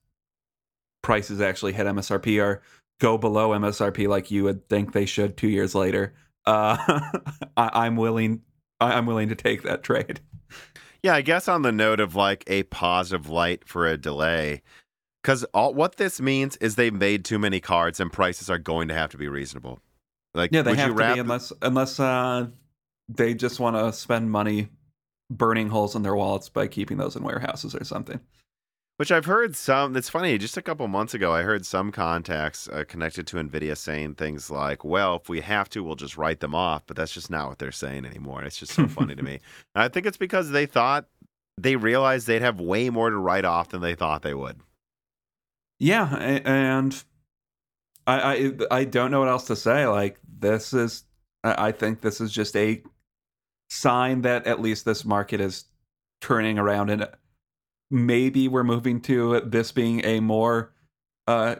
prices 1.02 1.42
actually 1.42 1.74
hit 1.74 1.86
MSRP 1.86 2.42
or 2.42 2.62
go 2.98 3.18
below 3.18 3.50
MSRP 3.50 4.08
like 4.08 4.30
you 4.30 4.44
would 4.44 4.70
think 4.70 4.92
they 4.92 5.04
should 5.04 5.36
two 5.36 5.48
years 5.48 5.74
later, 5.74 6.14
uh, 6.46 6.78
I, 7.58 7.70
I'm 7.74 7.96
willing. 7.96 8.40
I, 8.80 8.94
I'm 8.94 9.04
willing 9.04 9.28
to 9.28 9.34
take 9.34 9.64
that 9.64 9.82
trade. 9.82 10.20
Yeah, 11.04 11.16
I 11.16 11.20
guess 11.20 11.48
on 11.48 11.60
the 11.60 11.70
note 11.70 12.00
of 12.00 12.14
like 12.14 12.44
a 12.46 12.62
positive 12.62 13.28
light 13.28 13.68
for 13.68 13.86
a 13.86 13.98
delay, 13.98 14.62
because 15.22 15.44
all 15.52 15.74
what 15.74 15.96
this 15.96 16.18
means 16.18 16.56
is 16.56 16.76
they've 16.76 16.94
made 16.94 17.26
too 17.26 17.38
many 17.38 17.60
cards 17.60 18.00
and 18.00 18.10
prices 18.10 18.48
are 18.48 18.56
going 18.56 18.88
to 18.88 18.94
have 18.94 19.10
to 19.10 19.18
be 19.18 19.28
reasonable. 19.28 19.80
Like, 20.32 20.50
Yeah, 20.50 20.62
they 20.62 20.70
would 20.70 20.78
have 20.78 20.88
you 20.88 20.94
to 20.94 20.98
wrap 20.98 21.14
be 21.16 21.20
unless 21.20 21.52
unless 21.60 22.00
uh, 22.00 22.46
they 23.10 23.34
just 23.34 23.60
want 23.60 23.76
to 23.76 23.92
spend 23.92 24.30
money 24.30 24.68
burning 25.30 25.68
holes 25.68 25.94
in 25.94 26.00
their 26.00 26.16
wallets 26.16 26.48
by 26.48 26.68
keeping 26.68 26.96
those 26.96 27.16
in 27.16 27.22
warehouses 27.22 27.74
or 27.74 27.84
something. 27.84 28.18
Which 28.96 29.10
I've 29.10 29.24
heard 29.24 29.56
some. 29.56 29.96
It's 29.96 30.08
funny. 30.08 30.38
Just 30.38 30.56
a 30.56 30.62
couple 30.62 30.86
months 30.86 31.14
ago, 31.14 31.32
I 31.32 31.42
heard 31.42 31.66
some 31.66 31.90
contacts 31.90 32.68
uh, 32.68 32.84
connected 32.86 33.26
to 33.28 33.36
Nvidia 33.38 33.76
saying 33.76 34.14
things 34.14 34.52
like, 34.52 34.84
"Well, 34.84 35.16
if 35.16 35.28
we 35.28 35.40
have 35.40 35.68
to, 35.70 35.82
we'll 35.82 35.96
just 35.96 36.16
write 36.16 36.38
them 36.38 36.54
off." 36.54 36.86
But 36.86 36.96
that's 36.96 37.12
just 37.12 37.28
not 37.28 37.48
what 37.48 37.58
they're 37.58 37.72
saying 37.72 38.04
anymore. 38.04 38.44
It's 38.44 38.58
just 38.58 38.72
so 38.72 38.86
funny 38.86 39.16
to 39.16 39.22
me. 39.24 39.40
And 39.74 39.82
I 39.82 39.88
think 39.88 40.06
it's 40.06 40.16
because 40.16 40.50
they 40.50 40.66
thought 40.66 41.06
they 41.58 41.74
realized 41.74 42.28
they'd 42.28 42.42
have 42.42 42.60
way 42.60 42.88
more 42.88 43.10
to 43.10 43.16
write 43.16 43.44
off 43.44 43.70
than 43.70 43.80
they 43.80 43.96
thought 43.96 44.22
they 44.22 44.34
would. 44.34 44.60
Yeah, 45.80 46.14
and 46.14 47.04
I 48.06 48.52
I 48.70 48.78
I 48.78 48.84
don't 48.84 49.10
know 49.10 49.18
what 49.18 49.28
else 49.28 49.48
to 49.48 49.56
say. 49.56 49.88
Like 49.88 50.20
this 50.38 50.72
is, 50.72 51.02
I 51.42 51.68
I 51.68 51.72
think 51.72 52.00
this 52.00 52.20
is 52.20 52.30
just 52.30 52.54
a 52.54 52.80
sign 53.70 54.22
that 54.22 54.46
at 54.46 54.60
least 54.60 54.84
this 54.84 55.04
market 55.04 55.40
is 55.40 55.64
turning 56.20 56.60
around, 56.60 56.90
and 56.90 57.08
maybe 57.94 58.48
we're 58.48 58.64
moving 58.64 59.00
to 59.02 59.40
this 59.40 59.70
being 59.72 60.04
a 60.04 60.20
more 60.20 60.72
uh, 61.26 61.54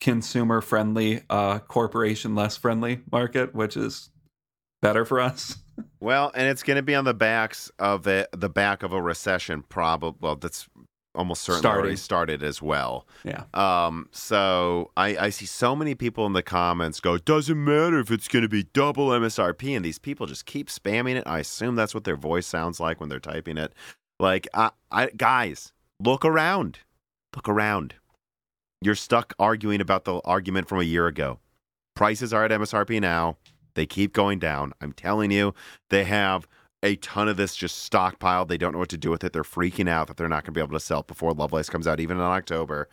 consumer 0.00 0.60
friendly, 0.60 1.22
uh, 1.30 1.58
corporation 1.60 2.34
less 2.34 2.56
friendly 2.56 3.00
market, 3.10 3.54
which 3.54 3.76
is 3.76 4.10
better 4.82 5.04
for 5.04 5.20
us. 5.20 5.56
Well, 6.00 6.32
and 6.34 6.48
it's 6.48 6.64
going 6.64 6.76
to 6.76 6.82
be 6.82 6.96
on 6.96 7.04
the 7.04 7.14
backs 7.14 7.70
of 7.78 8.02
the 8.02 8.28
the 8.32 8.48
back 8.48 8.82
of 8.82 8.92
a 8.92 9.00
recession. 9.00 9.62
Probably. 9.62 10.18
Well, 10.20 10.34
that's 10.34 10.68
almost 11.14 11.42
certainly 11.42 11.68
already 11.68 11.96
started 11.96 12.42
as 12.42 12.60
well. 12.60 13.06
Yeah. 13.22 13.44
Um. 13.54 14.08
So 14.10 14.90
I 14.96 15.16
I 15.16 15.30
see 15.30 15.46
so 15.46 15.76
many 15.76 15.94
people 15.94 16.26
in 16.26 16.32
the 16.32 16.42
comments 16.42 16.98
go, 16.98 17.16
"Doesn't 17.16 17.64
matter 17.64 18.00
if 18.00 18.10
it's 18.10 18.26
going 18.26 18.42
to 18.42 18.48
be 18.48 18.64
double 18.64 19.10
MSRP," 19.10 19.76
and 19.76 19.84
these 19.84 20.00
people 20.00 20.26
just 20.26 20.46
keep 20.46 20.68
spamming 20.68 21.14
it. 21.14 21.22
I 21.28 21.38
assume 21.38 21.76
that's 21.76 21.94
what 21.94 22.02
their 22.02 22.16
voice 22.16 22.48
sounds 22.48 22.80
like 22.80 22.98
when 22.98 23.08
they're 23.08 23.20
typing 23.20 23.56
it. 23.56 23.72
Like, 24.18 24.48
I, 24.54 24.70
I 24.90 25.10
guys, 25.16 25.72
look 26.00 26.24
around. 26.24 26.80
Look 27.34 27.48
around. 27.48 27.94
You're 28.80 28.94
stuck 28.94 29.34
arguing 29.38 29.80
about 29.80 30.04
the 30.04 30.20
argument 30.24 30.68
from 30.68 30.80
a 30.80 30.84
year 30.84 31.06
ago. 31.06 31.40
Prices 31.96 32.32
are 32.32 32.44
at 32.44 32.50
MSRP 32.50 33.00
now. 33.00 33.36
They 33.74 33.86
keep 33.86 34.12
going 34.12 34.38
down. 34.38 34.72
I'm 34.80 34.92
telling 34.92 35.30
you, 35.30 35.54
they 35.90 36.04
have 36.04 36.46
a 36.82 36.96
ton 36.96 37.28
of 37.28 37.36
this 37.36 37.56
just 37.56 37.90
stockpiled. 37.90 38.48
They 38.48 38.58
don't 38.58 38.72
know 38.72 38.78
what 38.78 38.88
to 38.90 38.96
do 38.96 39.10
with 39.10 39.24
it. 39.24 39.32
They're 39.32 39.42
freaking 39.42 39.88
out 39.88 40.06
that 40.06 40.16
they're 40.16 40.28
not 40.28 40.44
going 40.44 40.54
to 40.54 40.58
be 40.58 40.62
able 40.62 40.78
to 40.78 40.84
sell 40.84 41.00
it 41.00 41.08
before 41.08 41.32
Lovelace 41.32 41.68
comes 41.68 41.86
out, 41.86 42.00
even 42.00 42.16
in 42.16 42.22
October. 42.22 42.88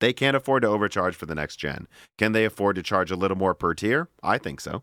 They 0.00 0.12
can't 0.12 0.36
afford 0.36 0.62
to 0.62 0.68
overcharge 0.68 1.14
for 1.14 1.26
the 1.26 1.34
next 1.34 1.56
gen. 1.56 1.86
Can 2.18 2.32
they 2.32 2.44
afford 2.44 2.76
to 2.76 2.82
charge 2.82 3.10
a 3.10 3.16
little 3.16 3.36
more 3.36 3.54
per 3.54 3.74
tier? 3.74 4.08
I 4.22 4.38
think 4.38 4.60
so. 4.60 4.82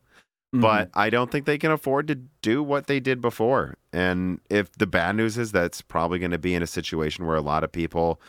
Mm-hmm. 0.56 0.62
But 0.62 0.90
I 0.94 1.10
don't 1.10 1.30
think 1.30 1.46
they 1.46 1.58
can 1.58 1.72
afford 1.72 2.08
to 2.08 2.16
do 2.16 2.64
what 2.64 2.88
they 2.88 3.00
did 3.00 3.22
before. 3.22 3.76
And 3.92 4.40
if 4.50 4.72
the 4.74 4.88
bad 4.88 5.16
news 5.16 5.38
is 5.38 5.52
that's 5.52 5.82
probably 5.82 6.20
going 6.20 6.32
to 6.32 6.38
be 6.38 6.56
in 6.56 6.64
a 6.64 6.68
situation 6.68 7.26
where 7.26 7.36
a 7.36 7.42
lot 7.42 7.64
of 7.64 7.72
people 7.72 8.22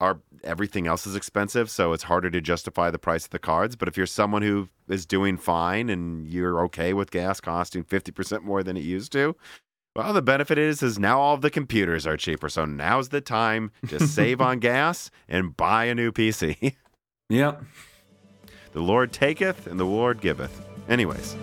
are 0.00 0.20
everything 0.44 0.86
else 0.86 1.06
is 1.06 1.16
expensive, 1.16 1.70
so 1.70 1.92
it's 1.92 2.04
harder 2.04 2.30
to 2.30 2.40
justify 2.40 2.90
the 2.90 2.98
price 2.98 3.24
of 3.24 3.30
the 3.30 3.38
cards. 3.38 3.76
But 3.76 3.88
if 3.88 3.96
you're 3.96 4.06
someone 4.06 4.42
who 4.42 4.68
is 4.88 5.06
doing 5.06 5.36
fine 5.36 5.88
and 5.88 6.28
you're 6.28 6.62
okay 6.64 6.92
with 6.92 7.10
gas 7.10 7.40
costing 7.40 7.82
50% 7.82 8.42
more 8.42 8.62
than 8.62 8.76
it 8.76 8.84
used 8.84 9.10
to, 9.12 9.34
well, 9.96 10.12
the 10.12 10.22
benefit 10.22 10.58
is 10.58 10.82
is 10.82 10.98
now 10.98 11.18
all 11.18 11.34
of 11.34 11.40
the 11.40 11.50
computers 11.50 12.06
are 12.06 12.18
cheaper. 12.18 12.50
So 12.50 12.66
now's 12.66 13.08
the 13.08 13.22
time 13.22 13.72
to 13.88 14.06
save 14.06 14.40
on 14.42 14.58
gas 14.58 15.10
and 15.28 15.56
buy 15.56 15.86
a 15.86 15.94
new 15.94 16.12
PC. 16.12 16.76
Yep. 17.28 17.64
The 18.76 18.82
Lord 18.82 19.10
taketh 19.10 19.66
and 19.68 19.80
the 19.80 19.86
Lord 19.86 20.20
giveth. 20.20 20.60
Anyways. 20.86 21.34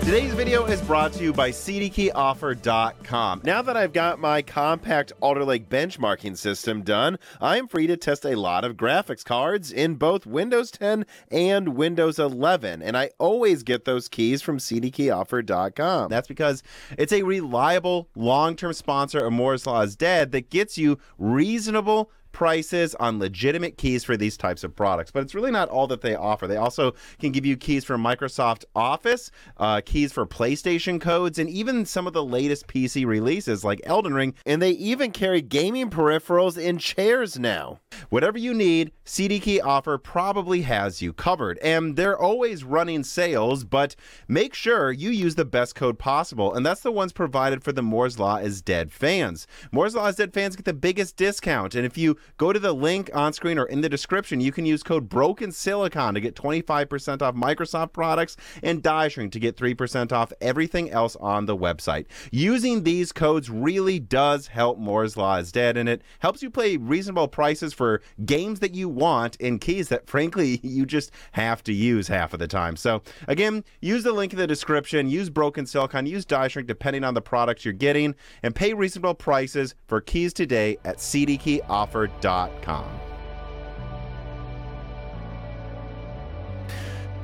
Today's 0.00 0.34
video 0.34 0.66
is 0.66 0.82
brought 0.82 1.14
to 1.14 1.22
you 1.22 1.32
by 1.32 1.50
CDKeyOffer.com. 1.50 3.40
Now 3.42 3.62
that 3.62 3.78
I've 3.78 3.94
got 3.94 4.18
my 4.18 4.42
compact 4.42 5.12
Alder 5.22 5.46
Lake 5.46 5.70
benchmarking 5.70 6.36
system 6.36 6.82
done, 6.82 7.18
I'm 7.40 7.66
free 7.66 7.86
to 7.86 7.96
test 7.96 8.26
a 8.26 8.34
lot 8.34 8.64
of 8.64 8.76
graphics 8.76 9.24
cards 9.24 9.72
in 9.72 9.94
both 9.94 10.26
Windows 10.26 10.70
10 10.70 11.06
and 11.30 11.76
Windows 11.76 12.18
11, 12.18 12.82
and 12.82 12.94
I 12.94 13.10
always 13.18 13.62
get 13.62 13.86
those 13.86 14.06
keys 14.06 14.42
from 14.42 14.58
CDKeyOffer.com. 14.58 16.10
That's 16.10 16.28
because 16.28 16.62
it's 16.98 17.12
a 17.12 17.22
reliable, 17.22 18.10
long-term 18.14 18.74
sponsor 18.74 19.20
of 19.20 19.32
Moore's 19.32 19.64
Law 19.64 19.80
is 19.80 19.96
Dead 19.96 20.32
that 20.32 20.50
gets 20.50 20.76
you 20.76 20.98
reasonable 21.18 22.10
prices 22.32 22.94
on 22.96 23.18
legitimate 23.18 23.76
keys 23.76 24.04
for 24.04 24.16
these 24.16 24.36
types 24.36 24.64
of 24.64 24.74
products. 24.74 25.10
But 25.10 25.22
it's 25.22 25.34
really 25.34 25.50
not 25.50 25.68
all 25.68 25.86
that 25.88 26.00
they 26.00 26.14
offer. 26.14 26.46
They 26.46 26.56
also 26.56 26.94
can 27.18 27.32
give 27.32 27.46
you 27.46 27.56
keys 27.56 27.84
for 27.84 27.96
Microsoft 27.96 28.64
Office, 28.74 29.30
uh, 29.56 29.80
keys 29.84 30.12
for 30.12 30.26
PlayStation 30.26 31.00
codes, 31.00 31.38
and 31.38 31.48
even 31.50 31.84
some 31.84 32.06
of 32.06 32.12
the 32.12 32.24
latest 32.24 32.66
PC 32.66 33.06
releases 33.06 33.64
like 33.64 33.80
Elden 33.84 34.14
Ring. 34.14 34.34
And 34.46 34.60
they 34.60 34.72
even 34.72 35.10
carry 35.10 35.42
gaming 35.42 35.90
peripherals 35.90 36.60
in 36.60 36.78
chairs 36.78 37.38
now. 37.38 37.80
Whatever 38.08 38.38
you 38.38 38.54
need, 38.54 38.92
CD 39.04 39.40
Key 39.40 39.60
Offer 39.60 39.98
probably 39.98 40.62
has 40.62 41.02
you 41.02 41.12
covered. 41.12 41.58
And 41.58 41.96
they're 41.96 42.18
always 42.18 42.64
running 42.64 43.04
sales, 43.04 43.64
but 43.64 43.96
make 44.28 44.54
sure 44.54 44.92
you 44.92 45.10
use 45.10 45.34
the 45.34 45.44
best 45.44 45.74
code 45.74 45.98
possible. 45.98 46.54
And 46.54 46.64
that's 46.64 46.82
the 46.82 46.92
ones 46.92 47.12
provided 47.12 47.62
for 47.62 47.72
the 47.72 47.82
Moore's 47.82 48.18
Law 48.18 48.36
is 48.36 48.62
Dead 48.62 48.92
fans. 48.92 49.46
Moore's 49.72 49.94
Law 49.94 50.06
is 50.06 50.16
Dead 50.16 50.32
fans 50.32 50.56
get 50.56 50.64
the 50.64 50.72
biggest 50.72 51.16
discount. 51.16 51.74
And 51.74 51.84
if 51.84 51.98
you 51.98 52.16
go 52.36 52.52
to 52.52 52.58
the 52.58 52.72
link 52.72 53.10
on 53.14 53.32
screen 53.32 53.58
or 53.58 53.66
in 53.66 53.80
the 53.80 53.88
description, 53.88 54.40
you 54.40 54.52
can 54.52 54.66
use 54.66 54.82
code 54.82 55.08
Broken 55.08 55.52
Silicon 55.52 56.14
to 56.14 56.20
get 56.20 56.34
25% 56.34 57.22
off 57.22 57.34
Microsoft 57.34 57.92
products 57.92 58.36
and 58.62 58.82
Die 58.82 59.08
Shrink 59.08 59.32
to 59.32 59.40
get 59.40 59.56
3% 59.56 60.12
off 60.12 60.32
everything 60.40 60.90
else 60.90 61.16
on 61.16 61.46
the 61.46 61.56
website. 61.56 62.06
Using 62.30 62.82
these 62.82 63.12
codes 63.12 63.50
really 63.50 63.98
does 63.98 64.48
help 64.48 64.78
Moore's 64.78 65.16
Law 65.16 65.36
is 65.36 65.52
Dead, 65.52 65.76
and 65.76 65.88
it 65.88 66.02
helps 66.20 66.42
you 66.42 66.50
play 66.50 66.76
reasonable 66.76 67.28
prices 67.28 67.72
for 67.72 68.02
games 68.24 68.60
that 68.60 68.74
you 68.74 68.88
want 68.88 69.36
in 69.36 69.58
keys 69.58 69.88
that, 69.88 70.06
frankly, 70.08 70.60
you 70.62 70.86
just 70.86 71.10
have 71.32 71.62
to 71.64 71.72
use 71.72 72.08
half 72.08 72.32
of 72.32 72.38
the 72.38 72.48
time. 72.48 72.76
So, 72.76 73.02
again, 73.28 73.64
use 73.80 74.02
the 74.02 74.12
link 74.12 74.32
in 74.32 74.38
the 74.38 74.46
description, 74.46 75.08
use 75.08 75.30
Broken 75.30 75.66
Silicon, 75.66 76.06
use 76.06 76.24
Die 76.24 76.48
Shrink 76.48 76.68
depending 76.68 77.04
on 77.04 77.14
the 77.14 77.22
products 77.22 77.64
you're 77.64 77.74
getting, 77.74 78.14
and 78.42 78.54
pay 78.54 78.72
reasonable 78.72 79.14
prices 79.14 79.74
for 79.86 80.00
keys 80.00 80.32
today 80.32 80.78
at 80.84 80.98
CDKeyOffer.com. 80.98 82.09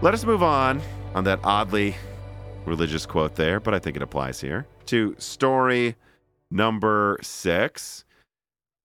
Let 0.02 0.14
us 0.14 0.24
move 0.24 0.42
on 0.42 0.82
on 1.14 1.24
that 1.24 1.40
oddly 1.42 1.96
religious 2.66 3.06
quote 3.06 3.36
there, 3.36 3.60
but 3.60 3.72
I 3.74 3.78
think 3.78 3.96
it 3.96 4.02
applies 4.02 4.40
here 4.40 4.66
to 4.86 5.14
story 5.18 5.96
number 6.50 7.18
six 7.22 8.04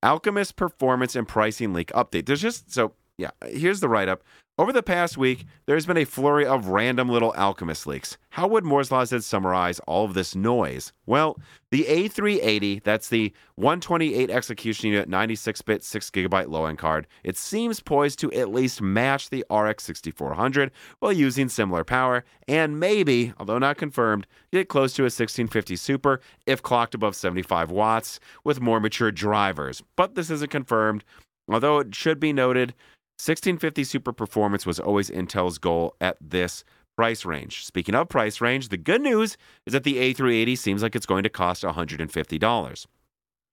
Alchemist 0.04 0.56
performance 0.56 1.16
and 1.16 1.28
pricing 1.28 1.74
leak 1.74 1.92
update. 1.92 2.26
There's 2.26 2.42
just 2.42 2.72
so, 2.72 2.94
yeah, 3.18 3.32
here's 3.46 3.82
the 3.82 3.90
write 3.90 4.10
up. 4.10 4.24
Over 4.58 4.74
the 4.74 4.84
past 4.84 5.18
week, 5.18 5.46
there's 5.66 5.86
been 5.86 5.98
a 5.98 6.04
flurry 6.06 6.46
of 6.46 6.68
random 6.68 7.08
little 7.08 7.34
Alchemist 7.38 7.88
leaks. 7.88 8.18
How 8.32 8.48
would 8.48 8.66
Moore's 8.66 8.92
Law 8.92 9.06
Z 9.06 9.22
summarize 9.22 9.80
all 9.88 10.04
of 10.04 10.14
this 10.14 10.36
noise? 10.36 10.92
Well, 11.06 11.40
the 11.72 11.86
A380, 11.86 12.84
that's 12.84 13.08
the 13.08 13.34
128 13.56 14.30
execution 14.30 14.90
unit, 14.90 15.08
96 15.08 15.62
bit, 15.62 15.84
6 15.86 16.10
gigabyte 16.12 16.50
low 16.50 16.66
end 16.66 16.80
card, 16.80 17.08
it 17.24 17.38
seems 17.38 17.80
poised 17.80 18.20
to 18.20 18.32
at 18.34 18.52
least 18.52 18.82
match 18.82 19.30
the 19.30 19.46
RX 19.50 19.86
6400 19.86 20.72
while 21.00 21.14
using 21.14 21.48
similar 21.48 21.86
power, 21.86 22.26
and 22.46 22.78
maybe, 22.78 23.34
although 23.40 23.58
not 23.58 23.78
confirmed, 23.78 24.28
get 24.52 24.68
close 24.68 24.92
to 24.94 25.04
a 25.04 25.06
1650 25.06 25.78
Super 25.78 26.20
if 26.46 26.62
clocked 26.62 26.94
above 26.94 27.16
75 27.16 27.72
watts 27.72 28.20
with 28.44 28.60
more 28.60 28.82
mature 28.82 29.12
drivers. 29.12 29.82
But 29.96 30.16
this 30.16 30.30
isn't 30.30 30.52
confirmed, 30.52 31.06
although 31.50 31.80
it 31.80 31.96
should 31.96 32.20
be 32.20 32.34
noted 32.34 32.76
1650 33.22 33.84
Super 33.84 34.12
Performance 34.12 34.66
was 34.66 34.80
always 34.80 35.12
Intel's 35.12 35.60
goal 35.60 35.96
at 36.02 36.18
this 36.20 36.64
price 36.98 37.24
range. 37.24 37.64
Speaking 37.64 37.94
of 37.94 38.10
price 38.10 38.42
range, 38.42 38.70
the 38.70 38.78
good 38.78 39.00
news 39.00 39.38
is 39.68 39.74
that 39.74 39.84
the 39.84 39.98
A380 39.98 40.58
seems 40.58 40.82
like 40.82 40.96
it's 40.96 41.06
going 41.06 41.22
to 41.22 41.30
cost 41.30 41.62
$150. 41.62 42.88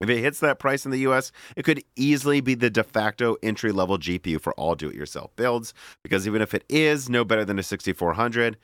If 0.01 0.09
it 0.09 0.21
hits 0.21 0.41
that 0.41 0.59
price 0.59 0.87
in 0.87 0.91
the 0.91 1.01
US, 1.01 1.33
it 1.55 1.65
could 1.65 1.85
easily 1.97 2.41
be 2.41 2.55
the 2.55 2.71
de 2.71 2.83
facto 2.83 3.37
entry 3.43 3.71
level 3.71 3.99
GPU 3.99 4.41
for 4.41 4.55
all 4.55 4.75
do 4.75 4.89
it 4.89 4.95
yourself 4.95 5.37
builds, 5.37 5.75
because 6.03 6.27
even 6.27 6.41
if 6.41 6.55
it 6.55 6.65
is 6.71 7.11
no 7.11 7.23
better 7.23 7.45
than 7.45 7.59
a 7.59 7.63
6400, 7.63 8.57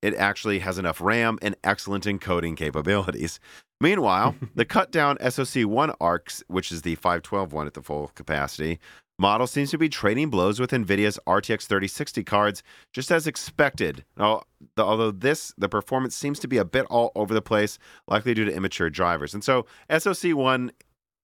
it 0.00 0.14
actually 0.14 0.60
has 0.60 0.78
enough 0.78 1.00
RAM 1.00 1.40
and 1.42 1.56
excellent 1.64 2.04
encoding 2.04 2.56
capabilities. 2.56 3.40
Meanwhile, 3.80 4.36
the 4.54 4.64
cut 4.64 4.92
down 4.92 5.18
SoC 5.28 5.62
1 5.62 5.92
ARCs, 6.00 6.44
which 6.46 6.70
is 6.70 6.82
the 6.82 6.94
512 6.94 7.52
one 7.52 7.66
at 7.66 7.74
the 7.74 7.82
full 7.82 8.12
capacity, 8.14 8.78
model 9.22 9.46
seems 9.46 9.70
to 9.70 9.78
be 9.78 9.88
trading 9.88 10.28
blows 10.28 10.58
with 10.60 10.72
NVIDIA's 10.72 11.18
RTX 11.26 11.66
3060 11.66 12.24
cards, 12.24 12.62
just 12.92 13.10
as 13.10 13.26
expected. 13.26 14.04
Now, 14.18 14.42
the, 14.76 14.84
although 14.84 15.12
this, 15.12 15.54
the 15.56 15.68
performance 15.68 16.14
seems 16.14 16.38
to 16.40 16.48
be 16.48 16.58
a 16.58 16.64
bit 16.64 16.84
all 16.90 17.12
over 17.14 17.32
the 17.32 17.40
place, 17.40 17.78
likely 18.08 18.34
due 18.34 18.44
to 18.44 18.54
immature 18.54 18.90
drivers. 18.90 19.32
And 19.32 19.42
so, 19.42 19.64
SoC 19.88 20.34
1 20.34 20.72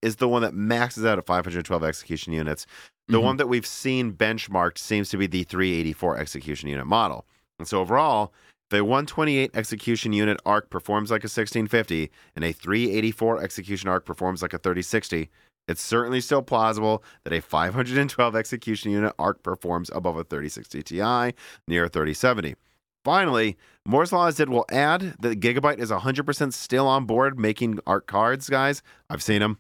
is 0.00 0.16
the 0.16 0.28
one 0.28 0.42
that 0.42 0.54
maxes 0.54 1.04
out 1.04 1.18
at 1.18 1.26
512 1.26 1.82
execution 1.82 2.32
units. 2.32 2.66
The 3.08 3.18
Mhm. 3.18 3.22
one 3.24 3.36
that 3.38 3.48
we've 3.48 3.66
seen 3.66 4.12
benchmarked 4.12 4.78
seems 4.78 5.10
to 5.10 5.16
be 5.16 5.26
the 5.26 5.42
384 5.42 6.16
execution 6.18 6.68
unit 6.68 6.86
model. 6.86 7.26
And 7.58 7.66
so 7.66 7.80
overall, 7.80 8.32
if 8.70 8.78
a 8.78 8.84
128 8.84 9.50
execution 9.54 10.12
unit 10.12 10.38
arc 10.46 10.70
performs 10.70 11.10
like 11.10 11.24
a 11.24 11.28
1650 11.28 12.12
and 12.36 12.44
a 12.44 12.52
384 12.52 13.42
execution 13.42 13.88
arc 13.88 14.04
performs 14.04 14.40
like 14.42 14.52
a 14.52 14.58
3060, 14.58 15.30
it's 15.68 15.82
certainly 15.82 16.20
still 16.20 16.42
plausible 16.42 17.04
that 17.24 17.32
a 17.32 17.40
512 17.40 18.34
execution 18.34 18.90
unit 18.90 19.14
arc 19.18 19.42
performs 19.42 19.90
above 19.94 20.16
a 20.16 20.24
3060 20.24 20.82
Ti 20.82 21.34
near 21.68 21.84
a 21.84 21.88
3070. 21.88 22.56
Finally, 23.04 23.56
Moore's 23.86 24.12
Law 24.12 24.30
did 24.30 24.48
will 24.48 24.66
add 24.70 25.14
that 25.20 25.40
Gigabyte 25.40 25.78
is 25.78 25.90
100% 25.90 26.52
still 26.52 26.86
on 26.86 27.06
board 27.06 27.38
making 27.38 27.78
ARC 27.86 28.06
cards, 28.06 28.48
guys. 28.48 28.82
I've 29.08 29.22
seen 29.22 29.40
them, 29.40 29.58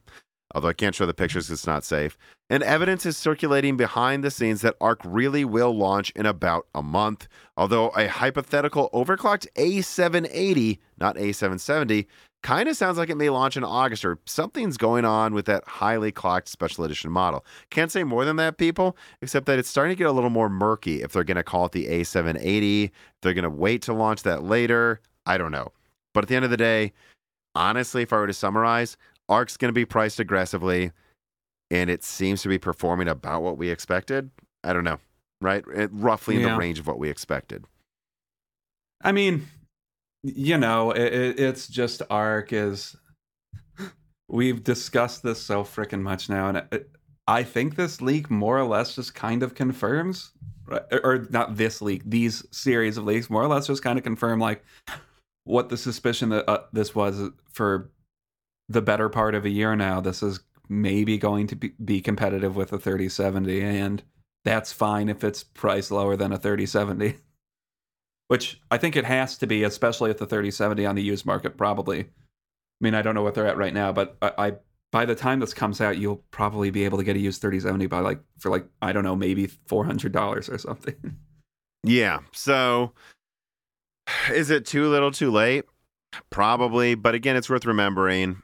although 0.54 0.68
I 0.68 0.72
can't 0.72 0.94
show 0.94 1.06
the 1.06 1.14
pictures 1.14 1.46
because 1.46 1.60
it's 1.60 1.66
not 1.66 1.84
safe. 1.84 2.18
And 2.50 2.62
evidence 2.62 3.06
is 3.06 3.16
circulating 3.16 3.76
behind 3.76 4.24
the 4.24 4.30
scenes 4.30 4.62
that 4.62 4.74
ARC 4.80 5.00
really 5.04 5.44
will 5.44 5.76
launch 5.76 6.10
in 6.16 6.26
about 6.26 6.66
a 6.74 6.82
month. 6.82 7.28
Although 7.56 7.90
a 7.90 8.08
hypothetical 8.08 8.90
overclocked 8.92 9.46
A780, 9.54 10.78
not 10.98 11.16
A770, 11.16 12.06
kind 12.42 12.68
of 12.68 12.76
sounds 12.76 12.98
like 12.98 13.10
it 13.10 13.16
may 13.16 13.30
launch 13.30 13.56
in 13.56 13.64
August 13.64 14.04
or 14.04 14.18
something's 14.24 14.76
going 14.76 15.04
on 15.04 15.34
with 15.34 15.46
that 15.46 15.64
highly 15.66 16.12
clocked 16.12 16.48
special 16.48 16.84
edition 16.84 17.10
model. 17.10 17.44
Can't 17.70 17.90
say 17.90 18.04
more 18.04 18.24
than 18.24 18.36
that, 18.36 18.58
people, 18.58 18.96
except 19.20 19.46
that 19.46 19.58
it's 19.58 19.68
starting 19.68 19.94
to 19.94 19.98
get 19.98 20.06
a 20.06 20.12
little 20.12 20.30
more 20.30 20.48
murky 20.48 21.02
if 21.02 21.12
they're 21.12 21.24
going 21.24 21.36
to 21.36 21.42
call 21.42 21.66
it 21.66 21.72
the 21.72 21.86
A780, 21.88 22.84
if 22.84 22.90
they're 23.22 23.34
going 23.34 23.42
to 23.42 23.50
wait 23.50 23.82
to 23.82 23.92
launch 23.92 24.22
that 24.22 24.44
later. 24.44 25.00
I 25.26 25.36
don't 25.36 25.52
know. 25.52 25.72
But 26.14 26.24
at 26.24 26.28
the 26.28 26.36
end 26.36 26.44
of 26.44 26.50
the 26.50 26.56
day, 26.56 26.92
honestly, 27.54 28.02
if 28.02 28.12
I 28.12 28.16
were 28.16 28.26
to 28.26 28.32
summarize, 28.32 28.96
ARC's 29.28 29.56
going 29.56 29.68
to 29.70 29.72
be 29.74 29.84
priced 29.84 30.20
aggressively 30.20 30.92
and 31.70 31.90
it 31.90 32.02
seems 32.02 32.40
to 32.42 32.48
be 32.48 32.56
performing 32.58 33.08
about 33.08 33.42
what 33.42 33.58
we 33.58 33.68
expected. 33.68 34.30
I 34.64 34.72
don't 34.72 34.84
know, 34.84 34.98
right? 35.42 35.62
It, 35.74 35.90
roughly 35.92 36.36
in 36.36 36.42
Yeah. 36.42 36.52
the 36.54 36.58
range 36.58 36.78
of 36.78 36.86
what 36.86 36.98
we 36.98 37.10
expected. 37.10 37.64
I 39.02 39.12
mean, 39.12 39.46
you 40.36 40.58
know, 40.58 40.90
it, 40.90 41.12
it, 41.12 41.40
it's 41.40 41.68
just 41.68 42.02
Arc 42.10 42.52
is. 42.52 42.96
We've 44.30 44.62
discussed 44.62 45.22
this 45.22 45.40
so 45.40 45.64
freaking 45.64 46.02
much 46.02 46.28
now, 46.28 46.48
and 46.48 46.58
it, 46.70 46.90
I 47.26 47.42
think 47.42 47.76
this 47.76 48.02
leak 48.02 48.30
more 48.30 48.58
or 48.58 48.64
less 48.64 48.94
just 48.94 49.14
kind 49.14 49.42
of 49.42 49.54
confirms, 49.54 50.32
or, 50.70 51.00
or 51.02 51.26
not 51.30 51.56
this 51.56 51.80
leak, 51.80 52.02
these 52.04 52.44
series 52.50 52.98
of 52.98 53.04
leaks 53.04 53.30
more 53.30 53.42
or 53.42 53.48
less 53.48 53.66
just 53.66 53.82
kind 53.82 53.98
of 53.98 54.04
confirm 54.04 54.38
like 54.38 54.64
what 55.44 55.70
the 55.70 55.78
suspicion 55.78 56.28
that 56.28 56.48
uh, 56.48 56.64
this 56.72 56.94
was 56.94 57.30
for 57.52 57.90
the 58.68 58.82
better 58.82 59.08
part 59.08 59.34
of 59.34 59.46
a 59.46 59.50
year 59.50 59.74
now. 59.74 60.00
This 60.00 60.22
is 60.22 60.40
maybe 60.68 61.16
going 61.16 61.46
to 61.46 61.56
be, 61.56 61.72
be 61.82 62.02
competitive 62.02 62.54
with 62.54 62.72
a 62.72 62.78
3070, 62.78 63.62
and 63.62 64.02
that's 64.44 64.72
fine 64.72 65.08
if 65.08 65.24
it's 65.24 65.42
priced 65.42 65.90
lower 65.90 66.16
than 66.16 66.32
a 66.32 66.38
3070 66.38 67.16
which 68.28 68.60
I 68.70 68.78
think 68.78 68.96
it 68.96 69.04
has 69.04 69.36
to 69.38 69.46
be, 69.46 69.64
especially 69.64 70.10
at 70.10 70.18
the 70.18 70.26
3070 70.26 70.86
on 70.86 70.94
the 70.94 71.02
used 71.02 71.26
market. 71.26 71.56
Probably. 71.56 72.00
I 72.00 72.04
mean, 72.80 72.94
I 72.94 73.02
don't 73.02 73.14
know 73.14 73.22
what 73.22 73.34
they're 73.34 73.46
at 73.46 73.56
right 73.56 73.74
now, 73.74 73.92
but 73.92 74.16
I, 74.22 74.32
I 74.38 74.52
by 74.90 75.04
the 75.04 75.14
time 75.14 75.40
this 75.40 75.52
comes 75.52 75.80
out, 75.80 75.98
you'll 75.98 76.24
probably 76.30 76.70
be 76.70 76.84
able 76.84 76.98
to 76.98 77.04
get 77.04 77.16
a 77.16 77.18
used 77.18 77.42
3070 77.42 77.86
by 77.86 78.00
like 78.00 78.20
for 78.38 78.50
like 78.50 78.66
I 78.80 78.92
don't 78.92 79.04
know, 79.04 79.16
maybe 79.16 79.46
four 79.46 79.84
hundred 79.84 80.12
dollars 80.12 80.48
or 80.48 80.58
something. 80.58 80.94
Yeah. 81.84 82.18
So 82.32 82.92
is 84.32 84.50
it 84.50 84.66
too 84.66 84.88
little 84.88 85.12
too 85.12 85.30
late? 85.30 85.64
Probably. 86.28 86.96
But 86.96 87.14
again, 87.14 87.36
it's 87.36 87.48
worth 87.48 87.64
remembering. 87.64 88.42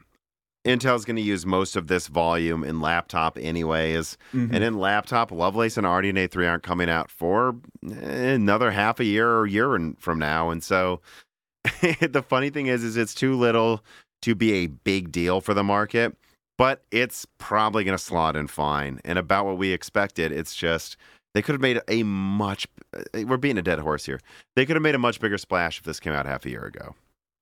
Intel's 0.65 1.05
going 1.05 1.15
to 1.15 1.21
use 1.21 1.45
most 1.45 1.75
of 1.75 1.87
this 1.87 2.07
volume 2.07 2.63
in 2.63 2.81
laptop 2.81 3.37
anyways. 3.39 4.17
Mm-hmm. 4.33 4.55
And 4.55 4.63
in 4.63 4.79
laptop, 4.79 5.31
Lovelace 5.31 5.77
and 5.77 5.85
RDNA 5.85 6.31
3 6.31 6.47
aren't 6.47 6.63
coming 6.63 6.89
out 6.89 7.11
for 7.11 7.55
another 7.83 8.71
half 8.71 8.99
a 8.99 9.05
year 9.05 9.37
or 9.37 9.45
year 9.45 9.93
from 9.99 10.19
now. 10.19 10.49
And 10.49 10.63
so 10.63 11.01
the 12.01 12.23
funny 12.27 12.49
thing 12.49 12.67
is, 12.67 12.83
is 12.83 12.97
it's 12.97 13.13
too 13.13 13.35
little 13.35 13.83
to 14.23 14.33
be 14.33 14.53
a 14.53 14.67
big 14.67 15.11
deal 15.11 15.39
for 15.39 15.53
the 15.53 15.63
market, 15.63 16.17
but 16.57 16.83
it's 16.91 17.27
probably 17.37 17.83
going 17.83 17.97
to 17.97 18.03
slot 18.03 18.35
in 18.35 18.47
fine. 18.47 18.99
And 19.05 19.19
about 19.19 19.45
what 19.45 19.57
we 19.57 19.71
expected, 19.71 20.31
it's 20.31 20.55
just 20.55 20.97
they 21.35 21.41
could 21.41 21.53
have 21.53 21.61
made 21.61 21.79
a 21.87 22.01
much. 22.03 22.67
We're 23.13 23.37
being 23.37 23.57
a 23.57 23.61
dead 23.61 23.79
horse 23.79 24.05
here. 24.05 24.19
They 24.55 24.65
could 24.65 24.75
have 24.75 24.83
made 24.83 24.95
a 24.95 24.99
much 24.99 25.19
bigger 25.19 25.37
splash 25.37 25.77
if 25.77 25.83
this 25.83 25.99
came 25.99 26.13
out 26.13 26.25
half 26.25 26.45
a 26.45 26.49
year 26.49 26.65
ago. 26.65 26.95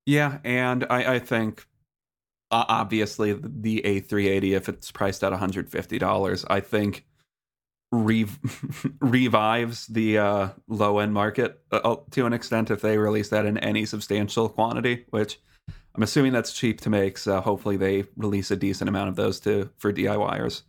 Yeah, 0.04 0.38
and 0.44 0.84
I, 0.90 1.14
I 1.14 1.18
think 1.18 1.64
uh, 2.54 2.64
obviously 2.68 3.32
the 3.32 3.82
A380, 3.84 4.52
if 4.52 4.68
it's 4.68 4.92
priced 4.92 5.24
at 5.24 5.32
$150, 5.32 6.44
I 6.48 6.60
think 6.60 7.04
rev- 7.90 8.94
revives 9.00 9.88
the 9.88 10.18
uh, 10.18 10.48
low 10.68 11.00
end 11.00 11.12
market 11.12 11.60
uh, 11.72 11.96
to 12.12 12.26
an 12.26 12.32
extent 12.32 12.70
if 12.70 12.80
they 12.80 12.96
release 12.96 13.28
that 13.30 13.44
in 13.44 13.58
any 13.58 13.84
substantial 13.84 14.48
quantity, 14.48 15.04
which 15.10 15.40
I'm 15.96 16.04
assuming 16.04 16.32
that's 16.32 16.52
cheap 16.52 16.80
to 16.82 16.90
make. 16.90 17.18
So 17.18 17.40
hopefully 17.40 17.76
they 17.76 18.04
release 18.16 18.52
a 18.52 18.56
decent 18.56 18.88
amount 18.88 19.08
of 19.08 19.16
those 19.16 19.40
to 19.40 19.70
for 19.76 19.92
DIYers. 19.92 20.62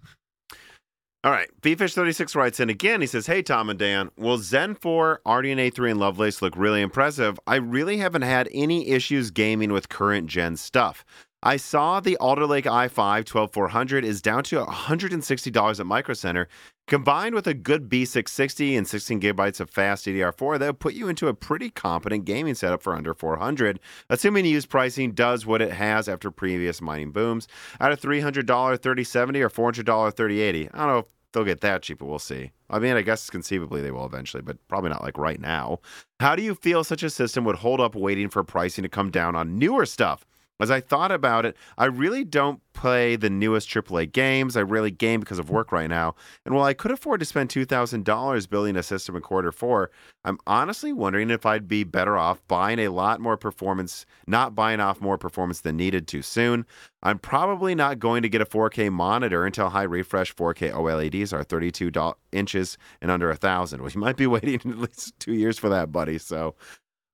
All 1.23 1.31
right. 1.31 1.49
Bfish36 1.61 2.35
writes 2.35 2.59
in 2.59 2.69
again. 2.71 3.01
He 3.01 3.07
says, 3.07 3.27
Hey, 3.27 3.43
Tom 3.43 3.69
and 3.69 3.77
Dan, 3.77 4.09
will 4.17 4.37
Zen 4.39 4.73
4, 4.75 5.21
RDNA 5.25 5.73
3, 5.73 5.91
and 5.91 5.99
Lovelace 5.99 6.41
look 6.41 6.55
really 6.55 6.81
impressive? 6.81 7.39
I 7.45 7.55
really 7.55 7.97
haven't 7.97 8.23
had 8.23 8.49
any 8.51 8.89
issues 8.89 9.29
gaming 9.29 9.71
with 9.73 9.89
current 9.89 10.27
gen 10.27 10.55
stuff. 10.55 11.03
I 11.47 11.57
saw 11.57 11.99
the 11.99 12.17
Alder 12.17 12.47
Lake 12.47 12.65
i5 12.65 13.23
12400 13.23 14.03
is 14.03 14.19
down 14.19 14.43
to 14.45 14.65
$160 14.65 15.79
at 15.79 15.85
Micro 15.85 16.15
Center. 16.15 16.47
Combined 16.87 17.35
with 17.35 17.45
a 17.45 17.53
good 17.53 17.87
B660 17.87 18.75
and 18.75 18.87
16 18.87 19.21
gigabytes 19.21 19.59
of 19.59 19.69
fast 19.69 20.07
DDR4, 20.07 20.57
that 20.57 20.65
would 20.65 20.79
put 20.79 20.95
you 20.95 21.07
into 21.07 21.27
a 21.27 21.35
pretty 21.35 21.69
competent 21.69 22.25
gaming 22.25 22.55
setup 22.55 22.81
for 22.81 22.95
under 22.95 23.13
400, 23.13 23.79
assuming 24.09 24.45
used 24.45 24.69
pricing 24.69 25.11
does 25.11 25.45
what 25.45 25.61
it 25.61 25.71
has 25.71 26.09
after 26.09 26.31
previous 26.31 26.81
mining 26.81 27.11
booms. 27.11 27.47
At 27.79 27.91
a 27.91 27.95
$300 27.95 28.47
3070 28.81 29.41
or 29.43 29.49
$400 29.51 30.15
3080, 30.15 30.69
I 30.73 30.77
don't 30.79 30.87
know 30.87 30.97
if 30.97 31.05
they'll 31.31 31.43
get 31.43 31.61
that 31.61 31.83
cheap, 31.83 31.99
but 31.99 32.07
we'll 32.07 32.17
see. 32.17 32.53
I 32.71 32.79
mean, 32.79 32.95
I 32.95 33.03
guess 33.03 33.29
conceivably 33.29 33.83
they 33.83 33.91
will 33.91 34.07
eventually, 34.07 34.41
but 34.41 34.57
probably 34.67 34.89
not 34.89 35.03
like 35.03 35.19
right 35.19 35.39
now. 35.39 35.77
How 36.19 36.35
do 36.35 36.41
you 36.41 36.55
feel 36.55 36.83
such 36.83 37.03
a 37.03 37.09
system 37.11 37.43
would 37.43 37.57
hold 37.57 37.79
up 37.79 37.93
waiting 37.93 38.29
for 38.29 38.43
pricing 38.43 38.81
to 38.81 38.89
come 38.89 39.11
down 39.11 39.35
on 39.35 39.59
newer 39.59 39.85
stuff? 39.85 40.25
As 40.59 40.71
I 40.71 40.79
thought 40.79 41.11
about 41.11 41.45
it, 41.45 41.57
I 41.77 41.85
really 41.85 42.23
don't 42.23 42.61
play 42.71 43.15
the 43.15 43.29
newest 43.29 43.69
AAA 43.69 44.11
games. 44.11 44.55
I 44.55 44.61
really 44.61 44.91
game 44.91 45.19
because 45.19 45.39
of 45.39 45.49
work 45.49 45.71
right 45.71 45.89
now. 45.89 46.15
And 46.45 46.55
while 46.55 46.63
I 46.63 46.73
could 46.73 46.91
afford 46.91 47.19
to 47.19 47.25
spend 47.25 47.49
$2,000 47.49 48.49
building 48.49 48.77
a 48.77 48.83
system 48.83 49.15
in 49.15 49.21
quarter 49.21 49.51
four, 49.51 49.91
I'm 50.23 50.37
honestly 50.47 50.93
wondering 50.93 51.29
if 51.29 51.45
I'd 51.45 51.67
be 51.67 51.83
better 51.83 52.17
off 52.17 52.41
buying 52.47 52.79
a 52.79 52.89
lot 52.89 53.19
more 53.19 53.35
performance, 53.35 54.05
not 54.27 54.55
buying 54.55 54.79
off 54.79 55.01
more 55.01 55.17
performance 55.17 55.61
than 55.61 55.75
needed 55.75 56.07
too 56.07 56.21
soon. 56.21 56.65
I'm 57.03 57.19
probably 57.19 57.75
not 57.75 57.99
going 57.99 58.23
to 58.23 58.29
get 58.29 58.41
a 58.41 58.45
4K 58.45 58.91
monitor 58.91 59.45
until 59.45 59.69
high 59.69 59.83
refresh 59.83 60.33
4K 60.33 60.71
OLEDs 60.71 61.33
are 61.33 61.43
32 61.43 61.91
do- 61.91 62.13
inches 62.31 62.77
and 63.01 63.11
under 63.11 63.29
a 63.29 63.35
thousand. 63.35 63.81
Well, 63.85 63.91
you 63.91 63.99
might 63.99 64.17
be 64.17 64.25
waiting 64.25 64.55
at 64.55 64.79
least 64.79 65.19
two 65.19 65.33
years 65.33 65.59
for 65.59 65.69
that, 65.69 65.91
buddy. 65.91 66.17
So 66.17 66.55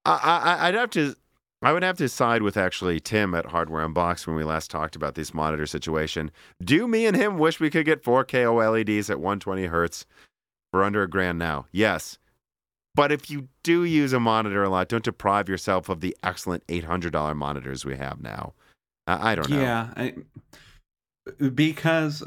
I, 0.05 0.57
I, 0.61 0.67
I'd 0.67 0.75
have 0.75 0.89
to 0.91 1.15
I 1.61 1.73
would 1.73 1.83
have 1.83 1.97
to 1.97 2.09
side 2.09 2.41
with 2.41 2.57
actually 2.57 2.99
Tim 2.99 3.35
at 3.35 3.47
Hardware 3.47 3.83
Unboxed 3.83 4.25
when 4.25 4.35
we 4.35 4.43
last 4.43 4.71
talked 4.71 4.95
about 4.95 5.13
this 5.15 5.33
monitor 5.33 5.67
situation. 5.67 6.31
Do 6.63 6.87
me 6.87 7.05
and 7.05 7.15
him 7.15 7.37
wish 7.37 7.59
we 7.59 7.69
could 7.69 7.85
get 7.85 8.03
4K 8.03 8.45
OLEDs 8.45 9.09
at 9.09 9.19
120 9.19 9.65
hertz 9.65 10.05
for 10.71 10.83
under 10.83 11.03
a 11.03 11.09
grand 11.09 11.37
now? 11.37 11.67
Yes. 11.71 12.17
But 12.95 13.11
if 13.11 13.29
you 13.29 13.47
do 13.63 13.83
use 13.83 14.11
a 14.11 14.19
monitor 14.19 14.63
a 14.63 14.69
lot, 14.69 14.89
don't 14.89 15.03
deprive 15.03 15.47
yourself 15.47 15.87
of 15.87 16.01
the 16.01 16.17
excellent 16.23 16.65
$800 16.67 17.35
monitors 17.35 17.85
we 17.85 17.95
have 17.95 18.21
now. 18.21 18.53
I, 19.05 19.31
I 19.31 19.35
don't 19.35 19.49
know. 19.49 19.61
Yeah, 19.61 19.93
I, 19.95 20.13
because 21.53 22.23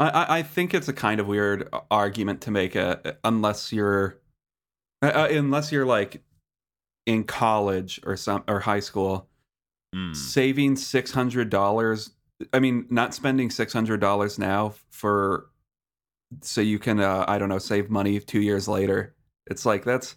I- 0.00 0.38
I, 0.38 0.42
think 0.42 0.74
it's 0.74 0.88
a 0.88 0.92
kind 0.92 1.20
of 1.20 1.28
weird 1.28 1.68
argument 1.90 2.40
to 2.42 2.50
make 2.50 2.74
a 2.74 3.16
unless 3.22 3.72
you're 3.72 4.18
uh, 5.00 5.06
uh, 5.06 5.28
unless 5.30 5.70
you're 5.70 5.86
like 5.86 6.20
in 7.06 7.24
college 7.24 8.00
or 8.04 8.16
some 8.16 8.44
or 8.48 8.60
high 8.60 8.80
school 8.80 9.28
Mm. 9.94 10.16
saving 10.16 10.76
six 10.76 11.10
hundred 11.12 11.50
dollars. 11.50 12.12
I 12.54 12.60
mean, 12.60 12.86
not 12.88 13.12
spending 13.12 13.50
six 13.50 13.74
hundred 13.74 14.00
dollars 14.00 14.38
now 14.38 14.72
for 14.90 15.50
so 16.40 16.62
you 16.62 16.78
can 16.78 16.98
uh, 16.98 17.26
I 17.28 17.36
don't 17.36 17.50
know 17.50 17.58
save 17.58 17.90
money 17.90 18.18
two 18.18 18.40
years 18.40 18.66
later. 18.68 19.14
It's 19.46 19.66
like 19.66 19.84
that's 19.84 20.16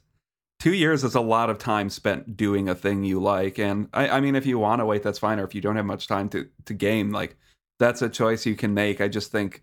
two 0.62 0.74
years 0.74 1.04
is 1.04 1.16
a 1.16 1.22
lot 1.22 1.50
of 1.50 1.58
time 1.58 1.90
spent 1.90 2.38
doing 2.38 2.70
a 2.70 2.76
thing 2.76 3.04
you 3.04 3.20
like. 3.20 3.60
And 3.60 3.90
I, 3.94 4.08
I 4.08 4.22
mean, 4.22 4.36
if 4.36 4.46
you 4.46 4.58
want 4.60 4.80
to 4.80 4.86
wait, 4.86 5.04
that's 5.04 5.20
fine. 5.20 5.40
Or 5.40 5.44
if 5.44 5.54
you 5.54 5.60
don't 5.60 5.76
have 5.76 5.86
much 5.86 6.08
time 6.08 6.30
to 6.30 6.48
to 6.66 6.74
game, 6.74 7.12
like 7.12 7.36
that's 7.78 8.02
a 8.02 8.08
choice 8.08 8.46
you 8.46 8.56
can 8.56 8.74
make. 8.74 9.02
I 9.02 9.10
just 9.10 9.30
think 9.30 9.62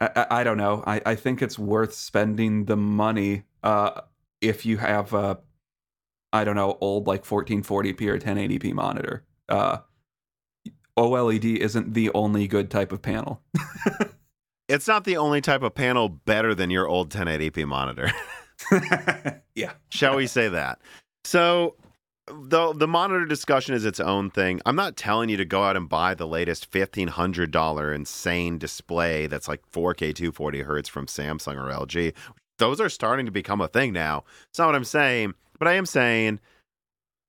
I, 0.00 0.10
I, 0.16 0.40
I 0.40 0.44
don't 0.44 0.56
know. 0.56 0.82
I, 0.86 1.02
I 1.04 1.14
think 1.14 1.42
it's 1.42 1.58
worth 1.58 1.92
spending 1.92 2.64
the 2.64 2.76
money 2.76 3.42
uh, 3.62 4.00
if 4.40 4.64
you 4.64 4.78
have 4.78 5.12
a 5.12 5.40
I 6.32 6.44
don't 6.44 6.56
know 6.56 6.78
old 6.80 7.06
like 7.06 7.24
1440p 7.24 8.06
or 8.08 8.18
1080p 8.18 8.72
monitor. 8.72 9.24
Uh, 9.48 9.78
OLED 10.96 11.56
isn't 11.56 11.94
the 11.94 12.10
only 12.12 12.46
good 12.46 12.70
type 12.70 12.92
of 12.92 13.02
panel. 13.02 13.42
It's 14.70 14.86
not 14.86 15.02
the 15.02 15.16
only 15.16 15.40
type 15.40 15.62
of 15.62 15.74
panel 15.74 16.08
better 16.08 16.54
than 16.54 16.70
your 16.70 16.86
old 16.86 17.10
1080p 17.10 17.66
monitor. 17.66 18.12
yeah. 19.56 19.72
Shall 19.88 20.14
we 20.14 20.28
say 20.28 20.48
that? 20.48 20.78
So 21.24 21.74
the 22.28 22.72
the 22.72 22.86
monitor 22.86 23.24
discussion 23.24 23.74
is 23.74 23.84
its 23.84 23.98
own 23.98 24.30
thing. 24.30 24.60
I'm 24.64 24.76
not 24.76 24.96
telling 24.96 25.28
you 25.28 25.36
to 25.38 25.44
go 25.44 25.64
out 25.64 25.76
and 25.76 25.88
buy 25.88 26.14
the 26.14 26.26
latest 26.28 26.70
fifteen 26.70 27.08
hundred 27.08 27.50
dollar 27.50 27.92
insane 27.92 28.58
display 28.58 29.26
that's 29.26 29.48
like 29.48 29.68
4K 29.72 30.14
240 30.14 30.62
hertz 30.62 30.88
from 30.88 31.06
Samsung 31.06 31.56
or 31.56 31.86
LG. 31.86 32.14
Those 32.58 32.80
are 32.80 32.88
starting 32.88 33.26
to 33.26 33.32
become 33.32 33.60
a 33.60 33.66
thing 33.66 33.92
now. 33.92 34.22
It's 34.50 34.58
not 34.60 34.66
what 34.66 34.76
I'm 34.76 34.84
saying, 34.84 35.34
but 35.60 35.68
I 35.68 35.74
am 35.74 35.86
saying 35.86 36.40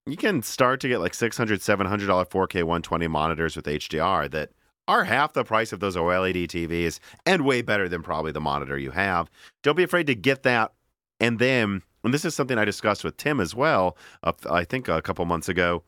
you 0.08 0.18
can 0.18 0.42
start 0.42 0.80
to 0.80 0.88
get 0.88 1.00
like 1.00 1.14
600 1.14 1.62
700 1.62 2.08
dollar 2.08 2.26
4K 2.26 2.64
120 2.64 3.08
monitors 3.08 3.56
with 3.56 3.66
HDR 3.66 4.32
that 4.32 4.50
are 4.88 5.04
half 5.04 5.34
the 5.34 5.44
price 5.44 5.72
of 5.72 5.80
those 5.80 5.96
OLED 5.96 6.48
TVs 6.48 7.00
and 7.28 7.46
way 7.46 7.62
better 7.62 7.88
than 7.88 8.02
probably 8.02 8.32
the 8.32 8.42
monitor 8.42 8.80
you 8.80 8.92
have. 8.92 9.30
Don't 9.62 9.78
be 9.78 9.84
afraid 9.84 10.08
to 10.08 10.16
get 10.16 10.42
that 10.42 10.74
and 11.20 11.38
then 11.38 11.84
and 12.04 12.12
this 12.12 12.26
is 12.26 12.34
something 12.34 12.58
I 12.58 12.66
discussed 12.66 13.04
with 13.04 13.18
Tim 13.18 13.40
as 13.40 13.54
well, 13.54 13.96
uh, 14.24 14.34
I 14.50 14.64
think 14.64 14.88
a 14.88 15.04
couple 15.04 15.24
months 15.26 15.48
ago. 15.48 15.84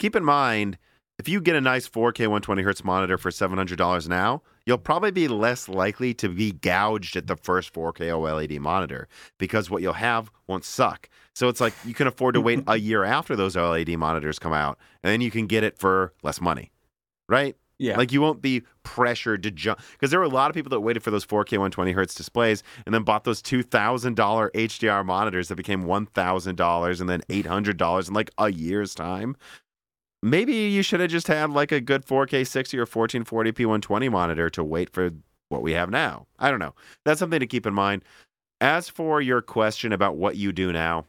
Keep 0.00 0.16
in 0.16 0.24
mind, 0.24 0.78
if 1.18 1.28
you 1.28 1.40
get 1.40 1.54
a 1.54 1.60
nice 1.60 1.88
4K 1.88 2.22
120 2.22 2.62
hertz 2.62 2.82
monitor 2.82 3.16
for 3.16 3.30
$700 3.30 4.08
now, 4.08 4.42
you'll 4.66 4.78
probably 4.78 5.10
be 5.10 5.28
less 5.28 5.68
likely 5.68 6.14
to 6.14 6.28
be 6.28 6.52
gouged 6.52 7.16
at 7.16 7.26
the 7.26 7.36
first 7.36 7.72
4K 7.72 8.08
OLED 8.08 8.58
monitor 8.58 9.08
because 9.38 9.70
what 9.70 9.82
you'll 9.82 9.92
have 9.94 10.30
won't 10.46 10.64
suck. 10.64 11.08
So 11.34 11.48
it's 11.48 11.60
like 11.60 11.74
you 11.84 11.94
can 11.94 12.06
afford 12.06 12.34
to 12.34 12.40
wait 12.40 12.62
a 12.66 12.76
year 12.78 13.04
after 13.04 13.36
those 13.36 13.56
OLED 13.56 13.96
monitors 13.96 14.38
come 14.38 14.52
out, 14.52 14.78
and 15.02 15.10
then 15.10 15.20
you 15.20 15.30
can 15.30 15.46
get 15.46 15.64
it 15.64 15.78
for 15.78 16.12
less 16.22 16.40
money, 16.40 16.72
right? 17.28 17.56
Yeah. 17.78 17.96
Like 17.96 18.12
you 18.12 18.20
won't 18.20 18.40
be 18.40 18.62
pressured 18.84 19.42
to 19.42 19.50
jump 19.50 19.80
because 19.92 20.10
there 20.10 20.20
were 20.20 20.26
a 20.26 20.28
lot 20.28 20.48
of 20.48 20.54
people 20.54 20.70
that 20.70 20.80
waited 20.80 21.02
for 21.02 21.10
those 21.10 21.26
4K 21.26 21.52
120 21.52 21.92
hertz 21.92 22.14
displays 22.14 22.62
and 22.86 22.94
then 22.94 23.02
bought 23.02 23.24
those 23.24 23.42
two 23.42 23.62
thousand 23.62 24.14
dollar 24.14 24.50
HDR 24.54 25.04
monitors 25.04 25.48
that 25.48 25.56
became 25.56 25.84
one 25.84 26.06
thousand 26.06 26.56
dollars 26.56 27.00
and 27.00 27.10
then 27.10 27.22
eight 27.28 27.46
hundred 27.46 27.76
dollars 27.76 28.08
in 28.08 28.14
like 28.14 28.30
a 28.38 28.52
year's 28.52 28.94
time. 28.94 29.36
Maybe 30.24 30.54
you 30.54 30.82
should 30.82 31.00
have 31.00 31.10
just 31.10 31.28
had 31.28 31.50
like 31.50 31.70
a 31.70 31.82
good 31.82 32.06
4K 32.06 32.46
60 32.46 32.78
or 32.78 32.86
1440p 32.86 33.58
120 33.66 34.08
monitor 34.08 34.48
to 34.48 34.64
wait 34.64 34.88
for 34.88 35.10
what 35.50 35.60
we 35.60 35.72
have 35.72 35.90
now. 35.90 36.26
I 36.38 36.50
don't 36.50 36.60
know. 36.60 36.74
That's 37.04 37.18
something 37.18 37.40
to 37.40 37.46
keep 37.46 37.66
in 37.66 37.74
mind. 37.74 38.02
As 38.58 38.88
for 38.88 39.20
your 39.20 39.42
question 39.42 39.92
about 39.92 40.16
what 40.16 40.36
you 40.36 40.50
do 40.50 40.72
now, 40.72 41.04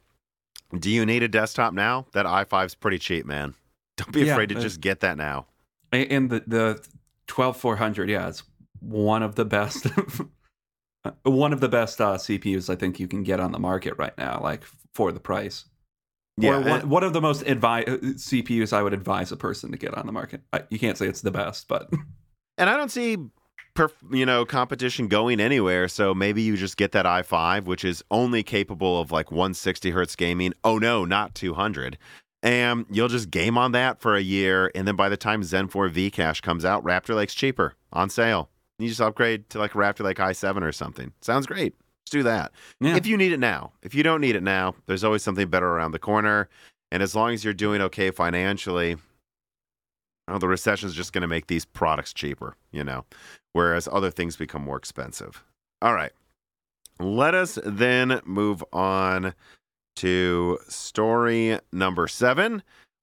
do 0.78 0.92
you 0.92 1.06
need 1.06 1.24
a 1.24 1.30
desktop 1.30 1.74
now? 1.74 2.08
That 2.12 2.26
i5's 2.26 2.76
pretty 2.76 3.00
cheap, 3.00 3.26
man. 3.26 3.54
Don't 3.96 4.12
be 4.12 4.26
Yeah, 4.26 4.34
afraid 4.34 4.50
to 4.50 4.56
just 4.56 4.82
get 4.82 5.00
that 5.00 5.16
now. 5.16 5.46
And 5.94 6.30
the 6.30 6.44
the 6.46 6.86
twelve 7.28 7.56
four 7.56 7.78
hundred, 7.78 8.10
yeah, 8.10 8.28
it's 8.28 8.44
one 8.82 9.24
of 9.24 9.36
the 9.36 9.46
best, 9.46 9.88
one 11.24 11.54
of 11.54 11.62
the 11.62 11.70
best 11.70 12.02
uh, 12.02 12.16
CPUs 12.16 12.70
I 12.70 12.76
think 12.76 13.00
you 13.00 13.08
can 13.08 13.24
get 13.24 13.40
on 13.40 13.54
the 13.54 13.60
market 13.60 13.94
right 13.98 14.18
now, 14.18 14.42
like 14.44 14.66
for 14.94 15.14
the 15.14 15.22
price. 15.22 15.64
Yeah, 16.38 16.58
and- 16.58 16.66
one, 16.70 16.90
one 16.90 17.04
of 17.04 17.14
the 17.14 17.22
most 17.22 17.44
advi- 17.46 17.88
uh, 17.88 17.98
CPUs 18.18 18.74
I 18.74 18.82
would 18.84 18.94
advise 18.94 19.32
a 19.32 19.38
person 19.38 19.72
to 19.72 19.78
get 19.78 19.94
on 19.96 20.06
the 20.06 20.12
market. 20.12 20.42
I, 20.52 20.64
you 20.70 20.80
can't 20.80 20.98
say 20.98 21.08
it's 21.08 21.22
the 21.22 21.32
best, 21.32 21.68
but 21.68 21.90
And 22.58 22.70
I 22.70 22.78
don't 22.78 22.90
see, 22.92 23.18
perf- 23.76 23.92
you 24.12 24.26
know, 24.26 24.46
competition 24.46 25.08
going 25.08 25.40
anywhere. 25.42 25.88
So 25.88 26.14
maybe 26.14 26.42
you 26.42 26.56
just 26.56 26.78
get 26.78 26.94
that 26.94 27.06
i5, 27.06 27.66
which 27.66 27.84
is 27.84 28.04
only 28.10 28.44
capable 28.44 29.00
of 29.00 29.12
like 29.12 29.32
160 29.32 29.92
hertz 29.92 30.16
gaming. 30.16 30.54
Oh 30.64 30.78
no, 30.78 31.04
not 31.06 31.36
200. 31.36 31.98
And 32.44 32.86
you'll 32.92 33.08
just 33.08 33.32
game 33.32 33.58
on 33.58 33.72
that 33.72 34.00
for 34.00 34.16
a 34.16 34.22
year, 34.22 34.72
and 34.76 34.88
then 34.88 34.96
by 34.96 35.10
the 35.10 35.18
time 35.18 35.44
Zen 35.44 35.68
4 35.68 35.90
Vcache 35.90 36.42
comes 36.44 36.64
out, 36.64 36.84
Raptor 36.84 37.16
Lake's 37.16 37.34
cheaper 37.34 37.74
on 37.92 38.10
sale. 38.10 38.50
You 38.78 38.88
just 38.88 39.02
upgrade 39.02 39.50
to 39.50 39.58
like 39.58 39.72
Raptor 39.72 40.02
Lake 40.06 40.18
i7 40.18 40.62
or 40.62 40.72
something. 40.72 41.12
Sounds 41.22 41.48
great. 41.48 41.74
Let's 42.06 42.12
do 42.12 42.24
that. 42.24 42.52
yeah, 42.80 42.96
If 42.96 43.08
you 43.08 43.18
need 43.18 43.32
it 43.32 43.40
now, 43.40 43.72
if 43.82 43.96
you 43.96 44.04
don't 44.04 44.22
need 44.22 44.36
it 44.36 44.44
now, 44.44 44.76
there's 44.86 45.04
always 45.04 45.24
something 45.24 45.48
better 45.50 45.68
around 45.68 45.92
the 45.92 46.00
corner. 46.00 46.50
And 46.92 47.02
as 47.02 47.16
long 47.16 47.34
as 47.34 47.44
you're 47.44 47.54
doing 47.54 47.82
okay 47.82 48.12
financially, 48.12 48.98
the 50.28 50.48
recession 50.48 50.88
is 50.88 50.94
just 50.94 51.14
going 51.14 51.24
to 51.24 51.28
make 51.28 51.48
these 51.48 51.66
products 51.66 52.14
cheaper, 52.14 52.56
you 52.72 52.84
know, 52.84 53.06
whereas 53.54 53.90
other 53.92 54.12
things 54.12 54.36
become 54.36 54.64
more 54.64 54.78
expensive. 54.78 55.44
All 55.82 55.96
right. 55.96 56.12
Let 57.00 57.34
us 57.34 57.58
then 57.66 58.22
move 58.24 58.64
on 58.72 59.34
to 59.98 60.60
story 60.68 61.60
number 61.72 62.08
seven, 62.08 62.54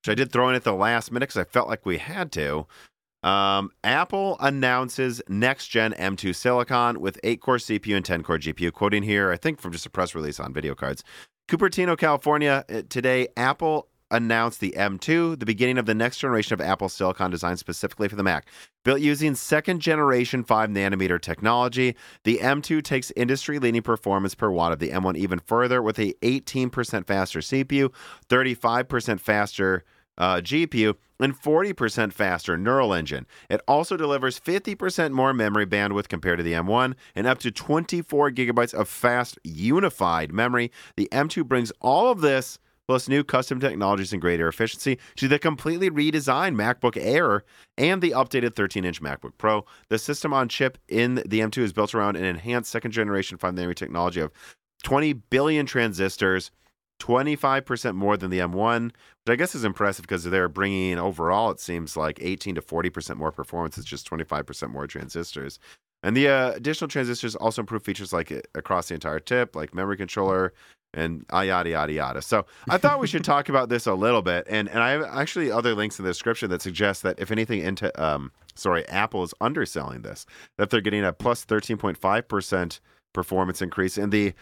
which 0.00 0.08
I 0.08 0.14
did 0.14 0.30
throw 0.30 0.48
in 0.48 0.54
at 0.54 0.62
the 0.62 0.72
last 0.74 1.10
minute 1.10 1.28
because 1.28 1.40
I 1.40 1.44
felt 1.44 1.68
like 1.68 1.84
we 1.84 1.98
had 1.98 2.30
to. 2.32 2.66
Um, 3.22 3.70
Apple 3.84 4.36
announces 4.40 5.22
next 5.28 5.68
gen 5.68 5.92
M2 5.92 6.34
Silicon 6.34 7.00
with 7.00 7.18
8 7.22 7.40
core 7.40 7.56
CPU 7.56 7.96
and 7.96 8.04
10 8.04 8.22
core 8.22 8.38
GPU. 8.38 8.72
Quoting 8.72 9.02
here, 9.02 9.30
I 9.30 9.36
think 9.36 9.60
from 9.60 9.72
just 9.72 9.86
a 9.86 9.90
press 9.90 10.14
release 10.14 10.40
on 10.40 10.52
VideoCardz. 10.52 11.02
Cupertino, 11.48 11.96
California. 11.96 12.64
uh, 12.68 12.82
Today, 12.88 13.28
Apple 13.36 13.88
announced 14.12 14.60
the 14.60 14.74
M2, 14.76 15.38
the 15.38 15.46
beginning 15.46 15.78
of 15.78 15.86
the 15.86 15.94
next 15.94 16.18
generation 16.18 16.52
of 16.52 16.60
Apple 16.60 16.88
Silicon 16.88 17.30
designed 17.30 17.58
specifically 17.58 18.08
for 18.08 18.16
the 18.16 18.22
Mac. 18.22 18.46
Built 18.84 19.00
using 19.00 19.34
second 19.34 19.80
generation 19.80 20.44
5 20.44 20.68
nanometer 20.68 21.20
technology, 21.20 21.96
the 22.24 22.38
M2 22.38 22.82
takes 22.84 23.10
industry 23.16 23.58
leading 23.58 23.82
performance 23.82 24.34
per 24.34 24.50
watt 24.50 24.72
of 24.72 24.80
the 24.80 24.90
M1 24.90 25.16
even 25.16 25.38
further 25.38 25.82
with 25.82 25.98
a 25.98 26.12
18% 26.22 27.06
faster 27.06 27.38
CPU, 27.40 27.92
35% 28.28 29.18
faster 29.18 29.84
uh, 30.18 30.36
GPU, 30.36 30.94
and 31.20 31.40
40% 31.40 32.12
faster 32.12 32.56
neural 32.56 32.92
engine. 32.92 33.26
It 33.48 33.60
also 33.68 33.96
delivers 33.96 34.40
50% 34.40 35.12
more 35.12 35.32
memory 35.32 35.66
bandwidth 35.66 36.08
compared 36.08 36.38
to 36.38 36.42
the 36.42 36.52
M1 36.52 36.94
and 37.14 37.26
up 37.26 37.38
to 37.38 37.50
24 37.50 38.32
gigabytes 38.32 38.74
of 38.74 38.88
fast 38.88 39.38
unified 39.44 40.32
memory. 40.32 40.72
The 40.96 41.08
M2 41.12 41.46
brings 41.46 41.72
all 41.80 42.10
of 42.10 42.20
this 42.20 42.58
plus 42.88 43.08
new 43.08 43.22
custom 43.22 43.60
technologies 43.60 44.12
and 44.12 44.20
greater 44.20 44.48
efficiency 44.48 44.98
to 45.16 45.28
the 45.28 45.38
completely 45.38 45.88
redesigned 45.88 46.56
MacBook 46.56 47.00
Air 47.00 47.44
and 47.78 48.02
the 48.02 48.10
updated 48.10 48.54
13 48.54 48.84
inch 48.84 49.00
MacBook 49.00 49.32
Pro. 49.38 49.64
The 49.88 49.98
system 49.98 50.32
on 50.32 50.48
chip 50.48 50.78
in 50.88 51.14
the 51.14 51.40
M2 51.40 51.58
is 51.58 51.72
built 51.72 51.94
around 51.94 52.16
an 52.16 52.24
enhanced 52.24 52.70
second 52.70 52.90
generation 52.90 53.38
5 53.38 53.54
nanometer 53.54 53.76
technology 53.76 54.20
of 54.20 54.32
20 54.82 55.12
billion 55.12 55.66
transistors. 55.66 56.50
25% 57.02 57.94
more 57.96 58.16
than 58.16 58.30
the 58.30 58.38
M1, 58.38 58.84
which 58.84 59.32
I 59.32 59.36
guess 59.36 59.54
is 59.54 59.64
impressive 59.64 60.04
because 60.04 60.24
they're 60.24 60.48
bringing 60.48 60.92
in 60.92 60.98
overall, 60.98 61.50
it 61.50 61.58
seems 61.58 61.96
like 61.96 62.18
18 62.20 62.54
to 62.54 62.62
40% 62.62 63.16
more 63.16 63.32
performance. 63.32 63.76
It's 63.76 63.86
just 63.86 64.08
25% 64.08 64.70
more 64.70 64.86
transistors. 64.86 65.58
And 66.04 66.16
the 66.16 66.28
uh, 66.28 66.52
additional 66.52 66.88
transistors 66.88 67.34
also 67.36 67.62
improve 67.62 67.82
features 67.82 68.12
like 68.12 68.30
uh, 68.30 68.40
across 68.54 68.88
the 68.88 68.94
entire 68.94 69.20
tip, 69.20 69.56
like 69.56 69.74
memory 69.74 69.96
controller 69.96 70.52
and 70.94 71.24
uh, 71.32 71.40
yada, 71.40 71.70
yada, 71.70 71.92
yada. 71.92 72.22
So 72.22 72.44
I 72.68 72.76
thought 72.78 73.00
we 73.00 73.06
should 73.06 73.24
talk 73.24 73.48
about 73.48 73.68
this 73.68 73.86
a 73.86 73.94
little 73.94 74.22
bit. 74.22 74.46
And, 74.48 74.68
and 74.68 74.80
I 74.80 74.90
have 74.90 75.02
actually 75.02 75.50
other 75.50 75.74
links 75.74 75.98
in 75.98 76.04
the 76.04 76.10
description 76.10 76.50
that 76.50 76.62
suggest 76.62 77.02
that 77.02 77.18
if 77.18 77.30
anything, 77.30 77.60
into 77.60 77.90
um, 78.02 78.30
sorry, 78.54 78.86
Apple 78.88 79.22
is 79.22 79.34
underselling 79.40 80.02
this, 80.02 80.26
that 80.58 80.70
they're 80.70 80.80
getting 80.80 81.04
a 81.04 81.12
plus 81.12 81.44
13.5% 81.44 82.80
performance 83.12 83.62
increase 83.62 83.98
in 83.98 84.10
the 84.10 84.34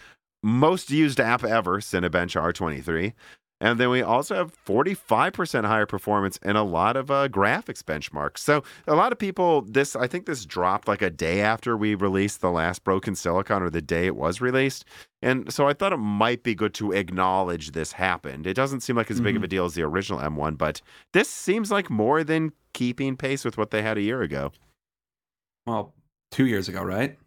most 0.43 0.91
used 0.91 1.21
app 1.21 1.45
ever, 1.45 1.81
Cinebench 1.81 2.41
R23. 2.41 3.13
And 3.63 3.79
then 3.79 3.91
we 3.91 4.01
also 4.01 4.35
have 4.35 4.55
45% 4.65 5.67
higher 5.67 5.85
performance 5.85 6.39
in 6.43 6.57
a 6.57 6.65
lot 6.65 6.97
of 6.97 7.11
uh, 7.11 7.29
graphics 7.29 7.83
benchmarks. 7.83 8.39
So 8.39 8.63
a 8.87 8.95
lot 8.95 9.13
of 9.13 9.19
people, 9.19 9.63
this 9.63 9.95
I 9.95 10.07
think 10.07 10.25
this 10.25 10.47
dropped 10.47 10.89
like 10.89 11.03
a 11.03 11.11
day 11.11 11.43
after 11.43 11.77
we 11.77 11.95
released 11.95 12.41
the 12.41 12.51
last 12.51 12.85
Broken 12.85 13.15
Silicon 13.15 13.63
or 13.63 13.69
the 13.69 13.83
day 13.83 14.07
it 14.07 14.17
was 14.17 14.41
released. 14.41 14.87
And 15.21 15.53
so 15.53 15.69
I 15.69 15.75
thought 15.75 15.93
it 15.93 15.99
might 15.99 16.43
be 16.43 16.55
good 16.55 16.73
to 16.75 16.93
acknowledge 16.93 17.73
this 17.73 17.93
happened. 17.93 18.47
It 18.47 18.55
doesn't 18.55 18.81
seem 18.81 18.97
like 18.97 19.11
as 19.11 19.21
big 19.21 19.37
of 19.37 19.45
a 19.45 19.49
deal 19.49 19.67
as 19.67 19.75
the 19.75 19.83
original 19.83 20.21
M1, 20.21 20.57
but 20.57 20.81
this 21.13 21.29
seems 21.29 21.71
like 21.71 21.91
more 21.91 22.25
than 22.25 22.53
keeping 22.73 23.15
pace 23.15 23.45
with 23.45 23.59
what 23.59 23.71
they 23.73 23.83
had 23.83 23.99
a 23.99 24.03
year 24.03 24.23
ago. 24.23 24.53
well, 25.67 25.93
two 26.31 26.47
years 26.47 26.69
ago, 26.69 26.83
right? 26.83 27.19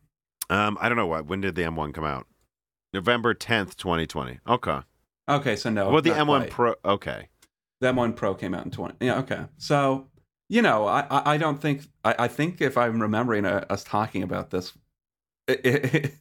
Um, 0.50 0.80
I 0.82 0.90
don't 0.90 0.98
know 0.98 1.08
what. 1.08 1.28
When 1.28 1.42
did 1.42 1.54
the 1.54 1.62
M1 1.62 1.94
come 1.94 2.06
out? 2.06 2.26
November 2.94 3.34
10th, 3.34 3.76
2020. 3.76 4.40
Okay. 4.48 4.80
Okay, 5.28 5.56
so 5.56 5.70
no. 5.70 5.90
well, 5.90 6.02
the 6.02 6.12
M1 6.12 6.26
quite. 6.26 6.50
Pro. 6.52 6.76
Okay. 6.86 7.30
The 7.82 7.88
M1 7.92 8.16
Pro 8.16 8.36
came 8.36 8.54
out 8.54 8.66
in 8.66 8.72
20. 8.72 8.96
Yeah, 9.02 9.20
okay. 9.20 9.46
So, 9.58 10.08
you 10.50 10.62
know, 10.62 10.86
I, 10.88 11.06
I, 11.10 11.34
I 11.34 11.38
don't 11.38 11.62
think, 11.62 11.84
I, 12.04 12.16
I 12.20 12.28
think 12.28 12.62
if 12.62 12.78
I'm 12.78 13.02
remembering 13.02 13.46
uh, 13.46 13.66
us 13.70 13.84
talking 13.84 14.24
about 14.24 14.52
this, 14.52 14.74
it, 15.48 15.66
it, 15.66 16.14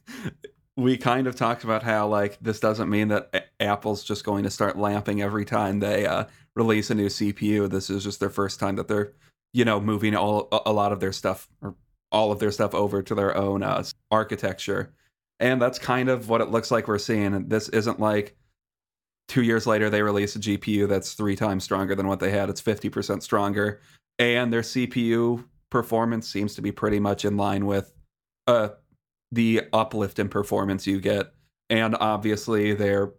we 0.75 0.97
kind 0.97 1.27
of 1.27 1.35
talked 1.35 1.63
about 1.63 1.83
how, 1.83 2.07
like, 2.07 2.37
this 2.41 2.59
doesn't 2.59 2.89
mean 2.89 3.09
that 3.09 3.29
A- 3.33 3.63
Apple's 3.63 4.03
just 4.03 4.23
going 4.23 4.43
to 4.43 4.49
start 4.49 4.77
lamping 4.77 5.21
every 5.21 5.45
time 5.45 5.79
they 5.79 6.05
uh, 6.05 6.25
release 6.55 6.89
a 6.89 6.95
new 6.95 7.07
CPU. 7.07 7.69
This 7.69 7.89
is 7.89 8.03
just 8.03 8.19
their 8.19 8.29
first 8.29 8.59
time 8.59 8.77
that 8.77 8.87
they're, 8.87 9.13
you 9.53 9.63
know, 9.65 9.79
moving 9.79 10.15
all 10.15 10.47
a- 10.51 10.61
a 10.65 10.73
lot 10.73 10.91
of 10.91 10.99
their 10.99 11.13
stuff 11.13 11.47
or 11.61 11.75
all 12.11 12.31
of 12.31 12.39
their 12.39 12.51
stuff 12.51 12.73
over 12.73 13.01
to 13.03 13.15
their 13.15 13.35
own 13.35 13.63
uh, 13.63 13.83
architecture. 14.11 14.93
And 15.43 15.61
that's 15.61 15.77
kind 15.77 16.07
of 16.07 16.29
what 16.29 16.39
it 16.39 16.51
looks 16.51 16.71
like 16.71 16.87
we're 16.87 16.97
seeing. 16.97 17.49
This 17.49 17.67
isn't 17.69 17.99
like, 17.99 18.37
two 19.27 19.41
years 19.41 19.67
later 19.67 19.89
they 19.89 20.01
release 20.01 20.35
a 20.35 20.39
gpu 20.39 20.87
that's 20.87 21.13
three 21.13 21.35
times 21.35 21.63
stronger 21.65 21.95
than 21.95 22.07
what 22.07 22.21
they 22.21 22.31
had. 22.31 22.49
It's 22.49 22.61
50% 22.61 23.21
stronger. 23.21 23.81
And 24.19 24.53
their 24.53 24.61
cpu 24.61 25.43
performance 25.69 26.29
seems 26.29 26.55
to 26.55 26.61
be 26.61 26.71
pretty 26.71 26.99
much 26.99 27.25
in 27.25 27.35
line 27.35 27.65
with 27.65 27.91
uh, 28.47 28.69
the 29.33 29.63
uplift 29.73 30.17
in 30.17 30.29
performance 30.29 30.87
you 30.87 31.01
get. 31.01 31.33
And 31.69 31.95
obviously 31.99 32.73
their 32.73 33.11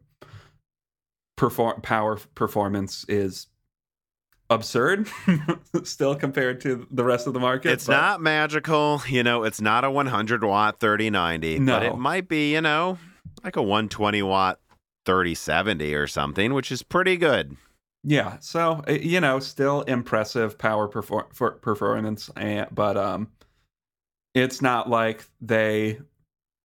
perform 1.37 1.83
power 1.83 2.17
performance 2.35 3.05
is 3.07 3.49
absurd 4.51 5.09
still 5.85 6.15
compared 6.15 6.61
to 6.63 6.87
the 6.91 7.05
rest 7.05 7.27
of 7.27 7.33
the 7.35 7.41
market. 7.41 7.73
It's 7.73 7.87
but- 7.87 7.93
not 7.93 8.21
magical, 8.21 9.03
you 9.09 9.23
know, 9.23 9.43
it's 9.45 9.61
not 9.61 9.85
a 9.85 9.91
100 9.91 10.45
watt 10.45 10.81
3090, 10.81 11.59
but 11.59 11.63
No. 11.65 11.81
it 11.81 11.97
might 11.97 12.29
be, 12.29 12.53
you 12.53 12.61
know, 12.61 12.99
like 13.43 13.57
a 13.57 13.63
120 13.63 14.23
watt 14.23 14.61
3070 15.07 15.95
or 15.95 16.07
something, 16.07 16.55
which 16.55 16.71
is 16.73 16.83
pretty 16.83 17.17
good. 17.17 17.57
Yeah, 18.07 18.37
so 18.41 18.83
uh, 18.87 18.93
you 18.93 19.19
know, 19.21 19.39
still 19.41 19.81
impressive 19.83 20.59
power 20.59 20.89
perfor- 20.91 21.33
for 21.35 21.53
performance, 21.53 22.31
and, 22.37 22.67
but 22.71 22.99
um, 22.99 23.29
it's 24.35 24.61
not 24.61 24.91
like 24.91 25.25
they, 25.41 26.01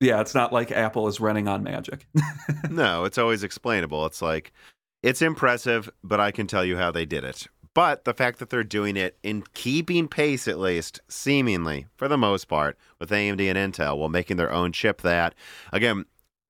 yeah, 0.02 0.20
it's 0.20 0.36
not 0.36 0.52
like 0.52 0.70
Apple 0.72 1.08
is 1.08 1.22
running 1.22 1.48
on 1.48 1.64
magic. 1.64 2.06
no, 2.70 3.06
it's 3.06 3.18
always 3.18 3.44
explainable. 3.44 4.06
It's 4.06 4.22
like 4.22 4.52
it's 5.02 5.22
impressive, 5.22 5.90
but 6.04 6.20
I 6.20 6.32
can 6.32 6.46
tell 6.46 6.66
you 6.66 6.76
how 6.76 6.92
they 6.92 7.06
did 7.06 7.24
it. 7.24 7.48
But 7.80 8.04
the 8.04 8.14
fact 8.14 8.40
that 8.40 8.50
they're 8.50 8.66
doing 8.66 8.98
it 8.98 9.18
in 9.24 9.42
keeping 9.54 10.10
pace, 10.10 10.50
at 10.50 10.60
least 10.60 11.00
seemingly 11.08 11.88
for 11.96 12.10
the 12.10 12.18
most 12.18 12.50
part, 12.50 12.78
with 13.00 13.10
AMD 13.10 13.40
and 13.40 13.74
Intel, 13.74 13.98
while 13.98 14.10
making 14.10 14.36
their 14.36 14.52
own 14.52 14.74
chip. 14.74 15.02
That 15.02 15.34
again, 15.72 16.04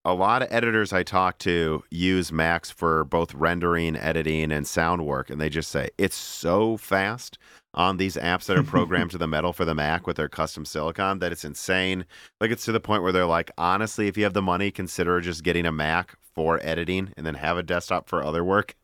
a 0.03 0.15
lot 0.15 0.41
of 0.41 0.47
editors 0.49 0.91
I 0.91 1.03
talk 1.03 1.37
to 1.41 1.83
use 1.91 2.31
Macs 2.31 2.71
for 2.71 3.03
both 3.03 3.35
rendering, 3.35 3.95
editing, 3.95 4.51
and 4.51 4.65
sound 4.65 5.05
work, 5.05 5.29
and 5.29 5.39
they 5.39 5.49
just 5.49 5.69
say 5.69 5.89
it's 5.99 6.15
so 6.15 6.77
fast 6.77 7.37
on 7.75 7.97
these 7.97 8.15
apps 8.15 8.47
that 8.47 8.57
are 8.57 8.63
programmed 8.77 9.11
to 9.11 9.19
the 9.19 9.27
metal 9.27 9.53
for 9.53 9.65
the 9.65 9.75
Mac 9.75 10.07
with 10.07 10.17
their 10.17 10.29
custom 10.29 10.65
silicon 10.65 11.19
that 11.19 11.31
it's 11.31 11.45
insane. 11.45 12.07
Like 12.41 12.49
it's 12.49 12.65
to 12.65 12.71
the 12.71 12.79
point 12.79 13.03
where 13.03 13.11
they're 13.11 13.27
like, 13.27 13.51
honestly, 13.55 14.07
if 14.07 14.17
you 14.17 14.23
have 14.23 14.33
the 14.33 14.41
money, 14.41 14.71
consider 14.71 15.21
just 15.21 15.43
getting 15.43 15.67
a 15.67 15.71
Mac 15.71 16.17
for 16.33 16.59
editing 16.63 17.13
and 17.15 17.23
then 17.23 17.35
have 17.35 17.59
a 17.59 17.61
desktop 17.61 18.09
for 18.09 18.23
other 18.23 18.43
work. 18.43 18.75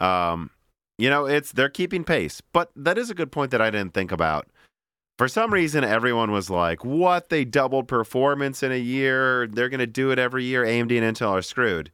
Um, 0.00 0.50
you 1.00 1.08
know, 1.08 1.24
it's 1.24 1.52
they're 1.52 1.70
keeping 1.70 2.04
pace, 2.04 2.40
but 2.52 2.70
that 2.76 2.98
is 2.98 3.10
a 3.10 3.14
good 3.14 3.32
point 3.32 3.50
that 3.52 3.62
I 3.62 3.70
didn't 3.70 3.94
think 3.94 4.12
about. 4.12 4.48
For 5.18 5.28
some 5.28 5.52
reason, 5.52 5.84
everyone 5.84 6.30
was 6.30 6.50
like, 6.50 6.84
"What? 6.84 7.28
They 7.28 7.44
doubled 7.44 7.88
performance 7.88 8.62
in 8.62 8.72
a 8.72 8.78
year? 8.78 9.46
They're 9.46 9.68
going 9.68 9.80
to 9.80 9.86
do 9.86 10.10
it 10.10 10.18
every 10.18 10.44
year. 10.44 10.64
AMD 10.64 10.98
and 10.98 11.16
Intel 11.16 11.30
are 11.30 11.42
screwed." 11.42 11.90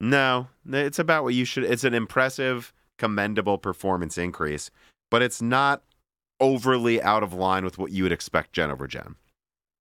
No, 0.00 0.48
it's 0.66 0.98
about 0.98 1.24
what 1.24 1.34
you 1.34 1.44
should. 1.44 1.64
It's 1.64 1.84
an 1.84 1.94
impressive, 1.94 2.72
commendable 2.98 3.58
performance 3.58 4.16
increase, 4.16 4.70
but 5.10 5.20
it's 5.22 5.42
not 5.42 5.82
overly 6.40 7.02
out 7.02 7.22
of 7.22 7.34
line 7.34 7.64
with 7.64 7.76
what 7.76 7.92
you 7.92 8.02
would 8.02 8.12
expect 8.12 8.54
gen 8.54 8.70
over 8.70 8.86
gen. 8.86 9.16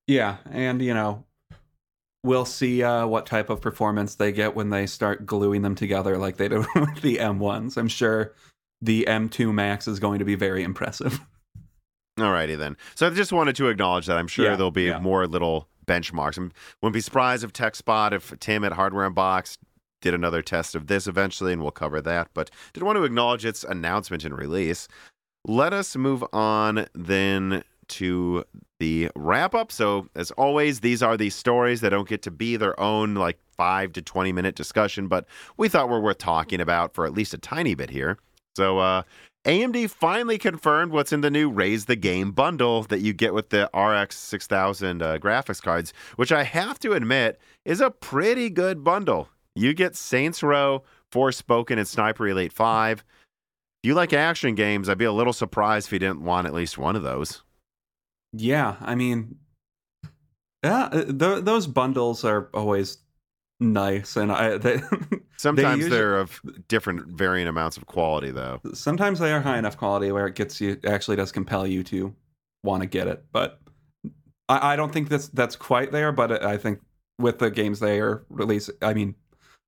yeah, 0.08 0.38
and 0.52 0.82
you 0.82 0.94
know, 0.94 1.24
we'll 2.24 2.46
see 2.46 2.84
uh, 2.84 3.06
what 3.08 3.26
type 3.26 3.50
of 3.50 3.62
performance 3.62 4.16
they 4.16 4.32
get 4.32 4.56
when 4.56 4.70
they 4.70 4.86
start 4.86 5.26
gluing 5.26 5.62
them 5.62 5.76
together 5.76 6.18
like 6.18 6.38
they 6.38 6.48
do 6.50 6.60
with 6.76 7.02
the 7.02 7.18
M1s. 7.18 7.78
I'm 7.78 7.88
sure 7.88 8.34
the 8.82 9.06
M2 9.08 9.54
Max 9.54 9.88
is 9.88 10.00
going 10.00 10.20
to 10.20 10.26
be 10.26 10.36
very 10.36 10.64
impressive. 10.64 11.20
Alrighty 12.20 12.58
then. 12.58 12.76
So 12.96 13.08
I 13.08 13.12
just 13.12 13.32
wanted 13.32 13.56
to 13.58 13.68
acknowledge 13.70 14.08
that. 14.08 14.18
I'm 14.18 14.28
sure 14.28 14.46
Yeah, 14.46 14.56
there'll 14.56 14.72
be 14.72 14.86
yeah. 14.86 15.00
more 15.00 15.26
little 15.28 15.70
benchmarks. 15.88 16.38
I 16.38 16.52
wouldn't 16.82 16.94
be 16.94 17.02
surprised 17.02 17.44
if 17.44 17.54
TechSpot, 17.54 18.12
if 18.12 18.38
Tim 18.40 18.64
at 18.66 18.74
Hardware 18.74 19.10
Unbox 19.10 19.58
did 20.02 20.14
another 20.14 20.42
test 20.42 20.76
of 20.76 20.88
this 20.88 21.08
eventually, 21.08 21.54
and 21.54 21.62
we'll 21.62 21.72
cover 21.72 22.02
that. 22.02 22.30
But 22.34 22.52
did 22.74 22.84
want 22.84 22.98
to 22.98 23.04
acknowledge 23.04 23.46
its 23.46 23.64
announcement 23.64 24.24
and 24.26 24.38
release. 24.38 24.88
Let 25.46 25.72
us 25.74 25.96
move 25.96 26.24
on 26.34 26.88
then 26.94 27.64
to 27.90 28.44
the 28.80 29.10
wrap 29.16 29.54
up. 29.54 29.72
So 29.72 30.08
as 30.16 30.32
always, 30.32 30.80
these 30.80 31.04
are 31.04 31.18
the 31.18 31.30
stories 31.30 31.82
that 31.82 31.90
don't 31.90 32.08
get 32.08 32.22
to 32.24 32.32
be 32.32 32.56
their 32.56 32.80
own 32.80 33.16
like 33.16 33.40
five 33.58 33.94
to 33.94 34.02
twenty 34.02 34.32
minute 34.32 34.56
discussion, 34.56 35.08
but 35.08 35.26
we 35.58 35.70
thought 35.70 35.90
were 35.90 36.00
worth 36.00 36.18
talking 36.18 36.62
about 36.62 36.94
for 36.94 37.06
at 37.06 37.14
least 37.14 37.34
a 37.34 37.38
tiny 37.38 37.76
bit 37.76 37.90
here. 37.90 38.18
So 38.56 38.80
uh 38.80 39.04
AMD 39.46 39.90
finally 39.90 40.38
confirmed 40.38 40.92
what's 40.92 41.14
in 41.14 41.22
the 41.22 41.32
new 41.32 41.50
Raise 41.50 41.86
the 41.86 41.96
Game 41.96 42.32
bundle 42.32 42.84
that 42.84 43.00
you 43.00 43.14
get 43.14 43.34
with 43.34 43.50
the 43.50 43.70
RX 43.74 44.18
6000 44.18 45.02
uh, 45.02 45.18
graphics 45.18 45.62
cards, 45.62 45.94
which 46.18 46.34
I 46.34 46.44
have 46.44 46.78
to 46.80 46.92
admit 46.92 47.40
is 47.64 47.80
a 47.80 47.90
pretty 47.90 48.50
good 48.50 48.84
bundle. 48.84 49.30
You 49.56 49.74
get 49.74 49.96
Saints 49.96 50.44
Row, 50.44 50.84
Forspoken, 51.12 51.78
and 51.78 51.88
Sniper 51.88 52.28
Elite 52.28 52.52
5. 52.52 53.00
If 53.00 53.88
you 53.88 53.94
like 53.94 54.12
action 54.12 54.56
games, 54.56 54.90
I'd 54.90 54.98
be 54.98 55.06
a 55.06 55.12
little 55.12 55.32
surprised 55.32 55.88
if 55.88 55.94
you 55.94 56.00
didn't 56.00 56.22
want 56.22 56.46
at 56.46 56.54
least 56.54 56.78
one 56.78 56.98
of 56.98 57.04
those. 57.04 57.42
Yeah, 58.34 58.76
I 58.82 58.96
mean, 58.96 59.38
yeah, 60.64 60.86
uh, 60.92 61.04
th- 61.06 61.44
those 61.44 61.68
bundles 61.68 62.24
are 62.24 62.50
always 62.54 62.98
nice, 63.60 64.16
and 64.18 64.32
I 64.32 64.58
they, 64.58 64.82
Sometimes 65.38 65.84
usually- 65.84 65.98
they're 65.98 66.18
of 66.20 66.40
different 66.68 67.08
varying 67.08 67.48
amounts 67.48 67.78
of 67.78 67.86
quality, 67.86 68.32
though. 68.32 68.60
sometimes 68.74 69.20
they 69.20 69.32
are 69.34 69.42
high 69.42 69.58
enough 69.58 69.78
quality 69.78 70.12
where 70.12 70.28
it 70.28 70.36
gets 70.36 70.60
you 70.62 70.78
actually 70.86 71.16
does 71.16 71.32
compel 71.32 71.66
you 71.66 71.84
to 71.86 72.14
want 72.64 72.82
to 72.82 72.88
get 72.88 73.08
it. 73.08 73.24
But 73.32 73.60
I, 74.50 74.74
I 74.74 74.76
don't 74.76 74.92
think 74.92 75.10
that's 75.10 75.30
that's 75.30 75.56
quite 75.56 75.92
there. 75.92 76.12
But 76.12 76.44
I 76.44 76.58
think 76.58 76.82
with 77.18 77.40
the 77.40 77.50
games 77.50 77.80
they 77.80 78.00
are 78.00 78.26
release, 78.30 78.70
I 78.82 78.94
mean, 78.94 79.16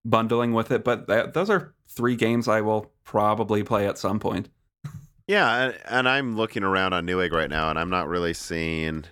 bundling 0.06 0.54
with 0.54 0.72
it. 0.72 0.84
But 0.84 1.08
that, 1.08 1.34
those 1.34 1.50
are 1.50 1.74
three 1.88 2.16
games 2.16 2.48
I 2.48 2.62
will 2.62 2.92
probably 3.06 3.64
play 3.64 3.88
at 3.88 3.98
some 3.98 4.20
point. 4.20 4.50
Yeah, 5.28 5.64
and, 5.66 5.78
and 5.86 6.10
I'm 6.10 6.36
looking 6.36 6.64
around 6.64 6.94
on 6.94 7.06
Newegg 7.06 7.32
right 7.32 7.50
now, 7.50 7.70
and 7.70 7.80
I'm 7.80 7.90
not 7.90 8.08
really 8.08 8.34
seeing 8.34 9.06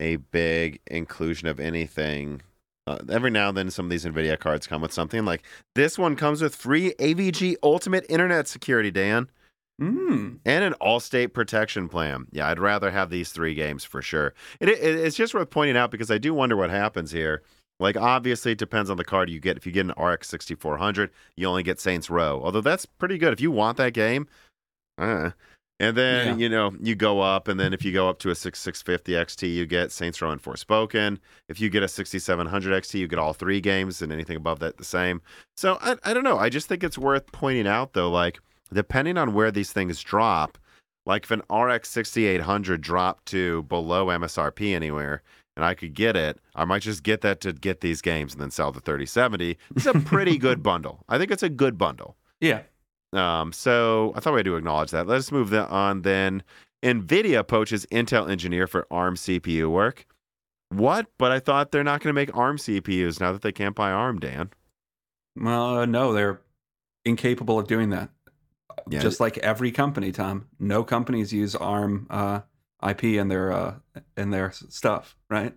a 0.00 0.16
big 0.16 0.80
inclusion 0.86 1.48
of 1.48 1.60
anything. 1.60 2.42
Uh, 2.86 2.98
every 3.10 3.30
now 3.30 3.48
and 3.48 3.56
then, 3.56 3.70
some 3.70 3.86
of 3.86 3.90
these 3.90 4.04
NVIDIA 4.04 4.38
cards 4.38 4.66
come 4.66 4.80
with 4.80 4.92
something 4.92 5.24
like 5.24 5.42
this 5.74 5.98
one 5.98 6.14
comes 6.16 6.40
with 6.40 6.54
free 6.54 6.92
AVG 6.98 7.56
Ultimate 7.62 8.06
Internet 8.08 8.48
Security, 8.48 8.90
Dan, 8.90 9.28
Mm. 9.78 10.38
and 10.46 10.64
an 10.64 10.72
all-state 10.74 11.34
protection 11.34 11.86
plan. 11.90 12.28
Yeah, 12.32 12.48
I'd 12.48 12.58
rather 12.58 12.90
have 12.90 13.10
these 13.10 13.30
three 13.30 13.52
games 13.54 13.84
for 13.84 14.00
sure. 14.00 14.32
It, 14.58 14.70
it, 14.70 14.78
it's 14.80 15.16
just 15.16 15.34
worth 15.34 15.50
pointing 15.50 15.76
out 15.76 15.90
because 15.90 16.10
I 16.10 16.16
do 16.16 16.32
wonder 16.32 16.56
what 16.56 16.70
happens 16.70 17.10
here. 17.10 17.42
Like, 17.78 17.94
obviously, 17.94 18.52
it 18.52 18.58
depends 18.58 18.88
on 18.88 18.96
the 18.96 19.04
card 19.04 19.28
you 19.28 19.38
get. 19.38 19.58
If 19.58 19.66
you 19.66 19.72
get 19.72 19.84
an 19.84 20.02
RX 20.02 20.28
6400, 20.28 21.10
you 21.36 21.46
only 21.46 21.62
get 21.62 21.78
Saints 21.78 22.08
Row, 22.08 22.40
although 22.42 22.62
that's 22.62 22.86
pretty 22.86 23.18
good. 23.18 23.34
If 23.34 23.40
you 23.42 23.50
want 23.50 23.76
that 23.76 23.92
game, 23.92 24.28
uh, 24.96 25.32
and 25.78 25.96
then, 25.96 26.26
Yeah. 26.26 26.36
you 26.36 26.48
know, 26.48 26.74
you 26.80 26.94
go 26.94 27.20
up, 27.20 27.48
and 27.48 27.58
then 27.60 27.72
if 27.72 27.84
you 27.84 27.92
go 27.92 28.08
up 28.08 28.18
to 28.20 28.30
a 28.30 28.34
6650 28.34 29.12
XT, 29.12 29.54
you 29.54 29.66
get 29.66 29.92
Saints 29.92 30.20
Row 30.22 30.30
and 30.30 30.42
Forspoken. 30.42 31.18
If 31.48 31.60
you 31.60 31.68
get 31.70 31.82
a 31.82 31.88
6700 31.88 32.72
XT, 32.82 32.98
you 32.98 33.08
get 33.08 33.18
all 33.18 33.32
three 33.32 33.60
games, 33.60 34.00
and 34.02 34.12
anything 34.12 34.36
above 34.36 34.58
that, 34.60 34.78
the 34.78 34.84
same. 34.84 35.20
So, 35.56 35.78
I, 35.80 35.96
I 36.04 36.14
don't 36.14 36.24
know. 36.24 36.38
I 36.38 36.48
just 36.48 36.66
think 36.68 36.82
it's 36.82 36.98
worth 36.98 37.30
pointing 37.32 37.66
out, 37.66 37.92
though, 37.92 38.10
like, 38.10 38.38
depending 38.72 39.16
on 39.18 39.32
where 39.34 39.50
these 39.50 39.72
things 39.72 40.00
drop, 40.02 40.58
like 41.04 41.24
if 41.24 41.30
an 41.30 41.42
RX 41.54 41.88
6800 41.90 42.80
dropped 42.80 43.26
to 43.26 43.62
below 43.64 44.06
MSRP 44.06 44.74
anywhere, 44.74 45.22
and 45.56 45.64
I 45.64 45.74
could 45.74 45.94
get 45.94 46.16
it, 46.16 46.38
I 46.54 46.64
might 46.64 46.82
just 46.82 47.02
get 47.02 47.20
that 47.20 47.40
to 47.42 47.52
get 47.52 47.80
these 47.80 48.02
games 48.02 48.32
and 48.32 48.42
then 48.42 48.50
sell 48.50 48.72
the 48.72 48.80
3070. 48.80 49.56
It's 49.76 49.86
a 49.86 49.94
pretty 49.94 50.36
good 50.46 50.62
bundle. 50.62 51.04
I 51.08 51.16
think 51.16 51.30
it's 51.30 51.42
a 51.44 51.48
good 51.48 51.78
bundle. 51.78 52.16
Yeah. 52.40 52.62
Um, 53.16 53.52
so 53.52 54.12
I 54.14 54.20
thought 54.20 54.32
we 54.32 54.38
had 54.40 54.46
to 54.46 54.56
acknowledge 54.56 54.90
that. 54.90 55.06
Let's 55.06 55.32
move 55.32 55.50
that 55.50 55.68
on 55.70 56.02
then. 56.02 56.42
NVIDIA 56.82 57.46
poaches 57.46 57.86
Intel 57.86 58.30
engineer 58.30 58.66
for 58.66 58.86
ARM 58.90 59.16
CPU 59.16 59.70
work. 59.70 60.06
What? 60.70 61.06
But 61.18 61.32
I 61.32 61.38
thought 61.38 61.72
they're 61.72 61.84
not 61.84 62.00
going 62.00 62.10
to 62.10 62.14
make 62.14 62.36
ARM 62.36 62.58
CPUs 62.58 63.20
now 63.20 63.32
that 63.32 63.42
they 63.42 63.52
can't 63.52 63.74
buy 63.74 63.90
ARM, 63.90 64.18
Dan. 64.18 64.50
Well, 65.36 65.78
uh, 65.78 65.86
no, 65.86 66.12
they're 66.12 66.40
incapable 67.04 67.58
of 67.58 67.66
doing 67.66 67.90
that. 67.90 68.10
Yeah. 68.88 69.00
Just 69.00 69.20
like 69.20 69.38
every 69.38 69.72
company, 69.72 70.12
Tom. 70.12 70.46
No 70.58 70.84
companies 70.84 71.32
use 71.32 71.54
ARM 71.54 72.06
uh, 72.10 72.40
IP 72.86 73.04
in 73.04 73.28
their 73.28 73.52
uh, 73.52 73.74
in 74.16 74.30
their 74.30 74.52
stuff, 74.52 75.16
right? 75.30 75.54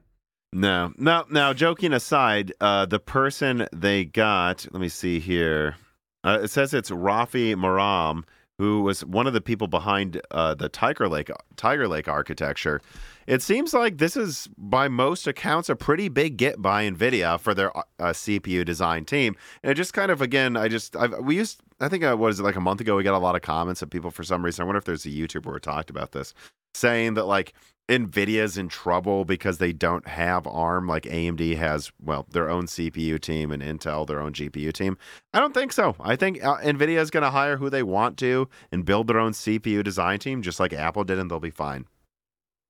No, 0.52 0.94
no. 0.98 1.26
Now, 1.30 1.53
joking 1.53 1.94
aside, 1.94 2.53
uh, 2.60 2.86
the 2.86 2.99
person 2.99 3.68
they 3.72 4.06
got, 4.06 4.65
let 4.72 4.81
me 4.81 4.90
see 4.90 5.19
here. 5.19 5.76
Uh, 6.24 6.40
it 6.44 6.50
says 6.50 6.74
it's 6.74 6.90
Rafi 6.90 7.56
Marom, 7.56 8.24
who 8.58 8.82
was 8.84 9.06
one 9.06 9.26
of 9.26 9.34
the 9.34 9.41
people 9.41 9.68
behind 9.68 10.22
uh, 10.32 10.54
the 10.54 10.70
Tiger 10.70 11.08
Lake 11.08 11.32
Tiger 11.56 11.88
Lake 11.88 12.08
architecture. 12.08 12.82
It 13.30 13.44
seems 13.44 13.76
like 13.76 14.00
this 14.00 14.18
is, 14.18 14.50
by 14.58 14.88
most 14.88 15.28
accounts, 15.28 15.70
a 15.70 15.76
pretty 15.76 16.10
big 16.10 16.36
get 16.36 16.64
by 16.64 16.90
Nvidia 16.90 17.40
for 17.40 17.54
their 17.54 17.78
uh, 17.78 17.84
CPU 18.00 18.66
design 18.66 19.06
team. 19.06 19.36
And 19.62 19.72
it 19.72 19.76
just 19.76 19.94
kind 19.94 20.10
of, 20.10 20.20
again, 20.20 20.58
I 20.58 20.68
just, 20.68 20.96
I've, 20.96 21.14
we 21.20 21.36
used, 21.36 21.62
I 21.80 21.90
think, 21.90 22.04
uh, 22.04 22.16
what 22.16 22.32
is 22.32 22.40
it, 22.40 22.44
like 22.44 22.56
a 22.56 22.60
month 22.60 22.82
ago, 22.82 22.96
we 22.96 23.04
got 23.04 23.14
a 23.14 23.20
lot 23.20 23.36
of 23.36 23.44
comments 23.44 23.84
of 23.84 23.92
people 23.92 24.10
for 24.10 24.24
some 24.24 24.44
reason. 24.44 24.64
I 24.64 24.66
wonder 24.66 24.80
if 24.80 24.86
there's 24.86 25.06
a 25.06 25.10
YouTuber 25.10 25.44
who 25.44 25.60
talked 25.60 25.92
about 25.92 26.12
this, 26.12 26.34
saying 26.74 27.14
that 27.14 27.26
like 27.26 27.54
Nvidia's 27.88 28.58
in 28.58 28.68
trouble 28.68 29.26
because 29.26 29.60
they 29.60 29.74
don't 29.74 30.08
have 30.08 30.48
ARM 30.48 30.88
like 30.88 31.04
AMD 31.04 31.56
has, 31.56 31.92
well, 32.04 32.26
their 32.32 32.50
own 32.50 32.66
CPU 32.66 33.22
team 33.22 33.52
and 33.52 33.62
Intel 33.62 34.08
their 34.08 34.22
own 34.22 34.34
GPU 34.34 34.74
team. 34.74 34.98
I 35.36 35.40
don't 35.40 35.54
think 35.54 35.72
so. 35.72 35.96
I 36.00 36.16
think 36.16 36.44
uh, 36.44 36.58
Nvidia 36.62 36.98
is 36.98 37.12
going 37.12 37.22
to 37.22 37.30
hire 37.30 37.58
who 37.58 37.70
they 37.70 37.84
want 37.84 38.18
to 38.18 38.50
and 38.72 38.86
build 38.86 39.06
their 39.06 39.20
own 39.20 39.34
CPU 39.34 39.84
design 39.84 40.18
team 40.18 40.42
just 40.42 40.60
like 40.60 40.74
Apple 40.74 41.04
did 41.04 41.20
and 41.20 41.30
they'll 41.30 41.40
be 41.40 41.52
fine. 41.52 41.86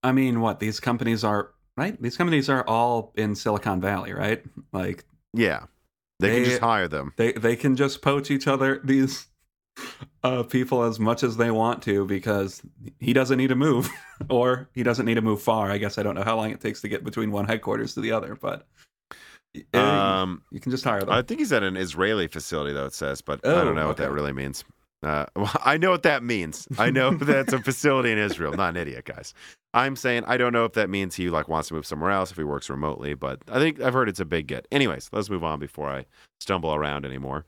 I 0.03 0.11
mean, 0.11 0.41
what 0.41 0.59
these 0.59 0.79
companies 0.79 1.23
are 1.23 1.51
right? 1.77 2.01
These 2.01 2.17
companies 2.17 2.49
are 2.49 2.65
all 2.67 3.13
in 3.15 3.35
Silicon 3.35 3.79
Valley, 3.79 4.13
right? 4.13 4.43
Like, 4.73 5.05
Yeah. 5.33 5.65
They, 6.19 6.35
can 6.35 6.43
just 6.43 6.59
hire 6.61 6.89
them. 6.89 7.13
They 7.15 7.31
they 7.31 7.55
can 7.55 7.77
just 7.77 8.01
poach 8.01 8.29
each 8.29 8.45
other 8.45 8.81
these 8.83 9.27
uh, 10.23 10.43
people 10.43 10.83
as 10.83 10.99
much 10.99 11.23
as 11.23 11.37
they 11.37 11.49
want 11.49 11.81
to 11.83 12.05
because 12.05 12.61
he 12.99 13.13
doesn't 13.13 13.37
need 13.37 13.47
to 13.47 13.55
move 13.55 13.89
or 14.29 14.69
he 14.73 14.83
doesn't 14.83 15.05
need 15.05 15.13
to 15.15 15.21
move 15.21 15.41
far. 15.41 15.71
I 15.71 15.77
guess 15.77 15.97
I 15.97 16.03
don't 16.03 16.15
know 16.15 16.23
how 16.23 16.35
long 16.35 16.51
it 16.51 16.59
takes 16.59 16.81
to 16.81 16.89
get 16.89 17.05
between 17.05 17.31
one 17.31 17.45
headquarters 17.45 17.93
to 17.93 18.01
the 18.01 18.11
other, 18.11 18.35
but 18.35 18.67
uh, 19.73 19.79
Um, 19.79 20.43
you 20.51 20.59
can 20.59 20.71
just 20.71 20.83
hire 20.83 20.99
them. 20.99 21.11
I 21.11 21.21
think 21.21 21.39
he's 21.39 21.53
at 21.53 21.63
an 21.63 21.77
Israeli 21.77 22.27
facility, 22.27 22.73
though 22.73 22.85
it 22.85 22.93
says, 22.93 23.21
but 23.21 23.39
I 23.45 23.51
Oh, 23.51 23.63
don't 23.63 23.75
know 23.75 23.87
what 23.87 23.97
that 23.97 24.11
really 24.11 24.33
means. 24.33 24.65
Uh, 25.01 25.25
well, 25.35 25.51
I 25.63 25.77
know 25.77 25.91
what 25.91 26.03
that 26.03 26.23
means. 26.23 26.67
I 26.77 26.89
know 26.89 27.11
that's 27.15 27.53
a 27.53 27.59
facility 27.59 28.11
in 28.11 28.17
Israel. 28.17 28.53
Not 28.53 28.69
an 28.69 28.77
idiot, 28.77 29.05
guys. 29.05 29.33
I'm 29.73 29.95
saying 29.95 30.23
I 30.25 30.37
don't 30.37 30.53
know 30.53 30.65
if 30.65 30.73
that 30.73 30.89
means 30.89 31.15
he 31.15 31.29
like 31.29 31.47
wants 31.47 31.67
to 31.69 31.75
move 31.75 31.85
somewhere 31.85 32.11
else 32.11 32.31
if 32.31 32.37
he 32.37 32.43
works 32.43 32.69
remotely, 32.69 33.13
but 33.13 33.39
I 33.47 33.59
think 33.59 33.79
I've 33.79 33.93
heard 33.93 34.09
it's 34.09 34.19
a 34.19 34.25
big 34.25 34.47
get. 34.47 34.67
Anyways, 34.71 35.09
let's 35.11 35.29
move 35.29 35.43
on 35.43 35.59
before 35.59 35.89
I 35.89 36.05
stumble 36.39 36.73
around 36.73 37.05
anymore. 37.05 37.45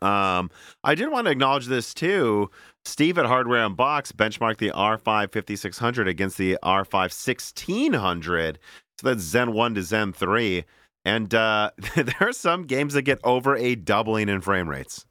Um, 0.00 0.50
I 0.84 0.94
did 0.94 1.10
want 1.10 1.26
to 1.26 1.30
acknowledge 1.30 1.66
this 1.66 1.92
too. 1.94 2.50
Steve 2.84 3.18
at 3.18 3.26
Hardware 3.26 3.68
Unbox 3.68 4.12
benchmarked 4.12 4.58
the 4.58 4.70
R5 4.70 5.32
5600 5.32 6.08
against 6.08 6.38
the 6.38 6.58
R5 6.62 6.92
1600. 6.92 8.58
So 9.00 9.08
that's 9.08 9.22
Zen 9.22 9.52
1 9.52 9.74
to 9.74 9.82
Zen 9.82 10.12
3. 10.12 10.64
And 11.04 11.34
uh, 11.34 11.70
there 11.96 12.14
are 12.20 12.32
some 12.32 12.64
games 12.64 12.94
that 12.94 13.02
get 13.02 13.18
over 13.24 13.56
a 13.56 13.74
doubling 13.74 14.28
in 14.28 14.40
frame 14.40 14.68
rates. 14.68 15.06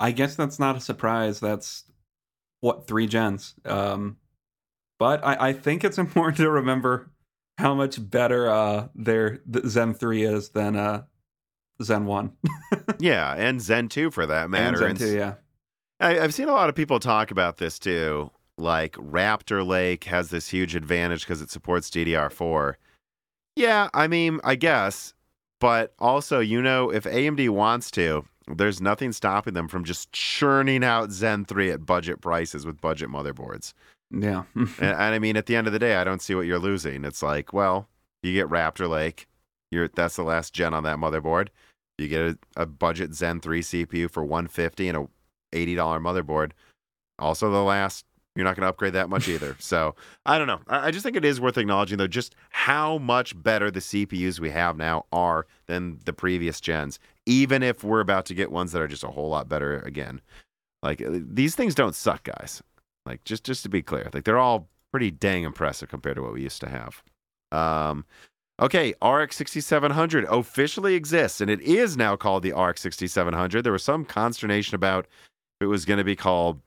I 0.00 0.12
guess 0.12 0.34
that's 0.34 0.58
not 0.58 0.76
a 0.76 0.80
surprise. 0.80 1.38
That's 1.40 1.84
what 2.60 2.86
three 2.86 3.06
gens. 3.06 3.54
Um, 3.64 4.16
but 4.98 5.24
I, 5.24 5.48
I 5.48 5.52
think 5.52 5.84
it's 5.84 5.98
important 6.06 6.38
to 6.38 6.50
remember 6.50 7.10
how 7.58 7.74
much 7.74 8.10
better 8.10 8.48
uh, 8.48 8.88
their 8.94 9.40
the 9.46 9.68
Zen 9.68 9.94
three 9.94 10.22
is 10.22 10.48
than 10.50 10.74
uh, 10.76 11.02
Zen 11.82 12.06
one 12.06 12.32
yeah, 12.98 13.34
and 13.34 13.60
Zen 13.60 13.88
2 13.88 14.10
for 14.10 14.26
that 14.26 14.50
matter. 14.50 14.84
and. 14.86 14.98
Zen 14.98 15.08
two. 15.08 15.16
Yeah, 15.16 15.34
I, 16.00 16.18
I've 16.20 16.34
seen 16.34 16.48
a 16.48 16.52
lot 16.52 16.68
of 16.68 16.74
people 16.74 16.98
talk 16.98 17.30
about 17.30 17.58
this 17.58 17.78
too. 17.78 18.30
Like 18.56 18.92
Raptor 18.94 19.66
Lake 19.66 20.04
has 20.04 20.30
this 20.30 20.48
huge 20.48 20.74
advantage 20.74 21.22
because 21.22 21.40
it 21.40 21.50
supports 21.50 21.90
DDR4. 21.90 22.74
Yeah, 23.56 23.88
I 23.94 24.06
mean, 24.06 24.40
I 24.44 24.54
guess. 24.54 25.14
But 25.60 25.92
also, 25.98 26.40
you 26.40 26.62
know, 26.62 26.90
if 26.90 27.04
AMD 27.04 27.50
wants 27.50 27.90
to, 27.92 28.24
there's 28.56 28.80
nothing 28.80 29.12
stopping 29.12 29.54
them 29.54 29.68
from 29.68 29.84
just 29.84 30.12
churning 30.12 30.84
out 30.84 31.10
Zen 31.10 31.44
3 31.44 31.70
at 31.70 31.86
budget 31.86 32.20
prices 32.20 32.66
with 32.66 32.80
budget 32.80 33.08
motherboards. 33.08 33.72
yeah. 34.10 34.44
and, 34.54 34.68
and 34.78 35.14
I 35.14 35.18
mean, 35.18 35.36
at 35.36 35.46
the 35.46 35.56
end 35.56 35.66
of 35.66 35.72
the 35.72 35.78
day, 35.78 35.96
I 35.96 36.04
don't 36.04 36.22
see 36.22 36.34
what 36.34 36.46
you're 36.46 36.58
losing. 36.58 37.04
It's 37.04 37.22
like, 37.22 37.52
well, 37.52 37.88
you 38.22 38.32
get 38.32 38.48
Raptor 38.48 38.88
Lake. 38.88 39.26
You're 39.70 39.88
that's 39.88 40.16
the 40.16 40.24
last 40.24 40.52
gen 40.52 40.74
on 40.74 40.82
that 40.82 40.98
motherboard. 40.98 41.48
You 41.98 42.08
get 42.08 42.22
a, 42.22 42.38
a 42.56 42.66
budget 42.66 43.14
Zen 43.14 43.40
3 43.40 43.60
CPU 43.60 44.10
for 44.10 44.24
150 44.24 44.88
and 44.88 44.98
a 44.98 45.08
$80 45.56 45.76
motherboard. 46.00 46.52
Also, 47.18 47.50
the 47.50 47.62
last. 47.62 48.04
You're 48.36 48.44
not 48.44 48.54
going 48.54 48.62
to 48.62 48.68
upgrade 48.68 48.92
that 48.92 49.08
much 49.10 49.28
either. 49.28 49.56
so 49.58 49.96
I 50.24 50.38
don't 50.38 50.46
know. 50.46 50.60
I, 50.68 50.86
I 50.86 50.90
just 50.92 51.02
think 51.04 51.16
it 51.16 51.24
is 51.24 51.40
worth 51.40 51.58
acknowledging 51.58 51.98
though 51.98 52.06
just 52.06 52.34
how 52.50 52.98
much 52.98 53.40
better 53.40 53.70
the 53.70 53.80
CPUs 53.80 54.38
we 54.38 54.50
have 54.50 54.76
now 54.76 55.04
are 55.12 55.46
than 55.66 55.98
the 56.04 56.12
previous 56.12 56.60
gens. 56.60 57.00
Even 57.26 57.62
if 57.62 57.84
we're 57.84 58.00
about 58.00 58.26
to 58.26 58.34
get 58.34 58.50
ones 58.50 58.72
that 58.72 58.82
are 58.82 58.88
just 58.88 59.04
a 59.04 59.08
whole 59.08 59.28
lot 59.28 59.48
better 59.48 59.80
again. 59.80 60.20
Like 60.82 61.02
uh, 61.02 61.10
these 61.12 61.54
things 61.54 61.74
don't 61.74 61.94
suck, 61.94 62.24
guys. 62.24 62.62
Like 63.06 63.24
just 63.24 63.44
just 63.44 63.62
to 63.64 63.68
be 63.68 63.82
clear, 63.82 64.08
like 64.12 64.24
they're 64.24 64.38
all 64.38 64.68
pretty 64.90 65.10
dang 65.10 65.44
impressive 65.44 65.88
compared 65.88 66.16
to 66.16 66.22
what 66.22 66.32
we 66.32 66.42
used 66.42 66.60
to 66.60 66.68
have. 66.68 67.02
Um, 67.52 68.04
okay, 68.60 68.94
RX 69.02 69.36
6700 69.36 70.24
officially 70.24 70.94
exists, 70.94 71.40
and 71.40 71.50
it 71.50 71.60
is 71.60 71.96
now 71.96 72.16
called 72.16 72.42
the 72.42 72.52
RX 72.52 72.80
6700. 72.82 73.62
There 73.62 73.72
was 73.72 73.84
some 73.84 74.04
consternation 74.04 74.74
about 74.74 75.06
if 75.60 75.64
it 75.64 75.66
was 75.66 75.84
going 75.84 75.98
to 75.98 76.04
be 76.04 76.16
called, 76.16 76.60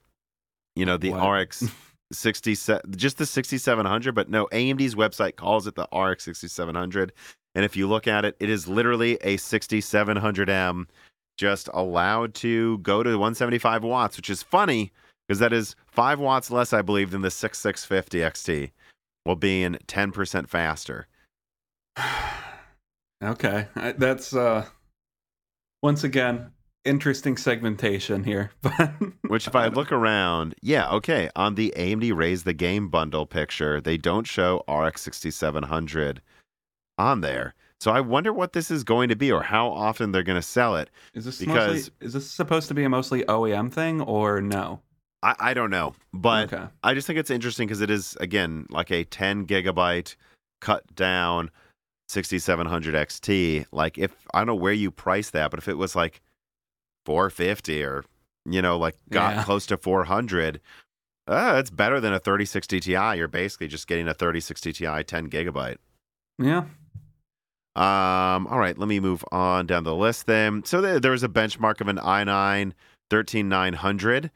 you 0.75 0.85
know, 0.85 0.97
the 0.97 1.11
What? 1.11 1.27
RX 1.29 1.65
67, 2.13 2.95
just 2.95 3.17
the 3.17 3.25
6700. 3.25 4.13
But 4.13 4.29
no, 4.29 4.47
AMD's 4.47 4.95
website 4.95 5.35
calls 5.35 5.67
it 5.67 5.75
the 5.75 5.87
RX 5.93 6.23
6700, 6.25 7.13
and 7.55 7.63
if 7.65 7.75
you 7.75 7.87
look 7.87 8.07
at 8.07 8.25
it, 8.25 8.35
it 8.39 8.49
is 8.49 8.67
literally 8.67 9.15
a 9.21 9.37
6700M, 9.37 10.85
just 11.37 11.69
allowed 11.73 12.33
to 12.35 12.77
go 12.79 13.03
to 13.03 13.11
175 13.11 13.83
watts, 13.83 14.17
which 14.17 14.29
is 14.29 14.43
funny 14.43 14.91
because 15.27 15.39
that 15.39 15.53
is 15.53 15.75
five 15.87 16.19
watts 16.19 16.51
less, 16.51 16.73
I 16.73 16.81
believe, 16.81 17.11
than 17.11 17.21
the 17.21 17.31
6650 17.31 18.19
XT, 18.19 18.71
while 19.23 19.35
being 19.35 19.77
10% 19.87 20.47
faster. 20.47 21.07
okay, 23.23 23.67
I, 23.75 23.91
that's 23.93 24.35
uh, 24.35 24.65
once 25.81 26.03
again 26.03 26.51
interesting 26.85 27.37
segmentation 27.37 28.23
here. 28.23 28.51
But 28.61 28.93
Which, 29.27 29.47
if 29.47 29.55
I 29.55 29.67
look 29.67 29.91
around, 29.91 30.55
yeah, 30.61 30.89
okay, 30.91 31.29
on 31.35 31.55
the 31.55 31.73
AMD 31.77 32.13
Raise 32.15 32.43
the 32.43 32.53
Game 32.53 32.89
bundle 32.89 33.25
picture, 33.25 33.79
they 33.79 33.97
don't 33.97 34.27
show 34.27 34.63
RX 34.67 35.01
6700 35.01 36.21
on 36.97 37.21
there. 37.21 37.53
So 37.79 37.91
I 37.91 37.99
wonder 37.99 38.31
what 38.31 38.53
this 38.53 38.71
is 38.71 38.83
going 38.83 39.09
to 39.09 39.15
be 39.15 39.31
or 39.31 39.43
how 39.43 39.67
often 39.67 40.11
they're 40.11 40.23
going 40.23 40.37
to 40.39 40.41
sell 40.41 40.75
it. 40.77 40.89
is 41.13 41.25
this 41.25 41.39
Because- 41.39 41.73
mostly, 41.73 41.93
is 42.01 42.13
this 42.13 42.29
supposed 42.31 42.67
to 42.69 42.73
be 42.73 42.83
a 42.85 42.89
mostly 42.89 43.23
OEM 43.25 43.71
thing 43.71 43.99
or 44.01 44.39
no? 44.41 44.81
I, 45.21 45.35
I 45.39 45.53
don't 45.53 45.69
know, 45.69 45.93
but 46.13 46.53
okay. 46.53 46.65
I 46.83 46.93
just 46.93 47.07
think 47.07 47.17
it's 47.17 47.29
interesting 47.29 47.67
because 47.67 47.79
it 47.81 47.89
is 47.89 48.17
again 48.19 48.65
like 48.69 48.91
a 48.91 49.05
10 49.05 49.45
gigabyte 49.47 50.15
cut 50.59 50.83
down 50.95 51.49
6700 52.09 52.93
XT. 52.93 53.65
Like 53.71 53.97
if 53.97 54.13
I 54.33 54.39
don't 54.39 54.47
know 54.47 54.55
where 54.55 54.73
you 54.73 54.91
price 54.91 55.29
that, 55.29 55.49
but 55.49 55.59
if 55.59 55.67
it 55.69 55.77
was 55.77 55.95
like 55.95 56.21
450 57.05 57.83
or 57.83 58.03
you 58.45 58.61
know 58.61 58.77
like 58.77 58.95
got 59.09 59.35
Yeah. 59.35 59.43
close 59.43 59.65
to 59.67 59.77
400, 59.77 60.59
uh, 61.27 61.55
it's 61.57 61.69
better 61.69 61.99
than 62.01 62.13
a 62.13 62.19
3060 62.19 62.79
Ti. 62.81 62.91
You're 62.91 63.27
basically 63.27 63.67
just 63.67 63.87
getting 63.87 64.07
a 64.07 64.13
3060 64.13 64.73
Ti 64.73 65.03
10 65.03 65.29
gigabyte. 65.29 65.77
Yeah. 66.37 66.65
Um, 67.75 68.45
all 68.47 68.59
right, 68.59 68.77
let 68.77 68.87
me 68.87 68.99
move 68.99 69.25
on 69.31 69.65
down 69.65 69.83
the 69.83 69.95
list 69.95 70.27
then. 70.27 70.63
So 70.63 70.79
there, 70.79 70.99
there 70.99 71.11
was 71.11 71.23
a 71.23 71.29
benchmark 71.29 71.81
of 71.81 71.87
an 71.87 71.97
i9 71.97 72.73
13900, 73.09 74.31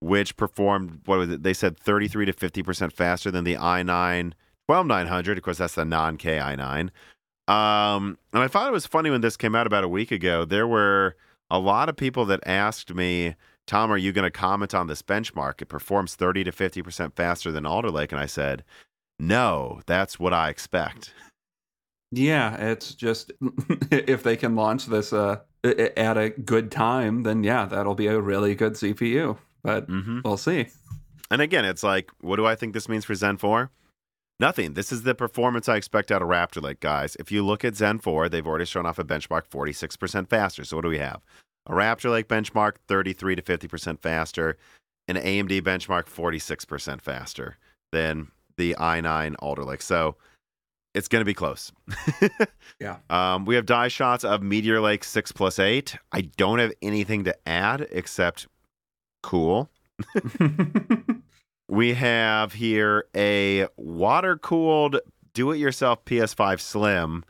which 0.00 0.36
performed, 0.36 1.02
what 1.04 1.18
was 1.18 1.30
it? 1.30 1.42
They 1.42 1.52
said 1.52 1.78
33 1.78 2.26
to 2.26 2.32
50% 2.32 2.92
faster 2.92 3.30
than 3.30 3.44
the 3.44 3.54
i9 3.54 4.32
12900. 4.68 5.38
Of 5.38 5.44
course, 5.44 5.58
that's 5.58 5.74
the 5.74 5.84
non 5.84 6.16
K 6.16 6.38
i9. 6.38 6.90
Um, 7.52 8.18
and 8.32 8.42
I 8.42 8.48
thought 8.48 8.68
it 8.68 8.72
was 8.72 8.86
funny 8.86 9.10
when 9.10 9.22
this 9.22 9.36
came 9.36 9.54
out 9.54 9.66
about 9.66 9.84
a 9.84 9.88
week 9.88 10.10
ago. 10.10 10.44
There 10.44 10.66
were 10.66 11.16
a 11.50 11.58
lot 11.58 11.88
of 11.88 11.96
people 11.96 12.24
that 12.26 12.40
asked 12.46 12.94
me, 12.94 13.34
Tom, 13.66 13.90
are 13.90 13.98
you 13.98 14.12
going 14.12 14.24
to 14.24 14.30
comment 14.30 14.74
on 14.74 14.86
this 14.86 15.02
benchmark? 15.02 15.60
It 15.60 15.66
performs 15.66 16.14
30 16.14 16.44
to 16.44 16.52
50% 16.52 17.14
faster 17.14 17.52
than 17.52 17.66
Alder 17.66 17.90
Lake. 17.90 18.12
And 18.12 18.20
I 18.20 18.26
said, 18.26 18.64
no, 19.18 19.80
that's 19.86 20.18
what 20.18 20.32
I 20.32 20.48
expect. 20.48 21.12
Yeah, 22.10 22.56
it's 22.56 22.94
just 22.94 23.32
if 23.90 24.22
they 24.22 24.36
can 24.36 24.56
launch 24.56 24.86
this 24.86 25.12
uh 25.12 25.38
at 25.64 26.16
a 26.16 26.30
good 26.30 26.70
time, 26.70 27.22
then 27.24 27.42
yeah, 27.44 27.66
that'll 27.66 27.94
be 27.94 28.06
a 28.06 28.20
really 28.20 28.54
good 28.54 28.74
CPU. 28.74 29.36
But 29.62 29.88
Mm-hmm. 29.88 30.20
we'll 30.24 30.36
see. 30.36 30.66
And 31.30 31.42
again, 31.42 31.64
it's 31.64 31.82
like, 31.82 32.10
what 32.20 32.36
do 32.36 32.46
I 32.46 32.54
think 32.54 32.72
this 32.72 32.88
means 32.88 33.04
for 33.04 33.14
Zen 33.14 33.36
4? 33.36 33.70
Nothing. 34.40 34.74
This 34.74 34.92
is 34.92 35.02
the 35.02 35.14
performance 35.14 35.68
I 35.68 35.76
expect 35.76 36.10
out 36.12 36.22
of 36.22 36.28
Raptor 36.28 36.62
Lake, 36.62 36.80
guys. 36.80 37.16
If 37.16 37.30
you 37.32 37.44
look 37.44 37.64
at 37.64 37.74
Zen 37.74 37.98
4, 37.98 38.28
they've 38.28 38.46
already 38.46 38.64
shown 38.64 38.86
off 38.86 38.98
a 39.00 39.04
benchmark 39.04 39.42
46% 39.48 40.28
faster. 40.30 40.64
So 40.64 40.76
what 40.76 40.82
do 40.82 40.88
we 40.88 40.98
have? 40.98 41.20
A 41.66 41.72
Raptor 41.72 42.10
Lake 42.12 42.28
benchmark 42.28 42.74
33 42.86 43.34
to 43.36 43.42
50% 43.42 43.98
faster, 44.00 44.56
an 45.08 45.16
AMD 45.16 45.60
benchmark 45.62 46.04
46% 46.06 47.00
faster 47.02 47.58
than 47.92 48.28
the 48.56 48.74
i9 48.78 49.34
Alder 49.40 49.64
Lake. 49.64 49.82
So 49.82 50.16
it's 50.98 51.08
going 51.08 51.20
to 51.20 51.26
be 51.26 51.34
close. 51.34 51.72
Yeah. 52.80 52.98
Um, 53.10 53.44
we 53.44 53.56
have 53.56 53.66
die 53.66 53.88
shots 53.88 54.22
of 54.22 54.40
Meteor 54.40 54.80
Lake 54.80 55.02
6 55.02 55.32
plus 55.32 55.58
8. 55.58 55.96
I 56.12 56.20
don't 56.36 56.60
have 56.60 56.72
anything 56.80 57.24
to 57.24 57.34
add 57.44 57.88
except 57.90 58.46
cool. 59.24 59.68
We 61.68 61.92
have 61.94 62.54
here 62.54 63.04
a 63.14 63.66
water 63.76 64.38
cooled 64.38 65.00
do 65.34 65.52
it 65.52 65.58
yourself 65.58 66.04
PS5 66.06 66.60
Slim 66.60 67.24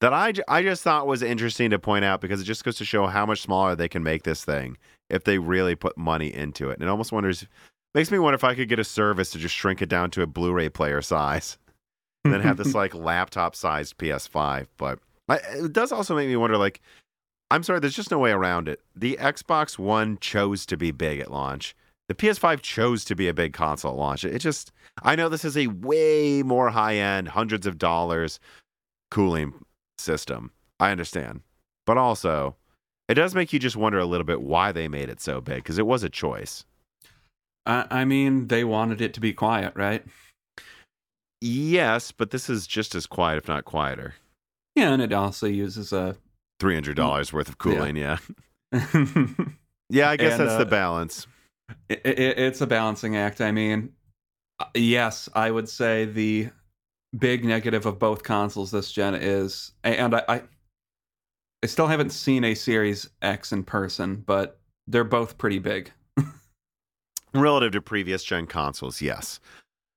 that 0.00 0.12
I, 0.12 0.32
I 0.48 0.62
just 0.62 0.82
thought 0.82 1.06
was 1.06 1.22
interesting 1.22 1.70
to 1.70 1.78
point 1.78 2.04
out 2.04 2.20
because 2.20 2.40
it 2.40 2.44
just 2.44 2.64
goes 2.64 2.76
to 2.78 2.84
show 2.84 3.06
how 3.06 3.24
much 3.24 3.40
smaller 3.40 3.76
they 3.76 3.88
can 3.88 4.02
make 4.02 4.24
this 4.24 4.44
thing 4.44 4.76
if 5.08 5.22
they 5.22 5.38
really 5.38 5.76
put 5.76 5.96
money 5.96 6.34
into 6.34 6.70
it. 6.70 6.74
And 6.74 6.82
it 6.82 6.88
almost 6.88 7.12
wonders, 7.12 7.46
makes 7.94 8.10
me 8.10 8.18
wonder 8.18 8.34
if 8.34 8.42
I 8.42 8.56
could 8.56 8.68
get 8.68 8.80
a 8.80 8.84
service 8.84 9.30
to 9.30 9.38
just 9.38 9.54
shrink 9.54 9.80
it 9.80 9.88
down 9.88 10.10
to 10.10 10.22
a 10.22 10.26
Blu 10.26 10.52
ray 10.52 10.68
player 10.68 11.00
size 11.00 11.56
and 12.24 12.32
then 12.32 12.40
have 12.40 12.56
this 12.56 12.74
like 12.82 12.94
laptop 12.94 13.54
sized 13.54 13.98
PS5. 13.98 14.66
But 14.76 14.98
I, 15.28 15.36
it 15.36 15.72
does 15.72 15.92
also 15.92 16.16
make 16.16 16.28
me 16.28 16.36
wonder 16.36 16.56
like, 16.56 16.80
I'm 17.50 17.62
sorry, 17.62 17.80
there's 17.80 17.94
just 17.94 18.10
no 18.10 18.18
way 18.18 18.32
around 18.32 18.68
it. 18.68 18.80
The 18.96 19.16
Xbox 19.20 19.78
One 19.78 20.18
chose 20.20 20.66
to 20.66 20.76
be 20.76 20.90
big 20.90 21.20
at 21.20 21.30
launch. 21.30 21.76
The 22.08 22.14
PS5 22.14 22.60
chose 22.60 23.04
to 23.06 23.14
be 23.14 23.28
a 23.28 23.34
big 23.34 23.52
console 23.52 23.92
at 23.92 23.98
launch. 23.98 24.24
It 24.24 24.38
just, 24.40 24.72
I 25.02 25.16
know 25.16 25.28
this 25.28 25.44
is 25.44 25.56
a 25.56 25.68
way 25.68 26.42
more 26.42 26.70
high 26.70 26.96
end, 26.96 27.28
hundreds 27.28 27.66
of 27.66 27.78
dollars 27.78 28.40
cooling 29.10 29.54
system. 29.98 30.50
I 30.80 30.90
understand. 30.90 31.40
but 31.86 31.96
also 31.98 32.56
it 33.08 33.14
does 33.14 33.34
make 33.34 33.52
you 33.52 33.58
just 33.58 33.76
wonder 33.76 33.98
a 33.98 34.06
little 34.06 34.24
bit 34.24 34.42
why 34.42 34.72
they 34.72 34.88
made 34.88 35.08
it 35.08 35.20
so 35.20 35.40
big 35.40 35.56
because 35.56 35.78
it 35.78 35.86
was 35.86 36.02
a 36.02 36.08
choice. 36.08 36.64
I, 37.66 37.86
I 37.90 38.04
mean, 38.04 38.48
they 38.48 38.64
wanted 38.64 39.00
it 39.00 39.14
to 39.14 39.20
be 39.20 39.32
quiet, 39.32 39.72
right? 39.76 40.04
Yes, 41.46 42.10
but 42.10 42.30
this 42.30 42.48
is 42.48 42.66
just 42.66 42.94
as 42.94 43.06
quiet, 43.06 43.36
if 43.36 43.48
not 43.48 43.66
quieter. 43.66 44.14
Yeah, 44.74 44.92
and 44.92 45.02
it 45.02 45.12
also 45.12 45.46
uses 45.46 45.92
a 45.92 46.16
Three 46.58 46.74
hundred 46.74 46.96
dollars 46.96 47.32
worth 47.32 47.48
of 47.48 47.58
cooling. 47.58 47.96
Yeah. 47.96 48.18
Yeah, 49.90 50.08
I 50.08 50.16
guess 50.16 50.38
And, 50.38 50.48
that's 50.48 50.56
the 50.56 50.66
uh, 50.66 50.70
balance. 50.70 51.26
it, 51.90 52.00
it, 52.04 52.38
it's 52.38 52.60
a 52.62 52.66
balancing 52.66 53.16
act. 53.16 53.42
I 53.42 53.52
mean, 53.52 53.92
uh, 54.58 54.64
yes, 54.74 55.28
I 55.34 55.50
would 55.50 55.68
say 55.68 56.06
the 56.06 56.48
big 57.16 57.44
negative 57.44 57.84
of 57.84 57.98
both 57.98 58.22
consoles 58.22 58.70
this 58.70 58.90
gen 58.90 59.14
is, 59.14 59.72
and 59.84 60.14
I, 60.14 60.22
I, 60.26 60.42
I 61.62 61.66
still 61.66 61.86
haven't 61.86 62.10
seen 62.10 62.44
a 62.44 62.54
Series 62.54 63.10
X 63.20 63.52
in 63.52 63.62
person, 63.62 64.24
but 64.26 64.58
they're 64.86 65.04
both 65.04 65.36
pretty 65.36 65.58
big. 65.58 65.92
Relative 67.34 67.72
to 67.72 67.82
previous 67.82 68.24
gen 68.24 68.46
consoles, 68.46 69.02
yes. 69.02 69.38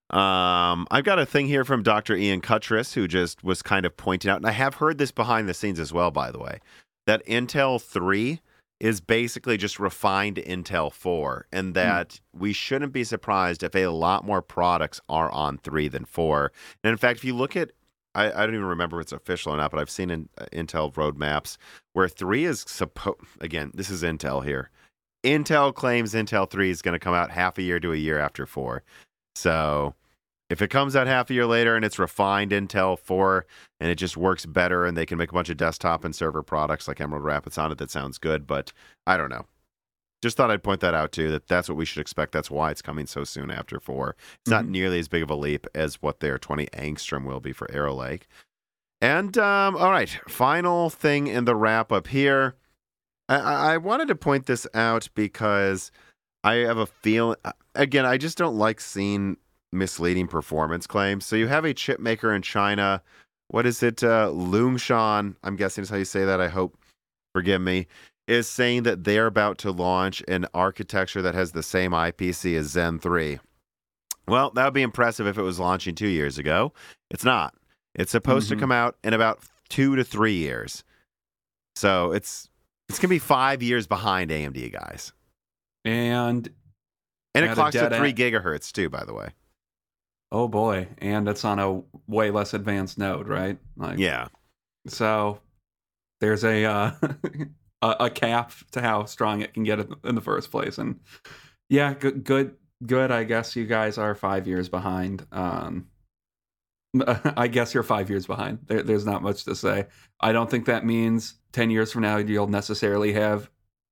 Um, 0.10 0.88
I've 0.90 1.04
got 1.04 1.20
a 1.20 1.26
thing 1.26 1.48
here 1.48 1.66
from 1.66 1.84
Dr. 1.84 2.16
Ian 2.16 2.42
Cutress, 2.42 2.94
who 2.94 3.08
just 3.08 3.44
was 3.44 3.62
kind 3.62 3.86
of 3.86 3.98
pointing 3.98 4.32
out, 4.32 4.38
and 4.38 4.46
I 4.46 4.52
have 4.52 4.76
heard 4.76 4.98
this 4.98 5.12
behind 5.12 5.50
the 5.50 5.54
scenes 5.54 5.80
as 5.80 5.92
well, 5.92 6.12
by 6.12 6.32
the 6.32 6.40
way, 6.40 6.60
that 7.06 7.26
Intel 7.26 7.82
3 7.82 8.40
is 8.80 9.02
basically 9.02 9.58
just 9.58 9.80
refined 9.80 10.38
Intel 10.38 10.92
4, 10.92 11.48
and 11.52 11.74
that 11.74 12.22
we 12.32 12.54
shouldn't 12.54 12.94
be 12.94 13.04
surprised 13.04 13.64
if 13.64 13.76
a 13.76 13.88
lot 13.88 14.26
more 14.26 14.42
products 14.42 15.02
are 15.10 15.32
on 15.32 15.58
3 15.58 15.90
than 15.90 16.06
4. 16.06 16.52
And 16.84 16.92
in 16.92 16.98
fact, 16.98 17.18
if 17.18 17.26
you 17.26 17.36
look 17.36 17.56
at 17.56 17.72
I, 18.18 18.32
I 18.32 18.46
don't 18.46 18.56
even 18.56 18.66
remember 18.66 19.00
if 19.00 19.06
it's 19.06 19.12
official 19.12 19.54
or 19.54 19.58
not, 19.58 19.72
but 19.72 19.80
I've 19.80 19.92
seen 19.92 20.10
in 20.10 20.28
uh, 20.38 20.46
Intel 20.52 20.92
roadmaps 20.94 21.58
where 21.94 22.08
3 22.08 22.46
is 22.46 22.66
supposed, 22.68 23.20
again, 23.40 23.72
this 23.76 23.90
is 23.90 24.04
Intel 24.04 24.44
here. 24.44 24.72
Intel 25.24 25.74
claims 25.74 26.14
Intel 26.14 26.50
3 26.50 26.70
is 26.70 26.82
going 26.82 26.94
to 26.94 27.00
come 27.00 27.14
out 27.14 27.32
half 27.32 27.58
a 27.58 27.62
year 27.62 27.80
to 27.80 27.94
a 27.94 27.98
year 27.98 28.18
after 28.18 28.46
4. 28.46 28.84
So 29.38 29.94
if 30.50 30.62
it 30.62 30.70
comes 30.70 30.96
out 30.96 31.08
half 31.08 31.30
a 31.30 31.34
year 31.34 31.46
later 31.46 31.76
and 31.76 31.84
it's 31.86 32.00
refined 32.00 32.52
Intel 32.52 32.98
4 32.98 33.46
and 33.80 33.90
it 33.92 33.96
just 33.96 34.18
works 34.18 34.46
better 34.46 34.86
and 34.86 34.96
they 34.98 35.06
can 35.06 35.18
make 35.18 35.30
a 35.32 35.34
bunch 35.34 35.50
of 35.50 35.58
desktop 35.58 36.04
and 36.04 36.16
server 36.16 36.42
products 36.44 36.88
like 36.88 37.00
Emerald 37.02 37.24
Rapids 37.26 37.58
on 37.58 37.72
it, 37.72 37.78
that 37.78 37.92
sounds 37.92 38.18
good. 38.18 38.48
But 38.48 38.72
I 39.06 39.18
don't 39.18 39.30
know. 39.30 39.46
Just 40.24 40.36
thought 40.36 40.50
I'd 40.50 40.64
point 40.64 40.80
that 40.82 40.96
out 40.96 41.12
too. 41.12 41.30
That 41.30 41.48
that's 41.48 41.70
what 41.70 41.78
we 41.78 41.86
should 41.86 42.02
expect. 42.02 42.32
That's 42.32 42.50
why 42.50 42.72
it's 42.72 42.82
coming 42.82 43.06
so 43.06 43.24
soon 43.24 43.52
after 43.52 43.80
four. 43.80 44.16
It's 44.42 44.50
not 44.50 44.66
Mhm. 44.66 44.70
nearly 44.70 45.00
as 45.00 45.08
big 45.08 45.22
of 45.22 45.30
a 45.30 45.36
leap 45.36 45.68
as 45.76 46.02
what 46.02 46.22
their 46.22 46.40
20 46.40 46.66
angstrom 46.68 47.24
will 47.26 47.40
be 47.40 47.54
for 47.54 47.70
Arrow 47.72 47.94
Lake. 47.94 48.28
And 49.00 49.38
um, 49.38 49.78
all 49.78 49.92
right, 49.92 50.10
final 50.28 50.90
thing 50.90 51.28
in 51.28 51.46
the 51.46 51.56
wrap 51.56 51.92
up 51.92 52.08
here. 52.08 52.56
I, 53.30 53.36
I 53.36 53.74
I 53.74 53.78
wanted 53.78 54.08
to 54.08 54.16
point 54.16 54.48
this 54.48 54.66
out 54.74 55.10
because 55.14 55.92
I 56.44 56.56
have 56.56 56.78
a 56.80 56.88
feeling. 56.88 57.38
Again, 57.78 58.06
I 58.06 58.18
just 58.18 58.38
don't 58.38 58.58
like 58.58 58.82
seeing 58.82 59.38
misleading 59.72 60.28
performance 60.28 60.88
claims. 60.88 61.26
So 61.26 61.36
you 61.36 61.48
have 61.48 61.64
a 61.66 61.74
chip 61.74 62.00
maker 62.00 62.34
in 62.34 62.42
China. 62.42 63.02
What 63.50 63.66
is 63.66 63.82
it? 63.84 64.04
Uh, 64.04 64.30
Longshan, 64.34 65.36
I'm 65.44 65.56
guessing 65.56 65.84
is 65.84 65.90
how 65.90 65.98
you 65.98 66.06
say 66.06 66.26
that. 66.26 66.42
I 66.42 66.48
hope. 66.48 66.78
Forgive 67.34 67.62
me. 67.62 67.88
Is 68.28 68.48
saying 68.50 68.84
that 68.84 69.04
they're 69.04 69.28
about 69.28 69.58
to 69.60 69.72
launch 69.72 70.24
an 70.28 70.46
architecture 70.54 71.22
that 71.22 71.36
has 71.36 71.52
the 71.54 71.64
same 71.64 71.92
IPC 71.92 72.58
as 72.58 72.68
Zen 72.68 73.00
3. 73.00 73.40
Well, 74.28 74.50
that 74.52 74.66
would 74.66 74.74
be 74.74 74.82
impressive 74.82 75.28
if 75.28 75.38
it 75.38 75.42
was 75.44 75.60
launching 75.60 75.96
two 75.96 76.08
years 76.10 76.38
ago. 76.38 76.74
It's 77.10 77.24
not. 77.24 77.54
It's 77.96 78.12
supposed 78.12 78.48
Mhm. 78.48 78.56
to 78.56 78.56
come 78.58 78.72
out 78.72 78.98
in 79.04 79.14
about 79.14 79.40
two 79.70 79.96
to 79.96 80.04
three 80.04 80.36
years. 80.36 80.84
So 81.76 82.12
it's 82.12 82.50
it's 82.90 83.00
gonna 83.00 83.10
be 83.10 83.20
five 83.20 83.62
years 83.62 83.86
behind 83.88 84.32
AMD 84.32 84.70
guys. 84.72 85.14
And 85.86 86.50
And 87.36 87.46
it 87.46 87.54
clocks 87.54 87.76
at 87.76 87.96
three 87.96 88.14
gigahertz 88.14 88.72
too, 88.72 88.90
by 88.90 89.04
the 89.06 89.14
way. 89.14 89.30
oh 90.32 90.48
boy, 90.48 90.88
and 90.98 91.28
it's 91.28 91.46
on 91.46 91.60
a 91.60 91.82
way 92.08 92.32
less 92.32 92.54
advanced 92.54 92.98
node, 92.98 93.28
right? 93.28 93.58
Like, 93.76 94.00
Yeah. 94.00 94.28
So 94.88 95.40
there's 96.22 96.44
a 96.44 96.66
uh, 96.66 96.92
a, 97.82 97.96
a 98.02 98.10
cap 98.10 98.52
to 98.72 98.82
how 98.82 99.06
strong 99.06 99.42
it 99.42 99.54
can 99.54 99.64
get 99.64 99.80
in 99.80 99.94
in 100.04 100.16
the 100.16 100.22
first 100.22 100.52
place, 100.52 100.78
and 100.78 101.00
yeah, 101.70 101.94
good, 101.94 102.24
good, 102.24 102.56
good. 102.86 103.12
I 103.12 103.24
guess 103.24 103.56
you 103.56 103.66
guys 103.66 103.98
are 103.98 104.16
five 104.16 104.48
years 104.48 104.70
behind. 104.70 105.26
Um, 105.32 105.88
I 107.08 107.48
guess 107.48 107.74
you're 107.74 107.84
five 107.84 108.10
years 108.10 108.26
behind. 108.26 108.60
There, 108.66 108.84
there's 108.84 109.06
not 109.06 109.22
much 109.22 109.44
to 109.46 109.56
say. 109.56 109.88
I 110.20 110.32
don't 110.32 110.50
think 110.50 110.66
that 110.66 110.86
means 110.86 111.36
ten 111.52 111.70
years 111.70 111.92
from 111.92 112.02
now 112.02 112.18
you'll 112.18 112.48
necessarily 112.48 113.14
have 113.14 113.50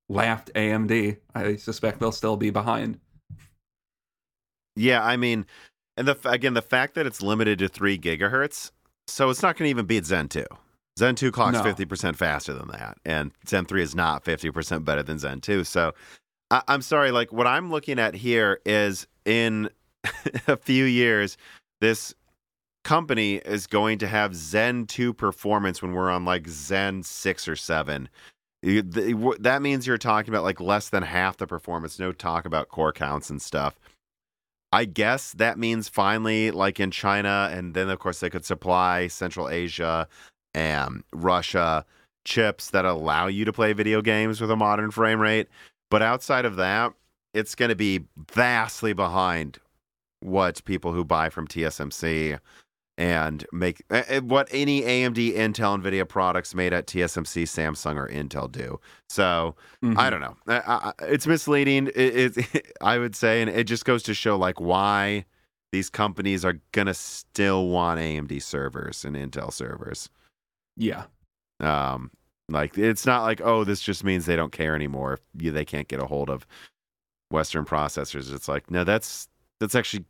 laughed 0.10 0.52
AMD. 0.56 1.18
I 1.34 1.56
suspect 1.58 2.00
they'll 2.00 2.12
still 2.12 2.38
be 2.38 2.50
behind. 2.50 3.00
Yeah, 4.76 5.04
I 5.04 5.18
mean, 5.18 5.46
and 5.98 6.08
the 6.08 6.18
again 6.30 6.54
the 6.54 6.62
fact 6.62 6.96
that 6.96 7.06
it's 7.06 7.22
limited 7.22 7.60
to 7.60 7.68
three 7.68 7.98
gigahertz, 7.98 8.72
so 9.08 9.30
it's 9.30 9.42
not 9.42 9.58
going 9.58 9.68
to 9.68 9.70
even 9.70 9.86
beat 9.86 10.06
Zen 10.06 10.28
two. 10.30 10.46
Zen 11.00 11.16
two 11.16 11.32
clocks 11.32 11.58
No. 11.58 11.64
fifty 11.64 11.86
percent 11.86 12.18
faster 12.18 12.54
than 12.54 12.68
that, 12.70 12.98
and 13.06 13.32
Zen 13.48 13.66
three 13.66 13.82
is 13.84 13.96
not 13.96 14.24
fifty 14.24 14.50
percent 14.52 14.86
better 14.86 15.04
than 15.04 15.20
Zen 15.20 15.42
two. 15.42 15.64
So, 15.64 15.94
I, 16.52 16.62
I'm 16.68 16.82
sorry, 16.82 17.12
like 17.12 17.32
what 17.34 17.48
I'm 17.48 17.70
looking 17.72 18.00
at 18.00 18.14
here 18.16 18.60
is 18.66 19.08
in 19.26 19.70
a 20.48 20.58
few 20.58 20.86
years, 20.86 21.38
this 21.82 22.14
company 22.84 23.36
is 23.38 23.66
going 23.68 23.98
to 24.00 24.08
have 24.08 24.36
Zen 24.36 24.86
two 24.86 25.14
performance 25.14 25.82
when 25.82 25.94
we're 25.94 26.10
on 26.12 26.24
like 26.26 26.48
Zen 26.48 27.04
six 27.04 27.48
or 27.48 27.56
seven. 27.56 28.10
You- 28.62 28.82
the- 28.82 29.38
That 29.40 29.62
means 29.62 29.88
you're 29.88 29.98
talking 29.98 30.34
about 30.34 30.44
like 30.44 30.60
less 30.62 30.90
than 30.90 31.04
half 31.04 31.38
the 31.38 31.48
performance. 31.48 31.98
No 32.00 32.12
talk 32.12 32.46
about 32.46 32.68
core 32.70 32.94
counts 32.94 33.30
and 33.30 33.42
stuff. 33.42 33.76
I 34.76 34.84
guess 34.84 35.32
that 35.32 35.58
means 35.58 35.88
finally, 35.88 36.52
like 36.52 36.82
in 36.82 36.92
China, 36.92 37.50
and 37.50 37.74
then 37.74 37.90
of 37.90 38.00
course 38.00 38.20
they 38.20 38.30
could 38.30 38.44
supply 38.44 39.08
Central 39.08 39.48
Asia 39.48 40.06
and 40.54 41.02
Russia 41.14 41.86
chips 42.26 42.72
that 42.72 42.84
allow 42.84 43.28
you 43.28 43.46
to 43.46 43.54
play 43.54 43.72
video 43.72 44.02
games 44.02 44.42
with 44.42 44.52
a 44.52 44.58
modern 44.58 44.92
frame 44.92 45.22
rate. 45.22 45.48
But 45.90 46.02
outside 46.02 46.44
of 46.44 46.58
that, 46.58 46.92
it's 47.34 47.56
going 47.56 47.70
to 47.70 47.76
be 47.76 48.02
vastly 48.34 48.92
behind 48.92 49.60
what 50.20 50.62
people 50.66 50.92
who 50.92 51.06
buy 51.06 51.30
from 51.30 51.48
TSMC 51.48 52.38
and 52.98 53.46
make 53.52 53.84
eh, 53.90 54.20
what 54.20 54.48
any 54.52 54.82
AMD, 54.82 55.36
Intel, 55.36 55.82
Nvidia 55.82 56.08
products 56.08 56.56
made 56.56 56.72
at 56.74 56.88
TSMC, 56.88 57.44
Samsung, 57.44 57.98
or 57.98 58.08
Intel 58.08 58.52
do. 58.52 58.80
So 59.10 59.56
Mhm. 59.84 59.98
I 59.98 60.10
don't 60.10 60.22
know. 60.22 60.38
I, 60.48 60.62
I, 60.68 60.94
it's 61.06 61.28
misleading. 61.28 61.88
It, 61.96 62.38
it, 62.38 62.76
I 62.82 62.98
would 62.98 63.16
say, 63.16 63.42
and 63.42 63.50
it 63.50 63.66
just 63.66 63.86
goes 63.86 64.04
to 64.04 64.14
show 64.14 64.38
like 64.38 64.60
why 64.62 65.26
these 65.72 65.90
companies 65.90 66.46
are 66.46 66.60
gonna 66.72 66.94
still 66.94 67.68
want 67.68 68.00
AMD 68.00 68.42
servers 68.42 69.04
and 69.04 69.16
Intel 69.16 69.52
servers. 69.52 70.10
Yeah. 70.78 71.06
Um, 71.60 72.12
like 72.48 72.78
it's 72.78 73.06
not 73.06 73.24
like 73.24 73.42
oh, 73.44 73.64
this 73.66 73.82
just 73.82 74.04
means 74.04 74.26
they 74.26 74.36
don't 74.36 74.52
care 74.52 74.76
anymore 74.76 75.14
if 75.14 75.22
you, 75.38 75.52
they 75.52 75.66
can't 75.66 75.88
get 75.88 76.02
a 76.02 76.06
hold 76.06 76.30
of 76.30 76.46
Western 77.32 77.66
processors. 77.66 78.34
It's 78.34 78.48
like 78.48 78.72
no, 78.72 78.84
that's 78.84 79.28
that's 79.60 79.76
actually 79.76 80.06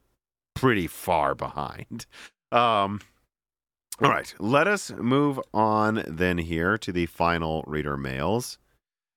pretty 0.54 0.88
far 0.88 1.34
behind. 1.34 2.06
Um, 2.56 3.02
all 4.02 4.10
right, 4.10 4.34
let 4.40 4.66
us 4.66 4.90
move 4.92 5.42
on 5.54 6.04
then 6.08 6.38
here 6.38 6.78
to 6.78 6.92
the 6.94 7.06
final 7.06 7.66
reader 7.68 7.98
mails. 7.98 8.58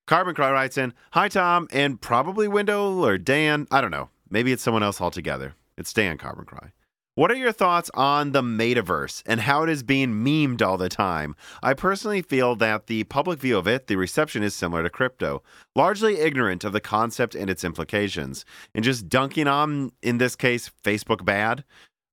Carbon 0.09 0.35
Cry 0.35 0.51
writes 0.51 0.77
in, 0.77 0.93
Hi 1.13 1.29
Tom, 1.29 1.69
and 1.71 2.01
probably 2.01 2.49
Wendell 2.49 3.05
or 3.05 3.17
Dan. 3.17 3.69
I 3.71 3.81
don't 3.81 3.93
know. 3.93 4.09
Maybe 4.29 4.51
it's 4.51 4.63
someone 4.63 4.83
else 4.83 5.01
altogether. 5.01 5.55
It's 5.77 5.93
Dan 5.93 6.19
Carbon 6.19 6.47
Cry. 6.47 6.73
What 7.15 7.31
are 7.31 7.37
your 7.37 7.53
thoughts 7.53 7.91
on 7.95 8.33
the 8.33 8.43
metaverse 8.43 9.23
and 9.27 9.41
how 9.41 9.63
it 9.63 9.69
is 9.69 9.85
being 9.85 10.25
memed 10.25 10.61
all 10.61 10.77
the 10.77 10.89
time? 10.89 11.37
I 11.63 11.75
personally 11.75 12.23
feel 12.23 12.57
that 12.57 12.89
the 12.89 13.05
public 13.05 13.39
view 13.39 13.57
of 13.57 13.69
it, 13.69 13.87
the 13.87 13.97
reception 13.97 14.43
is 14.43 14.55
similar 14.55 14.83
to 14.83 14.91
crypto, 14.91 15.43
largely 15.77 16.19
ignorant 16.19 16.65
of 16.65 16.73
the 16.73 16.81
concept 16.81 17.37
and 17.37 17.49
its 17.49 17.63
implications, 17.63 18.45
and 18.75 18.85
just 18.85 19.09
dunking 19.09 19.47
on, 19.47 19.93
in 20.03 20.19
this 20.19 20.35
case, 20.35 20.71
Facebook 20.83 21.25
bad. 21.25 21.65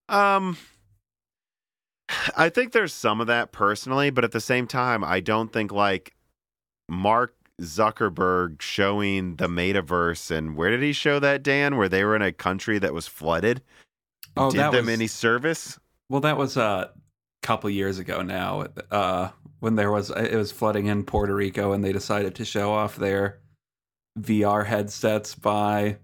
Um, 0.09 0.57
I 2.37 2.49
think 2.49 2.71
there's 2.71 2.93
some 2.93 3.19
of 3.21 3.27
that 3.27 3.51
personally, 3.51 4.09
but 4.09 4.23
at 4.23 4.31
the 4.31 4.41
same 4.41 4.67
time, 4.67 5.03
I 5.03 5.19
don't 5.19 5.51
think 5.51 5.71
like 5.71 6.13
Mark 6.89 7.35
Zuckerberg 7.61 8.61
showing 8.61 9.37
the 9.37 9.47
metaverse 9.47 10.29
and 10.29 10.55
where 10.55 10.69
did 10.69 10.81
he 10.81 10.93
show 10.93 11.19
that, 11.19 11.41
Dan? 11.41 11.77
Where 11.77 11.89
they 11.89 12.03
were 12.03 12.15
in 12.15 12.21
a 12.21 12.31
country 12.31 12.77
that 12.79 12.93
was 12.93 13.07
flooded? 13.07 13.61
Oh, 14.37 14.51
Did 14.51 14.59
them 14.59 14.85
was- 14.85 14.93
any 14.93 15.07
service? 15.07 15.79
Well, 16.09 16.21
that 16.21 16.37
was 16.37 16.57
a 16.57 16.91
couple 17.41 17.69
years 17.69 17.97
ago 17.97 18.21
now, 18.21 18.67
uh, 18.91 19.29
when 19.59 19.75
there 19.75 19.91
was 19.91 20.11
it 20.11 20.35
was 20.35 20.51
flooding 20.51 20.85
in 20.85 21.03
Puerto 21.03 21.33
Rico, 21.33 21.71
and 21.71 21.83
they 21.83 21.91
decided 21.93 22.35
to 22.35 22.45
show 22.45 22.71
off 22.73 22.95
their 22.97 23.39
VR 24.19 24.65
headsets 24.65 25.33
by 25.33 25.97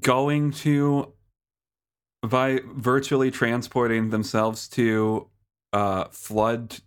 going 0.00 0.52
to 0.52 1.12
by 2.22 2.60
virtually 2.74 3.30
transporting 3.30 4.10
themselves 4.10 4.68
to 4.68 5.28
uh, 5.72 6.04
flood 6.10 6.78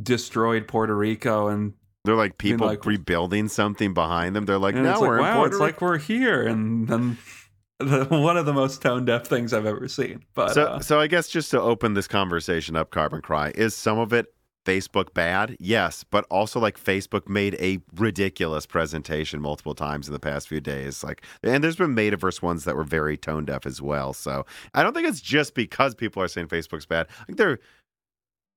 destroyed 0.00 0.68
Puerto 0.68 0.94
Rico 0.96 1.48
and 1.48 1.74
They're 2.04 2.14
like 2.14 2.38
people 2.38 2.66
like- 2.66 2.84
rebuilding 2.84 3.48
something 3.48 3.94
behind 3.94 4.36
them. 4.36 4.44
They're 4.46 4.58
like, 4.58 4.74
and 4.74 4.84
no, 4.84 4.92
it's 4.92 5.00
we're 5.00 5.08
like, 5.08 5.18
in 5.18 5.22
wow, 5.22 5.34
Puerto 5.36 5.54
it's 5.54 5.60
like 5.60 5.80
we're 5.80 5.98
here, 5.98 6.46
and 6.46 6.88
then 6.88 7.18
the, 7.78 8.04
one 8.06 8.36
of 8.36 8.46
the 8.46 8.52
most 8.52 8.80
tone 8.82 9.04
deaf 9.04 9.26
things 9.26 9.52
I've 9.52 9.66
ever 9.66 9.88
seen. 9.88 10.24
But 10.34 10.54
so, 10.54 10.64
uh, 10.64 10.80
so 10.80 11.00
I 11.00 11.06
guess 11.06 11.28
just 11.28 11.50
to 11.50 11.60
open 11.60 11.94
this 11.94 12.08
conversation 12.08 12.76
up, 12.76 12.90
Carbon 12.90 13.20
Cry, 13.22 13.52
is 13.54 13.74
some 13.74 13.98
of 13.98 14.12
it 14.12 14.32
Facebook 14.66 15.14
bad? 15.14 15.56
Yes, 15.60 16.04
but 16.04 16.26
also 16.30 16.58
like 16.58 16.82
Facebook 16.82 17.28
made 17.28 17.54
a 17.60 17.78
ridiculous 17.94 18.66
presentation 18.66 19.40
multiple 19.40 19.74
times 19.74 20.08
in 20.08 20.12
the 20.12 20.18
past 20.18 20.48
few 20.48 20.60
days. 20.60 21.04
Like, 21.04 21.22
and 21.42 21.62
there's 21.62 21.76
been 21.76 21.94
Metaverse 21.94 22.42
ones 22.42 22.64
that 22.64 22.76
were 22.76 22.84
very 22.84 23.16
tone 23.16 23.44
deaf 23.44 23.64
as 23.64 23.80
well. 23.80 24.12
So 24.12 24.44
I 24.74 24.82
don't 24.82 24.92
think 24.92 25.06
it's 25.06 25.20
just 25.20 25.54
because 25.54 25.94
people 25.94 26.22
are 26.22 26.28
saying 26.28 26.48
Facebook's 26.48 26.86
bad. 26.86 27.06
I 27.20 27.24
think 27.24 27.38
they're 27.38 27.60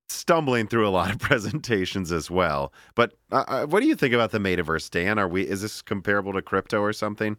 stumbling 0.08 0.66
through 0.66 0.86
a 0.86 0.90
lot 0.90 1.12
of 1.12 1.18
presentations 1.20 2.10
as 2.10 2.30
well. 2.30 2.72
But 2.94 3.14
uh, 3.30 3.44
uh, 3.46 3.66
what 3.66 3.80
do 3.80 3.86
you 3.86 3.94
think 3.94 4.12
about 4.12 4.32
the 4.32 4.38
Metaverse, 4.38 4.90
Dan? 4.90 5.18
Are 5.18 5.28
we 5.28 5.46
is 5.46 5.62
this 5.62 5.80
comparable 5.80 6.32
to 6.32 6.42
crypto 6.42 6.80
or 6.80 6.92
something? 6.92 7.36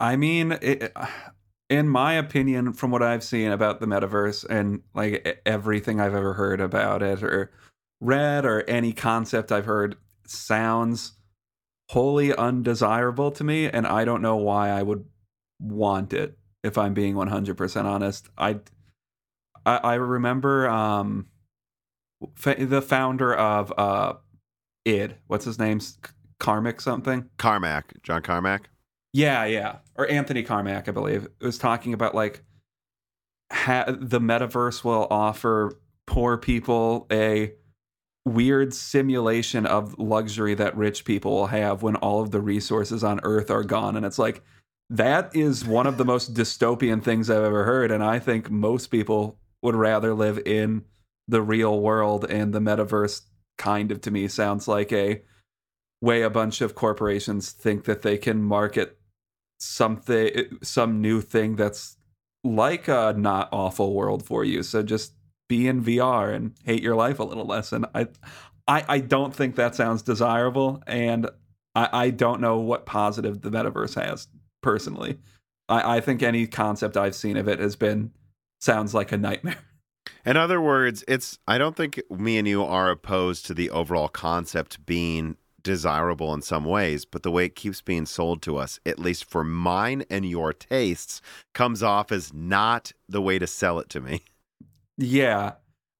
I 0.00 0.16
mean, 0.16 0.52
it, 0.60 0.92
in 1.70 1.88
my 1.88 2.14
opinion, 2.14 2.72
from 2.72 2.90
what 2.90 3.02
I've 3.02 3.24
seen 3.24 3.50
about 3.50 3.80
the 3.80 3.86
metaverse 3.86 4.44
and 4.48 4.82
like 4.94 5.40
everything 5.46 6.00
I've 6.00 6.14
ever 6.14 6.34
heard 6.34 6.60
about 6.60 7.02
it 7.02 7.22
or 7.22 7.50
read 8.00 8.44
or 8.44 8.62
any 8.68 8.92
concept 8.92 9.50
I've 9.50 9.64
heard 9.64 9.96
sounds 10.26 11.12
wholly 11.90 12.34
undesirable 12.34 13.30
to 13.32 13.44
me, 13.44 13.66
and 13.68 13.86
I 13.86 14.04
don't 14.04 14.22
know 14.22 14.36
why 14.36 14.70
I 14.70 14.82
would 14.82 15.04
want 15.60 16.12
it. 16.12 16.38
If 16.62 16.78
I'm 16.78 16.94
being 16.94 17.14
100% 17.14 17.84
honest, 17.84 18.28
I 18.38 18.60
I, 19.66 19.76
I 19.76 19.94
remember 19.94 20.68
um 20.68 21.26
fa- 22.34 22.56
the 22.58 22.82
founder 22.82 23.34
of 23.34 23.72
uh 23.76 24.14
id 24.84 25.16
what's 25.26 25.44
his 25.44 25.58
name 25.58 25.80
Carmack 26.38 26.80
something 26.80 27.28
Carmack, 27.38 28.02
John 28.02 28.22
Carmack. 28.22 28.70
Yeah, 29.14 29.44
yeah. 29.44 29.76
Or 29.94 30.10
Anthony 30.10 30.42
Carmack, 30.42 30.88
I 30.88 30.90
believe, 30.90 31.28
was 31.40 31.56
talking 31.56 31.94
about 31.94 32.16
like 32.16 32.42
ha- 33.52 33.96
the 33.96 34.20
metaverse 34.20 34.82
will 34.82 35.06
offer 35.08 35.78
poor 36.04 36.36
people 36.36 37.06
a 37.12 37.52
weird 38.24 38.74
simulation 38.74 39.66
of 39.66 39.96
luxury 40.00 40.54
that 40.54 40.76
rich 40.76 41.04
people 41.04 41.30
will 41.30 41.46
have 41.46 41.80
when 41.80 41.94
all 41.96 42.22
of 42.22 42.32
the 42.32 42.40
resources 42.40 43.04
on 43.04 43.20
earth 43.22 43.52
are 43.52 43.62
gone. 43.62 43.96
And 43.96 44.04
it's 44.04 44.18
like 44.18 44.42
that 44.90 45.34
is 45.36 45.64
one 45.64 45.86
of 45.86 45.96
the 45.96 46.04
most 46.04 46.34
dystopian 46.34 47.00
things 47.00 47.30
I've 47.30 47.44
ever 47.44 47.64
heard. 47.64 47.92
And 47.92 48.02
I 48.02 48.18
think 48.18 48.50
most 48.50 48.88
people 48.88 49.38
would 49.62 49.76
rather 49.76 50.12
live 50.12 50.40
in 50.44 50.86
the 51.28 51.40
real 51.40 51.78
world. 51.78 52.24
And 52.28 52.52
the 52.52 52.58
metaverse 52.58 53.22
kind 53.58 53.92
of 53.92 54.00
to 54.00 54.10
me 54.10 54.26
sounds 54.26 54.66
like 54.66 54.92
a 54.92 55.22
way 56.02 56.22
a 56.22 56.30
bunch 56.30 56.60
of 56.60 56.74
corporations 56.74 57.52
think 57.52 57.84
that 57.84 58.02
they 58.02 58.18
can 58.18 58.42
market 58.42 58.98
something 59.58 60.58
some 60.62 61.00
new 61.00 61.20
thing 61.20 61.56
that's 61.56 61.96
like 62.42 62.88
a 62.88 63.14
not 63.16 63.48
awful 63.52 63.94
world 63.94 64.24
for 64.24 64.44
you. 64.44 64.62
So 64.62 64.82
just 64.82 65.14
be 65.48 65.66
in 65.68 65.82
VR 65.82 66.34
and 66.34 66.54
hate 66.64 66.82
your 66.82 66.96
life 66.96 67.18
a 67.18 67.24
little 67.24 67.46
less. 67.46 67.72
And 67.72 67.86
I 67.94 68.08
I, 68.66 68.84
I 68.88 68.98
don't 69.00 69.34
think 69.34 69.56
that 69.56 69.74
sounds 69.74 70.02
desirable. 70.02 70.82
And 70.86 71.28
I, 71.74 71.88
I 71.92 72.10
don't 72.10 72.40
know 72.40 72.58
what 72.58 72.86
positive 72.86 73.42
the 73.42 73.50
metaverse 73.50 74.02
has 74.02 74.28
personally. 74.62 75.18
I, 75.68 75.96
I 75.96 76.00
think 76.00 76.22
any 76.22 76.46
concept 76.46 76.96
I've 76.96 77.14
seen 77.14 77.36
of 77.36 77.48
it 77.48 77.58
has 77.58 77.76
been 77.76 78.12
sounds 78.60 78.94
like 78.94 79.12
a 79.12 79.18
nightmare. 79.18 79.58
In 80.26 80.36
other 80.36 80.60
words, 80.60 81.04
it's 81.06 81.38
I 81.46 81.58
don't 81.58 81.76
think 81.76 82.00
me 82.10 82.38
and 82.38 82.48
you 82.48 82.62
are 82.62 82.90
opposed 82.90 83.46
to 83.46 83.54
the 83.54 83.70
overall 83.70 84.08
concept 84.08 84.84
being 84.86 85.36
desirable 85.64 86.32
in 86.32 86.42
some 86.42 86.64
ways, 86.64 87.04
but 87.04 87.24
the 87.24 87.30
way 87.32 87.46
it 87.46 87.56
keeps 87.56 87.80
being 87.80 88.06
sold 88.06 88.40
to 88.42 88.56
us, 88.56 88.78
at 88.86 89.00
least 89.00 89.24
for 89.24 89.42
mine 89.42 90.04
and 90.08 90.24
your 90.24 90.52
tastes, 90.52 91.20
comes 91.52 91.82
off 91.82 92.12
as 92.12 92.32
not 92.32 92.92
the 93.08 93.20
way 93.20 93.40
to 93.40 93.48
sell 93.48 93.80
it 93.80 93.88
to 93.88 94.00
me. 94.00 94.22
Yeah. 94.96 95.54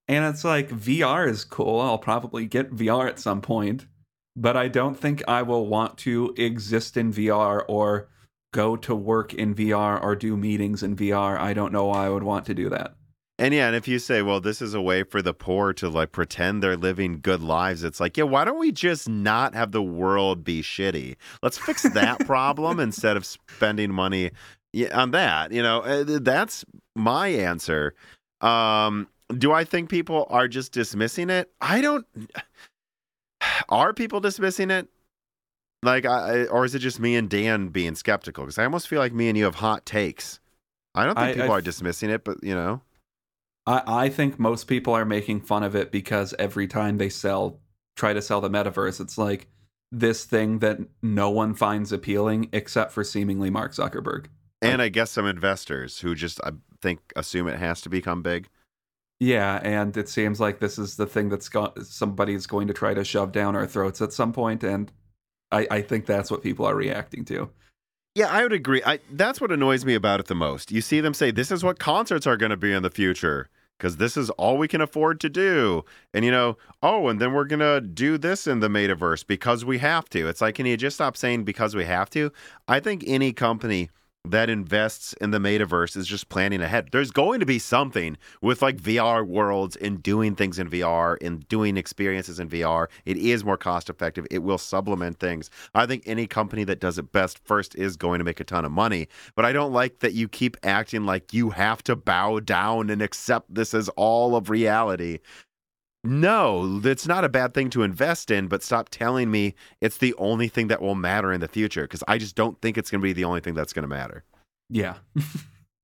And 0.07 0.25
it's 0.25 0.45
like 0.45 0.69
VR 0.69 1.29
is 1.29 1.43
cool. 1.43 1.81
I'll 1.81 1.99
probably 1.99 2.47
get 2.47 2.71
VR 2.71 3.09
at 3.09 3.19
some 3.19 3.41
point, 3.41 3.87
but 4.37 4.57
I 4.57 4.69
don't 4.69 4.97
think 4.97 5.21
I 5.27 5.43
will 5.43 5.67
want 5.67 5.99
to 5.99 6.33
exist 6.37 6.97
in 6.97 7.13
VR 7.13 7.65
or 7.67 8.09
go 8.53 8.77
to 8.77 8.95
work 8.95 9.35
in 9.35 9.53
VR 9.53 10.01
or 10.01 10.15
do 10.15 10.37
meetings 10.37 10.85
in 10.85 10.95
VR. 10.95 11.37
I 11.37 11.55
don't 11.55 11.73
know 11.73 11.87
why 11.87 12.07
I 12.07 12.09
would 12.09 12.23
want 12.23 12.47
to 12.47 12.55
do 12.55 12.69
that. 12.69 12.95
And 13.39 13.53
yeah, 13.53 13.67
and 13.67 13.75
if 13.75 13.89
you 13.89 13.99
say, 13.99 14.23
well, 14.23 14.41
this 14.41 14.63
is 14.63 14.75
a 14.75 14.81
way 14.81 15.03
for 15.03 15.21
the 15.21 15.35
poor 15.35 15.73
to 15.75 15.89
like 15.89 16.13
pretend 16.13 16.63
they're 16.63 16.77
living 16.77 17.19
good 17.21 17.43
lives, 17.43 17.83
it's 17.83 17.99
like, 17.99 18.17
yeah, 18.17 18.25
why 18.25 18.45
don't 18.45 18.61
we 18.61 18.71
just 18.71 19.09
not 19.09 19.55
have 19.55 19.73
the 19.73 19.83
world 19.83 20.45
be 20.45 20.63
shitty? 20.63 21.17
Let's 21.43 21.59
fix 21.59 21.83
that 21.83 22.21
problem 22.27 22.79
instead 22.79 23.17
of 23.17 23.27
spending 23.27 23.93
money 23.93 24.31
on 24.93 25.11
that. 25.11 25.51
You 25.51 25.63
know, 25.65 25.81
Uh, 25.81 26.21
that's 26.23 26.65
my 26.95 27.27
answer. 27.29 27.95
Um, 28.41 29.09
do 29.37 29.53
I 29.53 29.65
think 29.65 29.91
people 29.91 30.29
are 30.31 30.47
just 30.47 30.71
dismissing 30.73 31.29
it? 31.29 31.51
I 31.61 31.81
don't. 31.81 32.07
Are 33.69 33.93
people 33.93 34.21
dismissing 34.21 34.71
it? 34.71 34.89
Like, 35.83 36.07
I, 36.07 36.45
or 36.47 36.65
is 36.65 36.75
it 36.75 36.79
just 36.79 36.99
me 37.01 37.15
and 37.17 37.29
Dan 37.29 37.69
being 37.69 37.95
skeptical? 37.95 38.45
Because 38.45 38.59
I 38.59 38.65
almost 38.65 38.89
feel 38.89 39.01
like 39.01 39.13
me 39.13 39.29
and 39.29 39.37
you 39.37 39.45
have 39.45 39.57
hot 39.57 39.85
takes. 39.85 40.41
I 40.95 41.05
don't 41.05 41.15
think 41.15 41.27
I- 41.27 41.31
I 41.31 41.35
people 41.35 41.53
are 41.53 41.61
dismissing 41.61 42.11
it, 42.11 42.25
but 42.25 42.43
you 42.43 42.55
know. 42.55 42.81
I, 43.67 43.83
I 43.87 44.09
think 44.09 44.39
most 44.39 44.65
people 44.65 44.95
are 44.95 45.05
making 45.05 45.41
fun 45.43 45.63
of 45.63 45.75
it 45.75 45.91
because 45.91 46.35
every 46.39 46.67
time 46.67 46.99
they 46.99 47.09
sell, 47.09 47.61
try 47.97 48.13
to 48.13 48.23
sell 48.23 48.41
the 48.41 48.51
metaverse, 48.51 49.01
it's 49.01 49.19
like 49.19 49.49
this 49.91 50.25
thing 50.25 50.59
that 50.59 50.79
no 51.03 51.31
one 51.31 51.55
finds 51.55 51.93
appealing 51.93 52.49
except 52.53 52.93
for 52.93 53.05
seemingly 53.05 53.51
Mark 53.51 53.73
Zuckerberg. 53.73 54.27
And 54.61 54.81
I 54.81 54.89
guess 54.89 55.11
some 55.11 55.27
investors 55.27 56.01
who 56.01 56.15
just 56.15 56.41
I 56.43 56.53
think 56.81 57.01
assume 57.17 57.49
it 57.49 57.59
has 57.59 57.81
to 57.83 57.89
become 57.89 58.23
big. 58.23 58.49
Yeah, 59.21 59.61
and 59.63 59.97
it 59.97 60.09
seems 60.09 60.41
like 60.41 60.59
this 60.59 60.79
is 60.79 60.97
the 60.97 61.07
thing 61.07 61.29
that's 61.29 61.49
got 61.49 61.79
somebody's 61.87 62.47
going 62.47 62.67
to 62.69 62.75
try 62.75 62.95
to 62.95 63.05
shove 63.05 63.33
down 63.33 63.55
our 63.55 63.67
throats 63.67 64.03
at 64.03 64.13
some 64.13 64.33
point, 64.33 64.65
and 64.65 64.91
I, 65.53 65.67
I 65.71 65.81
think 65.83 66.07
that's 66.07 66.31
what 66.31 66.43
people 66.43 66.67
are 66.67 66.75
reacting 66.75 67.25
to. 67.27 67.51
Yeah, 68.15 68.29
I 68.29 68.45
would 68.45 68.53
agree. 68.53 68.81
I 68.87 69.01
that's 69.11 69.41
what 69.41 69.51
annoys 69.51 69.85
me 69.85 69.95
about 69.95 70.21
it 70.21 70.27
the 70.27 70.37
most. 70.37 70.71
You 70.71 70.81
see 70.81 71.01
them 71.01 71.15
say 71.15 71.33
this 71.33 71.51
is 71.51 71.65
what 71.65 71.81
concerts 71.81 72.27
are 72.29 72.37
going 72.37 72.51
to 72.51 72.57
be 72.57 72.73
in 72.73 72.85
the 72.85 72.91
future 72.91 73.49
because 73.77 73.97
this 73.97 74.17
is 74.17 74.31
all 74.31 74.57
we 74.57 74.69
can 74.69 74.81
afford 74.81 75.19
to 75.21 75.29
do. 75.29 75.85
And 76.13 76.25
you 76.25 76.31
know, 76.31 76.57
oh, 76.81 77.09
and 77.09 77.21
then 77.21 77.33
we're 77.33 77.45
going 77.45 77.59
to 77.59 77.81
do 77.81 78.17
this 78.17 78.47
in 78.47 78.61
the 78.61 78.69
metaverse 78.69 79.27
because 79.27 79.65
we 79.65 79.79
have 79.79 80.09
to. 80.11 80.29
It's 80.29 80.41
like 80.41 80.55
can 80.55 80.67
you 80.67 80.77
just 80.77 80.95
stop 80.97 81.17
saying 81.17 81.43
because 81.43 81.75
we 81.75 81.85
have 81.87 82.09
to? 82.11 82.31
I 82.69 82.79
think 82.79 83.03
any 83.05 83.33
company 83.33 83.91
that 84.27 84.49
invests 84.49 85.13
in 85.21 85.33
the 85.33 85.39
metaverse 85.39 85.97
is 85.97 86.07
just 86.07 86.31
planning 86.31 86.63
ahead. 86.63 86.89
There's 86.93 87.11
going 87.11 87.41
to 87.41 87.47
be 87.47 87.59
something 87.59 88.17
with 88.41 88.63
like 88.63 88.79
VR 88.79 89.27
worlds 89.27 89.77
and 89.77 90.03
doing 90.03 90.35
things 90.35 90.59
in 90.59 90.71
VR 90.71 91.19
and 91.21 91.47
doing 91.49 91.77
experiences 91.77 92.41
in 92.41 92.49
VR. 92.49 92.87
It 93.05 93.19
is 93.19 93.45
more 93.45 93.59
cost 93.59 93.91
effective. 93.91 94.27
It 94.31 94.43
will 94.43 94.57
supplement 94.57 95.19
things. 95.19 95.51
I 95.75 95.85
think 95.85 96.05
any 96.07 96.27
company 96.27 96.65
that 96.65 96.81
does 96.81 96.97
it 96.97 97.13
best 97.13 97.39
first 97.45 97.75
is 97.75 97.97
going 97.97 98.19
to 98.19 98.25
make 98.25 98.41
a 98.41 98.45
ton 98.45 98.65
of 98.65 98.73
money. 98.73 99.09
But 99.35 99.45
I 99.45 99.53
don't 99.53 99.73
like 99.73 99.99
that 99.99 100.15
you 100.15 100.29
keep 100.29 100.57
acting 100.63 101.05
like 101.05 101.35
you 101.35 101.51
have 101.51 101.83
to 101.85 101.95
bow 101.95 102.41
down 102.41 102.89
and 102.89 103.03
accept 103.03 103.55
this 103.55 103.75
as 103.75 103.91
all 103.91 104.37
of 104.37 104.49
reality. 104.49 105.19
No, 106.05 106.81
it's 106.85 107.07
not 107.07 107.25
a 107.25 107.29
bad 107.29 107.55
thing 107.55 107.71
to 107.71 107.83
invest 107.83 108.31
in, 108.31 108.47
but 108.47 108.63
stop 108.63 108.91
telling 108.91 109.31
me 109.31 109.55
it's 109.81 109.99
the 109.99 110.15
only 110.19 110.49
thing 110.49 110.69
that 110.69 110.83
will 110.83 110.95
matter 110.95 111.33
in 111.33 111.41
the 111.41 111.49
future 111.49 111.83
because 111.83 112.05
I 112.07 112.19
just 112.19 112.37
don't 112.37 112.61
think 112.61 112.77
it's 112.77 112.91
going 112.91 113.01
to 113.01 113.03
be 113.03 113.15
the 113.15 113.25
only 113.25 113.41
thing 113.41 113.55
that's 113.55 113.73
going 113.73 113.85
to 113.85 113.89
matter. 113.89 114.23
Yeah. 114.69 114.97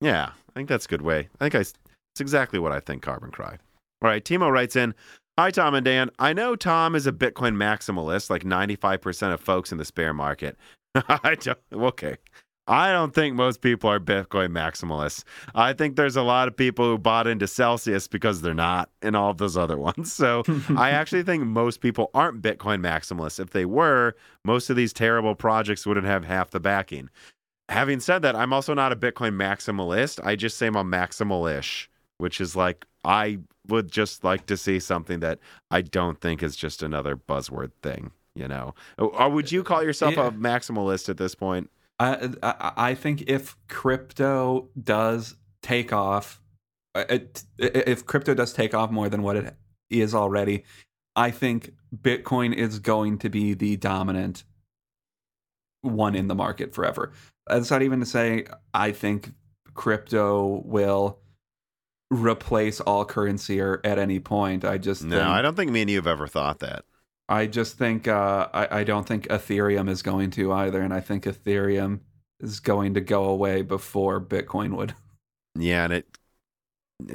Yeah, 0.01 0.31
I 0.33 0.53
think 0.55 0.69
that's 0.69 0.87
a 0.87 0.89
good 0.89 1.03
way. 1.03 1.29
I 1.41 1.45
think 1.45 1.55
I, 1.55 1.59
it's 1.59 1.75
exactly 2.21 2.59
what 2.59 2.73
I 2.73 2.81
think 2.81 3.03
Carbon 3.03 3.31
Cry. 3.31 3.59
All 4.03 4.09
right, 4.09 4.25
Timo 4.25 4.51
writes 4.51 4.77
in 4.77 4.95
Hi, 5.39 5.51
Tom 5.51 5.75
and 5.75 5.85
Dan. 5.85 6.11
I 6.19 6.33
know 6.33 6.57
Tom 6.57 6.95
is 6.95 7.07
a 7.07 7.13
Bitcoin 7.13 7.55
maximalist, 7.55 8.31
like 8.31 8.43
95% 8.43 9.35
of 9.35 9.41
folks 9.41 9.73
in 9.73 9.79
the 9.79 9.85
spare 9.85 10.15
market. 10.15 10.57
I 10.95 11.35
don't, 11.35 11.59
okay. 11.73 12.17
I 12.67 12.93
don't 12.93 13.13
think 13.15 13.35
most 13.35 13.63
people 13.63 13.91
are 13.91 13.99
Bitcoin 13.99 14.51
maximalists. 14.51 15.25
I 15.55 15.73
think 15.73 15.97
there's 15.97 16.17
a 16.17 16.23
lot 16.23 16.47
of 16.47 16.57
people 16.57 16.85
who 16.85 16.99
bought 16.99 17.27
into 17.27 17.47
Celsius 17.49 18.07
because 18.07 18.43
they're 18.43 18.55
not, 18.55 18.91
and 19.03 19.17
all 19.17 19.31
of 19.31 19.39
those 19.39 19.57
other 19.57 19.77
ones. 19.89 20.13
So 20.13 20.45
I 20.77 20.91
actually 20.93 21.25
think 21.25 21.45
most 21.45 21.81
people 21.81 22.11
aren't 22.15 22.43
Bitcoin 22.43 22.81
maximalists. 22.81 23.41
If 23.41 23.51
they 23.51 23.65
were, 23.65 24.15
most 24.45 24.71
of 24.71 24.77
these 24.77 24.93
terrible 24.93 25.35
projects 25.35 25.85
wouldn't 25.85 26.07
have 26.07 26.25
half 26.25 26.51
the 26.51 26.61
backing. 26.61 27.11
Having 27.69 28.01
said 28.01 28.23
that, 28.23 28.37
I'm 28.37 28.53
also 28.53 28.75
not 28.75 28.93
a 28.93 28.97
Bitcoin 28.97 29.35
maximalist. 29.37 30.25
I 30.25 30.37
just 30.37 30.57
say 30.59 30.67
I'm 30.67 30.77
a 30.77 30.85
maximalish, 30.85 31.89
which 32.19 32.41
is 32.41 32.55
like 32.57 32.87
I 33.05 33.39
would 33.69 33.91
just 33.91 34.23
like 34.25 34.47
to 34.47 34.57
see 34.57 34.79
something 34.81 35.21
that 35.21 35.39
I 35.71 35.81
don't 35.83 36.21
think 36.21 36.43
is 36.43 36.57
just 36.57 36.83
another 36.83 37.17
buzzword 37.17 37.73
thing. 37.83 38.11
You 38.37 38.47
know, 38.47 38.75
or 38.97 39.29
would 39.29 39.51
you 39.51 39.65
call 39.65 39.83
yourself 39.83 40.15
Yeah. 40.17 40.29
a 40.29 40.31
maximalist 40.31 41.09
at 41.09 41.17
this 41.17 41.35
point? 41.35 41.69
I, 42.01 42.31
I 42.43 42.73
I 42.77 42.95
think 42.95 43.23
if 43.29 43.57
crypto 43.69 44.71
does 44.83 45.37
take 45.63 45.93
off, 45.93 46.41
uh, 46.95 47.05
it, 47.09 47.45
if 47.59 48.07
crypto 48.07 48.35
does 48.35 48.53
take 48.53 48.75
off 48.75 48.91
more 48.91 49.09
than 49.09 49.23
what 49.23 49.37
it 49.37 49.55
is 49.91 50.15
already, 50.15 50.65
I 51.15 51.31
think 51.31 51.75
Bitcoin 51.95 52.55
is 52.55 52.79
going 52.79 53.19
to 53.19 53.29
be 53.29 53.55
the 53.55 53.77
dominant 53.77 54.45
one 55.83 56.15
in 56.15 56.29
the 56.29 56.35
market 56.35 56.75
forever. 56.75 57.13
That's 57.47 57.71
not 57.71 57.83
even 57.83 58.01
to 58.01 58.07
say 58.07 58.47
I 58.73 58.93
think 58.93 59.33
crypto 59.75 60.63
will 60.65 61.19
replace 62.11 62.81
all 62.81 63.05
currency 63.05 63.61
or 63.61 63.81
at 63.85 63.99
any 63.99 64.21
point. 64.21 64.65
I 64.65 64.79
just 64.79 65.05
No, 65.05 65.17
think, 65.17 65.29
I 65.29 65.43
don't 65.43 65.55
think 65.57 65.71
me 65.71 65.83
and 65.83 65.91
you 65.91 65.97
have 65.97 66.07
ever 66.07 66.27
thought 66.27 66.59
that. 66.61 66.85
I 67.31 67.47
just 67.47 67.79
think 67.79 68.09
uh, 68.09 68.49
I, 68.53 68.81
I 68.81 68.85
don't 68.85 69.07
think 69.07 69.29
Ethereum 69.29 69.89
is 69.89 70.03
going 70.03 70.31
to 70.33 70.53
either, 70.53 70.83
and 70.83 70.93
I 70.93 70.99
think 70.99 71.25
Ethereum 71.25 72.01
is 72.41 72.59
going 72.59 72.95
to 72.95 73.01
go 73.01 73.25
away 73.25 73.63
before 73.63 74.21
Bitcoin 74.21 74.77
would. 74.77 74.95
Yeah, 75.59 75.83
and 75.83 75.93
it. 75.93 76.07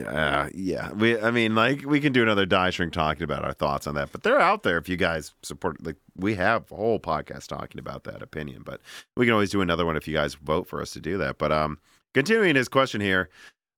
Uh, 0.06 0.50
yeah, 0.54 0.92
we. 0.92 1.18
I 1.18 1.32
mean, 1.32 1.56
like 1.56 1.86
we 1.86 2.02
can 2.02 2.12
do 2.12 2.22
another 2.22 2.46
die 2.46 2.70
shrink 2.70 2.92
talking 2.92 3.24
about 3.24 3.46
our 3.46 3.54
thoughts 3.54 3.88
on 3.88 3.96
that, 3.96 4.12
but 4.12 4.24
they're 4.24 4.42
out 4.42 4.64
there 4.64 4.78
if 4.78 4.90
you 4.90 4.98
guys 4.98 5.34
support. 5.42 5.82
Like 5.84 5.96
we 6.18 6.36
have 6.36 6.70
a 6.70 6.76
whole 6.76 7.00
podcast 7.00 7.48
talking 7.48 7.80
about 7.80 8.04
that 8.04 8.22
opinion, 8.22 8.64
but 8.66 8.82
we 9.16 9.26
can 9.26 9.32
always 9.32 9.52
do 9.52 9.62
another 9.62 9.86
one 9.86 9.96
if 9.96 10.06
you 10.06 10.14
guys 10.14 10.36
vote 10.36 10.68
for 10.68 10.82
us 10.82 10.92
to 10.92 11.00
do 11.00 11.18
that. 11.20 11.38
But 11.38 11.54
um, 11.54 11.80
continuing 12.14 12.58
his 12.58 12.68
question 12.68 13.00
here, 13.00 13.30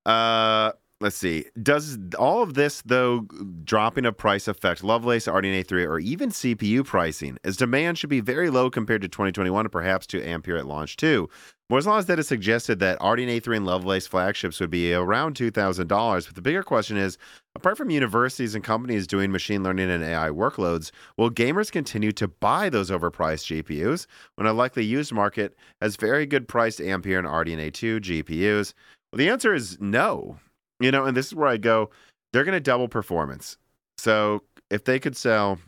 uh, 0.07 0.71
let's 1.01 1.15
see. 1.15 1.45
Does 1.61 1.97
all 2.17 2.41
of 2.41 2.53
this 2.53 2.81
though 2.85 3.21
dropping 3.63 4.05
of 4.05 4.17
price 4.17 4.47
affect 4.47 4.83
Lovelace, 4.83 5.27
RDNA 5.27 5.67
three, 5.67 5.85
or 5.85 5.99
even 5.99 6.29
CPU 6.29 6.85
pricing? 6.85 7.37
As 7.43 7.57
demand 7.57 7.97
should 7.97 8.09
be 8.09 8.21
very 8.21 8.49
low 8.49 8.69
compared 8.69 9.01
to 9.01 9.07
2021 9.07 9.65
and 9.65 9.71
perhaps 9.71 10.07
to 10.07 10.23
Ampere 10.23 10.57
at 10.57 10.65
launch 10.65 10.97
too. 10.97 11.29
Moore's 11.69 11.85
has 11.85 12.27
suggested 12.27 12.79
that 12.79 12.97
RDNA 12.99 13.43
3 13.43 13.57
and 13.57 13.65
Lovelace 13.65 14.07
flagships 14.07 14.61
would 14.61 14.69
be 14.69 14.93
around 14.93 15.35
$2,000. 15.35 16.25
But 16.25 16.35
the 16.35 16.41
bigger 16.41 16.63
question 16.63 16.95
is 16.95 17.17
apart 17.57 17.75
from 17.75 17.89
universities 17.89 18.55
and 18.55 18.63
companies 18.63 19.05
doing 19.05 19.33
machine 19.33 19.63
learning 19.63 19.91
and 19.91 20.01
AI 20.01 20.29
workloads, 20.29 20.91
will 21.17 21.29
gamers 21.29 21.69
continue 21.69 22.13
to 22.13 22.29
buy 22.29 22.69
those 22.69 22.89
overpriced 22.89 23.63
GPUs 23.63 24.07
when 24.35 24.47
a 24.47 24.53
likely 24.53 24.85
used 24.85 25.11
market 25.11 25.57
has 25.81 25.97
very 25.97 26.25
good 26.25 26.47
priced 26.47 26.79
Ampere 26.79 27.19
and 27.19 27.27
RDNA 27.27 27.73
2 27.73 27.99
GPUs? 27.99 28.73
Well, 29.11 29.17
the 29.17 29.29
answer 29.29 29.53
is 29.53 29.77
no. 29.81 30.37
You 30.79 30.91
know, 30.91 31.05
and 31.05 31.15
this 31.17 31.27
is 31.27 31.35
where 31.35 31.47
I 31.47 31.57
go, 31.57 31.89
they're 32.33 32.43
going 32.43 32.53
to 32.53 32.59
double 32.59 32.87
performance. 32.87 33.57
So 33.97 34.43
if 34.69 34.83
they 34.83 34.99
could 34.99 35.15
sell, 35.17 35.59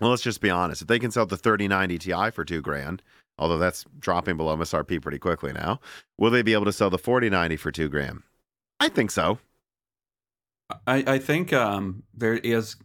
well, 0.00 0.10
let's 0.10 0.22
just 0.22 0.40
be 0.40 0.50
honest, 0.50 0.82
if 0.82 0.88
they 0.88 0.98
can 0.98 1.10
sell 1.10 1.26
the 1.26 1.36
3090 1.36 1.98
Ti 1.98 2.30
for 2.30 2.44
two 2.44 2.60
grand, 2.60 3.02
although 3.38 3.58
that's 3.58 3.84
dropping 3.98 4.36
below 4.36 4.56
MSRP 4.56 5.00
pretty 5.02 5.18
quickly 5.18 5.52
now. 5.52 5.80
Will 6.18 6.30
they 6.30 6.42
be 6.42 6.52
able 6.52 6.66
to 6.66 6.72
sell 6.72 6.90
the 6.90 6.98
4090 6.98 7.56
for 7.56 7.72
two 7.72 7.88
grand? 7.88 8.22
I 8.80 8.88
think 8.88 9.10
so. 9.10 9.38
I, 10.86 11.04
I 11.06 11.18
think 11.18 11.52
um, 11.52 12.02
there 12.14 12.34
is. 12.34 12.76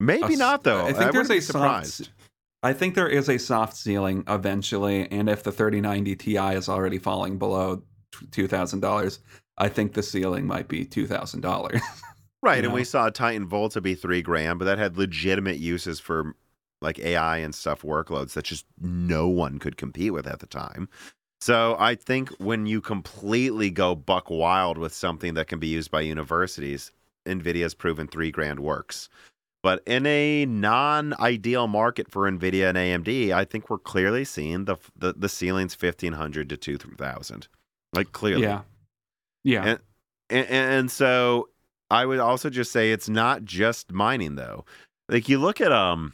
Maybe 0.00 0.34
a- 0.34 0.38
not 0.38 0.64
though. 0.64 0.86
I 0.86 0.92
think 0.92 1.12
there's 1.12 1.30
a 1.30 1.40
surprised. 1.40 1.94
soft. 1.94 2.10
I 2.62 2.72
think 2.72 2.94
there 2.94 3.08
is 3.08 3.28
a 3.28 3.38
soft 3.38 3.76
ceiling 3.76 4.24
eventually, 4.26 5.08
and 5.12 5.28
if 5.28 5.44
the 5.44 5.52
3090 5.52 6.16
Ti 6.16 6.36
is 6.36 6.68
already 6.68 6.98
falling 6.98 7.38
below 7.38 7.82
two 8.32 8.48
thousand 8.48 8.80
dollars, 8.80 9.20
I 9.58 9.68
think 9.68 9.92
the 9.92 10.02
ceiling 10.02 10.46
might 10.46 10.68
be 10.68 10.84
two 10.84 11.06
thousand 11.06 11.40
dollars. 11.42 11.80
Right, 12.40 12.58
you 12.58 12.66
and 12.66 12.72
we 12.72 12.80
know? 12.80 12.84
saw 12.84 13.10
Titan 13.10 13.48
Volta 13.48 13.80
be 13.80 13.96
three 13.96 14.22
grand, 14.22 14.60
but 14.60 14.64
that 14.66 14.78
had 14.78 14.96
legitimate 14.96 15.58
uses 15.58 15.98
for 15.98 16.36
like 16.80 16.98
AI 17.00 17.38
and 17.38 17.52
stuff 17.52 17.82
workloads 17.82 18.34
that 18.34 18.44
just 18.44 18.64
no 18.80 19.26
one 19.26 19.58
could 19.58 19.76
compete 19.76 20.12
with 20.12 20.26
at 20.26 20.38
the 20.38 20.46
time. 20.46 20.88
So 21.40 21.76
I 21.78 21.96
think 21.96 22.30
when 22.38 22.66
you 22.66 22.80
completely 22.80 23.70
go 23.70 23.94
buck 23.94 24.30
wild 24.30 24.78
with 24.78 24.92
something 24.92 25.34
that 25.34 25.48
can 25.48 25.58
be 25.58 25.66
used 25.66 25.90
by 25.90 26.00
universities, 26.02 26.92
Nvidia's 27.26 27.74
proven 27.74 28.06
three 28.06 28.30
grand 28.30 28.60
works. 28.60 29.08
But 29.62 29.82
in 29.86 30.06
a 30.06 30.46
non-ideal 30.46 31.66
market 31.66 32.10
for 32.10 32.30
Nvidia 32.30 32.68
and 32.68 32.78
AMD, 32.78 33.32
I 33.32 33.44
think 33.44 33.68
we're 33.68 33.78
clearly 33.78 34.24
seeing 34.24 34.64
the 34.66 34.76
the, 34.96 35.12
the 35.14 35.28
ceiling's 35.28 35.74
fifteen 35.74 36.12
hundred 36.12 36.48
to 36.50 36.56
two 36.56 36.78
thousand, 36.78 37.48
like 37.92 38.12
clearly. 38.12 38.42
yeah, 38.44 38.60
yeah. 39.44 39.64
And, 39.64 39.80
and 40.30 40.48
and 40.48 40.90
so 40.90 41.48
I 41.90 42.04
would 42.06 42.18
also 42.18 42.50
just 42.50 42.72
say 42.72 42.92
it's 42.92 43.08
not 43.08 43.44
just 43.44 43.92
mining 43.92 44.34
though. 44.36 44.64
Like 45.08 45.28
you 45.28 45.38
look 45.38 45.60
at 45.60 45.72
um 45.72 46.12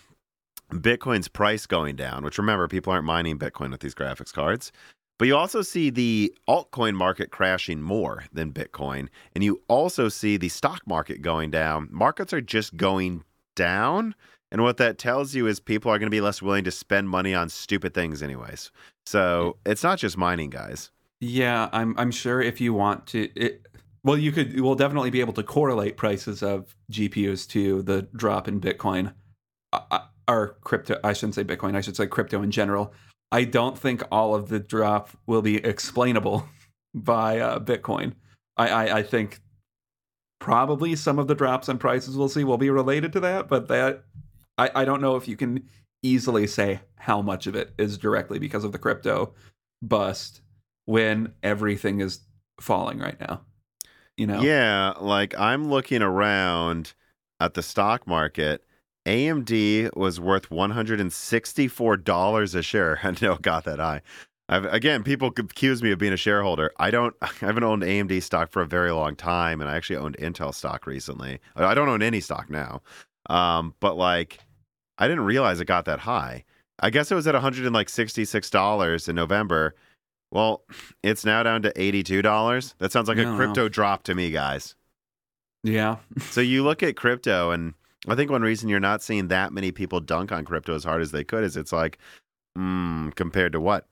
Bitcoin's 0.71 1.29
price 1.29 1.67
going 1.67 1.97
down, 1.97 2.25
which 2.25 2.39
remember 2.39 2.69
people 2.69 2.93
aren't 2.93 3.05
mining 3.05 3.39
Bitcoin 3.39 3.71
with 3.71 3.81
these 3.81 3.95
graphics 3.95 4.33
cards. 4.33 4.73
But 5.19 5.29
you 5.29 5.37
also 5.37 5.63
see 5.63 5.91
the 5.91 6.35
altcoin 6.49 6.95
market 6.95 7.31
crashing 7.31 7.81
more 7.81 8.25
than 8.33 8.53
Bitcoin, 8.53 9.09
and 9.35 9.45
you 9.45 9.63
also 9.69 10.09
see 10.09 10.37
the 10.37 10.49
stock 10.49 10.83
market 10.87 11.23
going 11.23 11.53
down. 11.53 11.89
Markets 11.93 12.33
are 12.33 12.41
just 12.41 12.77
going 12.77 13.23
down, 13.55 14.17
and 14.51 14.63
what 14.63 14.77
that 14.79 14.99
tells 14.99 15.33
you 15.33 15.47
is 15.47 15.61
people 15.61 15.91
are 15.93 16.01
going 16.01 16.09
to 16.09 16.15
be 16.15 16.21
less 16.21 16.43
willing 16.43 16.65
to 16.65 16.73
spend 16.73 17.09
money 17.09 17.33
on 17.33 17.49
stupid 17.49 17.95
things 17.95 18.25
anyways. 18.25 18.73
So, 19.07 19.57
it's 19.65 19.85
not 19.85 20.01
just 20.01 20.17
mining, 20.17 20.51
guys. 20.51 20.91
Yeah, 21.27 21.71
I'm 21.73 21.95
I'm 21.99 22.11
sure 22.11 22.43
if 22.43 22.61
you 22.61 22.75
want 22.75 23.07
to 23.09 23.31
it 23.35 23.67
well 24.03 24.19
you 24.19 24.31
could 24.31 24.61
will 24.61 24.75
definitely 24.75 25.09
be 25.09 25.21
able 25.21 25.33
to 25.35 25.43
correlate 25.43 25.97
prices 25.97 26.43
of 26.43 26.77
GPUs 26.93 27.49
to 27.49 27.81
the 27.83 28.03
drop 28.15 28.47
in 28.47 28.61
Bitcoin 28.61 29.15
or 30.29 30.59
crypto 30.61 31.01
I 31.03 31.15
shouldn't 31.15 31.35
say 31.35 31.45
Bitcoin, 31.45 31.77
I 31.77 31.81
should 31.81 31.97
say 31.97 32.07
crypto 32.07 32.43
in 32.43 32.51
general. 32.51 32.93
I 33.33 33.45
don't 33.45 33.79
think 33.79 34.03
all 34.13 34.35
of 34.35 34.51
the 34.51 34.61
drop 34.61 35.11
will 35.27 35.41
be 35.41 35.57
explainable 35.57 36.47
by 36.95 37.41
uh, 37.41 37.59
Bitcoin. 37.59 38.13
I, 38.59 38.69
I 38.69 38.99
I 38.99 39.03
think 39.03 39.41
probably 40.41 40.95
some 40.95 41.19
of 41.19 41.27
the 41.27 41.35
drops 41.35 41.71
in 41.71 41.79
prices 41.79 42.19
we'll 42.19 42.29
see 42.29 42.45
will 42.45 42.59
be 42.59 42.69
related 42.69 43.15
to 43.15 43.21
that, 43.21 43.49
but 43.49 43.69
that 43.69 44.05
I, 44.59 44.71
I 44.75 44.85
don't 44.85 45.01
know 45.01 45.17
if 45.17 45.27
you 45.27 45.37
can 45.39 45.71
easily 46.03 46.47
say 46.47 46.81
how 46.97 47.23
much 47.23 47.47
of 47.47 47.55
it 47.55 47.73
is 47.79 47.97
directly 47.97 48.39
because 48.39 48.63
of 48.63 48.73
the 48.73 48.79
crypto 48.79 49.33
bust 49.81 50.43
when 50.87 51.35
everything 51.43 52.01
is 52.01 52.21
falling 52.61 52.99
right 52.99 53.21
now. 53.21 53.43
You 54.17 54.29
know? 54.29 54.41
Yeah, 54.41 54.95
like 55.01 55.39
I'm 55.39 55.71
looking 55.71 56.03
around 56.03 56.95
at 57.41 57.55
the 57.55 57.63
stock 57.63 58.07
market. 58.07 58.63
AMD 59.07 59.97
was 59.97 60.19
worth 60.19 60.49
$164 60.49 62.55
a 62.55 62.63
share. 62.63 63.01
I 63.03 63.15
know 63.21 63.33
it 63.33 63.43
got 63.43 63.65
that 63.65 63.79
high. 63.79 64.01
I've, 64.49 64.65
again, 64.67 65.03
people 65.03 65.29
accuse 65.29 65.83
me 65.83 65.91
of 65.91 65.99
being 65.99 66.13
a 66.13 66.19
shareholder. 66.19 66.73
I 66.79 66.91
don't. 66.91 67.15
I 67.23 67.31
haven't 67.41 67.65
owned 67.65 67.83
AMD 67.83 68.23
stock 68.23 68.53
for 68.53 68.63
a 68.63 68.67
very 68.67 68.93
long 68.93 69.17
time, 69.17 69.61
and 69.61 69.71
I 69.71 69.77
actually 69.77 69.97
owned 69.97 70.17
Intel 70.19 70.55
stock 70.55 70.87
recently. 70.87 71.41
I 71.57 71.75
don't 71.75 71.89
own 71.89 72.03
any 72.03 72.21
stock 72.21 72.51
now, 72.51 72.83
um, 73.29 73.75
but 73.81 73.97
like, 73.97 74.39
I 74.99 75.09
didn't 75.09 75.25
realize 75.25 75.61
it 75.61 75.67
got 75.67 75.87
that 75.87 76.01
high. 76.01 76.45
I 76.81 76.91
guess 76.91 77.11
it 77.11 77.15
was 77.15 77.27
at 77.27 77.35
166 77.35 78.51
dollars 78.51 79.09
in 79.09 79.17
November. 79.17 79.75
Well, 80.35 80.65
it's 81.05 81.25
now 81.25 81.45
down 81.45 81.63
to 81.63 81.73
$82. 81.73 82.75
That 82.79 82.91
sounds 82.91 83.09
like 83.09 83.19
Yeah, 83.19 83.33
a 83.33 83.37
crypto 83.37 83.69
drop 83.69 84.03
to 84.03 84.17
me, 84.17 84.31
guys. 84.33 84.75
Yeah. 85.63 85.99
So 86.19 86.41
you 86.41 86.65
look 86.65 86.83
at 86.83 86.97
crypto, 86.97 87.53
and 87.53 87.73
I 88.09 88.17
think 88.17 88.33
one 88.33 88.43
reason 88.43 88.69
you're 88.69 88.81
not 88.81 89.01
seeing 89.01 89.29
that 89.29 89.53
many 89.53 89.71
people 89.71 90.01
dunk 90.01 90.33
on 90.33 90.45
crypto 90.45 90.75
as 90.75 90.83
hard 90.83 91.03
as 91.03 91.13
they 91.13 91.23
could 91.23 91.45
is 91.45 91.57
it's 91.57 91.73
like, 91.73 91.99
mm, 92.59 93.15
compared 93.15 93.53
to 93.53 93.61
what? 93.61 93.87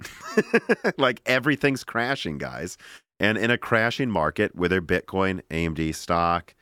like 0.99 1.23
everything's 1.27 1.85
crashing, 1.85 2.39
guys. 2.39 2.77
And 3.21 3.39
in 3.39 3.53
a 3.53 3.57
crashing 3.57 4.11
market, 4.11 4.57
whether 4.57 4.83
Bitcoin, 4.83 5.43
AMD 5.51 5.95
stock, 5.95 6.57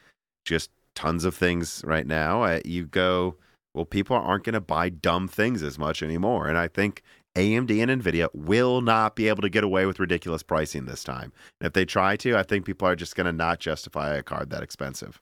just 0.44 0.70
tons 0.94 1.24
of 1.24 1.34
things 1.34 1.82
right 1.86 2.06
now, 2.06 2.42
uh, 2.42 2.60
you 2.66 2.84
go, 2.84 3.36
well, 3.74 3.86
people 3.86 4.14
aren't 4.14 4.44
going 4.44 4.52
to 4.52 4.60
buy 4.60 4.90
dumb 4.90 5.26
things 5.26 5.62
as 5.62 5.78
much 5.78 6.02
anymore. 6.02 6.48
And 6.48 6.58
I 6.58 6.68
think 6.68 7.02
AMD 7.36 7.70
and 7.82 8.02
Nvidia 8.02 8.28
will 8.34 8.80
not 8.80 9.14
be 9.14 9.28
able 9.28 9.42
to 9.42 9.48
get 9.48 9.62
away 9.62 9.86
with 9.86 10.00
ridiculous 10.00 10.42
pricing 10.42 10.86
this 10.86 11.04
time. 11.04 11.32
And 11.60 11.66
if 11.66 11.72
they 11.72 11.84
try 11.84 12.16
to, 12.16 12.36
I 12.36 12.42
think 12.42 12.64
people 12.64 12.88
are 12.88 12.96
just 12.96 13.14
going 13.14 13.26
to 13.26 13.32
not 13.32 13.60
justify 13.60 14.14
a 14.14 14.22
card 14.22 14.50
that 14.50 14.62
expensive. 14.62 15.20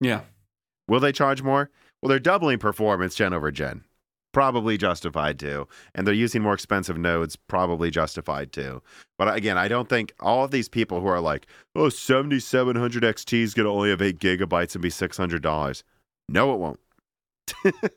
Yeah. 0.00 0.22
Will 0.88 1.00
they 1.00 1.12
charge 1.12 1.42
more? 1.42 1.70
Well, 2.00 2.08
they're 2.08 2.18
doubling 2.18 2.58
performance 2.58 3.14
gen 3.14 3.34
over 3.34 3.50
gen. 3.50 3.84
Probably 4.32 4.78
justified 4.78 5.38
too. 5.38 5.68
And 5.94 6.06
they're 6.06 6.14
using 6.14 6.40
more 6.40 6.54
expensive 6.54 6.96
nodes, 6.96 7.36
probably 7.36 7.90
justified 7.90 8.52
too. 8.52 8.80
But 9.18 9.34
again, 9.34 9.58
I 9.58 9.68
don't 9.68 9.88
think 9.88 10.14
all 10.20 10.44
of 10.44 10.52
these 10.52 10.68
people 10.68 11.00
who 11.00 11.08
are 11.08 11.20
like, 11.20 11.46
oh, 11.74 11.88
7700 11.88 13.02
XT 13.02 13.42
is 13.42 13.54
going 13.54 13.66
to 13.66 13.70
only 13.70 13.90
have 13.90 14.00
8 14.00 14.18
gigabytes 14.18 14.74
and 14.74 14.82
be 14.82 14.88
$600. 14.88 15.82
No, 16.28 16.54
it 16.54 16.58
won't. 16.58 16.80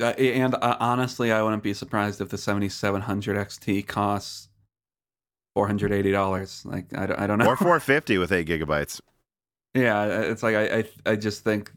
Uh, 0.00 0.06
and 0.06 0.54
uh, 0.56 0.76
honestly, 0.80 1.30
I 1.30 1.42
wouldn't 1.42 1.62
be 1.62 1.74
surprised 1.74 2.20
if 2.20 2.28
the 2.28 2.38
7700 2.38 3.36
XT 3.36 3.86
costs 3.86 4.48
$480. 5.56 6.64
Like, 6.66 6.86
I, 6.96 7.06
don't- 7.06 7.20
I 7.20 7.26
don't 7.26 7.38
know. 7.38 7.46
Or 7.46 7.56
450 7.56 8.18
with 8.18 8.32
8 8.32 8.46
gigabytes. 8.46 9.00
Yeah, 9.74 10.04
it's 10.22 10.42
like 10.44 10.54
I, 10.54 10.78
I 10.78 10.84
I 11.04 11.16
just 11.16 11.42
think 11.42 11.72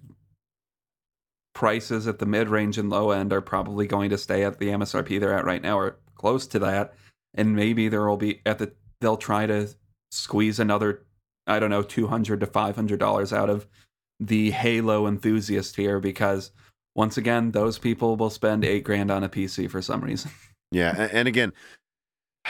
prices 1.55 2.07
at 2.07 2.19
the 2.19 2.25
mid 2.27 2.47
range 2.47 2.77
and 2.77 2.89
low 2.91 3.09
end 3.09 3.33
are 3.33 3.41
probably 3.41 3.87
going 3.87 4.11
to 4.11 4.17
stay 4.19 4.43
at 4.43 4.59
the 4.59 4.67
MSRP 4.67 5.19
they're 5.19 5.33
at 5.33 5.45
right 5.45 5.61
now 5.63 5.79
or 5.79 5.97
close 6.13 6.45
to 6.47 6.59
that, 6.59 6.93
and 7.33 7.55
maybe 7.55 7.89
there 7.89 8.07
will 8.07 8.17
be 8.17 8.41
at 8.45 8.59
the 8.59 8.71
they'll 9.01 9.17
try 9.17 9.47
to 9.47 9.69
squeeze 10.11 10.59
another 10.59 11.05
I 11.47 11.59
don't 11.59 11.71
know 11.71 11.81
two 11.81 12.05
hundred 12.05 12.39
to 12.41 12.45
five 12.45 12.75
hundred 12.75 12.99
dollars 12.99 13.33
out 13.33 13.49
of 13.49 13.65
the 14.19 14.51
Halo 14.51 15.07
enthusiast 15.07 15.75
here 15.75 15.99
because 15.99 16.51
once 16.97 17.15
again, 17.15 17.51
those 17.51 17.77
people 17.77 18.17
will 18.17 18.31
spend 18.31 18.65
eight 18.65 18.83
grand 18.83 19.11
on 19.11 19.23
a 19.23 19.29
PC 19.29 19.69
for 19.69 19.81
some 19.81 20.01
reason. 20.01 20.31
Yeah, 20.69 20.93
and, 20.97 21.11
and 21.13 21.27
again, 21.29 21.53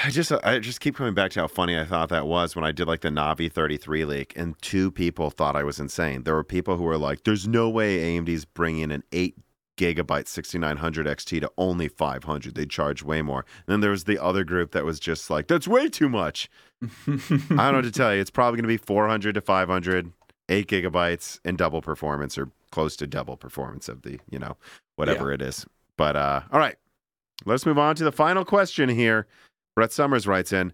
I 0.03 0.09
just 0.09 0.31
I 0.31 0.57
just 0.57 0.79
keep 0.79 0.95
coming 0.95 1.13
back 1.13 1.29
to 1.33 1.41
how 1.41 1.47
funny 1.47 1.77
I 1.77 1.85
thought 1.85 2.09
that 2.09 2.25
was 2.25 2.55
when 2.55 2.65
I 2.65 2.71
did 2.71 2.87
like 2.87 3.01
the 3.01 3.09
Navi 3.09 3.51
33 3.51 4.05
leak, 4.05 4.33
and 4.35 4.59
two 4.59 4.89
people 4.89 5.29
thought 5.29 5.55
I 5.55 5.61
was 5.61 5.79
insane. 5.79 6.23
There 6.23 6.33
were 6.33 6.43
people 6.43 6.77
who 6.77 6.83
were 6.83 6.97
like, 6.97 7.25
"There's 7.25 7.47
no 7.47 7.69
way 7.69 7.99
AMD's 7.99 8.45
bringing 8.45 8.91
an 8.91 9.03
eight 9.11 9.35
gigabyte 9.77 10.27
6900 10.27 11.05
XT 11.05 11.41
to 11.41 11.51
only 11.59 11.87
500. 11.87 12.55
They'd 12.55 12.71
charge 12.71 13.03
way 13.03 13.21
more." 13.21 13.45
And 13.67 13.73
then 13.73 13.81
there 13.81 13.91
was 13.91 14.05
the 14.05 14.17
other 14.17 14.43
group 14.43 14.71
that 14.71 14.83
was 14.83 14.99
just 14.99 15.29
like, 15.29 15.45
"That's 15.45 15.67
way 15.67 15.87
too 15.87 16.09
much." 16.09 16.49
I 16.81 16.87
don't 16.87 17.55
know 17.55 17.73
what 17.73 17.83
to 17.83 17.91
tell 17.91 18.15
you. 18.15 18.19
It's 18.19 18.31
probably 18.31 18.57
going 18.57 18.63
to 18.63 18.81
be 18.81 18.83
400 18.83 19.35
to 19.35 19.41
500, 19.41 20.11
eight 20.49 20.67
gigabytes, 20.67 21.39
and 21.45 21.55
double 21.55 21.83
performance 21.83 22.35
or 22.35 22.49
close 22.71 22.95
to 22.97 23.07
double 23.07 23.37
performance 23.37 23.89
of 23.89 24.01
the 24.01 24.19
you 24.29 24.39
know 24.39 24.57
whatever 24.95 25.31
it 25.31 25.41
is. 25.41 25.65
But 25.97 26.15
uh, 26.15 26.41
all 26.51 26.59
right, 26.59 26.75
let's 27.45 27.65
move 27.65 27.77
on 27.79 27.95
to 27.95 28.03
the 28.03 28.11
final 28.11 28.45
question 28.45 28.89
here. 28.89 29.27
Brett 29.75 29.91
Summers 29.91 30.27
writes 30.27 30.51
in. 30.51 30.73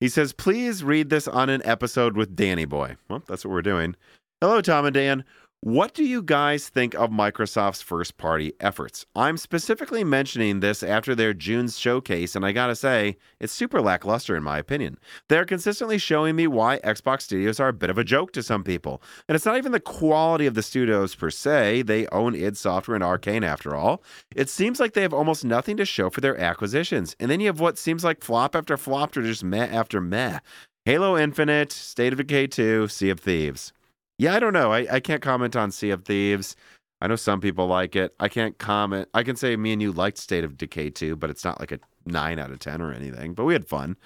He 0.00 0.08
says, 0.08 0.32
please 0.32 0.82
read 0.82 1.10
this 1.10 1.28
on 1.28 1.50
an 1.50 1.60
episode 1.64 2.16
with 2.16 2.34
Danny 2.34 2.64
Boy. 2.64 2.96
Well, 3.08 3.22
that's 3.28 3.44
what 3.44 3.52
we're 3.52 3.62
doing. 3.62 3.94
Hello, 4.40 4.62
Tom 4.62 4.86
and 4.86 4.94
Dan. 4.94 5.24
What 5.62 5.92
do 5.92 6.04
you 6.04 6.22
guys 6.22 6.70
think 6.70 6.94
of 6.94 7.10
Microsoft's 7.10 7.82
first 7.82 8.16
party 8.16 8.54
efforts? 8.60 9.04
I'm 9.14 9.36
specifically 9.36 10.02
mentioning 10.04 10.60
this 10.60 10.82
after 10.82 11.14
their 11.14 11.34
June's 11.34 11.78
showcase, 11.78 12.34
and 12.34 12.46
I 12.46 12.52
gotta 12.52 12.74
say, 12.74 13.18
it's 13.40 13.52
super 13.52 13.82
lackluster 13.82 14.34
in 14.34 14.42
my 14.42 14.56
opinion. 14.56 14.96
They're 15.28 15.44
consistently 15.44 15.98
showing 15.98 16.34
me 16.34 16.46
why 16.46 16.78
Xbox 16.78 17.22
studios 17.22 17.60
are 17.60 17.68
a 17.68 17.74
bit 17.74 17.90
of 17.90 17.98
a 17.98 18.04
joke 18.04 18.32
to 18.32 18.42
some 18.42 18.64
people. 18.64 19.02
And 19.28 19.36
it's 19.36 19.44
not 19.44 19.58
even 19.58 19.72
the 19.72 19.80
quality 19.80 20.46
of 20.46 20.54
the 20.54 20.62
studios 20.62 21.14
per 21.14 21.28
se, 21.28 21.82
they 21.82 22.06
own 22.06 22.34
id 22.34 22.56
Software 22.56 22.94
and 22.94 23.04
Arkane 23.04 23.44
after 23.44 23.76
all. 23.76 24.02
It 24.34 24.48
seems 24.48 24.80
like 24.80 24.94
they 24.94 25.02
have 25.02 25.12
almost 25.12 25.44
nothing 25.44 25.76
to 25.76 25.84
show 25.84 26.08
for 26.08 26.22
their 26.22 26.40
acquisitions. 26.40 27.14
And 27.20 27.30
then 27.30 27.38
you 27.38 27.48
have 27.48 27.60
what 27.60 27.76
seems 27.76 28.02
like 28.02 28.24
flop 28.24 28.56
after 28.56 28.78
flop 28.78 29.14
or 29.14 29.20
just 29.20 29.44
meh 29.44 29.66
after 29.66 30.00
meh. 30.00 30.38
Halo 30.86 31.18
Infinite, 31.18 31.70
State 31.70 32.14
of 32.14 32.16
Decay 32.16 32.46
2, 32.46 32.88
Sea 32.88 33.10
of 33.10 33.20
Thieves. 33.20 33.74
Yeah, 34.20 34.34
I 34.34 34.38
don't 34.38 34.52
know. 34.52 34.70
I, 34.72 34.86
I 34.90 35.00
can't 35.00 35.22
comment 35.22 35.56
on 35.56 35.70
Sea 35.70 35.90
of 35.90 36.04
Thieves. 36.04 36.54
I 37.00 37.06
know 37.06 37.16
some 37.16 37.40
people 37.40 37.66
like 37.66 37.96
it. 37.96 38.14
I 38.20 38.28
can't 38.28 38.58
comment. 38.58 39.08
I 39.14 39.22
can 39.22 39.34
say 39.34 39.56
me 39.56 39.72
and 39.72 39.80
you 39.80 39.92
liked 39.92 40.18
State 40.18 40.44
of 40.44 40.58
Decay 40.58 40.90
2, 40.90 41.16
but 41.16 41.30
it's 41.30 41.42
not 41.44 41.58
like 41.58 41.72
a 41.72 41.78
9 42.04 42.38
out 42.38 42.50
of 42.50 42.58
10 42.58 42.82
or 42.82 42.92
anything, 42.92 43.32
but 43.32 43.44
we 43.44 43.54
had 43.54 43.66
fun. 43.66 43.96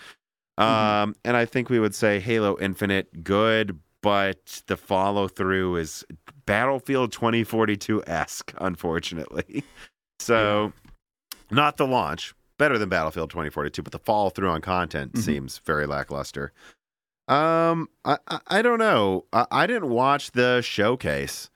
Mhm. 0.61 0.62
Um, 0.65 1.16
and 1.24 1.36
I 1.36 1.45
think 1.47 1.69
we 1.69 1.81
would 1.81 1.97
say 1.97 2.20
Halo 2.20 2.57
Infinite, 2.61 3.24
good, 3.24 3.77
but 4.03 4.62
the 4.69 4.77
follow 4.77 5.27
through 5.27 5.77
is 5.77 6.05
Battlefield 6.47 7.11
2042 7.11 8.05
esque, 8.07 8.53
unfortunately. 8.59 9.65
So, 10.20 10.73
not 11.51 11.77
the 11.77 11.86
launch, 11.89 12.35
better 12.57 12.78
than 12.78 12.89
Battlefield 12.89 13.31
2042, 13.31 13.82
but 13.82 13.93
the 13.93 13.99
follow 13.99 14.31
through 14.31 14.49
on 14.49 14.61
content 14.61 15.15
Mhm. 15.15 15.23
seems 15.23 15.59
very 15.59 15.86
lackluster. 15.86 16.53
Um, 17.29 17.89
I 18.05 18.19
I, 18.29 18.41
I 18.49 18.63
don't 18.63 18.79
know. 18.79 19.25
I, 19.33 19.47
I 19.51 19.67
didn't 19.67 19.89
watch 19.91 20.33
the 20.33 20.61
showcase. 20.63 21.51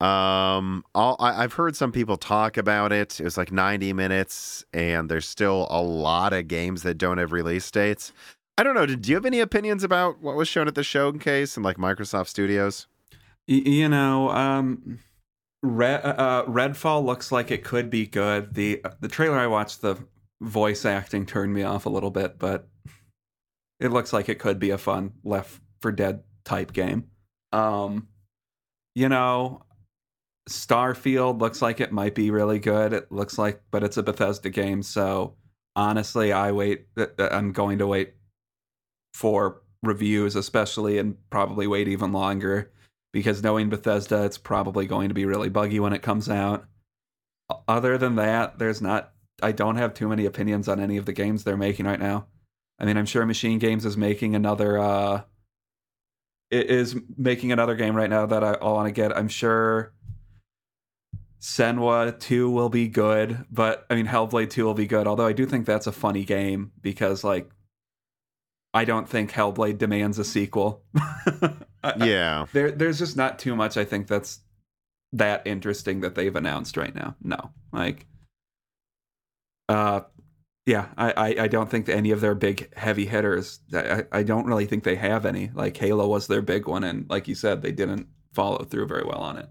Um, 0.00 0.84
all, 0.94 1.16
I, 1.20 1.44
I've 1.44 1.54
heard 1.54 1.76
some 1.76 1.92
people 1.92 2.16
talk 2.16 2.56
about 2.56 2.92
it. 2.92 3.20
It 3.20 3.24
was 3.24 3.38
like 3.38 3.52
90 3.52 3.92
minutes, 3.92 4.64
and 4.72 5.08
there's 5.08 5.26
still 5.26 5.66
a 5.70 5.80
lot 5.80 6.32
of 6.32 6.48
games 6.48 6.82
that 6.82 6.98
don't 6.98 7.18
have 7.18 7.32
release 7.32 7.70
dates. 7.70 8.12
I 8.58 8.64
don't 8.64 8.74
know. 8.74 8.86
Did 8.86 9.08
you 9.08 9.14
have 9.14 9.24
any 9.24 9.40
opinions 9.40 9.82
about 9.82 10.20
what 10.20 10.36
was 10.36 10.48
shown 10.48 10.68
at 10.68 10.74
the 10.74 10.84
showcase 10.84 11.56
and 11.56 11.64
like 11.64 11.76
Microsoft 11.76 12.28
Studios? 12.28 12.86
Y- 13.48 13.62
you 13.64 13.88
know, 13.88 14.30
um, 14.30 14.98
Red, 15.62 16.04
uh, 16.04 16.44
Redfall 16.46 17.04
looks 17.04 17.32
like 17.32 17.50
it 17.50 17.64
could 17.64 17.88
be 17.88 18.06
good. 18.06 18.54
The 18.54 18.82
the 19.00 19.08
trailer 19.08 19.38
I 19.38 19.46
watched, 19.46 19.80
the 19.80 19.96
voice 20.42 20.84
acting 20.84 21.24
turned 21.24 21.54
me 21.54 21.62
off 21.62 21.86
a 21.86 21.90
little 21.90 22.10
bit, 22.10 22.38
but 22.38 22.68
it 23.84 23.92
looks 23.92 24.12
like 24.12 24.28
it 24.28 24.38
could 24.38 24.58
be 24.58 24.70
a 24.70 24.78
fun 24.78 25.12
Left 25.22 25.60
4 25.82 25.92
Dead 25.92 26.22
type 26.44 26.72
game. 26.72 27.04
Um, 27.52 28.08
you 28.94 29.08
know, 29.08 29.62
Starfield 30.48 31.40
looks 31.40 31.60
like 31.60 31.80
it 31.80 31.92
might 31.92 32.14
be 32.14 32.30
really 32.30 32.58
good. 32.58 32.92
It 32.92 33.12
looks 33.12 33.38
like, 33.38 33.62
but 33.70 33.84
it's 33.84 33.96
a 33.96 34.02
Bethesda 34.02 34.50
game, 34.50 34.82
so 34.82 35.34
honestly, 35.76 36.32
I 36.32 36.52
wait. 36.52 36.86
uh, 36.96 37.06
I'm 37.18 37.52
going 37.52 37.78
to 37.78 37.86
wait 37.86 38.14
for 39.12 39.62
reviews, 39.82 40.34
especially, 40.34 40.98
and 40.98 41.16
probably 41.30 41.66
wait 41.66 41.88
even 41.88 42.12
longer 42.12 42.72
because 43.12 43.42
knowing 43.42 43.68
Bethesda, 43.68 44.24
it's 44.24 44.38
probably 44.38 44.86
going 44.86 45.08
to 45.08 45.14
be 45.14 45.26
really 45.26 45.48
buggy 45.48 45.78
when 45.78 45.92
it 45.92 46.02
comes 46.02 46.28
out. 46.28 46.64
Other 47.68 47.98
than 47.98 48.16
that, 48.16 48.58
there's 48.58 48.80
not. 48.80 49.12
I 49.42 49.52
don't 49.52 49.76
have 49.76 49.92
too 49.92 50.08
many 50.08 50.24
opinions 50.24 50.68
on 50.68 50.80
any 50.80 50.96
of 50.96 51.04
the 51.04 51.12
games 51.12 51.44
they're 51.44 51.56
making 51.56 51.86
right 51.86 52.00
now. 52.00 52.26
I 52.78 52.84
mean, 52.84 52.96
I'm 52.96 53.06
sure 53.06 53.24
Machine 53.24 53.58
Games 53.58 53.84
is 53.84 53.96
making 53.96 54.34
another. 54.34 54.78
uh 54.78 55.22
Is 56.50 56.96
making 57.16 57.52
another 57.52 57.74
game 57.76 57.94
right 57.94 58.10
now 58.10 58.26
that 58.26 58.42
I, 58.44 58.52
I 58.54 58.64
want 58.64 58.88
to 58.88 58.92
get. 58.92 59.16
I'm 59.16 59.28
sure 59.28 59.92
Senua 61.40 62.18
2 62.18 62.50
will 62.50 62.68
be 62.70 62.88
good, 62.88 63.44
but 63.50 63.86
I 63.90 63.94
mean 63.94 64.06
Hellblade 64.06 64.50
2 64.50 64.64
will 64.64 64.74
be 64.74 64.86
good. 64.86 65.06
Although 65.06 65.26
I 65.26 65.32
do 65.34 65.44
think 65.46 65.66
that's 65.66 65.86
a 65.86 65.92
funny 65.92 66.24
game 66.24 66.72
because 66.80 67.22
like 67.22 67.50
I 68.72 68.84
don't 68.84 69.08
think 69.08 69.30
Hellblade 69.30 69.78
demands 69.78 70.18
a 70.18 70.24
sequel. 70.24 70.82
Yeah. 71.98 72.46
there 72.54 72.70
there's 72.70 72.98
just 72.98 73.14
not 73.14 73.38
too 73.38 73.54
much 73.54 73.76
I 73.76 73.84
think 73.84 74.06
that's 74.06 74.40
that 75.12 75.46
interesting 75.46 76.00
that 76.00 76.14
they've 76.14 76.34
announced 76.34 76.78
right 76.78 76.94
now. 76.94 77.14
No. 77.22 77.50
Like 77.72 78.06
uh 79.68 80.00
yeah, 80.66 80.86
I, 80.96 81.12
I, 81.12 81.42
I 81.44 81.48
don't 81.48 81.70
think 81.70 81.88
any 81.88 82.10
of 82.10 82.20
their 82.20 82.34
big 82.34 82.74
heavy 82.74 83.06
hitters 83.06 83.60
I, 83.72 84.04
I 84.10 84.22
don't 84.22 84.46
really 84.46 84.66
think 84.66 84.84
they 84.84 84.96
have 84.96 85.26
any. 85.26 85.50
Like 85.54 85.76
Halo 85.76 86.08
was 86.08 86.26
their 86.26 86.42
big 86.42 86.66
one 86.66 86.84
and 86.84 87.08
like 87.10 87.28
you 87.28 87.34
said, 87.34 87.62
they 87.62 87.72
didn't 87.72 88.08
follow 88.32 88.64
through 88.64 88.86
very 88.86 89.04
well 89.04 89.20
on 89.20 89.36
it. 89.36 89.48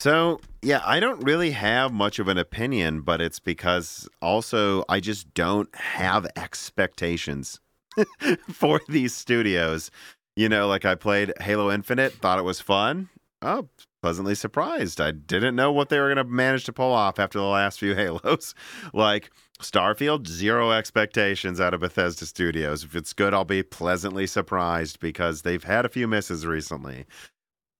So, 0.00 0.40
yeah, 0.60 0.82
I 0.84 1.00
don't 1.00 1.24
really 1.24 1.52
have 1.52 1.92
much 1.92 2.18
of 2.18 2.28
an 2.28 2.36
opinion, 2.36 3.00
but 3.00 3.22
it's 3.22 3.38
because 3.38 4.08
also 4.20 4.84
I 4.88 5.00
just 5.00 5.32
don't 5.32 5.74
have 5.74 6.26
expectations 6.36 7.60
for 8.52 8.80
these 8.88 9.14
studios. 9.14 9.90
You 10.36 10.48
know, 10.48 10.66
like 10.66 10.84
I 10.84 10.94
played 10.96 11.32
Halo 11.40 11.70
Infinite, 11.70 12.12
thought 12.14 12.38
it 12.38 12.44
was 12.44 12.60
fun. 12.60 13.08
Oh, 13.40 13.68
pleasantly 14.02 14.34
surprised. 14.34 15.00
I 15.00 15.12
didn't 15.12 15.56
know 15.56 15.72
what 15.72 15.88
they 15.88 15.98
were 15.98 16.12
going 16.12 16.16
to 16.26 16.30
manage 16.30 16.64
to 16.64 16.74
pull 16.74 16.92
off 16.92 17.18
after 17.18 17.38
the 17.38 17.44
last 17.44 17.78
few 17.78 17.94
Halos. 17.96 18.54
like 18.92 19.30
Starfield, 19.60 20.26
zero 20.26 20.72
expectations 20.72 21.60
out 21.60 21.74
of 21.74 21.80
Bethesda 21.80 22.26
Studios. 22.26 22.84
If 22.84 22.96
it's 22.96 23.12
good, 23.12 23.32
I'll 23.32 23.44
be 23.44 23.62
pleasantly 23.62 24.26
surprised 24.26 25.00
because 25.00 25.42
they've 25.42 25.64
had 25.64 25.84
a 25.84 25.88
few 25.88 26.08
misses 26.08 26.44
recently 26.44 27.06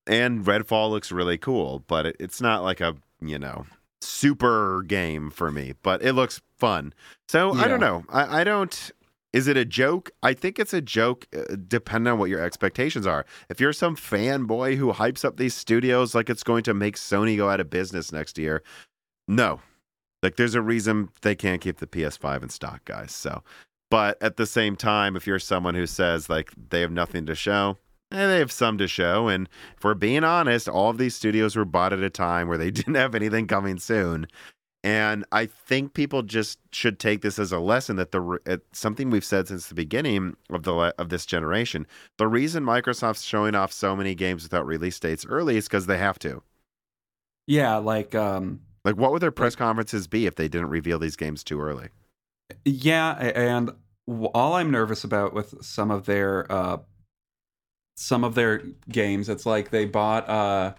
and 0.06 0.44
Redfall 0.44 0.90
looks 0.90 1.10
really 1.12 1.38
cool, 1.38 1.82
but 1.86 2.06
it, 2.06 2.16
it's 2.20 2.40
not 2.40 2.62
like 2.62 2.80
a 2.80 2.96
you 3.20 3.38
know 3.38 3.66
super 4.00 4.82
game 4.82 5.30
for 5.30 5.50
me. 5.50 5.74
But 5.82 6.02
it 6.02 6.12
looks 6.12 6.40
fun, 6.58 6.92
so 7.28 7.54
I 7.54 7.68
don't 7.68 7.80
know. 7.80 8.04
I, 8.08 8.40
I 8.40 8.44
don't. 8.44 8.90
Is 9.32 9.48
it 9.48 9.56
a 9.56 9.64
joke? 9.64 10.12
I 10.22 10.32
think 10.32 10.60
it's 10.60 10.72
a 10.72 10.80
joke, 10.80 11.26
uh, 11.36 11.56
depending 11.66 12.12
on 12.12 12.20
what 12.20 12.30
your 12.30 12.40
expectations 12.40 13.04
are. 13.04 13.26
If 13.48 13.60
you're 13.60 13.72
some 13.72 13.96
fanboy 13.96 14.76
who 14.76 14.92
hypes 14.92 15.24
up 15.24 15.38
these 15.38 15.54
studios 15.54 16.14
like 16.14 16.30
it's 16.30 16.44
going 16.44 16.62
to 16.64 16.74
make 16.74 16.96
Sony 16.96 17.36
go 17.36 17.48
out 17.48 17.58
of 17.60 17.68
business 17.68 18.12
next 18.12 18.38
year, 18.38 18.62
no. 19.26 19.60
Like, 20.24 20.36
there's 20.36 20.56
a 20.56 20.62
reason 20.62 21.10
they 21.22 21.36
can't 21.36 21.60
keep 21.60 21.78
the 21.78 21.86
PS5 21.86 22.42
in 22.42 22.48
stock, 22.48 22.84
guys. 22.84 23.12
So, 23.12 23.44
but 23.94 24.20
at 24.20 24.36
the 24.36 24.46
same 24.46 24.74
time, 24.74 25.14
if 25.14 25.24
you're 25.24 25.38
someone 25.38 25.76
who 25.76 25.86
says 25.86 26.28
like 26.28 26.50
they 26.70 26.80
have 26.80 26.90
nothing 26.90 27.26
to 27.26 27.34
show, 27.36 27.78
eh, 28.10 28.26
they 28.26 28.38
have 28.38 28.50
some 28.50 28.76
to 28.78 28.88
show. 28.88 29.28
And 29.28 29.48
if 29.76 29.84
we're 29.84 29.94
being 29.94 30.24
honest, 30.24 30.68
all 30.68 30.90
of 30.90 30.98
these 30.98 31.14
studios 31.14 31.54
were 31.54 31.64
bought 31.64 31.92
at 31.92 32.00
a 32.00 32.10
time 32.10 32.48
where 32.48 32.58
they 32.58 32.70
didn't 32.72 32.96
have 32.96 33.14
anything 33.14 33.46
coming 33.46 33.78
soon. 33.78 34.26
And 34.82 35.24
I 35.32 35.46
think 35.46 35.94
people 35.94 36.22
just 36.22 36.58
should 36.72 36.98
take 36.98 37.22
this 37.22 37.38
as 37.38 37.52
a 37.52 37.60
lesson 37.60 37.96
that 37.96 38.10
the 38.10 38.60
something 38.72 39.10
we've 39.10 39.24
said 39.24 39.48
since 39.48 39.68
the 39.68 39.74
beginning 39.74 40.36
of 40.50 40.64
the 40.64 40.74
of 40.98 41.08
this 41.08 41.24
generation. 41.24 41.86
The 42.18 42.26
reason 42.26 42.64
Microsoft's 42.64 43.22
showing 43.22 43.54
off 43.54 43.72
so 43.72 43.94
many 43.94 44.14
games 44.14 44.42
without 44.42 44.66
release 44.66 44.98
dates 44.98 45.24
early 45.24 45.56
is 45.56 45.68
because 45.68 45.86
they 45.86 45.98
have 45.98 46.18
to. 46.18 46.42
Yeah, 47.46 47.76
like 47.76 48.14
um 48.14 48.60
Like, 48.84 48.96
what 48.96 49.12
would 49.12 49.22
their 49.22 49.30
press 49.30 49.56
conferences 49.56 50.06
be 50.06 50.26
if 50.26 50.34
they 50.34 50.48
didn't 50.48 50.68
reveal 50.68 50.98
these 50.98 51.16
games 51.16 51.42
too 51.42 51.60
early? 51.60 51.88
Yeah, 52.64 53.12
and 53.14 53.70
all 54.06 54.54
I'm 54.54 54.70
nervous 54.70 55.04
about 55.04 55.32
with 55.32 55.54
some 55.64 55.90
of 55.90 56.04
their 56.04 56.50
uh 56.52 56.78
some 57.96 58.24
of 58.24 58.34
their 58.34 58.62
games, 58.88 59.28
it's 59.28 59.46
like 59.46 59.70
they 59.70 59.86
bought 59.86 60.28
uh 60.28 60.74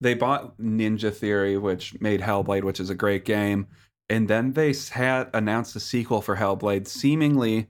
they 0.00 0.14
bought 0.14 0.58
Ninja 0.58 1.12
Theory, 1.12 1.56
which 1.56 2.00
made 2.00 2.20
Hellblade, 2.20 2.62
which 2.62 2.78
is 2.78 2.90
a 2.90 2.94
great 2.94 3.24
game, 3.24 3.66
and 4.08 4.28
then 4.28 4.52
they 4.52 4.74
had 4.92 5.30
announced 5.34 5.74
a 5.74 5.80
sequel 5.80 6.20
for 6.20 6.36
Hellblade, 6.36 6.86
seemingly 6.86 7.68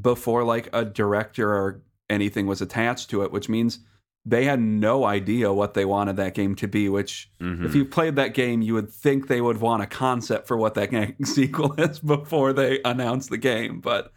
before 0.00 0.44
like 0.44 0.70
a 0.72 0.84
director 0.84 1.50
or 1.50 1.82
anything 2.08 2.46
was 2.46 2.62
attached 2.62 3.10
to 3.10 3.22
it, 3.22 3.32
which 3.32 3.48
means 3.48 3.80
they 4.24 4.44
had 4.44 4.60
no 4.60 5.04
idea 5.04 5.52
what 5.52 5.74
they 5.74 5.84
wanted 5.84 6.16
that 6.16 6.34
game 6.34 6.54
to 6.56 6.68
be. 6.68 6.88
Which, 6.88 7.30
Mhm. 7.40 7.64
if 7.64 7.74
you 7.74 7.84
played 7.84 8.16
that 8.16 8.34
game, 8.34 8.62
you 8.62 8.74
would 8.74 8.88
think 8.90 9.26
they 9.26 9.40
would 9.40 9.60
want 9.60 9.82
a 9.82 9.86
concept 9.86 10.46
for 10.46 10.56
what 10.56 10.74
that 10.74 10.90
game 10.92 11.16
sequel 11.24 11.74
is 11.78 11.98
before 11.98 12.52
they 12.52 12.80
announce 12.84 13.26
the 13.28 13.38
game. 13.38 13.80
But 13.80 14.12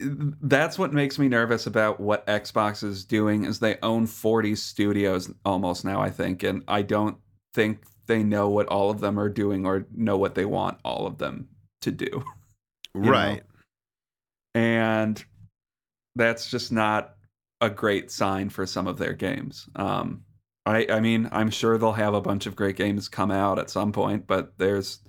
that's 0.00 0.78
what 0.78 0.92
makes 0.92 1.18
me 1.18 1.28
nervous 1.28 1.66
about 1.66 1.98
what 2.00 2.26
Xbox 2.26 2.84
is 2.84 3.04
doing. 3.04 3.44
Is 3.44 3.58
they 3.58 3.76
own 3.82 4.06
forty 4.06 4.54
studios 4.54 5.32
almost 5.44 5.84
now, 5.84 6.00
I 6.00 6.10
think, 6.10 6.42
and 6.42 6.62
I 6.68 6.82
don't 6.82 7.18
think 7.54 7.82
they 8.06 8.22
know 8.22 8.48
what 8.48 8.68
all 8.68 8.90
of 8.90 9.00
them 9.00 9.18
are 9.18 9.28
doing 9.28 9.66
or 9.66 9.86
know 9.94 10.16
what 10.16 10.34
they 10.34 10.44
want 10.46 10.78
all 10.84 11.06
of 11.06 11.18
them 11.18 11.48
to 11.82 11.90
do 11.90 12.06
you 12.94 13.00
know? 13.02 13.10
right. 13.10 13.42
and 14.54 15.22
that's 16.16 16.50
just 16.50 16.72
not 16.72 17.14
a 17.60 17.70
great 17.70 18.10
sign 18.10 18.48
for 18.48 18.66
some 18.66 18.86
of 18.86 18.98
their 18.98 19.12
games. 19.12 19.68
Um, 19.76 20.22
I, 20.64 20.86
I 20.90 21.00
mean, 21.00 21.28
I'm 21.32 21.50
sure 21.50 21.78
they'll 21.78 21.92
have 21.92 22.14
a 22.14 22.20
bunch 22.20 22.46
of 22.46 22.54
great 22.54 22.76
games 22.76 23.08
come 23.08 23.30
out 23.30 23.58
at 23.58 23.70
some 23.70 23.90
point, 23.90 24.26
but 24.26 24.56
there's 24.58 25.00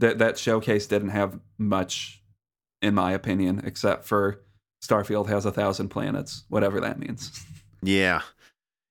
that 0.00 0.18
that 0.18 0.38
showcase 0.38 0.86
didn't 0.86 1.10
have 1.10 1.38
much, 1.56 2.22
in 2.82 2.94
my 2.94 3.12
opinion, 3.12 3.62
except 3.64 4.04
for 4.04 4.44
Starfield 4.84 5.28
has 5.28 5.46
a 5.46 5.52
thousand 5.52 5.88
planets, 5.88 6.44
whatever 6.48 6.80
that 6.80 6.98
means. 6.98 7.46
Yeah. 7.82 8.22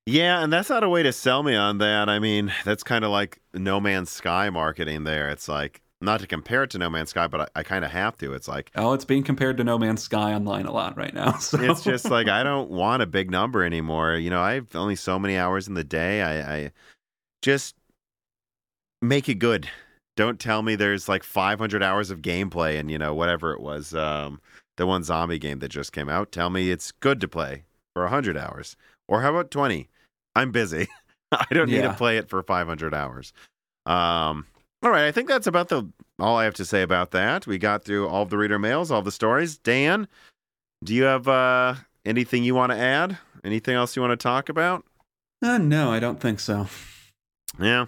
Yeah, 0.06 0.44
and 0.44 0.52
that's 0.52 0.70
not 0.70 0.84
a 0.84 0.90
way 0.90 1.04
to 1.04 1.14
sell 1.14 1.44
me 1.44 1.56
on 1.56 1.78
that. 1.78 2.10
I 2.10 2.20
mean, 2.20 2.52
that's 2.66 2.84
kind 2.84 3.06
of 3.06 3.12
like 3.12 3.40
No 3.54 3.80
Man's 3.80 4.10
Sky 4.10 4.50
marketing 4.50 5.04
there. 5.04 5.30
It's 5.30 5.48
like, 5.48 5.83
not 6.04 6.20
to 6.20 6.28
compare 6.28 6.64
it 6.64 6.70
to 6.72 6.78
No 6.78 6.90
Man's 6.90 7.10
Sky, 7.12 7.28
but 7.28 7.42
I, 7.42 7.48
I 7.60 7.64
kind 7.64 7.84
of 7.86 7.92
have 7.92 8.18
to. 8.18 8.34
It's 8.34 8.48
like, 8.48 8.72
oh, 8.76 8.94
it's 8.94 9.06
being 9.06 9.24
compared 9.24 9.58
to 9.58 9.64
No 9.64 9.78
Man's 9.80 10.04
Sky 10.04 10.34
online 10.34 10.66
a 10.66 10.72
lot 10.72 10.98
right 10.98 11.14
now. 11.14 11.34
So. 11.40 11.60
it's 11.62 11.84
just 11.84 12.06
like, 12.06 12.28
I 12.28 12.44
don't 12.44 12.70
want 12.70 13.02
a 13.02 13.06
big 13.08 13.32
number 13.32 13.64
anymore. 13.64 14.16
You 14.16 14.30
know, 14.30 14.42
I 14.42 14.54
have 14.54 14.76
only 14.76 14.96
so 14.96 15.18
many 15.18 15.38
hours 15.38 15.68
in 15.68 15.74
the 15.74 15.84
day. 15.84 16.22
I, 16.22 16.56
I 16.56 16.72
just 17.42 17.76
make 19.02 19.28
it 19.30 19.36
good. 19.36 19.70
Don't 20.16 20.40
tell 20.40 20.62
me 20.62 20.76
there's 20.76 21.10
like 21.10 21.24
500 21.24 21.82
hours 21.82 22.12
of 22.12 22.22
gameplay 22.22 22.80
and, 22.80 22.92
you 22.92 22.98
know, 22.98 23.14
whatever 23.16 23.54
it 23.54 23.60
was, 23.62 23.94
um, 23.96 24.42
the 24.78 24.86
one 24.86 25.04
zombie 25.04 25.40
game 25.40 25.60
that 25.60 25.70
just 25.70 25.92
came 25.92 26.10
out. 26.10 26.32
Tell 26.32 26.50
me 26.50 26.70
it's 26.70 26.92
good 26.92 27.20
to 27.22 27.28
play 27.28 27.64
for 27.94 28.04
100 28.04 28.38
hours. 28.38 28.76
Or 29.08 29.22
how 29.22 29.32
about 29.32 29.52
20? 29.52 29.90
I'm 30.36 30.52
busy. 30.52 30.88
I 31.32 31.46
don't 31.52 31.70
need 31.70 31.78
Yeah. 31.78 31.90
to 31.90 31.94
play 31.94 32.18
it 32.18 32.30
for 32.30 32.42
500 32.44 32.94
hours. 32.94 33.34
Um, 33.86 34.46
all 34.84 34.92
right, 34.92 35.06
I 35.06 35.12
think 35.12 35.30
that's 35.30 35.48
about 35.48 35.70
the 35.70 35.90
all 36.20 36.38
I 36.38 36.44
have 36.44 36.54
to 36.56 36.66
say 36.66 36.82
about 36.82 37.12
that. 37.12 37.48
We 37.48 37.58
got 37.58 37.84
through 37.86 38.08
all 38.08 38.24
of 38.24 38.30
the 38.30 38.38
reader 38.38 38.60
mails, 38.60 38.92
all 38.92 39.02
the 39.02 39.12
stories. 39.12 39.58
Dan, 39.58 40.08
do 40.84 40.94
you 40.94 41.04
have 41.04 41.28
uh, 41.28 41.76
anything 42.06 42.44
you 42.44 42.54
want 42.54 42.72
to 42.72 42.78
add? 42.78 43.18
Anything 43.44 43.76
else 43.76 43.96
you 43.96 44.02
want 44.02 44.12
to 44.12 44.22
talk 44.22 44.50
about? 44.50 44.86
Uh, 45.42 45.58
no, 45.58 45.92
I 45.92 46.00
don't 46.00 46.20
think 46.20 46.40
so. 46.40 46.68
Yeah. 47.60 47.86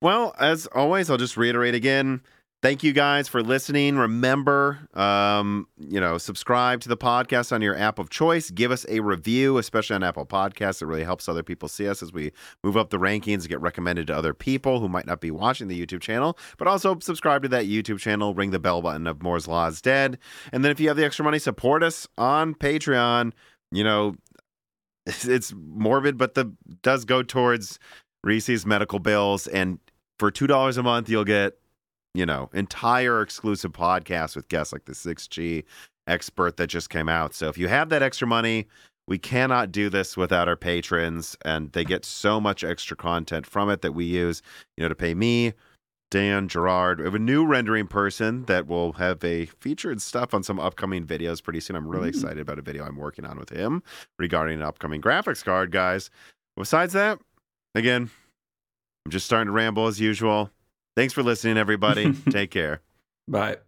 Well, 0.00 0.34
as 0.38 0.66
always, 0.66 1.10
I'll 1.10 1.16
just 1.16 1.36
reiterate 1.36 1.74
again. 1.74 2.22
Thank 2.62 2.84
you 2.84 2.92
guys 2.92 3.26
for 3.26 3.42
listening. 3.42 3.96
Remember, 3.96 4.78
um, 4.94 5.66
you 5.80 5.98
know, 5.98 6.16
subscribe 6.16 6.80
to 6.82 6.88
the 6.88 6.96
podcast 6.96 7.50
on 7.50 7.60
your 7.60 7.76
app 7.76 7.98
of 7.98 8.08
choice. 8.08 8.52
Give 8.52 8.70
us 8.70 8.86
a 8.88 9.00
review, 9.00 9.58
especially 9.58 9.96
on 9.96 10.04
Apple 10.04 10.24
Podcasts. 10.24 10.80
It 10.80 10.86
really 10.86 11.02
helps 11.02 11.28
other 11.28 11.42
people 11.42 11.68
see 11.68 11.88
us 11.88 12.04
as 12.04 12.12
we 12.12 12.30
move 12.62 12.76
up 12.76 12.90
the 12.90 13.00
rankings 13.00 13.48
get 13.48 13.60
recommended 13.60 14.06
to 14.06 14.16
other 14.16 14.32
people 14.32 14.78
who 14.78 14.88
might 14.88 15.06
not 15.06 15.20
be 15.20 15.32
watching 15.32 15.66
the 15.66 15.84
YouTube 15.84 16.02
channel. 16.02 16.38
But 16.56 16.68
also 16.68 17.00
subscribe 17.00 17.42
to 17.42 17.48
that 17.48 17.64
YouTube 17.64 17.98
channel. 17.98 18.32
Ring 18.32 18.52
the 18.52 18.60
bell 18.60 18.80
button 18.80 19.08
of 19.08 19.24
Moore's 19.24 19.48
Law 19.48 19.66
is 19.66 19.82
dead. 19.82 20.16
And 20.52 20.64
then 20.64 20.70
if 20.70 20.78
you 20.78 20.86
have 20.86 20.96
the 20.96 21.04
extra 21.04 21.24
money, 21.24 21.40
support 21.40 21.82
us 21.82 22.06
on 22.16 22.54
Patreon. 22.54 23.32
You 23.72 23.82
know, 23.82 24.14
it's 25.06 25.52
morbid, 25.52 26.16
but 26.16 26.34
the 26.34 26.54
does 26.82 27.04
go 27.04 27.24
towards 27.24 27.80
Reese's 28.22 28.64
medical 28.64 29.00
bills. 29.00 29.48
And 29.48 29.80
for 30.20 30.30
two 30.30 30.46
dollars 30.46 30.76
a 30.76 30.84
month, 30.84 31.08
you'll 31.08 31.24
get, 31.24 31.58
you 32.14 32.26
know, 32.26 32.50
entire 32.52 33.22
exclusive 33.22 33.72
podcast 33.72 34.36
with 34.36 34.48
guests 34.48 34.72
like 34.72 34.84
the 34.84 34.92
6G 34.92 35.64
expert 36.06 36.56
that 36.56 36.66
just 36.66 36.90
came 36.90 37.08
out. 37.08 37.34
So 37.34 37.48
if 37.48 37.56
you 37.56 37.68
have 37.68 37.88
that 37.90 38.02
extra 38.02 38.26
money, 38.26 38.66
we 39.08 39.18
cannot 39.18 39.72
do 39.72 39.88
this 39.88 40.16
without 40.16 40.48
our 40.48 40.56
patrons, 40.56 41.36
and 41.44 41.72
they 41.72 41.84
get 41.84 42.04
so 42.04 42.40
much 42.40 42.62
extra 42.64 42.96
content 42.96 43.46
from 43.46 43.68
it 43.70 43.82
that 43.82 43.92
we 43.92 44.04
use, 44.04 44.42
you 44.76 44.82
know, 44.82 44.88
to 44.88 44.94
pay 44.94 45.14
me, 45.14 45.54
Dan, 46.10 46.46
Gerard. 46.46 46.98
We 46.98 47.04
have 47.06 47.14
a 47.14 47.18
new 47.18 47.44
rendering 47.46 47.86
person 47.86 48.44
that 48.44 48.66
will 48.66 48.92
have 48.94 49.24
a 49.24 49.46
featured 49.46 50.00
stuff 50.02 50.34
on 50.34 50.42
some 50.42 50.60
upcoming 50.60 51.06
videos 51.06 51.42
pretty 51.42 51.60
soon. 51.60 51.74
I'm 51.74 51.88
really 51.88 52.10
Mm. 52.10 52.14
excited 52.14 52.38
about 52.38 52.58
a 52.58 52.62
video 52.62 52.84
I'm 52.84 52.96
working 52.96 53.24
on 53.24 53.38
with 53.38 53.48
him 53.50 53.82
regarding 54.18 54.56
an 54.60 54.62
upcoming 54.62 55.00
graphics 55.00 55.42
card, 55.44 55.72
guys. 55.72 56.10
Besides 56.56 56.92
that, 56.92 57.18
again, 57.74 58.10
I'm 59.06 59.10
just 59.10 59.26
starting 59.26 59.46
to 59.46 59.52
ramble 59.52 59.86
as 59.86 60.00
usual. 60.00 60.50
Thanks 60.94 61.14
for 61.14 61.22
listening, 61.22 61.56
everybody. 61.56 62.12
Take 62.30 62.50
care. 62.50 62.82
Bye. 63.26 63.58